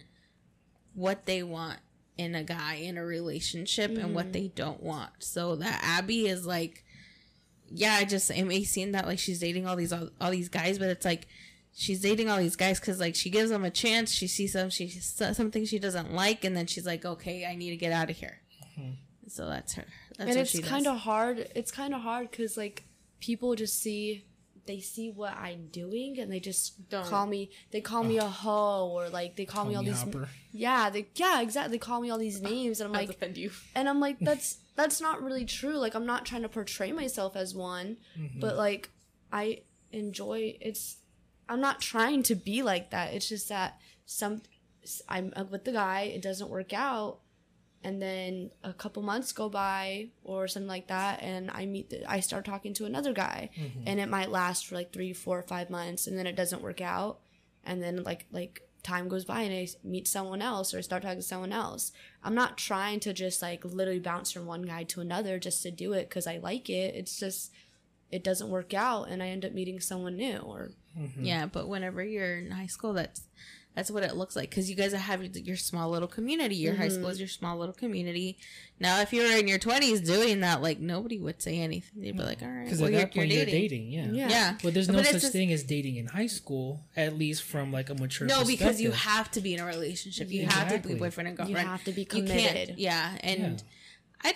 what 0.93 1.25
they 1.25 1.43
want 1.43 1.79
in 2.17 2.35
a 2.35 2.43
guy 2.43 2.75
in 2.75 2.97
a 2.97 3.05
relationship 3.05 3.91
and 3.97 4.15
what 4.15 4.33
they 4.33 4.45
mm-hmm. 4.45 4.55
don't 4.55 4.83
want. 4.83 5.11
So 5.19 5.55
that 5.57 5.99
Abi 5.99 6.27
is 6.27 6.45
like, 6.45 6.83
yeah, 7.69 7.93
I 7.93 8.05
just 8.05 8.31
it 8.31 8.45
may 8.45 8.63
seem 8.63 8.93
that 8.93 9.05
like 9.05 9.19
she's 9.19 9.39
dating 9.39 9.67
all 9.67 9.75
these 9.75 9.93
all, 9.93 10.09
all 10.19 10.31
these 10.31 10.49
guys, 10.49 10.79
but 10.79 10.89
it's 10.89 11.05
like 11.05 11.27
she's 11.73 12.01
dating 12.01 12.29
all 12.29 12.37
these 12.37 12.55
guys 12.55 12.79
because 12.79 12.99
like 12.99 13.15
she 13.15 13.29
gives 13.29 13.49
them 13.49 13.63
a 13.63 13.69
chance. 13.69 14.11
She 14.11 14.27
sees 14.27 14.53
some 14.53 14.69
she 14.69 14.89
something 14.89 15.65
she 15.65 15.79
doesn't 15.79 16.13
like, 16.13 16.43
and 16.43 16.55
then 16.55 16.65
she's 16.65 16.85
like, 16.85 17.05
okay, 17.05 17.45
I 17.45 17.55
need 17.55 17.69
to 17.69 17.77
get 17.77 17.91
out 17.91 18.09
of 18.09 18.17
here. 18.17 18.39
Mm-hmm. 18.79 18.91
So 19.27 19.47
that's 19.47 19.73
her. 19.73 19.85
That's 20.17 20.31
and 20.31 20.39
it's 20.39 20.59
kind 20.61 20.87
of 20.87 20.97
hard. 20.97 21.49
It's 21.55 21.71
kind 21.71 21.93
of 21.93 22.01
hard 22.01 22.31
because 22.31 22.57
like 22.57 22.83
people 23.19 23.55
just 23.55 23.79
see 23.79 24.25
they 24.67 24.79
see 24.79 25.09
what 25.09 25.35
I'm 25.37 25.67
doing 25.67 26.19
and 26.19 26.31
they 26.31 26.39
just 26.39 26.89
Don't. 26.89 27.05
call 27.05 27.25
me. 27.25 27.49
They 27.71 27.81
call 27.81 28.03
me 28.03 28.17
a 28.17 28.25
hoe 28.25 28.89
or 28.89 29.09
like 29.09 29.35
they 29.35 29.45
call, 29.45 29.65
me 29.65 29.75
all 29.75 29.81
me 29.81 29.89
these. 29.89 30.01
Hopper. 30.01 30.29
Yeah, 30.51 30.89
they 30.89 31.07
yeah 31.15 31.41
exactly. 31.41 31.77
They 31.77 31.79
call 31.79 32.01
me 32.01 32.09
all 32.09 32.17
these 32.17 32.41
names 32.41 32.79
and 32.79 32.87
I'm 32.87 32.93
Like, 32.93 33.07
like 33.07 33.17
offend 33.17 33.37
you. 33.37 33.51
and 33.73 33.89
I'm 33.89 33.99
like 33.99 34.19
that's 34.21 34.57
that's 34.75 35.01
not 35.01 35.23
really 35.23 35.45
true. 35.45 35.77
Like 35.77 35.95
I'm 35.95 36.05
not 36.05 36.25
trying 36.25 36.43
to 36.43 36.49
portray 36.49 36.91
myself 36.91 37.35
as 37.35 37.55
one, 37.55 37.97
mm-hmm. 38.17 38.39
but 38.39 38.55
like 38.55 38.89
I 39.31 39.61
enjoy 39.91 40.57
it's. 40.61 40.97
I'm 41.49 41.61
not 41.61 41.79
trying 41.79 42.23
to 42.23 42.35
be 42.35 42.61
like 42.61 42.91
that. 42.91 43.13
It's 43.13 43.29
just 43.29 43.47
that 43.49 43.79
some 44.05 44.41
I'm 45.07 45.33
uh, 45.35 45.45
with 45.49 45.63
the 45.63 45.71
guy. 45.71 46.01
It 46.01 46.21
doesn't 46.21 46.49
work 46.49 46.73
out 46.73 47.19
and 47.83 48.01
then 48.01 48.51
a 48.63 48.73
couple 48.73 49.01
months 49.03 49.31
go 49.31 49.49
by 49.49 50.07
or 50.23 50.47
something 50.47 50.67
like 50.67 50.87
that 50.87 51.21
and 51.21 51.49
i 51.51 51.65
meet 51.65 51.89
the, 51.89 52.09
i 52.09 52.19
start 52.19 52.45
talking 52.45 52.73
to 52.73 52.85
another 52.85 53.13
guy. 53.13 53.49
Mm-hmm. 53.57 53.83
And 53.85 53.99
it 53.99 54.09
might 54.09 54.29
last 54.31 54.67
for 54.67 54.75
like 54.75 54.91
three 54.91 55.13
four 55.13 55.41
five 55.43 55.69
months 55.69 56.07
and 56.07 56.17
then 56.17 56.27
it 56.27 56.35
doesn't 56.35 56.61
work 56.61 56.81
out. 56.81 57.19
And 57.63 57.81
then 57.81 58.03
like 58.03 58.25
like 58.31 58.61
time 58.83 59.09
goes 59.09 59.25
by 59.25 59.41
and 59.41 59.53
i 59.53 59.67
meet 59.83 60.07
someone 60.07 60.41
else 60.41 60.73
or 60.73 60.77
I 60.77 60.81
start 60.81 61.03
talking 61.03 61.17
to 61.19 61.23
someone 61.23 61.51
else. 61.51 61.91
I'm 62.23 62.35
not 62.35 62.57
trying 62.57 62.99
to 63.01 63.13
just 63.13 63.41
like 63.41 63.65
literally 63.65 63.99
bounce 63.99 64.31
from 64.31 64.45
one 64.45 64.63
guy 64.63 64.83
to 64.83 65.01
another 65.01 65.39
just 65.39 65.61
to 65.63 65.71
do 65.71 65.93
it 65.93 66.09
because 66.09 66.27
i 66.27 66.37
like 66.37 66.69
it. 66.69 66.95
It's 66.95 67.19
just 67.19 67.51
it 68.09 68.23
doesn't 68.23 68.49
work 68.49 68.73
out 68.73 69.09
and 69.09 69.21
i 69.21 69.27
end 69.27 69.43
up 69.43 69.51
meeting 69.51 69.79
someone 69.79 70.15
new 70.15 70.37
or 70.37 70.71
mm-hmm. 70.97 71.23
Yeah, 71.23 71.45
but 71.45 71.67
whenever 71.67 72.03
you're 72.03 72.37
in 72.39 72.51
high 72.51 72.67
school, 72.67 72.93
that's 72.93 73.21
that's 73.77 73.91
what 73.91 74.01
it 74.01 74.15
looks 74.15 74.35
like 74.35 74.49
because 74.49 74.71
you 74.71 74.75
guys 74.75 74.91
are 74.91 74.97
having 74.97 75.31
your 75.35 75.55
small 75.55 75.91
little 75.91 76.07
community. 76.07 76.55
Your 76.55 76.73
high 76.73 76.87
mm-hmm. 76.87 76.95
school 76.95 77.09
is 77.09 77.19
your 77.19 77.27
small 77.27 77.59
little 77.59 77.75
community. 77.75 78.39
Now, 78.79 79.01
if 79.01 79.13
you 79.13 79.21
were 79.21 79.37
in 79.37 79.47
your 79.47 79.59
twenties 79.59 80.01
doing 80.01 80.39
that, 80.39 80.63
like 80.63 80.79
nobody 80.79 81.19
would 81.19 81.43
say 81.43 81.59
anything. 81.59 82.01
They'd 82.01 82.17
be 82.17 82.23
like, 82.23 82.41
"All 82.41 82.47
right, 82.47 82.63
Because 82.63 82.79
well, 82.79 82.87
at 82.87 82.93
you're, 82.93 83.01
that 83.01 83.13
point, 83.13 83.27
you're 83.29 83.37
you're 83.37 83.45
dating." 83.45 83.91
dating. 83.91 84.15
Yeah. 84.15 84.25
Yeah. 84.25 84.29
Yeah, 84.29 84.57
But 84.63 84.73
there's 84.73 84.89
no 84.89 84.97
But 84.97 85.05
such 85.05 85.21
just- 85.21 85.31
thing 85.31 85.53
as 85.53 85.61
dating 85.61 85.97
in 85.97 86.07
high 86.07 86.25
school, 86.25 86.81
at 86.95 87.15
least 87.15 87.43
from 87.43 87.71
like 87.71 87.91
a 87.91 87.93
mature. 87.93 88.25
No, 88.25 88.43
because 88.43 88.81
you 88.81 88.89
have 88.89 89.29
to 89.31 89.41
be 89.41 89.53
in 89.53 89.59
a 89.59 89.65
relationship. 89.67 90.31
You 90.31 90.47
have 90.47 90.81
to 90.81 90.87
be 90.87 90.95
boyfriend 90.95 91.27
and 91.27 91.37
girlfriend. 91.37 91.61
you 91.61 91.67
have 91.67 91.83
to 91.83 91.91
be 91.91 92.03
committed. 92.03 92.79
Yeah, 92.79 93.15
and 93.21 93.61
Yeah. 94.23 94.31
I 94.31 94.33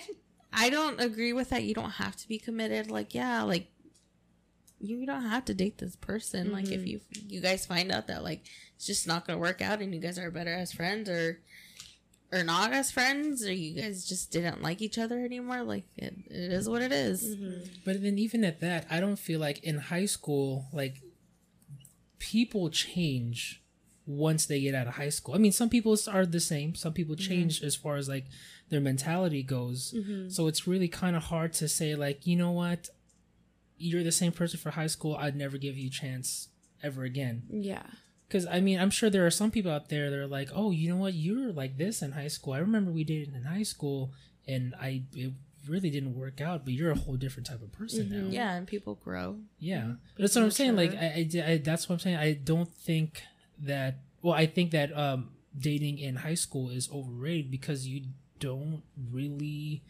I 0.52 0.70
don't 0.70 1.00
agree 1.00 1.32
with 1.32 1.50
that. 1.50 1.64
You 1.64 1.74
don't 1.74 1.90
have 1.90 2.14
to 2.14 2.28
be 2.28 2.38
committed. 2.38 2.92
Like, 2.92 3.12
yeah, 3.12 3.42
like 3.42 3.71
you 4.82 5.06
don't 5.06 5.22
have 5.22 5.44
to 5.46 5.54
date 5.54 5.78
this 5.78 5.96
person. 5.96 6.52
Like 6.52 6.70
if 6.70 6.80
mm-hmm. 6.80 6.86
you 6.86 7.00
you 7.28 7.40
guys 7.40 7.64
find 7.64 7.92
out 7.92 8.08
that 8.08 8.22
like 8.22 8.42
it's 8.76 8.86
just 8.86 9.06
not 9.06 9.26
gonna 9.26 9.38
work 9.38 9.62
out 9.62 9.80
and 9.80 9.94
you 9.94 10.00
guys 10.00 10.18
are 10.18 10.30
better 10.30 10.52
as 10.52 10.72
friends 10.72 11.08
or 11.08 11.40
or 12.32 12.42
not 12.42 12.72
as 12.72 12.90
friends 12.90 13.46
or 13.46 13.52
you 13.52 13.80
guys 13.80 14.06
just 14.06 14.32
didn't 14.32 14.62
like 14.62 14.80
each 14.80 14.98
other 14.98 15.18
anymore, 15.20 15.62
like 15.62 15.84
it, 15.96 16.14
it 16.26 16.52
is 16.52 16.68
what 16.68 16.82
it 16.82 16.90
is. 16.90 17.36
Mm-hmm. 17.36 17.68
But 17.84 18.02
then 18.02 18.18
even 18.18 18.42
at 18.44 18.60
that, 18.60 18.86
I 18.90 19.00
don't 19.00 19.18
feel 19.18 19.38
like 19.38 19.62
in 19.62 19.78
high 19.78 20.06
school, 20.06 20.66
like 20.72 20.96
people 22.18 22.70
change 22.70 23.62
once 24.06 24.46
they 24.46 24.60
get 24.60 24.74
out 24.74 24.86
of 24.86 24.94
high 24.94 25.10
school. 25.10 25.34
I 25.34 25.38
mean, 25.38 25.52
some 25.52 25.68
people 25.68 25.96
are 26.10 26.26
the 26.26 26.40
same. 26.40 26.74
Some 26.74 26.92
people 26.92 27.14
mm-hmm. 27.14 27.28
change 27.28 27.62
as 27.62 27.76
far 27.76 27.96
as 27.96 28.08
like 28.08 28.24
their 28.70 28.80
mentality 28.80 29.42
goes. 29.42 29.94
So 30.28 30.46
it's 30.46 30.66
really 30.66 30.88
kind 30.88 31.14
of 31.14 31.24
hard 31.24 31.52
to 31.54 31.68
say 31.68 31.94
like, 31.94 32.26
you 32.26 32.36
know 32.36 32.50
what, 32.52 32.88
you're 33.82 34.02
the 34.04 34.12
same 34.12 34.32
person 34.32 34.58
for 34.58 34.70
high 34.70 34.86
school. 34.86 35.16
I'd 35.16 35.36
never 35.36 35.58
give 35.58 35.76
you 35.76 35.88
a 35.88 35.90
chance 35.90 36.48
ever 36.82 37.02
again. 37.04 37.42
Yeah. 37.50 37.82
Because 38.28 38.46
I 38.46 38.60
mean, 38.60 38.78
I'm 38.80 38.90
sure 38.90 39.10
there 39.10 39.26
are 39.26 39.30
some 39.30 39.50
people 39.50 39.70
out 39.70 39.88
there 39.90 40.08
that 40.10 40.18
are 40.18 40.26
like, 40.26 40.48
oh, 40.54 40.70
you 40.70 40.88
know 40.88 40.96
what, 40.96 41.14
you 41.14 41.38
were 41.46 41.52
like 41.52 41.76
this 41.76 42.00
in 42.02 42.12
high 42.12 42.28
school. 42.28 42.54
I 42.54 42.58
remember 42.58 42.90
we 42.90 43.04
dated 43.04 43.34
in 43.34 43.44
high 43.44 43.62
school, 43.64 44.12
and 44.48 44.74
I 44.80 45.02
it 45.14 45.32
really 45.68 45.90
didn't 45.90 46.14
work 46.16 46.40
out. 46.40 46.64
But 46.64 46.72
you're 46.74 46.90
a 46.90 46.96
whole 46.96 47.16
different 47.16 47.46
type 47.46 47.60
of 47.62 47.70
person 47.72 48.08
now. 48.08 48.28
Yeah, 48.30 48.54
and 48.54 48.66
people 48.66 48.94
grow. 48.94 49.36
Yeah, 49.58 49.92
that's 50.18 50.34
what 50.34 50.44
I'm 50.44 50.50
saying. 50.50 50.76
Like, 50.76 50.94
I, 50.94 51.28
I, 51.36 51.52
I- 51.52 51.58
that's 51.58 51.88
what 51.88 51.94
I'm 51.96 51.98
saying. 52.00 52.16
I 52.16 52.32
don't 52.32 52.72
think 52.72 53.22
that. 53.58 53.96
Well, 54.22 54.34
I 54.34 54.46
think 54.46 54.70
that 54.70 54.96
um, 54.96 55.32
dating 55.58 55.98
in 55.98 56.16
high 56.16 56.34
school 56.34 56.70
is 56.70 56.88
overrated 56.90 57.50
because 57.50 57.86
you 57.86 58.02
don't 58.40 58.82
really 59.10 59.82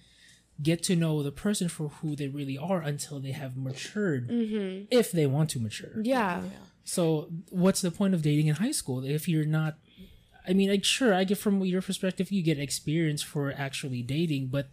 get 0.61 0.83
to 0.85 0.97
know 0.97 1.23
the 1.23 1.33
person 1.33 1.69
for 1.69 1.89
who 1.89 2.15
they 2.17 2.29
really 2.29 2.59
are 2.59 2.81
until 2.81 3.21
they 3.21 3.33
have 3.33 3.57
matured, 3.57 4.29
mm-hmm. 4.29 4.85
if 4.91 5.13
they 5.13 5.27
want 5.27 5.51
to 5.51 5.61
mature. 5.61 6.01
Yeah. 6.03 6.43
So, 6.85 7.29
what's 7.51 7.81
the 7.81 7.91
point 7.91 8.15
of 8.15 8.23
dating 8.23 8.49
in 8.49 8.57
high 8.57 8.73
school 8.73 9.05
if 9.05 9.29
you're 9.29 9.45
not? 9.45 9.79
I 10.47 10.53
mean, 10.53 10.71
like, 10.71 10.85
sure, 10.85 11.15
I 11.15 11.25
get 11.25 11.39
from 11.39 11.65
your 11.65 11.83
perspective, 11.83 12.33
you 12.33 12.43
get 12.43 12.59
experience 12.59 13.23
for 13.23 13.53
actually 13.57 14.03
dating, 14.03 14.49
but 14.49 14.69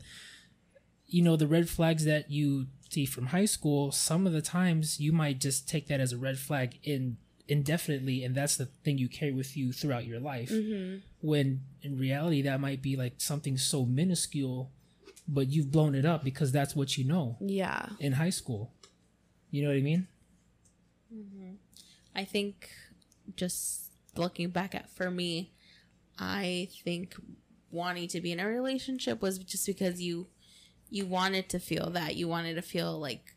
you 1.05 1.21
know, 1.23 1.35
the 1.35 1.47
red 1.47 1.69
flags 1.69 2.05
that 2.05 2.29
you 2.29 2.67
see 2.89 3.05
from 3.05 3.27
high 3.27 3.45
school, 3.45 3.91
some 3.91 4.27
of 4.27 4.33
the 4.33 4.41
times 4.41 4.99
you 4.99 5.11
might 5.11 5.39
just 5.39 5.67
take 5.67 5.87
that 5.87 5.99
as 5.99 6.11
a 6.11 6.17
red 6.17 6.37
flag 6.37 6.79
in 6.83 7.17
indefinitely, 7.47 8.23
and 8.23 8.35
that's 8.35 8.57
the 8.57 8.67
thing 8.83 8.97
you 8.97 9.09
carry 9.09 9.31
with 9.31 9.57
you 9.57 9.73
throughout 9.73 10.05
your 10.05 10.19
life. 10.19 10.49
Mm-hmm. 10.49 10.97
When 11.21 11.61
in 11.81 11.97
reality, 11.97 12.41
that 12.43 12.59
might 12.59 12.81
be 12.81 12.95
like 12.95 13.13
something 13.17 13.57
so 13.57 13.85
minuscule, 13.85 14.71
but 15.33 15.47
you've 15.47 15.71
blown 15.71 15.95
it 15.95 16.05
up 16.05 16.23
because 16.23 16.51
that's 16.51 16.75
what 16.75 16.97
you 16.97 17.05
know 17.05 17.37
Yeah. 17.39 17.89
in 17.99 18.13
high 18.13 18.31
school. 18.31 18.73
You 19.51 19.63
know 19.63 19.69
what 19.69 19.77
I 19.77 19.81
mean? 19.81 20.07
Mm-hmm. 21.13 21.53
I 22.15 22.25
think 22.25 22.69
just 23.35 23.91
looking 24.15 24.49
back 24.49 24.75
at 24.75 24.89
for 24.89 25.09
me, 25.09 25.51
I 26.17 26.69
think 26.83 27.15
wanting 27.71 28.07
to 28.09 28.21
be 28.21 28.31
in 28.31 28.39
a 28.39 28.47
relationship 28.47 29.21
was 29.21 29.37
just 29.37 29.65
because 29.65 30.01
you 30.01 30.27
you 30.89 31.05
wanted 31.05 31.49
to 31.49 31.59
feel 31.59 31.91
that 31.91 32.15
you 32.15 32.27
wanted 32.27 32.55
to 32.55 32.61
feel 32.63 32.99
like 32.99 33.35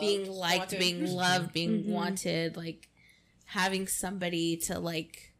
being 0.00 0.30
liked, 0.30 0.72
wanted. 0.72 0.78
being 0.78 1.06
loved, 1.06 1.52
being 1.52 1.82
mm-hmm. 1.82 1.92
wanted, 1.92 2.56
like 2.56 2.88
having 3.46 3.86
somebody 3.86 4.56
to 4.56 4.78
like 4.78 5.34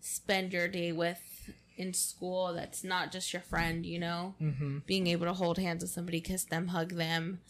spend 0.00 0.52
your 0.52 0.66
day 0.68 0.92
with 0.92 1.33
in 1.76 1.92
school 1.92 2.54
that's 2.54 2.84
not 2.84 3.12
just 3.12 3.32
your 3.32 3.42
friend, 3.42 3.84
you 3.84 3.98
know? 3.98 4.34
Mm-hmm. 4.40 4.78
Being 4.86 5.06
able 5.08 5.26
to 5.26 5.32
hold 5.32 5.58
hands 5.58 5.82
with 5.82 5.90
somebody, 5.90 6.20
kiss 6.20 6.44
them, 6.44 6.68
hug 6.68 6.92
them, 6.94 7.40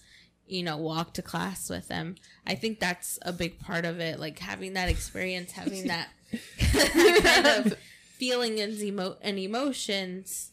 you 0.46 0.62
know, 0.62 0.76
walk 0.76 1.12
to 1.14 1.22
class 1.22 1.68
with 1.70 1.88
them. 1.88 2.16
I 2.46 2.54
think 2.54 2.80
that's 2.80 3.18
a 3.22 3.32
big 3.32 3.58
part 3.60 3.84
of 3.84 4.00
it. 4.00 4.18
Like 4.18 4.38
having 4.38 4.74
that 4.74 4.88
experience, 4.88 5.52
having 5.52 5.86
that, 5.88 6.08
kind 6.72 7.46
of 7.46 7.78
feeling 8.16 8.60
and, 8.60 8.80
emo- 8.80 9.16
and 9.22 9.38
emotions 9.38 10.50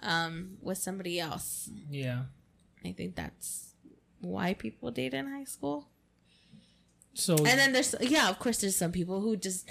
um, 0.00 0.58
with 0.62 0.78
somebody 0.78 1.18
else. 1.20 1.70
Yeah. 1.90 2.22
I 2.84 2.92
think 2.92 3.16
that's 3.16 3.72
why 4.20 4.54
people 4.54 4.90
date 4.90 5.14
in 5.14 5.26
high 5.26 5.44
school. 5.44 5.88
So 7.14 7.34
And 7.36 7.46
then 7.58 7.72
there's, 7.72 7.94
yeah, 8.00 8.28
of 8.28 8.38
course, 8.38 8.60
there's 8.60 8.76
some 8.76 8.92
people 8.92 9.20
who 9.20 9.36
just 9.36 9.68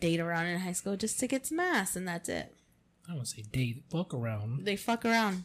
date 0.00 0.20
around 0.20 0.46
in 0.46 0.58
high 0.60 0.72
school 0.72 0.96
just 0.96 1.18
to 1.20 1.26
get 1.26 1.46
some 1.46 1.60
ass 1.60 1.96
and 1.96 2.06
that's 2.06 2.28
it. 2.28 2.54
I 3.10 3.14
don't 3.14 3.26
say 3.26 3.42
date, 3.50 3.82
fuck 3.90 4.14
around. 4.14 4.64
They 4.64 4.76
fuck 4.76 5.04
around. 5.04 5.44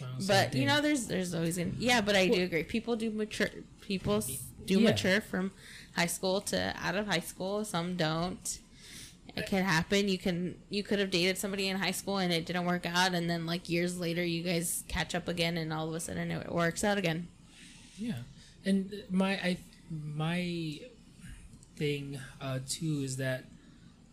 I 0.00 0.06
don't 0.10 0.20
say 0.22 0.26
But 0.46 0.54
you 0.54 0.66
know, 0.66 0.80
there's 0.80 1.06
there's 1.06 1.34
always 1.34 1.58
gonna 1.58 1.72
yeah. 1.78 2.00
But 2.00 2.16
I 2.16 2.28
do 2.28 2.42
agree. 2.42 2.62
People 2.64 2.96
do 2.96 3.10
mature. 3.10 3.48
People 3.80 4.22
do 4.64 4.80
Yeah. 4.80 4.90
mature 4.90 5.20
from 5.20 5.52
high 5.94 6.06
school 6.06 6.40
to 6.42 6.74
out 6.80 6.94
of 6.96 7.06
high 7.06 7.20
school. 7.20 7.64
Some 7.64 7.96
don't. 7.96 8.58
It 9.36 9.46
can 9.46 9.64
happen. 9.64 10.08
You 10.08 10.16
can 10.16 10.54
you 10.70 10.82
could 10.84 11.00
have 11.00 11.10
dated 11.10 11.36
somebody 11.38 11.68
in 11.68 11.76
high 11.78 11.90
school 11.90 12.18
and 12.18 12.32
it 12.32 12.46
didn't 12.46 12.66
work 12.66 12.86
out, 12.86 13.14
and 13.14 13.28
then 13.28 13.46
like 13.46 13.68
years 13.68 13.98
later, 13.98 14.24
you 14.24 14.42
guys 14.44 14.84
catch 14.88 15.14
up 15.14 15.26
again, 15.28 15.56
and 15.56 15.72
all 15.72 15.88
of 15.88 15.94
a 15.94 16.00
sudden 16.00 16.30
it 16.30 16.52
works 16.52 16.84
out 16.84 16.98
again. 16.98 17.26
yeah, 17.98 18.18
and 18.64 18.92
my 19.10 19.32
I 19.34 19.56
my 19.90 20.78
thing 21.76 22.18
uh 22.40 22.60
too 22.68 23.00
is 23.02 23.16
that 23.16 23.44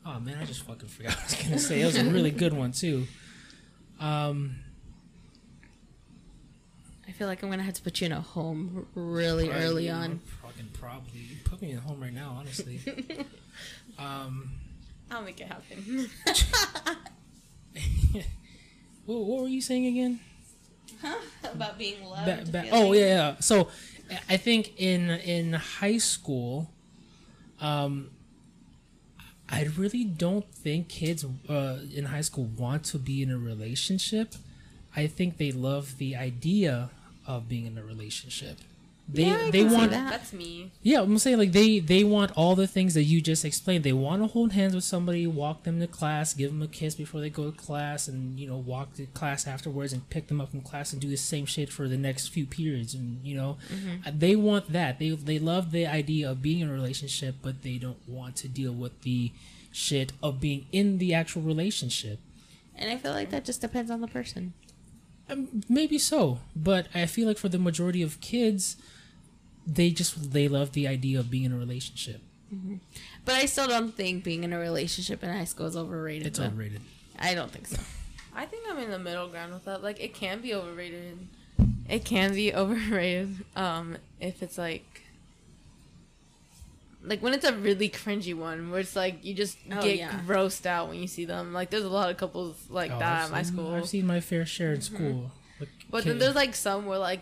oh 0.05 0.19
man, 0.19 0.37
I 0.39 0.45
just 0.45 0.63
fucking 0.63 0.89
forgot 0.89 1.13
what 1.13 1.19
I 1.19 1.23
was 1.23 1.35
gonna 1.35 1.59
say. 1.59 1.81
It 1.81 1.85
was 1.85 1.97
a 1.97 2.03
really 2.05 2.31
good 2.31 2.53
one 2.53 2.71
too. 2.71 3.07
Um, 3.99 4.55
I 7.07 7.11
feel 7.11 7.27
like 7.27 7.43
I'm 7.43 7.49
gonna 7.49 7.63
have 7.63 7.75
to 7.75 7.81
put 7.81 8.01
you 8.01 8.05
in 8.05 8.11
a 8.11 8.21
home 8.21 8.87
really 8.95 9.49
early 9.51 9.89
on. 9.89 10.19
Fucking 10.41 10.69
probably 10.73 11.19
you 11.19 11.37
put 11.43 11.61
me 11.61 11.71
in 11.71 11.77
a 11.77 11.81
home 11.81 12.01
right 12.01 12.13
now, 12.13 12.35
honestly. 12.39 12.79
um, 13.99 14.51
I'll 15.11 15.21
make 15.21 15.39
it 15.41 15.47
happen. 15.47 16.09
what, 19.05 19.15
what 19.17 19.41
were 19.43 19.47
you 19.47 19.61
saying 19.61 19.85
again? 19.85 20.19
About 21.43 21.77
being 21.77 22.03
loved. 22.05 22.51
Ba- 22.51 22.63
ba- 22.63 22.69
oh 22.71 22.93
yeah, 22.93 23.05
yeah. 23.05 23.35
So 23.39 23.67
I 24.29 24.37
think 24.37 24.79
in 24.79 25.09
in 25.09 25.53
high 25.53 25.97
school, 25.97 26.71
um, 27.59 28.11
I 29.51 29.67
really 29.77 30.05
don't 30.05 30.49
think 30.53 30.87
kids 30.87 31.25
uh, 31.49 31.79
in 31.93 32.05
high 32.05 32.21
school 32.21 32.45
want 32.45 32.85
to 32.85 32.97
be 32.97 33.21
in 33.21 33.29
a 33.29 33.37
relationship. 33.37 34.35
I 34.95 35.07
think 35.07 35.37
they 35.37 35.51
love 35.51 35.97
the 35.97 36.15
idea 36.15 36.89
of 37.27 37.49
being 37.49 37.65
in 37.65 37.77
a 37.77 37.83
relationship. 37.83 38.57
They 39.13 39.23
Yeah, 39.25 39.35
I 39.47 39.51
they 39.51 39.59
can 39.63 39.69
see 39.69 39.75
want 39.75 39.91
that. 39.91 40.09
That's 40.09 40.31
me. 40.33 40.71
yeah, 40.81 41.01
I'm 41.01 41.17
saying 41.17 41.37
like 41.37 41.51
they 41.51 41.79
they 41.79 42.03
want 42.03 42.31
all 42.37 42.55
the 42.55 42.67
things 42.67 42.93
that 42.93 43.03
you 43.03 43.19
just 43.21 43.43
explained. 43.43 43.83
They 43.83 43.91
want 43.93 44.21
to 44.21 44.27
hold 44.27 44.53
hands 44.53 44.73
with 44.73 44.83
somebody, 44.85 45.27
walk 45.27 45.63
them 45.63 45.79
to 45.81 45.87
class, 45.87 46.33
give 46.33 46.51
them 46.51 46.61
a 46.61 46.67
kiss 46.67 46.95
before 46.95 47.19
they 47.19 47.29
go 47.29 47.51
to 47.51 47.57
class, 47.57 48.07
and 48.07 48.39
you 48.39 48.47
know 48.47 48.57
walk 48.57 48.93
to 48.95 49.05
class 49.07 49.45
afterwards 49.47 49.91
and 49.91 50.09
pick 50.09 50.27
them 50.27 50.39
up 50.39 50.51
from 50.51 50.61
class 50.61 50.93
and 50.93 51.01
do 51.01 51.09
the 51.09 51.17
same 51.17 51.45
shit 51.45 51.69
for 51.69 51.87
the 51.89 51.97
next 51.97 52.29
few 52.29 52.45
periods. 52.45 52.93
And 52.93 53.19
you 53.25 53.35
know, 53.35 53.57
Uh, 54.05 54.11
they 54.17 54.35
want 54.35 54.71
that. 54.71 54.97
They 54.99 55.09
they 55.09 55.39
love 55.39 55.71
the 55.71 55.85
idea 55.85 56.31
of 56.31 56.41
being 56.41 56.59
in 56.61 56.69
a 56.69 56.73
relationship, 56.73 57.35
but 57.41 57.63
they 57.63 57.77
don't 57.77 58.07
want 58.07 58.35
to 58.37 58.47
deal 58.47 58.73
with 58.73 59.01
the 59.01 59.31
shit 59.73 60.13
of 60.23 60.39
being 60.39 60.65
in 60.71 60.97
the 60.99 61.13
actual 61.13 61.41
relationship. 61.41 62.19
And 62.75 62.89
I 62.89 62.97
feel 62.97 63.11
like 63.11 63.29
that 63.31 63.45
just 63.45 63.61
depends 63.61 63.91
on 63.91 64.01
the 64.01 64.07
person. 64.07 64.53
Um, 65.29 65.63
maybe 65.69 65.97
so, 65.97 66.39
but 66.55 66.87
I 66.93 67.05
feel 67.05 67.27
like 67.27 67.37
for 67.37 67.47
the 67.47 67.59
majority 67.59 68.01
of 68.01 68.19
kids, 68.19 68.75
they 69.67 69.91
just 69.91 70.31
they 70.33 70.47
love 70.47 70.71
the 70.73 70.87
idea 70.87 71.19
of 71.19 71.29
being 71.29 71.43
in 71.43 71.51
a 71.53 71.57
relationship. 71.57 72.21
But 73.23 73.35
I 73.35 73.45
still 73.45 73.67
don't 73.67 73.95
think 73.95 74.23
being 74.25 74.43
in 74.43 74.51
a 74.51 74.59
relationship 74.59 75.23
in 75.23 75.29
high 75.29 75.45
school 75.45 75.67
is 75.67 75.77
overrated. 75.77 76.27
It's 76.27 76.39
overrated. 76.39 76.81
I 77.17 77.33
don't 77.33 77.49
think 77.51 77.67
so. 77.67 77.77
I 78.35 78.45
think 78.45 78.63
I'm 78.69 78.77
in 78.79 78.89
the 78.91 78.99
middle 78.99 79.27
ground 79.29 79.53
with 79.53 79.63
that. 79.65 79.81
Like, 79.83 79.99
it 80.01 80.13
can 80.13 80.41
be 80.41 80.53
overrated. 80.53 81.17
It 81.89 82.03
can 82.03 82.33
be 82.33 82.53
overrated. 82.63 83.45
Um, 83.55 83.95
if 84.19 84.41
it's 84.43 84.57
like, 84.57 85.03
like 87.03 87.21
when 87.21 87.33
it's 87.33 87.45
a 87.45 87.53
really 87.53 87.89
cringy 87.89 88.35
one, 88.35 88.69
where 88.69 88.79
it's 88.79 88.95
like 88.95 89.23
you 89.25 89.33
just 89.33 89.57
Oh, 89.71 89.81
get 89.81 89.97
yeah. 89.97 90.19
grossed 90.27 90.65
out 90.65 90.89
when 90.89 90.99
you 90.99 91.07
see 91.07 91.25
them. 91.25 91.53
Like, 91.53 91.69
there's 91.69 91.83
a 91.83 91.89
lot 91.89 92.09
of 92.11 92.17
couples 92.17 92.55
like 92.69 92.91
Oh, 92.91 92.99
that 92.99 93.19
I've 93.19 93.25
at 93.25 93.31
my 93.31 93.41
seen- 93.43 93.53
school. 93.53 93.73
I've 93.73 93.89
seen 93.89 94.05
my 94.07 94.19
fair 94.19 94.45
share 94.45 94.73
in 94.73 94.81
school. 94.81 95.31
Like, 95.59 95.69
But 95.89 96.03
kid- 96.03 96.09
then 96.11 96.19
there's 96.19 96.35
like 96.35 96.53
some 96.55 96.85
where 96.85 96.99
like 96.99 97.21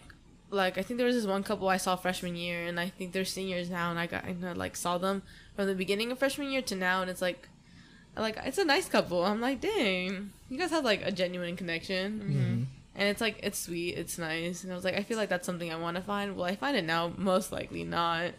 like 0.51 0.77
I 0.77 0.81
think 0.81 0.97
there 0.97 1.07
was 1.07 1.15
this 1.15 1.25
one 1.25 1.43
couple 1.43 1.67
I 1.69 1.77
saw 1.77 1.95
freshman 1.95 2.35
year 2.35 2.65
and 2.65 2.79
I 2.79 2.89
think 2.89 3.11
they're 3.11 3.25
seniors 3.25 3.69
now 3.69 3.89
and 3.91 3.99
I 3.99 4.07
got 4.07 4.25
I 4.25 4.33
like 4.53 4.75
saw 4.75 4.97
them 4.97 5.21
from 5.55 5.67
the 5.67 5.75
beginning 5.75 6.11
of 6.11 6.19
freshman 6.19 6.51
year 6.51 6.61
to 6.63 6.75
now 6.75 7.01
and 7.01 7.09
it's 7.09 7.21
like 7.21 7.47
like 8.17 8.37
it's 8.43 8.57
a 8.57 8.65
nice 8.65 8.89
couple. 8.89 9.23
I'm 9.23 9.39
like, 9.39 9.61
dang, 9.61 10.31
you 10.49 10.57
guys 10.57 10.71
have 10.71 10.83
like 10.83 11.01
a 11.05 11.11
genuine 11.11 11.55
connection. 11.55 12.19
Mhm. 12.19 12.75
And 12.99 13.07
it's 13.07 13.21
like 13.21 13.39
it's 13.43 13.57
sweet, 13.59 13.97
it's 13.97 14.17
nice. 14.17 14.63
And 14.63 14.73
I 14.73 14.75
was 14.75 14.83
like, 14.83 14.95
I 14.95 15.03
feel 15.03 15.17
like 15.17 15.29
that's 15.29 15.45
something 15.45 15.71
I 15.71 15.77
want 15.77 15.95
to 15.95 16.03
find. 16.03 16.35
Well, 16.35 16.45
I 16.45 16.55
find 16.55 16.75
it 16.75 16.83
now, 16.83 17.13
most 17.17 17.51
likely 17.51 17.83
not. 17.83 18.31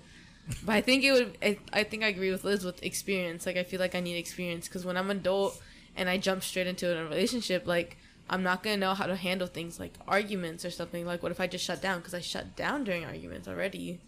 But 0.64 0.72
I 0.74 0.80
think 0.80 1.04
it 1.04 1.12
would. 1.12 1.38
I, 1.42 1.58
I 1.72 1.84
think 1.84 2.02
I 2.02 2.08
agree 2.08 2.30
with 2.30 2.44
Liz 2.44 2.64
with 2.64 2.82
experience. 2.82 3.46
Like 3.46 3.56
I 3.56 3.62
feel 3.62 3.80
like 3.80 3.94
I 3.94 4.00
need 4.00 4.16
experience 4.18 4.66
because 4.68 4.84
when 4.84 4.96
I'm 4.96 5.10
adult 5.10 5.58
and 5.96 6.08
I 6.10 6.18
jump 6.18 6.42
straight 6.42 6.66
into 6.66 6.94
a 6.94 7.04
relationship, 7.04 7.66
like 7.66 7.96
I'm 8.30 8.42
not 8.42 8.62
gonna 8.62 8.76
know 8.78 8.94
how 8.94 9.06
to 9.06 9.16
handle 9.16 9.46
things 9.48 9.78
like 9.78 9.92
arguments 10.08 10.64
or 10.64 10.70
something. 10.70 11.04
Like, 11.04 11.22
what 11.22 11.32
if 11.32 11.40
I 11.40 11.46
just 11.48 11.64
shut 11.64 11.82
down? 11.82 11.98
Because 11.98 12.14
I 12.14 12.20
shut 12.20 12.56
down 12.56 12.84
during 12.84 13.04
arguments 13.04 13.48
already, 13.48 14.00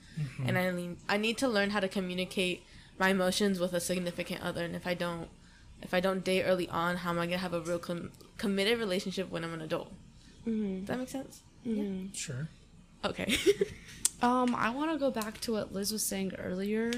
and 0.47 0.57
I 0.57 0.71
mean, 0.71 0.97
I 1.09 1.17
need 1.19 1.37
to 1.39 1.49
learn 1.49 1.71
how 1.71 1.81
to 1.81 1.89
communicate 1.89 2.63
my 2.99 3.09
emotions 3.11 3.59
with 3.59 3.73
a 3.75 3.81
significant 3.81 4.43
other. 4.43 4.65
And 4.65 4.77
if 4.77 4.87
I 4.87 4.95
don't, 4.95 5.29
if 5.83 5.93
I 5.93 6.01
don't 6.01 6.23
date 6.25 6.45
early 6.45 6.69
on, 6.69 6.97
how 6.99 7.11
am 7.11 7.19
I 7.19 7.27
gonna 7.27 7.39
have 7.39 7.53
a 7.55 7.61
real 7.61 7.79
com- 7.81 8.13
committed 8.39 8.79
relationship 8.79 9.31
when 9.31 9.43
I'm 9.45 9.53
an 9.55 9.61
adult? 9.63 9.93
Does 10.81 10.87
that 10.87 10.99
make 10.99 11.09
sense? 11.09 11.43
Sure. 12.15 12.49
Okay. 13.05 13.37
Um, 14.23 14.55
I 14.55 14.71
want 14.71 14.93
to 14.93 14.99
go 14.99 15.11
back 15.11 15.41
to 15.41 15.53
what 15.55 15.75
Liz 15.75 15.91
was 15.91 16.07
saying 16.07 16.35
earlier, 16.39 16.93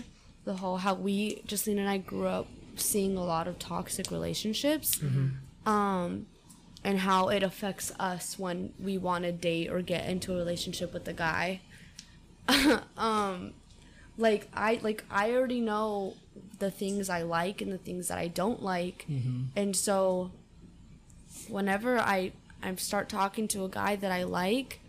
the 0.44 0.56
whole 0.56 0.76
how 0.76 0.92
we, 0.92 1.40
Justine 1.46 1.78
and 1.78 1.88
I, 1.88 1.96
grew 1.96 2.26
up 2.26 2.46
seeing 2.76 3.16
a 3.16 3.24
lot 3.24 3.48
of 3.48 3.58
toxic 3.58 4.10
relationships, 4.10 5.00
um, 5.64 6.26
and 6.84 6.98
how 7.00 7.28
it 7.28 7.42
affects 7.42 7.90
us 7.98 8.38
when 8.38 8.72
we 8.78 8.98
want 8.98 9.24
to 9.24 9.32
date 9.32 9.70
or 9.70 9.80
get 9.80 10.06
into 10.08 10.34
a 10.34 10.36
relationship 10.36 10.92
with 10.92 11.08
a 11.08 11.14
guy. 11.14 11.60
um, 12.98 13.54
like 14.18 14.48
I 14.54 14.78
like 14.82 15.02
I 15.10 15.32
already 15.32 15.60
know 15.60 16.14
the 16.58 16.70
things 16.70 17.08
I 17.08 17.22
like 17.22 17.62
and 17.62 17.72
the 17.72 17.78
things 17.78 18.08
that 18.08 18.18
I 18.18 18.28
don't 18.28 18.62
like, 18.62 19.06
and 19.56 19.74
so 19.74 20.30
whenever 21.48 21.98
I 21.98 22.32
I 22.62 22.74
start 22.76 23.08
talking 23.08 23.48
to 23.48 23.64
a 23.64 23.68
guy 23.68 23.96
that 23.96 24.12
I 24.12 24.24
like, 24.24 24.80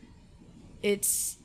it's 0.83 1.37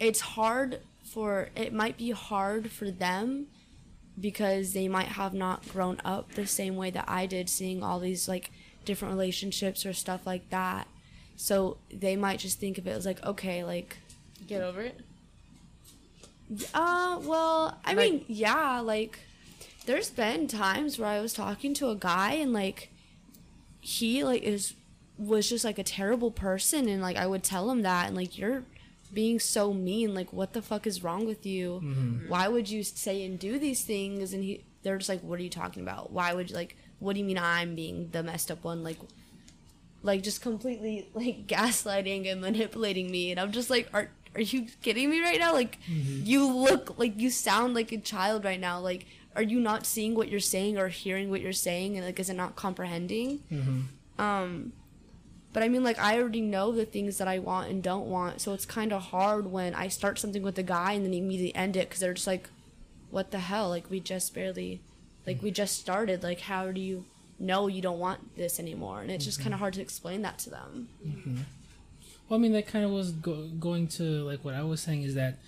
it's 0.00 0.20
hard 0.20 0.80
for 1.04 1.50
it 1.54 1.72
might 1.72 1.96
be 1.96 2.10
hard 2.10 2.70
for 2.70 2.90
them 2.90 3.46
because 4.20 4.72
they 4.72 4.88
might 4.88 5.08
have 5.08 5.32
not 5.32 5.66
grown 5.68 6.00
up 6.04 6.32
the 6.32 6.46
same 6.46 6.76
way 6.76 6.90
that 6.90 7.04
I 7.08 7.26
did 7.26 7.48
seeing 7.48 7.82
all 7.82 7.98
these 8.00 8.28
like 8.28 8.50
different 8.84 9.12
relationships 9.14 9.84
or 9.86 9.92
stuff 9.92 10.26
like 10.26 10.48
that. 10.50 10.86
So 11.36 11.78
they 11.92 12.16
might 12.16 12.38
just 12.38 12.58
think 12.60 12.78
of 12.78 12.86
it 12.86 12.90
as 12.90 13.06
like 13.06 13.22
okay, 13.24 13.64
like 13.64 13.96
Get 14.46 14.62
over 14.62 14.80
it. 14.82 15.00
uh 16.74 17.20
well, 17.22 17.78
I 17.84 17.94
Like- 17.94 18.12
mean, 18.12 18.24
yeah, 18.28 18.80
like 18.80 19.18
there's 19.86 20.10
been 20.10 20.46
times 20.48 20.98
where 20.98 21.08
I 21.08 21.20
was 21.20 21.32
talking 21.32 21.74
to 21.74 21.88
a 21.90 21.96
guy 21.96 22.34
and 22.34 22.52
like 22.52 22.90
he 23.80 24.22
like 24.24 24.42
is 24.42 24.74
was 25.18 25.48
just 25.48 25.64
like 25.64 25.78
a 25.78 25.82
terrible 25.84 26.30
person 26.30 26.88
and 26.88 27.02
like 27.02 27.16
I 27.16 27.26
would 27.26 27.42
tell 27.42 27.70
him 27.70 27.82
that 27.82 28.06
and 28.08 28.16
like 28.16 28.38
you're 28.38 28.64
being 29.12 29.38
so 29.38 29.72
mean 29.74 30.14
like 30.14 30.32
what 30.32 30.52
the 30.52 30.62
fuck 30.62 30.86
is 30.86 31.02
wrong 31.04 31.26
with 31.26 31.44
you 31.44 32.24
why 32.28 32.48
would 32.48 32.68
you 32.70 32.82
say 32.82 33.24
and 33.24 33.38
do 33.38 33.58
these 33.58 33.84
things 33.84 34.32
and 34.32 34.42
he 34.42 34.64
they're 34.82 34.96
just 34.96 35.08
like 35.10 35.20
what 35.20 35.38
are 35.38 35.42
you 35.42 35.50
talking 35.50 35.82
about 35.82 36.10
why 36.12 36.32
would 36.32 36.48
you 36.48 36.56
like 36.56 36.76
what 37.02 37.14
do 37.14 37.20
you 37.20 37.26
mean 37.26 37.38
i'm 37.38 37.74
being 37.74 38.08
the 38.12 38.22
messed 38.22 38.50
up 38.50 38.64
one? 38.64 38.82
Like 38.82 38.98
like 40.02 40.22
just 40.22 40.40
completely 40.42 41.08
like 41.14 41.46
gaslighting 41.54 42.30
and 42.30 42.40
manipulating 42.40 43.10
me. 43.10 43.30
And 43.30 43.40
i'm 43.40 43.52
just 43.52 43.70
like 43.70 43.88
are 43.92 44.08
are 44.34 44.40
you 44.40 44.66
kidding 44.82 45.10
me 45.10 45.20
right 45.20 45.38
now? 45.38 45.52
Like 45.52 45.78
you 45.86 46.46
look 46.50 46.98
like 46.98 47.20
you 47.20 47.28
sound 47.30 47.74
like 47.74 47.92
a 47.92 47.98
child 47.98 48.44
right 48.44 48.60
now. 48.60 48.80
Like 48.80 49.06
are 49.36 49.42
you 49.42 49.60
not 49.60 49.84
seeing 49.86 50.14
what 50.14 50.28
you're 50.28 50.40
saying 50.40 50.78
or 50.78 50.88
hearing 50.88 51.30
what 51.30 51.40
you're 51.40 51.52
saying? 51.52 51.96
And 51.96 52.06
like 52.06 52.18
is 52.18 52.30
it 52.30 52.34
not 52.34 52.56
comprehending? 52.56 53.40
Um 54.18 54.72
but 55.52 55.62
I 55.62 55.68
mean, 55.68 55.84
like, 55.84 55.98
I 55.98 56.18
already 56.18 56.40
know 56.40 56.72
the 56.72 56.86
things 56.86 57.18
that 57.18 57.28
I 57.28 57.38
want 57.38 57.68
and 57.68 57.82
don't 57.82 58.06
want, 58.06 58.40
so 58.40 58.54
it's 58.54 58.64
kind 58.64 58.90
of 58.90 59.02
hard 59.02 59.52
when 59.52 59.74
I 59.74 59.88
start 59.88 60.18
something 60.18 60.42
with 60.42 60.58
a 60.58 60.62
guy 60.62 60.92
and 60.92 61.04
then 61.04 61.12
immediately 61.12 61.54
end 61.54 61.76
it 61.76 61.90
because 61.90 62.00
they're 62.00 62.14
just 62.14 62.26
like, 62.26 62.48
what 63.10 63.32
the 63.32 63.38
hell? 63.38 63.68
Like, 63.68 63.90
we 63.90 64.00
just 64.00 64.32
barely, 64.34 64.80
like, 65.26 65.42
we 65.42 65.50
just 65.50 65.78
started. 65.78 66.22
Like, 66.22 66.40
how 66.40 66.72
do 66.72 66.80
you 66.80 67.04
know 67.38 67.66
you 67.66 67.82
don't 67.82 67.98
want 67.98 68.36
this 68.36 68.60
anymore? 68.60 69.00
And 69.02 69.10
it's 69.10 69.24
just 69.24 69.38
kind 69.38 69.48
of 69.48 69.54
mm-hmm. 69.54 69.60
hard 69.60 69.74
to 69.74 69.80
explain 69.80 70.22
that 70.22 70.38
to 70.40 70.50
them. 70.50 70.88
Mm-hmm. 71.06 71.36
Well, 72.28 72.38
I 72.38 72.42
mean, 72.42 72.52
that 72.52 72.66
kind 72.66 72.84
of 72.84 72.90
was 72.90 73.12
go- 73.12 73.48
going 73.60 73.88
to 73.88 74.02
like 74.24 74.44
what 74.44 74.54
I 74.54 74.62
was 74.62 74.80
saying 74.80 75.02
is 75.02 75.14
that, 75.14 75.38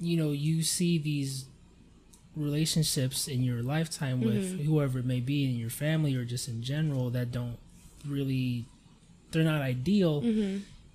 you 0.00 0.16
know, 0.16 0.32
you 0.32 0.62
see 0.62 0.98
these 0.98 1.46
relationships 2.36 3.26
in 3.26 3.42
your 3.42 3.62
lifetime 3.62 4.20
with 4.20 4.58
mm-hmm. 4.58 4.64
whoever 4.64 4.98
it 4.98 5.04
may 5.04 5.20
be 5.20 5.44
in 5.44 5.56
your 5.56 5.70
family 5.70 6.14
or 6.14 6.24
just 6.24 6.46
in 6.46 6.62
general 6.62 7.10
that 7.10 7.32
don't 7.32 7.58
really, 8.06 8.66
they're 9.30 9.44
not 9.44 9.62
ideal. 9.62 10.22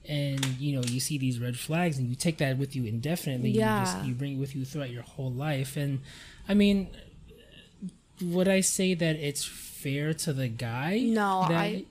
And 0.07 0.45
you 0.59 0.75
know, 0.75 0.84
you 0.84 0.99
see 0.99 1.17
these 1.17 1.39
red 1.39 1.57
flags, 1.57 1.97
and 1.97 2.09
you 2.09 2.15
take 2.15 2.38
that 2.39 2.57
with 2.57 2.75
you 2.75 2.84
indefinitely. 2.84 3.51
You, 3.51 3.59
Yeah. 3.61 3.86
just, 3.86 4.05
you 4.05 4.13
bring 4.13 4.34
it 4.34 4.39
with 4.39 4.53
you 4.53 4.65
throughout 4.65 4.89
your 4.89 5.03
whole 5.03 5.31
life. 5.31 5.77
And 5.77 6.01
I 6.47 6.53
mean, 6.53 6.89
would 8.24 8.47
I 8.47 8.61
say 8.61 8.93
that 8.93 9.15
it's 9.15 9.43
fair 9.45 10.13
to 10.13 10.34
the 10.34 10.47
guy? 10.47 10.99
No, 10.99 11.41
I, 11.41 11.86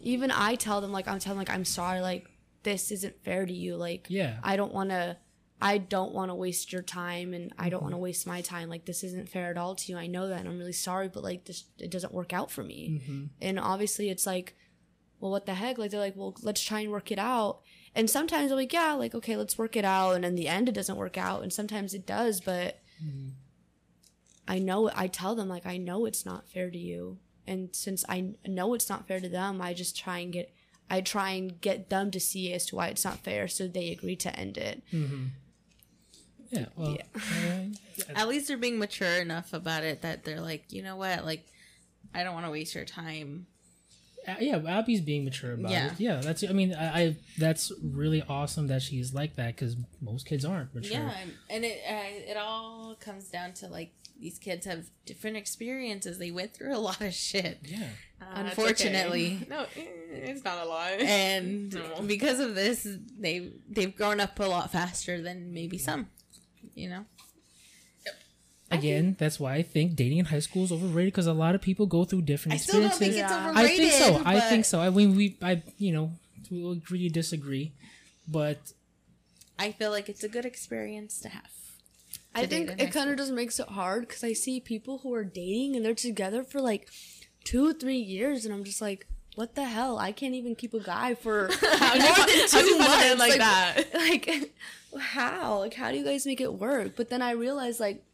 even 0.00 0.30
I 0.30 0.54
tell 0.54 0.80
them, 0.80 0.92
like, 0.92 1.08
I'm 1.08 1.18
telling, 1.18 1.38
like, 1.38 1.50
I'm 1.50 1.64
sorry, 1.64 2.00
like, 2.00 2.26
this 2.62 2.90
isn't 2.90 3.22
fair 3.24 3.46
to 3.46 3.52
you. 3.52 3.76
Like, 3.76 4.06
Yeah. 4.08 4.38
I 4.42 4.56
don't 4.56 4.72
want 4.72 4.90
to. 4.90 5.16
I 5.62 5.78
don't 5.78 6.12
want 6.12 6.30
to 6.32 6.34
waste 6.34 6.72
your 6.72 6.82
time 6.82 7.32
and 7.34 7.52
I 7.56 7.68
don't 7.68 7.78
mm-hmm. 7.78 7.84
want 7.84 7.94
to 7.94 7.98
waste 7.98 8.26
my 8.26 8.40
time. 8.40 8.68
Like 8.68 8.84
this 8.84 9.04
isn't 9.04 9.28
fair 9.28 9.48
at 9.48 9.56
all 9.56 9.76
to 9.76 9.92
you. 9.92 9.96
I 9.96 10.08
know 10.08 10.26
that 10.26 10.40
and 10.40 10.48
I'm 10.48 10.58
really 10.58 10.72
sorry, 10.72 11.06
but 11.06 11.22
like 11.22 11.44
this 11.44 11.64
it 11.78 11.88
doesn't 11.88 12.12
work 12.12 12.32
out 12.32 12.50
for 12.50 12.64
me. 12.64 13.00
Mm-hmm. 13.00 13.24
And 13.40 13.60
obviously 13.60 14.10
it's 14.10 14.26
like, 14.26 14.56
well 15.20 15.30
what 15.30 15.46
the 15.46 15.54
heck? 15.54 15.78
Like 15.78 15.92
they're 15.92 16.00
like, 16.00 16.16
well 16.16 16.34
let's 16.42 16.60
try 16.60 16.80
and 16.80 16.90
work 16.90 17.12
it 17.12 17.18
out. 17.20 17.60
And 17.94 18.10
sometimes 18.10 18.50
I'm 18.50 18.56
like, 18.56 18.72
yeah, 18.72 18.94
like 18.94 19.14
okay, 19.14 19.36
let's 19.36 19.56
work 19.56 19.76
it 19.76 19.84
out 19.84 20.16
and 20.16 20.24
in 20.24 20.34
the 20.34 20.48
end 20.48 20.68
it 20.68 20.74
doesn't 20.74 20.96
work 20.96 21.16
out 21.16 21.44
and 21.44 21.52
sometimes 21.52 21.94
it 21.94 22.06
does, 22.06 22.40
but 22.40 22.80
mm-hmm. 23.00 23.28
I 24.48 24.58
know 24.58 24.90
I 24.94 25.06
tell 25.06 25.34
them 25.34 25.48
like 25.48 25.66
I 25.66 25.76
know 25.76 26.04
it's 26.06 26.26
not 26.26 26.48
fair 26.48 26.70
to 26.70 26.78
you. 26.78 27.18
And 27.46 27.70
since 27.72 28.04
I 28.08 28.34
know 28.46 28.74
it's 28.74 28.88
not 28.88 29.06
fair 29.08 29.20
to 29.20 29.28
them, 29.28 29.60
I 29.60 29.74
just 29.74 29.96
try 29.98 30.18
and 30.18 30.32
get 30.32 30.52
I 30.90 31.00
try 31.00 31.30
and 31.30 31.60
get 31.60 31.88
them 31.90 32.10
to 32.10 32.20
see 32.20 32.52
as 32.52 32.66
to 32.66 32.76
why 32.76 32.88
it's 32.88 33.04
not 33.04 33.18
fair 33.18 33.48
so 33.48 33.66
they 33.66 33.90
agree 33.90 34.16
to 34.16 34.38
end 34.38 34.58
it. 34.58 34.82
Yeah. 36.50 36.66
Well, 36.76 36.98
uh, 37.14 37.60
At 38.14 38.28
least 38.28 38.48
they're 38.48 38.58
being 38.58 38.78
mature 38.78 39.20
enough 39.20 39.52
about 39.54 39.84
it 39.84 40.02
that 40.02 40.24
they're 40.24 40.40
like, 40.40 40.64
you 40.70 40.82
know 40.82 40.96
what, 40.96 41.24
like, 41.24 41.46
I 42.14 42.22
don't 42.24 42.34
want 42.34 42.44
to 42.44 42.52
waste 42.52 42.74
your 42.74 42.84
time. 42.84 43.46
Uh, 44.28 44.34
yeah, 44.38 44.58
Abi's 44.78 45.00
being 45.00 45.24
mature 45.24 45.54
about 45.54 45.70
Yeah. 45.72 45.86
it. 45.92 45.92
Yeah, 45.98 46.16
that's. 46.20 46.44
I 46.44 46.52
mean, 46.52 46.74
I, 46.74 47.00
I 47.02 47.16
that's 47.38 47.72
really 47.82 48.22
awesome 48.28 48.68
that 48.68 48.82
she's 48.82 49.12
like 49.14 49.34
that 49.36 49.56
because 49.56 49.76
most 50.00 50.26
kids 50.26 50.44
aren't 50.44 50.72
mature. 50.74 50.92
Yeah, 50.92 51.10
and- 51.22 51.32
and 51.50 51.64
it 51.64 51.80
uh, 51.88 52.30
it 52.32 52.36
all 52.36 52.94
comes 53.00 53.28
down 53.30 53.54
to 53.54 53.66
like 53.68 53.92
these 54.22 54.38
kids 54.38 54.64
have 54.66 54.86
different 55.04 55.36
experiences. 55.36 56.18
They 56.18 56.30
went 56.30 56.54
through 56.54 56.74
a 56.74 56.78
lot 56.78 57.00
of 57.02 57.12
shit, 57.12 57.58
Yeah. 57.64 57.88
Uh, 58.20 58.24
Unfortunately. 58.36 59.40
okay. 59.42 59.46
no, 59.50 59.62
eh, 59.76 60.30
it's 60.30 60.44
not 60.44 60.64
a 60.64 60.68
lie. 60.68 60.96
and 61.02 61.74
No. 61.98 62.02
because 62.06 62.38
of 62.38 62.54
this, 62.54 62.86
they 63.18 63.50
they've 63.68 63.94
grown 63.94 64.20
up 64.20 64.38
a 64.38 64.44
lot 64.44 64.70
faster 64.70 65.20
than 65.20 65.52
maybe 65.52 65.76
some. 65.76 66.08
You 66.76 66.88
know, 66.88 67.04
Yep. 68.06 68.14
Again, 68.70 69.16
that's 69.18 69.38
why 69.40 69.54
I 69.56 69.62
think 69.62 69.96
dating 69.96 70.18
in 70.18 70.24
high 70.26 70.38
school 70.38 70.64
is 70.64 70.72
overrated 70.72 71.12
because 71.12 71.26
a 71.26 71.32
lot 71.32 71.54
of 71.56 71.60
people 71.60 71.86
go 71.86 72.04
through 72.04 72.22
different 72.22 72.54
I 72.54 72.58
still 72.58 72.80
don't 72.80 72.90
experiences. 72.90 73.22
think 73.22 73.30
it's 73.30 73.48
overrated. 73.48 73.70
I 73.72 73.76
think 73.76 73.92
so. 73.92 74.22
I 74.24 74.40
think 74.40 74.64
so. 74.64 74.80
I 74.80 74.90
mean, 74.90 75.16
we, 75.16 75.36
I, 75.42 75.62
you 75.78 75.92
know, 75.92 76.12
we 76.50 76.62
will 76.62 76.72
agree 76.72 77.02
to 77.08 77.12
disagree, 77.12 77.72
but 78.28 78.72
I 79.58 79.72
feel 79.72 79.90
like 79.90 80.08
it's 80.08 80.22
a 80.22 80.28
good 80.28 80.44
experience 80.46 81.18
to 81.20 81.28
have. 81.28 81.50
I 82.34 82.46
think 82.46 82.70
it 82.80 82.92
kind 82.92 83.10
of 83.10 83.16
just 83.16 83.32
makes 83.32 83.60
it 83.60 83.68
hard 83.68 84.08
because 84.08 84.24
I 84.24 84.32
see 84.32 84.58
people 84.60 84.98
who 84.98 85.12
are 85.14 85.24
dating 85.24 85.76
and 85.76 85.84
they're 85.84 85.94
together 85.94 86.44
for 86.44 86.60
like 86.60 86.88
two, 87.44 87.74
three 87.74 87.98
years, 87.98 88.44
and 88.44 88.54
I'm 88.54 88.64
just 88.64 88.80
like, 88.80 89.06
what 89.34 89.54
the 89.54 89.64
hell? 89.64 89.98
I 89.98 90.12
can't 90.12 90.34
even 90.34 90.54
keep 90.54 90.74
a 90.74 90.80
guy 90.80 91.14
for 91.14 91.48
more 91.48 91.50
than 91.52 92.48
two 92.48 92.78
months. 92.78 92.96
man 92.96 93.18
like 93.18 93.38
that? 93.38 93.84
Like, 93.94 94.52
how? 94.98 95.58
Like, 95.60 95.74
how 95.74 95.90
do 95.90 95.96
you 95.98 96.04
guys 96.04 96.26
make 96.26 96.40
it 96.40 96.52
work? 96.54 96.96
But 96.96 97.08
then 97.08 97.22
I 97.22 97.30
realize 97.32 97.80
like 97.80 98.04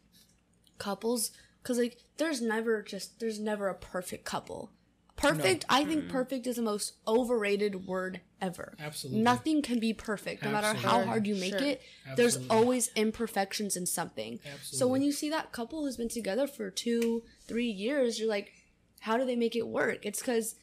couples, 0.78 1.32
because 1.62 1.78
like 1.78 1.98
there's 2.18 2.40
never 2.40 2.82
just 2.82 3.18
there's 3.20 3.40
never 3.40 3.68
a 3.68 3.74
perfect 3.74 4.24
couple. 4.24 4.70
Perfect, 5.18 5.64
I 5.68 5.84
think 5.84 6.08
perfect 6.08 6.46
is 6.46 6.56
the 6.56 6.62
most 6.62 6.94
overrated 7.06 7.86
word 7.86 8.20
ever. 8.40 8.74
Absolutely. 8.78 9.22
Nothing 9.22 9.62
can 9.62 9.80
be 9.80 9.92
perfect, 9.92 10.42
no 10.42 10.50
matter 10.50 10.72
how 10.74 11.04
hard 11.04 11.26
you 11.26 11.34
make 11.34 11.58
Sure. 11.58 11.66
it. 11.66 11.82
There's 12.16 12.38
always 12.48 12.90
imperfections 12.94 13.76
in 13.76 13.86
something. 13.86 14.40
Absolutely. 14.44 14.78
So 14.78 14.86
when 14.86 15.02
you 15.02 15.12
see 15.12 15.28
that 15.30 15.52
couple 15.52 15.82
who's 15.82 15.96
been 15.96 16.08
together 16.08 16.46
for 16.46 16.70
two, 16.70 17.24
three 17.46 17.66
years, 17.70 18.18
you're 18.18 18.28
like, 18.28 18.52
how 19.00 19.16
do 19.16 19.24
they 19.24 19.36
make 19.36 19.56
it 19.56 19.66
work? 19.66 20.06
It's 20.06 20.20
because 20.20 20.54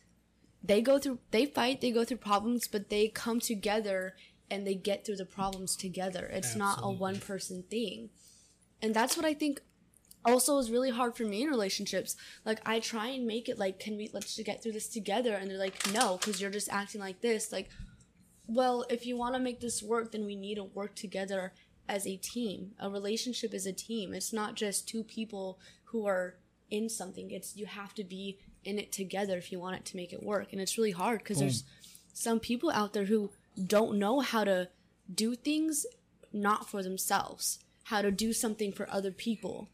they 0.64 0.82
go 0.82 1.00
through, 1.00 1.20
they 1.32 1.46
fight, 1.46 1.82
they 1.82 1.92
go 1.92 2.04
through 2.04 2.18
problems, 2.18 2.68
but 2.68 2.90
they 2.90 3.08
come 3.08 3.40
together 3.40 4.16
and 4.50 4.66
they 4.66 4.76
get 4.76 5.06
through 5.06 5.18
the 5.18 5.26
problems 5.26 5.76
together. 5.76 6.30
It's 6.32 6.56
not 6.56 6.80
a 6.82 6.92
one 6.92 7.20
person 7.20 7.64
thing. 7.70 8.10
And 8.82 8.94
that's 8.94 9.18
what 9.18 9.26
I 9.26 9.34
think 9.34 9.62
also 10.26 10.58
is 10.58 10.72
really 10.72 10.90
hard 10.90 11.16
for 11.16 11.24
me 11.24 11.44
in 11.44 11.50
relationships. 11.50 12.16
Like 12.46 12.60
I 12.66 12.80
try 12.80 13.08
and 13.08 13.26
make 13.26 13.50
it 13.50 13.60
like, 13.60 13.80
can 13.80 13.98
we 13.98 14.10
let's 14.14 14.36
just 14.36 14.46
get 14.46 14.62
through 14.62 14.74
this 14.74 14.90
together? 14.90 15.34
And 15.34 15.50
they're 15.50 15.58
like, 15.58 15.92
no, 15.94 16.18
because 16.18 16.42
you're 16.42 16.52
just 16.52 16.70
acting 16.70 17.02
like 17.02 17.22
this. 17.22 17.52
Like, 17.52 17.70
well, 18.48 18.86
if 18.90 19.06
you 19.06 19.18
want 19.18 19.36
to 19.36 19.40
make 19.40 19.60
this 19.60 19.82
work, 19.82 20.12
then 20.12 20.26
we 20.26 20.36
need 20.36 20.56
to 20.56 20.64
work 20.64 20.96
together 20.96 21.54
as 21.88 22.06
a 22.08 22.18
team. 22.18 22.72
A 22.80 22.90
relationship 22.90 23.54
is 23.54 23.66
a 23.66 23.74
team. 23.74 24.14
It's 24.14 24.34
not 24.34 24.56
just 24.56 24.88
two 24.88 25.04
people 25.04 25.60
who 25.86 26.06
are 26.06 26.36
in 26.70 26.90
something. 26.90 27.32
It's 27.32 27.56
you 27.56 27.66
have 27.66 27.94
to 27.96 28.04
be 28.04 28.40
in 28.64 28.80
it 28.80 28.92
together 28.92 29.38
if 29.38 29.52
you 29.52 29.60
want 29.60 29.78
it 29.78 29.86
to 29.86 29.96
make 29.96 30.12
it 30.12 30.24
work. 30.24 30.52
And 30.52 30.60
it's 30.60 30.78
really 30.78 30.92
hard 30.92 31.20
because 31.20 31.40
there's 31.40 31.64
some 32.14 32.40
people 32.40 32.72
out 32.72 32.94
there 32.94 33.06
who 33.06 33.32
don't 33.68 33.98
know 33.98 34.20
how 34.20 34.44
to 34.44 34.70
do 35.14 35.36
things 35.36 35.86
not 36.34 36.70
for 36.70 36.84
themselves, 36.84 37.60
how 37.84 38.02
to 38.02 38.12
do 38.12 38.34
something 38.34 38.72
for 38.72 38.90
other 38.90 39.12
people. 39.12 39.70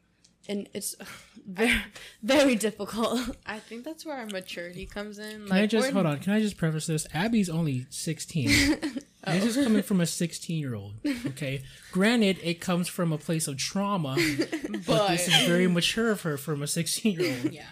And 0.51 0.67
it's 0.73 0.95
very 1.47 1.81
very 2.21 2.55
difficult. 2.55 3.37
I 3.45 3.59
think 3.59 3.85
that's 3.85 4.05
where 4.05 4.17
our 4.17 4.25
maturity 4.25 4.85
comes 4.85 5.17
in. 5.17 5.47
Can 5.47 5.51
I 5.55 5.65
just 5.65 5.91
hold 5.91 6.05
on? 6.05 6.19
Can 6.19 6.33
I 6.33 6.41
just 6.41 6.57
preface 6.57 6.87
this? 6.87 7.07
Abi's 7.15 7.49
only 7.49 7.87
sixteen. 7.89 8.49
This 9.23 9.45
is 9.45 9.57
oh. 9.59 9.63
coming 9.65 9.83
from 9.83 10.01
a 10.01 10.07
sixteen-year-old. 10.07 10.93
Okay, 11.27 11.61
granted, 11.91 12.39
it 12.41 12.59
comes 12.59 12.87
from 12.87 13.13
a 13.13 13.19
place 13.19 13.47
of 13.47 13.55
trauma, 13.55 14.17
but 14.17 14.71
But 14.87 15.07
this 15.09 15.27
is 15.27 15.47
very 15.47 15.67
mature 15.67 16.09
of 16.09 16.23
her 16.23 16.37
from 16.37 16.63
a 16.63 16.67
sixteen-year-old. 16.67 17.53
Yeah. 17.53 17.67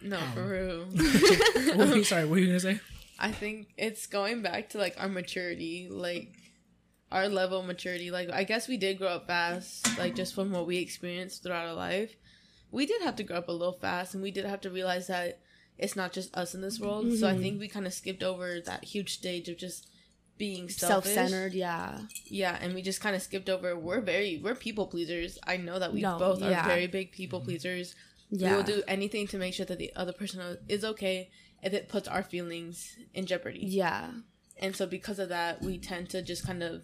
no, 0.00 0.18
for 0.34 0.42
um, 0.42 0.48
real. 0.48 1.76
What 1.76 1.88
were 1.88 1.96
you- 1.96 2.04
sorry, 2.04 2.24
what 2.26 2.30
were 2.30 2.38
you 2.38 2.46
gonna 2.46 2.60
say? 2.60 2.80
I 3.18 3.32
think 3.32 3.68
it's 3.76 4.06
going 4.06 4.42
back 4.42 4.70
to 4.70 4.78
like 4.78 4.94
our 4.98 5.08
maturity, 5.08 5.88
like 5.90 6.28
our 7.10 7.28
level 7.28 7.60
of 7.60 7.66
maturity. 7.66 8.10
Like 8.10 8.30
I 8.30 8.44
guess 8.44 8.68
we 8.68 8.76
did 8.76 8.98
grow 8.98 9.08
up 9.08 9.26
fast, 9.26 9.98
like 9.98 10.14
just 10.14 10.34
from 10.34 10.50
what 10.50 10.66
we 10.66 10.78
experienced 10.78 11.42
throughout 11.42 11.66
our 11.66 11.74
life. 11.74 12.14
We 12.70 12.86
did 12.86 13.02
have 13.02 13.16
to 13.16 13.22
grow 13.22 13.36
up 13.36 13.48
a 13.48 13.52
little 13.52 13.78
fast, 13.80 14.14
and 14.14 14.22
we 14.22 14.32
did 14.32 14.44
have 14.44 14.60
to 14.62 14.70
realize 14.70 15.06
that 15.06 15.40
it's 15.78 15.96
not 15.96 16.12
just 16.12 16.34
us 16.36 16.54
in 16.54 16.60
this 16.60 16.80
world. 16.80 17.12
So 17.16 17.26
I 17.26 17.32
mm-hmm. 17.32 17.42
think 17.42 17.60
we 17.60 17.68
kind 17.68 17.86
of 17.86 17.94
skipped 17.94 18.22
over 18.22 18.60
that 18.60 18.84
huge 18.84 19.14
stage 19.14 19.48
of 19.48 19.58
just 19.58 19.88
being. 20.38 20.68
Self-centered, 20.68 21.54
yeah. 21.54 22.00
Yeah, 22.26 22.58
and 22.60 22.74
we 22.74 22.82
just 22.82 23.00
kind 23.00 23.14
of 23.14 23.22
skipped 23.22 23.48
over. 23.48 23.76
We're 23.76 24.00
very 24.00 24.40
we're 24.42 24.54
people 24.56 24.86
pleasers. 24.86 25.38
I 25.46 25.56
know 25.56 25.78
that 25.78 25.92
we 25.92 26.00
No, 26.00 26.18
both 26.18 26.40
yeah. 26.40 26.64
are 26.64 26.68
very 26.68 26.86
big 26.88 27.12
people 27.12 27.38
mm-hmm. 27.38 27.50
pleasers. 27.50 27.94
Yeah. 28.30 28.50
We 28.50 28.56
will 28.56 28.64
do 28.64 28.82
anything 28.88 29.28
to 29.28 29.38
make 29.38 29.54
sure 29.54 29.66
that 29.66 29.78
the 29.78 29.92
other 29.94 30.12
person 30.12 30.58
is 30.68 30.84
okay 30.84 31.30
if 31.62 31.72
it 31.72 31.88
puts 31.88 32.08
our 32.08 32.22
feelings 32.22 32.96
in 33.12 33.26
jeopardy. 33.26 33.60
Yeah. 33.62 34.10
And 34.58 34.74
so 34.74 34.86
because 34.86 35.18
of 35.18 35.28
that, 35.28 35.62
we 35.62 35.78
tend 35.78 36.10
to 36.10 36.22
just 36.22 36.46
kind 36.46 36.62
of 36.62 36.82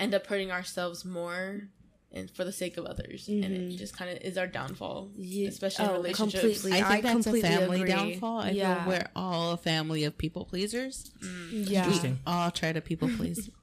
end 0.00 0.14
up 0.14 0.26
hurting 0.26 0.50
ourselves 0.50 1.04
more 1.04 1.68
and 2.12 2.30
for 2.30 2.44
the 2.44 2.52
sake 2.52 2.76
of 2.76 2.86
others. 2.86 3.28
And 3.28 3.44
it 3.44 3.50
mm-hmm. 3.52 3.76
just 3.76 3.96
kind 3.96 4.10
of 4.10 4.18
is 4.22 4.36
our 4.36 4.46
downfall, 4.46 5.10
Ye- 5.16 5.46
especially 5.46 5.84
in 5.84 5.90
oh, 5.90 5.94
relationships. 5.94 6.42
completely. 6.42 6.72
I 6.72 6.82
think 6.82 7.04
I 7.04 7.14
that's 7.14 7.26
a 7.26 7.40
family 7.40 7.80
agree. 7.82 7.90
downfall. 7.90 8.40
I 8.40 8.50
Yeah. 8.50 8.84
feel 8.84 8.92
we're 8.92 9.08
all 9.14 9.52
a 9.52 9.56
family 9.56 10.04
of 10.04 10.18
people 10.18 10.44
pleasers. 10.44 11.12
Mm. 11.22 11.68
Yeah. 11.68 11.84
Interesting. 11.84 12.18
All 12.26 12.50
try 12.50 12.72
to 12.72 12.80
people 12.80 13.08
please. 13.16 13.48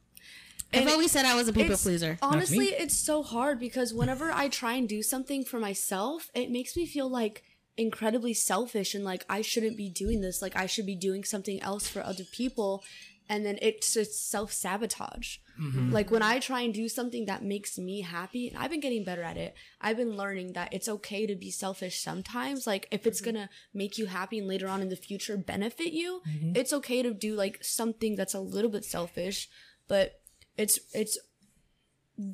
And 0.74 0.84
I've 0.84 0.92
always 0.92 1.12
said 1.12 1.24
I 1.24 1.36
was 1.36 1.48
a 1.48 1.54
people 1.54 1.78
pleaser. 1.78 2.18
Honestly, 2.22 2.66
it's 2.66 3.00
so 3.00 3.24
hard 3.24 3.58
because 3.58 3.94
whenever 3.94 4.32
I 4.34 4.50
try 4.50 4.74
and 4.74 4.88
do 4.88 5.02
something 5.02 5.46
for 5.46 5.62
myself, 5.62 6.30
it 6.36 6.52
makes 6.52 6.76
me 6.76 6.86
feel 6.86 7.10
like 7.10 7.44
incredibly 7.78 8.34
selfish 8.34 8.94
and 8.94 9.06
like 9.06 9.24
I 9.30 9.42
shouldn't 9.42 9.78
be 9.78 9.90
doing 9.90 10.20
this. 10.20 10.42
Like 10.42 10.58
I 10.58 10.66
should 10.66 10.86
be 10.86 10.96
doing 10.96 11.24
something 11.24 11.62
else 11.62 11.88
for 11.88 12.04
other 12.04 12.26
people. 12.26 12.84
And 13.30 13.46
then 13.46 13.58
it's 13.62 13.94
just 13.94 14.30
self 14.30 14.54
sabotage. 14.54 15.38
Mm-hmm. 15.60 15.92
Like 15.92 16.12
when 16.12 16.22
I 16.22 16.40
try 16.40 16.62
and 16.62 16.74
do 16.74 16.88
something 16.88 17.26
that 17.26 17.44
makes 17.44 17.78
me 17.78 18.02
happy, 18.02 18.48
and 18.48 18.58
I've 18.58 18.70
been 18.70 18.80
getting 18.80 19.04
better 19.04 19.24
at 19.24 19.38
it, 19.38 19.56
I've 19.82 19.98
been 19.98 20.16
learning 20.16 20.54
that 20.54 20.74
it's 20.74 20.88
okay 20.88 21.26
to 21.26 21.36
be 21.36 21.52
selfish 21.52 22.00
sometimes. 22.00 22.68
Like 22.68 22.88
if 22.92 23.08
it's 23.08 23.22
mm-hmm. 23.22 23.36
gonna 23.36 23.50
make 23.74 23.98
you 23.98 24.06
happy 24.06 24.40
and 24.40 24.48
later 24.48 24.68
on 24.68 24.82
in 24.82 24.90
the 24.90 24.96
future 24.96 25.36
benefit 25.36 25.94
you, 25.94 26.22
mm-hmm. 26.28 26.54
it's 26.56 26.74
okay 26.74 27.02
to 27.02 27.14
do 27.14 27.36
like 27.36 27.64
something 27.64 28.16
that's 28.16 28.36
a 28.36 28.40
little 28.40 28.70
bit 28.70 28.86
selfish, 28.86 29.50
but 29.88 30.22
it's 30.58 30.80
it's 30.94 31.18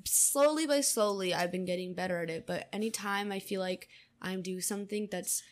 slowly 0.06 0.66
by 0.66 0.82
slowly 0.82 1.34
I've 1.34 1.52
been 1.52 1.66
getting 1.66 1.94
better 1.94 2.22
at 2.22 2.30
it. 2.30 2.46
But 2.46 2.68
anytime 2.74 3.32
I 3.32 3.40
feel 3.40 3.62
like 3.62 3.88
I'm 4.22 4.42
doing 4.42 4.62
something 4.62 5.08
that's 5.12 5.44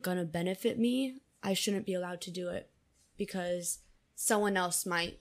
gonna 0.00 0.24
benefit 0.24 0.78
me, 0.78 1.20
I 1.42 1.54
shouldn't 1.54 1.86
be 1.86 1.94
allowed 1.94 2.20
to 2.22 2.30
do 2.30 2.48
it 2.48 2.70
because 3.16 3.78
someone 4.18 4.56
else 4.56 4.86
might 4.86 5.20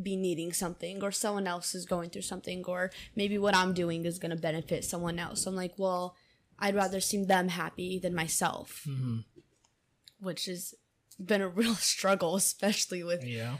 be 0.00 0.16
needing 0.16 0.52
something 0.52 1.02
or 1.02 1.10
someone 1.10 1.46
else 1.46 1.74
is 1.74 1.86
going 1.86 2.10
through 2.10 2.22
something 2.22 2.62
or 2.66 2.90
maybe 3.16 3.38
what 3.38 3.54
I'm 3.56 3.72
doing 3.72 4.04
is 4.04 4.18
gonna 4.18 4.36
benefit 4.36 4.84
someone 4.84 5.18
else. 5.18 5.42
So 5.42 5.50
I'm 5.50 5.56
like, 5.56 5.72
well, 5.78 6.14
I'd 6.58 6.74
rather 6.74 7.00
see 7.00 7.24
them 7.24 7.48
happy 7.48 7.98
than 7.98 8.14
myself. 8.14 8.86
Which 10.20 10.44
has 10.46 10.74
been 11.24 11.40
a 11.42 11.48
real 11.60 11.74
struggle, 11.74 12.36
especially 12.36 13.02
with 13.02 13.24
Yeah. 13.24 13.56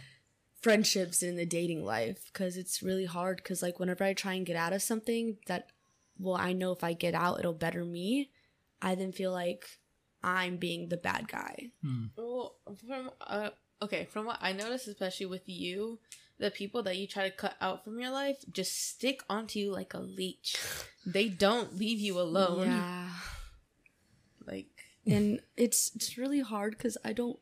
friendships 0.60 1.22
in 1.22 1.36
the 1.36 1.46
dating 1.46 1.82
life 1.84 2.30
because 2.32 2.56
it's 2.56 2.82
really 2.82 3.04
hard 3.06 3.36
because 3.38 3.62
like 3.62 3.78
whenever 3.78 4.02
i 4.04 4.14
try 4.14 4.32
and 4.34 4.46
get 4.46 4.56
out 4.56 4.72
of 4.72 4.80
something 4.82 5.36
that 5.46 5.68
well 6.18 6.36
i 6.36 6.52
know 6.54 6.72
if 6.72 6.82
i 6.82 6.94
get 6.94 7.14
out 7.14 7.38
it'll 7.38 7.52
better 7.52 7.84
me 7.84 8.30
i 8.80 8.94
then 8.94 9.12
feel 9.12 9.30
like 9.30 9.66
i'm 10.22 10.56
being 10.56 10.88
the 10.88 10.96
bad 10.96 11.28
guy 11.28 11.68
Well, 12.16 12.56
from 12.88 13.10
uh, 13.20 13.50
okay, 13.84 14.06
from 14.10 14.26
what 14.26 14.38
I 14.40 14.52
noticed, 14.52 14.88
especially 14.88 15.26
with 15.26 15.48
you, 15.48 15.98
the 16.38 16.50
people 16.50 16.82
that 16.82 16.96
you 16.96 17.06
try 17.06 17.28
to 17.28 17.34
cut 17.34 17.54
out 17.60 17.84
from 17.84 17.98
your 18.00 18.10
life 18.10 18.38
just 18.52 18.88
stick 18.90 19.22
onto 19.30 19.58
you 19.58 19.70
like 19.72 19.94
a 19.94 20.00
leech. 20.00 20.56
They 21.06 21.28
don't 21.28 21.76
leave 21.78 22.00
you 22.00 22.18
alone. 22.20 22.66
yeah 22.66 23.08
Like 24.46 24.66
and 25.06 25.40
it's 25.56 25.90
it's 25.94 26.16
really 26.16 26.40
hard 26.40 26.72
because 26.76 26.96
i 27.04 27.12
don't 27.12 27.38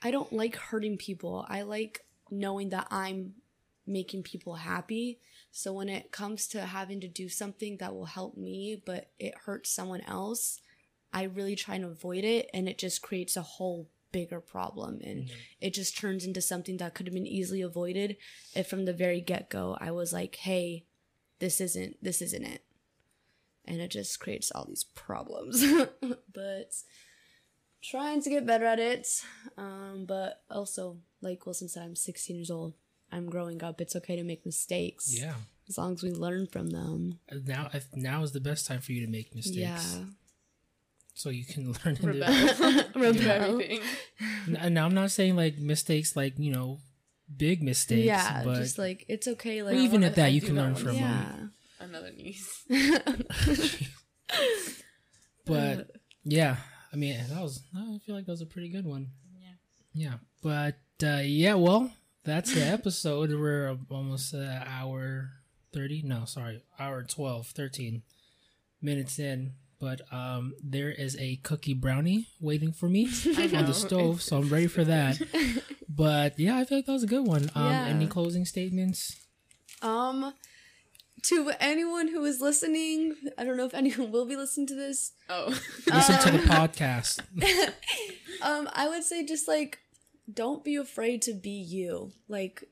i 0.00 0.10
don't 0.12 0.32
like 0.32 0.54
hurting 0.56 0.96
people 0.96 1.44
i 1.48 1.62
like 1.62 2.04
knowing 2.30 2.70
that 2.70 2.86
i'm 2.90 3.34
making 3.86 4.22
people 4.22 4.54
happy 4.54 5.18
so 5.50 5.72
when 5.72 5.88
it 5.88 6.12
comes 6.12 6.46
to 6.46 6.60
having 6.60 7.00
to 7.00 7.08
do 7.08 7.28
something 7.28 7.76
that 7.78 7.94
will 7.94 8.04
help 8.06 8.36
me 8.36 8.80
but 8.86 9.10
it 9.18 9.34
hurts 9.44 9.70
someone 9.70 10.02
else 10.02 10.60
i 11.12 11.24
really 11.24 11.56
try 11.56 11.74
and 11.74 11.84
avoid 11.84 12.22
it 12.22 12.48
and 12.54 12.68
it 12.68 12.78
just 12.78 13.02
creates 13.02 13.36
a 13.36 13.42
whole 13.42 13.88
bigger 14.12 14.40
problem. 14.40 15.00
And 15.02 15.30
it 15.60 15.74
just 15.74 15.96
turns 15.98 16.24
into 16.24 16.40
something 16.40 16.76
that 16.78 16.94
could 16.94 17.06
have 17.06 17.14
been 17.14 17.26
easily 17.26 17.60
avoided 17.62 18.16
if 18.54 18.66
from 18.68 18.84
the 18.84 18.92
very 18.92 19.20
get-go 19.20 19.76
i 19.80 19.90
was 19.90 20.12
like 20.12 20.36
hey 20.36 20.84
this 21.38 21.60
isn't 21.60 21.96
this 22.02 22.20
isn't 22.22 22.44
it. 22.44 22.62
And 23.66 23.80
it 23.80 23.90
just 23.90 24.18
creates 24.20 24.50
all 24.50 24.64
these 24.66 24.84
problems. 24.84 25.64
But 26.34 26.72
trying 27.82 28.20
to 28.22 28.30
get 28.30 28.46
better 28.46 28.64
at 28.66 28.78
it. 28.78 29.06
Um 29.56 30.04
but 30.06 30.42
also 30.50 30.98
like 31.22 31.46
wilson 31.46 31.68
said 31.68 31.82
i'm 31.84 31.96
16 31.96 32.36
years 32.36 32.50
old. 32.50 32.74
I'm 33.12 33.28
growing 33.28 33.62
up. 33.64 33.80
It's 33.80 33.96
okay 33.96 34.14
to 34.16 34.22
make 34.22 34.46
mistakes 34.46 35.18
Yeah. 35.18 35.34
as 35.68 35.76
long 35.78 35.94
as 35.94 36.02
we 36.02 36.12
learn 36.12 36.46
from 36.46 36.70
them. 36.70 37.18
Now, 37.44 37.68
now 37.92 38.22
is 38.22 38.30
the 38.32 38.40
best 38.40 38.66
time 38.68 38.80
for 38.80 38.92
you 38.92 39.04
to 39.04 39.10
make 39.10 39.34
mistakes, 39.34 39.56
yeah 39.96 40.04
so 41.20 41.28
you 41.30 41.44
can 41.44 41.66
learn. 41.84 41.96
And 41.96 41.98
do, 42.00 42.06
rebel, 42.06 43.12
do 43.12 43.28
everything. 43.28 43.80
and 44.58 44.74
now 44.74 44.86
I'm 44.86 44.94
not 44.94 45.10
saying 45.10 45.36
like 45.36 45.58
mistakes, 45.58 46.16
like 46.16 46.38
you 46.38 46.52
know, 46.52 46.78
big 47.36 47.62
mistakes. 47.62 48.06
yeah 48.06 48.42
but 48.44 48.56
just 48.56 48.78
like 48.78 49.04
it's 49.08 49.28
okay 49.28 49.62
like 49.62 49.76
even 49.76 50.02
at 50.02 50.14
that, 50.16 50.26
I 50.26 50.28
you 50.28 50.40
can 50.40 50.56
learn 50.56 50.74
from 50.74 50.96
them. 50.96 50.96
yeah 50.96 51.46
Another 51.80 52.10
niece. 52.12 52.64
But 55.46 55.90
yeah, 56.22 56.56
I 56.92 56.96
mean, 56.96 57.18
that 57.28 57.42
was. 57.42 57.62
I 57.74 57.98
feel 58.04 58.14
like 58.14 58.26
that 58.26 58.32
was 58.32 58.42
a 58.42 58.46
pretty 58.46 58.68
good 58.68 58.86
one. 58.86 59.08
Yeah. 59.40 59.54
Yeah, 59.92 60.14
but 60.42 60.76
uh, 61.02 61.22
yeah, 61.24 61.54
well, 61.54 61.90
that's 62.24 62.54
the 62.54 62.62
episode. 62.64 63.30
We're 63.32 63.76
almost 63.90 64.32
an 64.34 64.62
hour 64.64 65.30
thirty. 65.72 66.02
No, 66.02 66.24
sorry, 66.26 66.62
hour 66.78 67.02
12, 67.02 67.48
13 67.48 68.02
minutes 68.80 69.18
in. 69.18 69.54
But 69.80 70.02
um, 70.12 70.52
there 70.62 70.90
is 70.90 71.16
a 71.18 71.36
cookie 71.42 71.72
brownie 71.74 72.28
waiting 72.40 72.70
for 72.72 72.88
me 72.88 73.04
on 73.38 73.64
the 73.66 73.72
stove, 73.72 74.20
so 74.22 74.36
I'm 74.38 74.48
ready 74.50 74.66
for 74.66 74.84
that. 74.84 75.18
but 75.88 76.38
yeah, 76.38 76.58
I 76.58 76.64
feel 76.64 76.78
like 76.78 76.86
that 76.86 76.92
was 76.92 77.02
a 77.02 77.06
good 77.06 77.26
one. 77.26 77.50
Um, 77.54 77.64
Yeah. 77.70 77.86
Any 77.86 78.06
closing 78.06 78.44
statements? 78.44 79.16
um 79.82 80.34
to 81.22 81.50
anyone 81.58 82.08
who 82.08 82.22
is 82.24 82.40
listening 82.40 83.14
i 83.38 83.44
don't 83.44 83.56
know 83.56 83.64
if 83.64 83.72
anyone 83.74 84.10
will 84.12 84.26
be 84.26 84.36
listening 84.36 84.66
to 84.66 84.74
this 84.74 85.12
Oh, 85.30 85.46
Listen 85.86 86.18
to 86.18 86.30
the 86.32 86.38
podcast. 86.38 87.20
Um, 88.42 88.68
I 88.74 88.88
would 88.88 89.04
say 89.04 89.24
just 89.24 89.46
like 89.48 89.78
don't 90.32 90.64
be 90.64 90.76
afraid 90.76 91.22
to 91.22 91.32
be 91.34 91.50
you. 91.50 92.12
Like 92.28 92.64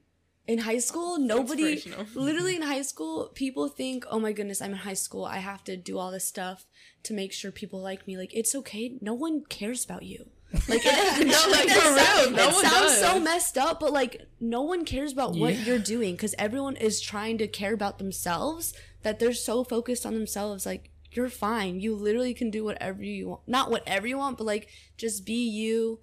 in 0.47 0.59
high 0.59 0.78
school, 0.78 1.18
nobody 1.18 1.82
literally 2.14 2.56
in 2.56 2.62
high 2.62 2.82
school, 2.82 3.30
people 3.35 3.68
think, 3.68 4.05
"Oh 4.10 4.18
my 4.18 4.32
goodness, 4.32 4.60
I'm 4.62 4.72
in 4.72 4.78
high 4.78 4.94
school. 4.94 5.24
I 5.24 5.39
have 5.39 5.62
to 5.64 5.76
do 5.76 5.98
all 5.98 6.10
this 6.10 6.24
stuff 6.24 6.66
to 7.09 7.14
make 7.14 7.32
sure 7.32 7.51
people 7.51 7.80
like 7.80 8.06
me." 8.06 8.16
Like 8.16 8.32
it's 8.35 8.55
okay. 8.55 8.97
No 9.01 9.12
one 9.14 9.44
cares 9.44 9.85
about 9.85 10.05
you. 10.05 10.30
Like, 10.68 10.80
it, 10.82 11.26
No, 11.26 11.52
like, 11.52 11.66
that 11.68 12.22
real, 12.24 12.30
no 12.35 12.48
it 12.48 12.55
one 12.55 12.64
sounds 12.64 12.97
so 12.97 13.20
messed 13.20 13.59
up, 13.59 13.80
but 13.80 13.93
like 13.93 14.26
no 14.40 14.62
one 14.62 14.86
cares 14.86 15.12
about 15.12 15.35
what 15.36 15.55
Yeah. 15.55 15.64
you're 15.64 15.78
doing 15.78 16.14
because 16.14 16.35
everyone 16.39 16.76
is 16.76 17.02
trying 17.02 17.36
to 17.39 17.47
care 17.47 17.74
about 17.74 17.98
themselves. 17.98 18.72
That 19.02 19.18
they're 19.18 19.35
so 19.35 19.62
focused 19.64 20.06
on 20.06 20.14
themselves. 20.14 20.64
Like 20.64 20.90
you're 21.12 21.28
fine. 21.28 21.80
You 21.80 21.94
literally 21.94 22.32
can 22.35 22.51
do 22.51 22.64
whatever 22.64 23.02
you 23.02 23.28
want. 23.28 23.43
Not 23.47 23.70
whatever 23.70 24.06
you 24.06 24.16
want, 24.18 24.39
but 24.39 24.44
like 24.47 24.68
just 24.97 25.26
be 25.26 25.47
you. 25.48 26.01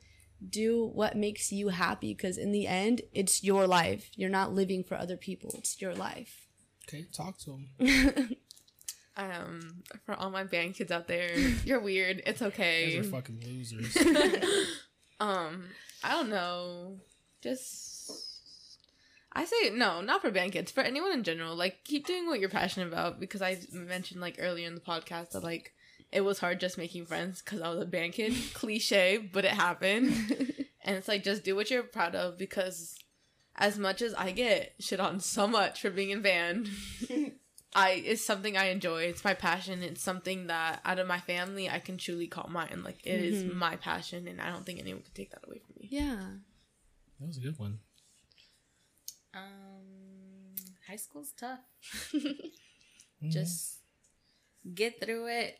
Do 0.47 0.85
what 0.93 1.15
makes 1.17 1.51
you 1.51 1.69
happy 1.69 2.13
because 2.13 2.37
in 2.37 2.51
the 2.51 2.67
end, 2.67 3.01
it's 3.13 3.43
your 3.43 3.65
life. 3.65 4.11
You're 4.15 4.29
not 4.29 4.53
living 4.53 4.83
for 4.83 4.95
other 4.95 5.17
people. 5.17 5.55
It's 5.57 5.81
your 5.81 5.95
life. 5.95 6.47
Okay, 6.87 7.05
talk 7.11 7.39
to 7.39 7.57
him. 7.79 8.35
Um, 9.17 9.83
for 10.05 10.13
all 10.13 10.29
my 10.29 10.43
band 10.43 10.75
kids 10.75 10.91
out 10.91 11.07
there, 11.07 11.37
you're 11.65 11.79
weird. 11.79 12.21
It's 12.25 12.41
okay. 12.41 12.97
are 12.97 13.03
fucking 13.03 13.41
losers. 13.45 13.95
um, 15.19 15.65
I 16.03 16.11
don't 16.11 16.29
know. 16.29 16.97
Just 17.41 17.95
I 19.35 19.43
say 19.45 19.69
no, 19.71 20.01
not 20.01 20.21
for 20.21 20.31
band 20.31 20.53
kids, 20.53 20.71
for 20.71 20.81
anyone 20.81 21.11
in 21.11 21.23
general. 21.23 21.55
Like 21.55 21.83
keep 21.83 22.07
doing 22.07 22.25
what 22.27 22.39
you're 22.39 22.49
passionate 22.49 22.87
about 22.87 23.19
because 23.19 23.41
I 23.41 23.57
mentioned 23.71 24.21
like 24.21 24.37
earlier 24.39 24.67
in 24.67 24.75
the 24.75 24.81
podcast 24.81 25.31
that 25.31 25.43
like 25.43 25.73
it 26.11 26.21
was 26.21 26.39
hard 26.39 26.61
just 26.61 26.77
making 26.77 27.05
friends 27.05 27.41
because 27.41 27.61
I 27.61 27.69
was 27.69 27.81
a 27.81 27.85
band 27.85 28.13
kid. 28.13 28.33
Cliche, 28.53 29.17
but 29.17 29.43
it 29.43 29.51
happened. 29.51 30.13
and 30.83 30.95
it's 30.95 31.09
like 31.09 31.23
just 31.23 31.43
do 31.43 31.55
what 31.55 31.69
you're 31.69 31.83
proud 31.83 32.15
of 32.15 32.37
because 32.37 32.95
as 33.57 33.77
much 33.77 34.01
as 34.01 34.13
I 34.13 34.31
get 34.31 34.73
shit 34.79 34.99
on 35.01 35.19
so 35.19 35.47
much 35.47 35.81
for 35.81 35.89
being 35.89 36.11
in 36.11 36.21
band, 36.21 36.69
I 37.75 37.91
it's 38.05 38.23
something 38.23 38.55
I 38.57 38.69
enjoy. 38.69 39.03
It's 39.03 39.23
my 39.25 39.33
passion. 39.33 39.83
It's 39.83 40.01
something 40.01 40.47
that 40.47 40.81
out 40.85 40.97
of 40.97 41.07
my 41.07 41.19
family 41.19 41.69
I 41.69 41.79
can 41.79 41.97
truly 41.97 42.27
call 42.27 42.47
mine. 42.49 42.81
Like 42.83 42.99
it 43.05 43.19
is 43.21 43.43
Mhm. 43.43 43.53
my 43.55 43.75
passion, 43.75 44.27
and 44.27 44.39
I 44.41 44.49
don't 44.49 44.65
think 44.65 44.79
anyone 44.79 45.03
can 45.03 45.13
take 45.13 45.31
that 45.31 45.45
away 45.45 45.59
from 45.59 45.75
me. 45.79 45.87
Yeah. 45.91 46.37
that 47.19 47.27
was 47.27 47.37
a 47.37 47.41
good 47.41 47.57
one. 47.59 47.79
Um, 49.33 50.55
high 50.87 50.95
school's 50.95 51.31
tough. 51.37 51.59
Mhm. 52.13 53.31
Just 53.31 53.79
get 54.73 54.99
through 55.01 55.27
it 55.27 55.59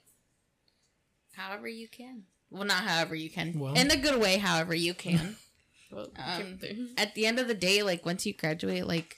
however 1.33 1.67
you 1.67 1.87
can. 1.87 2.23
Well, 2.49 2.63
not 2.65 2.83
however 2.83 3.15
you 3.15 3.29
can. 3.29 3.57
Well- 3.59 3.75
In 3.75 3.91
a 3.91 3.97
good 3.97 4.19
way, 4.21 4.37
however 4.37 4.75
you 4.75 4.93
can. 4.93 5.37
Well, 5.91 6.09
Um. 6.17 6.59
At 6.97 7.13
the 7.15 7.25
end 7.25 7.39
of 7.39 7.47
the 7.47 7.53
day, 7.53 7.81
like 7.83 8.05
once 8.05 8.25
you 8.25 8.33
graduate, 8.33 8.85
like 8.87 9.15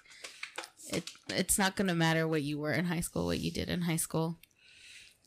it 0.93 1.09
it's 1.29 1.57
not 1.57 1.75
gonna 1.75 1.95
matter 1.95 2.27
what 2.27 2.43
you 2.43 2.59
were 2.59 2.73
in 2.73 2.85
high 2.85 3.01
school, 3.01 3.25
what 3.25 3.39
you 3.39 3.51
did 3.51 3.69
in 3.69 3.81
high 3.81 3.95
school. 3.97 4.39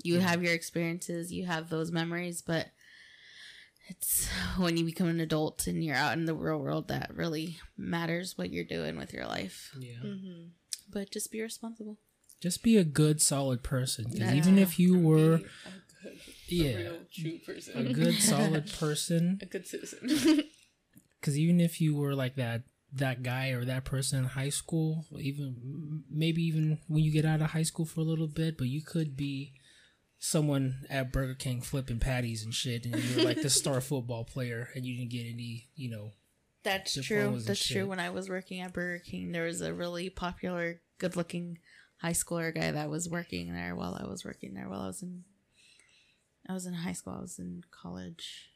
You 0.02 0.14
Yeah. 0.16 0.20
have 0.28 0.42
your 0.42 0.54
experiences, 0.54 1.32
you 1.32 1.46
have 1.46 1.68
those 1.68 1.92
memories, 1.92 2.42
but 2.42 2.68
it's 3.88 4.28
when 4.56 4.76
you 4.76 4.84
become 4.84 5.08
an 5.08 5.20
adult 5.20 5.66
and 5.66 5.84
you're 5.84 5.96
out 5.96 6.12
in 6.16 6.24
the 6.24 6.34
real 6.34 6.58
world 6.58 6.88
that 6.88 7.14
really 7.14 7.58
matters 7.76 8.38
what 8.38 8.50
you're 8.50 8.64
doing 8.64 8.96
with 8.96 9.12
your 9.12 9.26
life. 9.26 9.74
Yeah. 9.78 9.98
mm-hmm. 10.04 10.44
But 10.88 11.10
just 11.10 11.30
be 11.32 11.40
responsible. 11.42 11.98
Just 12.40 12.62
be 12.62 12.76
a 12.76 12.84
good, 12.84 13.20
solid 13.20 13.62
person. 13.62 14.06
'cause 14.06 14.18
Yeah. 14.20 14.34
even 14.34 14.58
if 14.58 14.78
you 14.78 14.98
were, 14.98 15.34
a 15.34 15.38
good, 16.02 16.20
yeah, 16.48 16.64
a 16.70 16.76
real 16.78 17.06
true 17.12 17.38
person, 17.38 17.76
a 17.86 17.92
good, 17.92 18.20
solid 18.22 18.72
person, 18.72 19.38
a 19.42 19.46
good 19.46 19.66
citizen. 19.66 20.08
because 21.20 21.36
even 21.38 21.60
if 21.60 21.80
you 21.80 21.94
were 21.94 22.14
like 22.14 22.36
that 22.36 22.62
that 22.92 23.22
guy 23.22 23.50
or 23.50 23.64
that 23.64 23.84
person 23.84 24.18
in 24.20 24.24
high 24.24 24.48
school 24.48 25.06
even 25.18 26.02
maybe 26.10 26.42
even 26.42 26.78
when 26.88 27.02
you 27.02 27.12
get 27.12 27.24
out 27.24 27.40
of 27.40 27.50
high 27.50 27.62
school 27.62 27.84
for 27.84 28.00
a 28.00 28.04
little 28.04 28.26
bit 28.26 28.58
but 28.58 28.66
you 28.66 28.82
could 28.82 29.16
be 29.16 29.52
someone 30.18 30.84
at 30.90 31.12
burger 31.12 31.34
king 31.34 31.60
flipping 31.60 31.98
patties 32.00 32.44
and 32.44 32.52
shit 32.52 32.84
and 32.84 32.96
you're 32.96 33.24
like 33.24 33.40
the 33.42 33.50
star 33.60 33.80
football 33.80 34.24
player 34.24 34.68
and 34.74 34.84
you 34.84 34.96
didn't 34.96 35.10
get 35.10 35.24
any 35.26 35.68
you 35.76 35.88
know 35.90 36.10
That's 36.62 36.94
true. 37.00 37.38
That's 37.40 37.66
true. 37.66 37.86
When 37.86 38.00
I 38.00 38.10
was 38.10 38.28
working 38.28 38.60
at 38.60 38.74
Burger 38.74 39.02
King, 39.02 39.32
there 39.32 39.44
was 39.46 39.62
a 39.62 39.72
really 39.72 40.10
popular, 40.10 40.82
good-looking 40.98 41.58
high 42.02 42.12
schooler 42.12 42.54
guy 42.54 42.70
that 42.70 42.90
was 42.90 43.08
working 43.08 43.52
there 43.54 43.74
while 43.74 43.96
I 43.98 44.06
was 44.06 44.24
working 44.26 44.52
there. 44.52 44.68
While 44.68 44.82
I 44.82 44.86
was 44.88 45.02
in, 45.02 45.24
I 46.46 46.52
was 46.52 46.66
in 46.66 46.74
high 46.74 46.92
school. 46.92 47.14
I 47.16 47.20
was 47.22 47.38
in 47.38 47.62
college. 47.70 48.50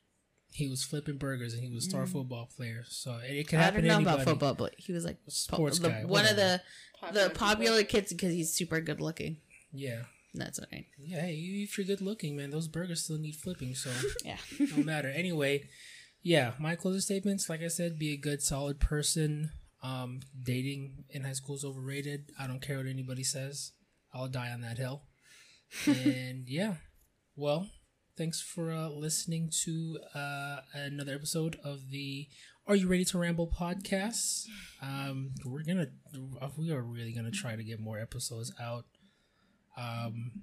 He 0.54 0.68
was 0.68 0.84
flipping 0.84 1.18
burgers 1.18 1.52
and 1.52 1.62
he 1.64 1.68
was 1.74 1.84
a 1.86 1.88
star 1.90 2.06
football 2.06 2.48
player 2.56 2.84
so 2.88 3.18
it, 3.28 3.36
it 3.36 3.48
can 3.48 3.58
Mm. 3.58 3.62
I 3.62 3.64
happen 3.64 3.80
don't 3.80 3.88
know 3.88 3.94
to 3.94 3.94
anybody 3.96 4.14
about 4.22 4.24
football, 4.32 4.54
but 4.54 4.74
he 4.78 4.92
was 4.92 5.04
like 5.04 5.18
Sports 5.28 5.78
the, 5.80 5.88
guy, 5.88 6.04
one 6.04 6.24
of 6.24 6.30
whatever. 6.36 6.62
the 7.12 7.20
the 7.24 7.30
popular 7.30 7.82
kids 7.84 8.12
because 8.12 8.32
he's 8.32 8.54
super 8.54 8.80
good 8.80 9.00
looking. 9.00 9.38
yeah 9.72 10.04
That's 10.32 10.58
what 10.60 10.68
I. 10.72 10.86
yeah 10.98 11.20
hey, 11.22 11.34
if 11.34 11.76
you're 11.76 11.86
good 11.86 12.00
looking 12.00 12.36
man 12.36 12.50
those 12.50 12.68
burgers 12.68 13.02
still 13.04 13.18
need 13.18 13.36
flipping 13.36 13.74
so 13.74 13.90
Yeah. 14.24 14.38
no 14.76 14.82
matter. 14.84 15.08
Anyway, 15.08 15.68
yeah, 16.22 16.52
my 16.58 16.74
closing 16.76 17.00
statements, 17.02 17.48
like 17.50 17.60
I 17.62 17.68
said, 17.68 17.98
be 17.98 18.12
a 18.12 18.16
good, 18.16 18.40
solid 18.42 18.80
person. 18.80 19.50
Um, 19.82 20.20
dating 20.42 21.04
in 21.10 21.24
high 21.24 21.34
school 21.34 21.56
is 21.56 21.64
overrated. 21.64 22.30
I 22.40 22.46
don't 22.46 22.62
care 22.62 22.78
what 22.78 22.86
anybody 22.86 23.22
says. 23.22 23.72
I'll 24.14 24.28
die 24.28 24.50
on 24.50 24.62
that 24.62 24.78
hill. 24.78 25.02
and 25.86 26.48
yeah, 26.48 26.76
well, 27.36 27.68
thanks 28.16 28.40
for 28.40 28.70
uh, 28.70 28.88
listening 28.88 29.50
to 29.64 29.98
uh, 30.14 30.58
another 30.72 31.14
episode 31.14 31.58
of 31.64 31.90
the 31.90 32.28
Are 32.66 32.76
You 32.76 32.86
Ready 32.86 33.04
to 33.06 33.18
Ramble 33.18 33.48
podcast. 33.48 34.46
Um, 34.80 35.32
we're 35.44 35.64
gonna, 35.64 35.88
we 36.56 36.70
are 36.70 36.82
really 36.82 37.12
gonna 37.12 37.30
try 37.30 37.56
to 37.56 37.64
get 37.64 37.80
more 37.80 37.98
episodes 37.98 38.52
out. 38.60 38.84
Um, 39.76 40.42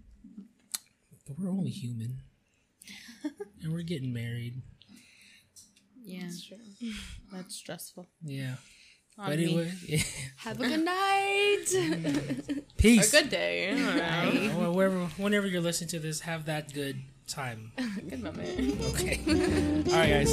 but 1.26 1.40
we're 1.40 1.50
only 1.50 1.70
human, 1.70 2.22
and 3.64 3.72
we're 3.72 3.84
getting 3.84 4.12
married. 4.12 4.62
Yeah. 6.04 6.28
That's 7.32 7.56
stressful. 7.56 8.08
Yeah. 8.24 8.56
On 9.18 9.30
but 9.30 9.40
me. 9.40 9.46
anyway, 9.46 10.04
Have 10.38 10.60
a 10.60 10.68
good 10.68 10.84
night. 10.84 12.64
Peace. 12.78 13.14
A 13.14 13.22
good 13.22 13.30
day. 13.30 13.72
I 13.72 13.76
don't 13.76 14.48
know. 14.48 14.60
Well, 14.60 14.74
wherever, 14.74 15.00
whenever 15.18 15.48
you're 15.48 15.62
listening 15.62 15.90
to 15.90 16.00
this, 16.00 16.22
have 16.22 16.46
that 16.46 16.74
good 16.74 16.98
time. 17.28 17.72
Good 18.10 18.24
moment. 18.24 18.82
Okay. 18.96 19.20
All 19.28 19.36
right, 19.98 20.26
guys. 20.26 20.32